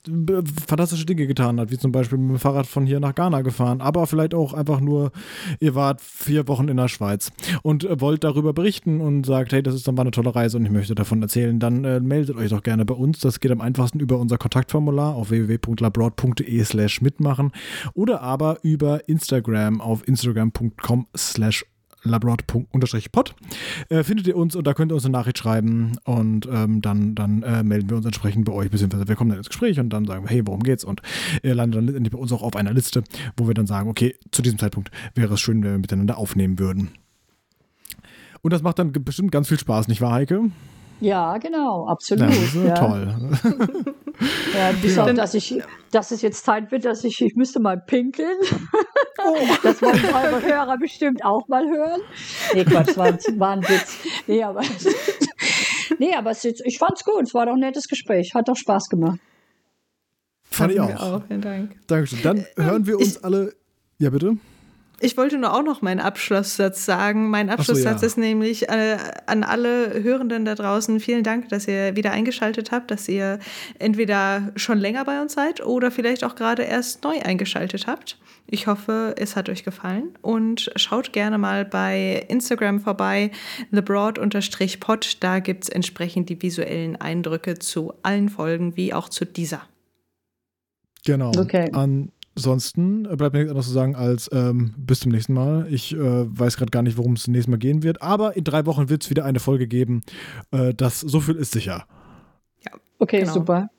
fantastische 0.68 1.06
Dinge 1.06 1.28
getan 1.28 1.60
habt, 1.60 1.72
wie 1.72 1.78
zum 1.78 1.92
Beispiel 1.92 2.18
mit 2.18 2.32
dem 2.32 2.40
Fahrrad 2.40 2.66
von 2.66 2.88
hier 2.88 3.00
nach 3.00 3.14
Ghana 3.14 3.44
gefahren, 3.44 3.82
aber 3.82 4.08
vielleicht 4.08 4.34
auch 4.34 4.54
einfach 4.54 4.80
nur, 4.80 5.12
ihr 5.60 5.76
wart 5.76 6.02
vier 6.02 6.48
Wochen 6.48 6.70
in 6.70 6.78
der 6.78 6.88
Schweiz 6.88 7.32
und 7.62 7.84
äh, 7.84 8.02
wollt 8.02 8.24
darüber 8.24 8.52
berichten 8.52 9.00
und 9.00 9.28
sagt, 9.28 9.54
hey, 9.54 9.62
das 9.62 9.76
ist 9.76 9.88
dann 9.88 9.96
war 9.96 10.02
eine 10.02 10.12
tolle 10.12 10.34
Reise 10.34 10.58
und 10.58 10.66
ich 10.66 10.72
möchte 10.72 10.96
davon 10.96 11.22
erzählen, 11.22 11.60
dann 11.60 11.86
äh, 11.86 12.00
meldet 12.00 12.36
euch 12.36 12.50
doch 12.50 12.64
gerne 12.64 12.84
bei 12.84 12.96
uns. 12.96 13.20
Das 13.20 13.40
geht 13.40 13.52
am 13.52 13.62
einfachsten 13.62 14.00
über 14.00 14.18
unser 14.18 14.40
Kontaktformular 14.40 15.14
auf 15.14 15.30
www.labroad.de 15.30 16.64
slash 16.64 17.02
mitmachen 17.02 17.52
oder 17.94 18.22
aber 18.22 18.58
über 18.64 19.08
Instagram 19.08 19.82
auf 19.82 20.08
instagram.com 20.08 21.08
slash 21.16 21.66
labrod.pod. 22.06 23.36
Äh, 23.90 24.04
findet 24.04 24.28
ihr 24.28 24.38
uns 24.38 24.56
und 24.56 24.66
da 24.66 24.74
könnt 24.74 24.92
ihr 24.92 24.96
uns 24.96 25.06
eine 25.06 25.12
Nachricht 25.12 25.38
schreiben 25.38 25.98
und 26.04 26.48
ähm, 26.52 26.82
dann, 26.82 27.16
dann 27.16 27.44
äh, 27.44 27.64
melden 27.64 27.90
wir 27.90 27.98
uns 27.98 28.06
entsprechend 28.06 28.46
bei 28.46 28.54
euch, 28.54 28.70
beziehungsweise 28.70 29.08
wir 29.08 29.16
kommen 29.16 29.30
dann 29.30 29.40
ins 29.40 29.50
Gespräch 29.50 29.80
und 29.80 29.90
dann 29.90 30.06
sagen 30.06 30.24
wir, 30.24 30.30
hey, 30.30 30.42
worum 30.46 30.64
geht's? 30.64 30.84
Und 30.84 31.02
ihr 31.44 31.56
landet 31.56 31.78
dann 31.78 31.86
letztendlich 31.86 32.14
bei 32.14 32.20
uns 32.20 32.32
auch 32.32 32.44
auf 32.44 32.56
einer 32.56 32.74
Liste, 32.74 33.04
wo 33.38 33.48
wir 33.48 33.54
dann 33.54 33.68
sagen, 33.68 33.90
okay, 33.90 34.16
zu 34.32 34.42
diesem 34.42 34.60
Zeitpunkt 34.60 34.92
wäre 35.14 35.34
es 35.34 35.42
schön, 35.42 35.64
wenn 35.64 35.72
wir 35.72 35.80
miteinander 35.80 36.18
aufnehmen 36.18 36.60
würden. 36.60 36.92
Und 38.42 38.54
das 38.54 38.62
macht 38.62 38.78
dann 38.80 38.92
bestimmt 38.92 39.32
ganz 39.32 39.48
viel 39.48 39.60
Spaß, 39.60 39.88
nicht 39.88 40.02
wahr, 40.02 40.14
Heike? 40.14 40.52
Ja, 41.02 41.38
genau, 41.38 41.88
absolut. 41.88 42.34
Ja, 42.54 42.68
ja. 42.68 42.74
Toll. 42.74 43.14
ja, 44.54 44.72
bis 44.82 44.98
auf, 44.98 45.14
dass 45.14 45.34
ich, 45.34 45.62
dass 45.92 46.12
es 46.12 46.22
jetzt 46.22 46.46
Zeit 46.46 46.72
wird, 46.72 46.86
dass 46.86 47.04
ich, 47.04 47.22
ich 47.22 47.36
müsste 47.36 47.60
mal 47.60 47.78
pinkeln. 47.80 48.38
Oh. 49.24 49.36
Das 49.64 49.82
wollen 49.82 50.06
eure 50.06 50.42
Hörer 50.42 50.78
bestimmt 50.78 51.24
auch 51.26 51.48
mal 51.48 51.68
hören. 51.68 52.02
Nee, 52.54 52.64
Quatsch, 52.64 52.96
war, 52.98 53.12
war 53.38 53.52
ein 53.52 53.64
Witz. 53.64 53.98
Nee, 54.28 54.44
aber, 54.44 54.62
nee, 55.98 56.14
aber 56.14 56.32
es, 56.32 56.46
ich 56.46 56.78
fand's 56.78 57.04
gut. 57.04 57.24
Es 57.24 57.34
war 57.34 57.46
doch 57.48 57.54
ein 57.54 57.60
nettes 57.60 57.88
Gespräch. 57.88 58.34
Hat 58.36 58.48
doch 58.48 58.56
Spaß 58.56 58.90
gemacht. 58.90 59.20
Fand 60.44 60.74
ich 60.74 60.80
auch. 60.80 61.02
auch. 61.02 61.22
Vielen 61.28 61.42
Dank. 61.42 61.76
Dankeschön. 61.88 62.20
Dann 62.22 62.46
hören 62.58 62.86
wir 62.86 62.98
uns 62.98 63.18
ich, 63.18 63.26
alle. 63.26 63.54
Ja, 63.98 64.10
bitte. 64.12 64.38
Ich 65.00 65.18
wollte 65.18 65.38
nur 65.38 65.54
auch 65.54 65.64
noch 65.64 65.82
meinen 65.82 66.00
Abschlusssatz 66.00 66.86
sagen. 66.86 67.30
Mein 67.30 67.50
Abschlusssatz 67.50 68.00
so, 68.00 68.06
ja. 68.06 68.08
ist 68.08 68.18
nämlich 68.18 68.70
äh, 68.70 68.98
an 69.26 69.44
alle 69.44 70.02
Hörenden 70.02 70.46
da 70.46 70.56
draußen, 70.56 71.00
vielen 71.00 71.24
Dank, 71.24 71.50
dass 71.50 71.68
ihr 71.68 71.96
wieder 71.96 72.12
eingeschaltet 72.12 72.72
habt, 72.72 72.92
dass 72.92 73.10
ihr 73.10 73.40
entweder 73.78 74.52
schon 74.56 74.78
länger 74.78 75.04
bei 75.04 75.22
uns 75.22 75.34
seid 75.34 75.66
oder 75.66 75.92
vielleicht 75.92 76.24
auch 76.24 76.36
gerade 76.36 76.64
erst 76.64 77.04
neu 77.04 77.20
eingeschaltet 77.22 77.88
habt. 77.88 78.18
Ich 78.48 78.68
hoffe, 78.68 79.16
es 79.18 79.36
hat 79.36 79.50
euch 79.50 79.64
gefallen 79.64 80.14
und 80.22 80.72
schaut 80.76 81.14
gerne 81.14 81.38
mal 81.38 81.66
bei 81.66 82.26
Instagram 82.30 82.80
vorbei, 82.80 83.32
thebroad-pod. 83.72 85.18
Da 85.20 85.40
gibt 85.40 85.64
es 85.64 85.70
entsprechend 85.70 86.30
die 86.30 86.42
visuellen 86.42 86.96
Eindrücke 86.96 87.58
zu 87.58 87.94
allen 88.04 88.30
Folgen, 88.30 88.78
wie 88.78 88.94
auch 88.94 89.10
zu 89.10 89.26
dieser. 89.26 89.62
Genau. 91.06 91.32
Okay. 91.38 91.70
An 91.74 92.12
Ansonsten 92.38 93.04
bleibt 93.04 93.34
mir 93.34 93.40
nichts 93.40 93.50
anderes 93.50 93.68
zu 93.68 93.74
sagen 93.74 93.96
als 93.96 94.30
ähm, 94.34 94.74
bis 94.78 95.00
zum 95.00 95.12
nächsten 95.12 95.34
Mal. 95.34 95.68
Ich 95.70 95.94
äh, 95.94 95.98
weiß 96.00 96.58
gerade 96.58 96.70
gar 96.70 96.82
nicht, 96.82 96.98
worum 96.98 97.14
es 97.14 97.28
nächstes 97.28 97.50
Mal 97.50 97.58
gehen 97.58 97.82
wird, 97.82 98.02
aber 98.02 98.36
in 98.36 98.44
drei 98.44 98.66
Wochen 98.66 98.90
wird 98.90 99.04
es 99.04 99.10
wieder 99.10 99.24
eine 99.24 99.40
Folge 99.40 99.68
geben. 99.68 100.02
Äh, 100.52 100.74
das, 100.74 101.00
so 101.00 101.22
viel 101.22 101.36
ist 101.36 101.54
sicher. 101.54 101.86
Ja, 102.66 102.74
okay, 103.00 103.22
genau. 103.22 103.34
super. 103.34 103.70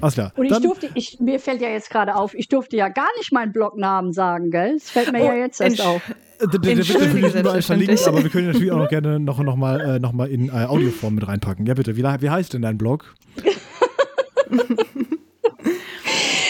Alles 0.00 0.14
klar. 0.14 0.32
Und 0.34 0.46
ich 0.46 0.52
Dann, 0.52 0.62
durfte, 0.62 0.88
ich, 0.94 1.20
mir 1.20 1.38
fällt 1.38 1.60
ja 1.60 1.68
jetzt 1.68 1.90
gerade 1.90 2.16
auf, 2.16 2.34
ich 2.34 2.48
durfte 2.48 2.76
ja 2.76 2.88
gar 2.88 3.08
nicht 3.18 3.32
meinen 3.32 3.52
Blognamen 3.52 4.12
sagen, 4.12 4.50
gell? 4.50 4.74
Das 4.74 4.90
fällt 4.90 5.12
mir 5.12 5.20
oh, 5.20 5.26
ja 5.26 5.34
jetzt 5.34 5.60
erst 5.60 5.80
auf. 5.80 6.02
Der, 6.40 6.52
wird 6.52 6.88
natürlich 6.88 7.34
überall 7.34 7.62
verlinkt, 7.62 8.06
aber 8.06 8.22
wir 8.22 8.30
können 8.30 8.46
natürlich 8.46 8.72
auch 8.72 8.78
noch 8.78 8.88
gerne 8.88 9.20
noch, 9.20 9.42
noch, 9.42 9.56
mal, 9.56 9.80
äh, 9.80 9.98
noch 9.98 10.12
mal 10.12 10.28
in 10.28 10.48
äh, 10.48 10.66
Audioform 10.66 11.16
mit 11.16 11.28
reinpacken. 11.28 11.66
Ja, 11.66 11.74
bitte. 11.74 11.96
Wie, 11.96 12.02
wie 12.02 12.30
heißt 12.30 12.54
denn 12.54 12.62
dein 12.62 12.78
Blog? 12.78 13.14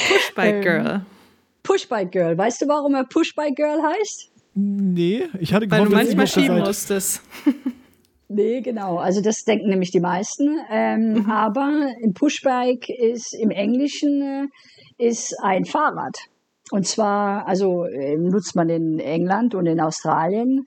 Pushbike 0.09 0.63
Girl. 0.63 1.03
Pushbike 1.69 2.11
Girl. 2.11 2.39
Weißt 2.39 2.62
du, 2.62 2.69
warum 2.69 2.95
er 2.95 3.05
Pushbike 3.05 3.55
Girl 3.55 3.82
heißt? 3.82 4.31
Nee, 4.55 5.24
ich 5.39 5.53
hatte 5.53 5.70
Weil 5.70 5.85
gehofft, 5.85 5.93
du 5.93 5.97
manchmal 5.97 6.27
schieben 6.27 6.59
musstest. 6.59 7.23
Nee, 8.31 8.61
genau. 8.61 8.99
Also 8.99 9.23
das 9.23 9.45
denken 9.45 9.70
nämlich 9.70 9.90
die 9.90 10.01
meisten. 10.01 10.59
Ähm, 10.70 11.15
mhm. 11.15 11.31
Aber 11.31 11.65
ein 12.05 12.12
Pushbike 12.12 12.90
ist 12.90 13.32
im 13.32 13.51
Englischen 13.51 14.20
äh, 14.20 14.47
ist 14.99 15.35
ein 15.43 15.65
Fahrrad. 15.65 16.15
Und 16.70 16.86
zwar, 16.86 17.49
also 17.49 17.85
äh, 17.86 18.19
nutzt 18.19 18.55
man 18.55 18.69
in 18.69 18.99
England 18.99 19.55
und 19.55 19.65
in 19.65 19.81
Australien 19.81 20.66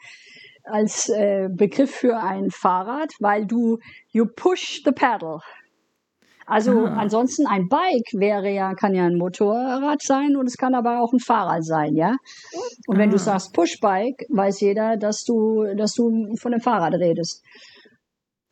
als 0.64 1.10
äh, 1.10 1.50
Begriff 1.52 1.92
für 1.92 2.18
ein 2.18 2.50
Fahrrad, 2.50 3.14
weil 3.20 3.46
du 3.46 3.78
you 4.10 4.26
push 4.26 4.82
the 4.84 4.92
pedal. 4.92 5.42
Also 6.46 6.86
ah. 6.86 6.98
ansonsten 6.98 7.48
ein 7.48 7.68
Bike 7.68 8.14
wäre 8.14 8.50
ja, 8.50 8.74
kann 8.74 8.94
ja 8.94 9.06
ein 9.06 9.18
Motorrad 9.18 10.02
sein 10.02 10.36
und 10.36 10.48
es 10.48 10.58
kann 10.58 10.76
aber 10.76 11.02
auch 11.02 11.14
ein 11.14 11.20
Fahrrad 11.20 11.64
sein, 11.64 11.96
ja. 11.96 12.16
Und 12.88 12.98
wenn 12.98 13.10
ah. 13.10 13.14
du 13.14 13.18
sagst 13.18 13.54
Pushbike, 13.54 14.26
weiß 14.30 14.62
jeder, 14.62 14.98
dass 14.98 15.24
du, 15.24 15.66
dass 15.76 15.94
du 15.94 16.36
von 16.38 16.54
einem 16.54 16.62
Fahrrad 16.62 16.94
redest. 16.96 17.44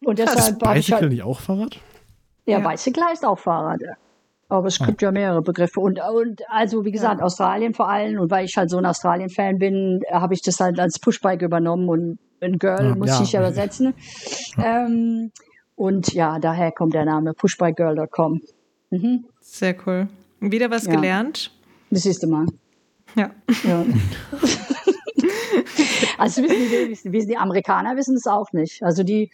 Und 0.03 0.19
deshalb. 0.19 0.37
Ist 0.37 0.59
Bicycle 0.59 1.01
halt, 1.01 1.11
nicht 1.11 1.23
auch 1.23 1.39
Fahrrad? 1.39 1.79
Ja, 2.45 2.59
ja, 2.59 2.67
Bicycle 2.67 3.03
heißt 3.03 3.25
auch 3.25 3.39
Fahrrad. 3.39 3.81
Aber 4.47 4.67
es 4.67 4.81
ah. 4.81 4.85
gibt 4.85 5.01
ja 5.01 5.11
mehrere 5.11 5.41
Begriffe. 5.41 5.79
Und, 5.79 5.99
und 5.99 6.41
also, 6.49 6.83
wie 6.83 6.91
gesagt, 6.91 7.19
ja. 7.19 7.25
Australien 7.25 7.73
vor 7.73 7.89
allem. 7.89 8.19
Und 8.19 8.31
weil 8.31 8.45
ich 8.45 8.57
halt 8.57 8.69
so 8.69 8.77
ein 8.77 8.85
Australien-Fan 8.85 9.57
bin, 9.57 9.99
habe 10.11 10.33
ich 10.33 10.41
das 10.41 10.59
halt 10.59 10.79
als 10.79 10.99
Pushbike 10.99 11.41
übernommen 11.41 11.87
und 11.87 12.19
ein 12.41 12.57
Girl 12.57 12.89
ja, 12.89 12.95
muss 12.95 13.19
ich 13.21 13.33
ja 13.33 13.41
übersetzen. 13.41 13.93
Ähm, 14.57 15.31
und 15.79 16.13
ja, 16.13 16.39
daher 16.39 16.73
kommt 16.73 16.93
der 16.93 17.05
Name 17.05 17.33
pushbygirl.com. 17.33 18.41
Mhm. 18.89 19.23
Sehr 19.39 19.75
cool. 19.87 20.09
Wieder 20.41 20.69
was 20.69 20.85
ja. 20.85 20.91
gelernt? 20.91 21.57
Das 21.89 22.03
siehst 22.03 22.21
du 22.21 22.27
mal. 22.27 22.47
Ja. 23.15 23.31
ja. 23.63 23.85
also 26.17 26.43
wissen 26.43 26.97
die, 27.05 27.13
wissen 27.13 27.29
die 27.29 27.37
Amerikaner 27.37 27.95
wissen 27.95 28.17
es 28.17 28.27
auch 28.27 28.51
nicht. 28.51 28.83
Also 28.83 29.03
die 29.03 29.31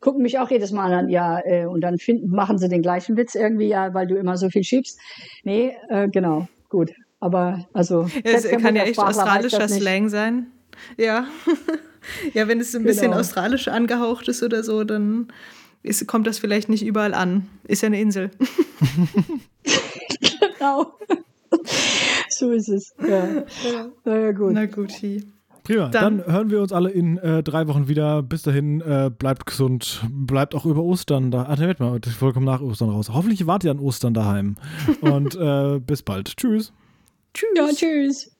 gucken 0.00 0.22
mich 0.22 0.38
auch 0.38 0.50
jedes 0.50 0.72
Mal 0.72 0.92
an, 0.92 1.08
ja, 1.08 1.40
äh, 1.46 1.64
und 1.64 1.80
dann 1.80 1.96
finden, 1.96 2.28
machen 2.28 2.58
sie 2.58 2.68
den 2.68 2.82
gleichen 2.82 3.16
Witz 3.16 3.34
irgendwie, 3.34 3.68
ja, 3.68 3.94
weil 3.94 4.06
du 4.06 4.16
immer 4.16 4.36
so 4.36 4.50
viel 4.50 4.64
schiebst. 4.64 5.00
Nee, 5.42 5.74
äh, 5.88 6.08
genau, 6.08 6.48
gut. 6.68 6.92
Aber 7.18 7.66
also. 7.72 8.06
Es 8.24 8.46
kann 8.46 8.76
ja 8.76 8.82
echt 8.82 8.98
australischer 8.98 9.66
Slang 9.66 10.10
sein. 10.10 10.48
Ja. 10.98 11.26
ja, 12.34 12.46
wenn 12.46 12.60
es 12.60 12.74
ein 12.74 12.82
genau. 12.82 12.88
bisschen 12.88 13.14
australisch 13.14 13.68
angehaucht 13.68 14.28
ist 14.28 14.42
oder 14.42 14.62
so, 14.62 14.84
dann 14.84 15.32
ist, 15.82 16.06
kommt 16.06 16.26
das 16.26 16.38
vielleicht 16.38 16.68
nicht 16.68 16.84
überall 16.84 17.14
an. 17.14 17.48
Ist 17.64 17.82
ja 17.82 17.86
eine 17.86 18.00
Insel. 18.00 18.30
genau. 20.58 20.94
so 22.28 22.50
ist 22.50 22.68
es. 22.68 22.94
Ja. 23.06 23.44
Na 24.04 24.18
ja, 24.18 24.32
gut. 24.32 24.52
Na 24.52 24.66
gut. 24.66 24.92
Prima, 25.68 25.88
dann, 25.88 26.18
dann, 26.18 26.32
hören 26.32 26.50
wir 26.50 26.62
uns 26.62 26.72
alle 26.72 26.90
in 26.90 27.18
äh, 27.18 27.42
drei 27.42 27.68
Wochen 27.68 27.88
wieder. 27.88 28.22
Bis 28.22 28.42
dahin, 28.42 28.80
äh, 28.80 29.10
bleibt 29.16 29.44
gesund, 29.44 30.02
bleibt 30.10 30.54
auch 30.54 30.64
über 30.64 30.82
Ostern 30.82 31.30
da. 31.30 31.46
Ach, 31.48 31.58
Moment 31.58 31.80
mal, 31.80 32.00
vollkommen 32.00 32.46
nach 32.46 32.62
Ostern 32.62 32.88
raus. 32.88 33.10
Hoffentlich 33.12 33.46
wart 33.46 33.64
ihr 33.64 33.70
an 33.70 33.78
Ostern 33.78 34.14
daheim. 34.14 34.56
Und 35.02 35.36
äh, 35.36 35.78
bis 35.86 36.02
bald. 36.02 36.36
Tschüss. 36.36 36.72
Tschüss. 37.34 37.50
Ja, 37.54 37.68
tschüss. 37.68 38.30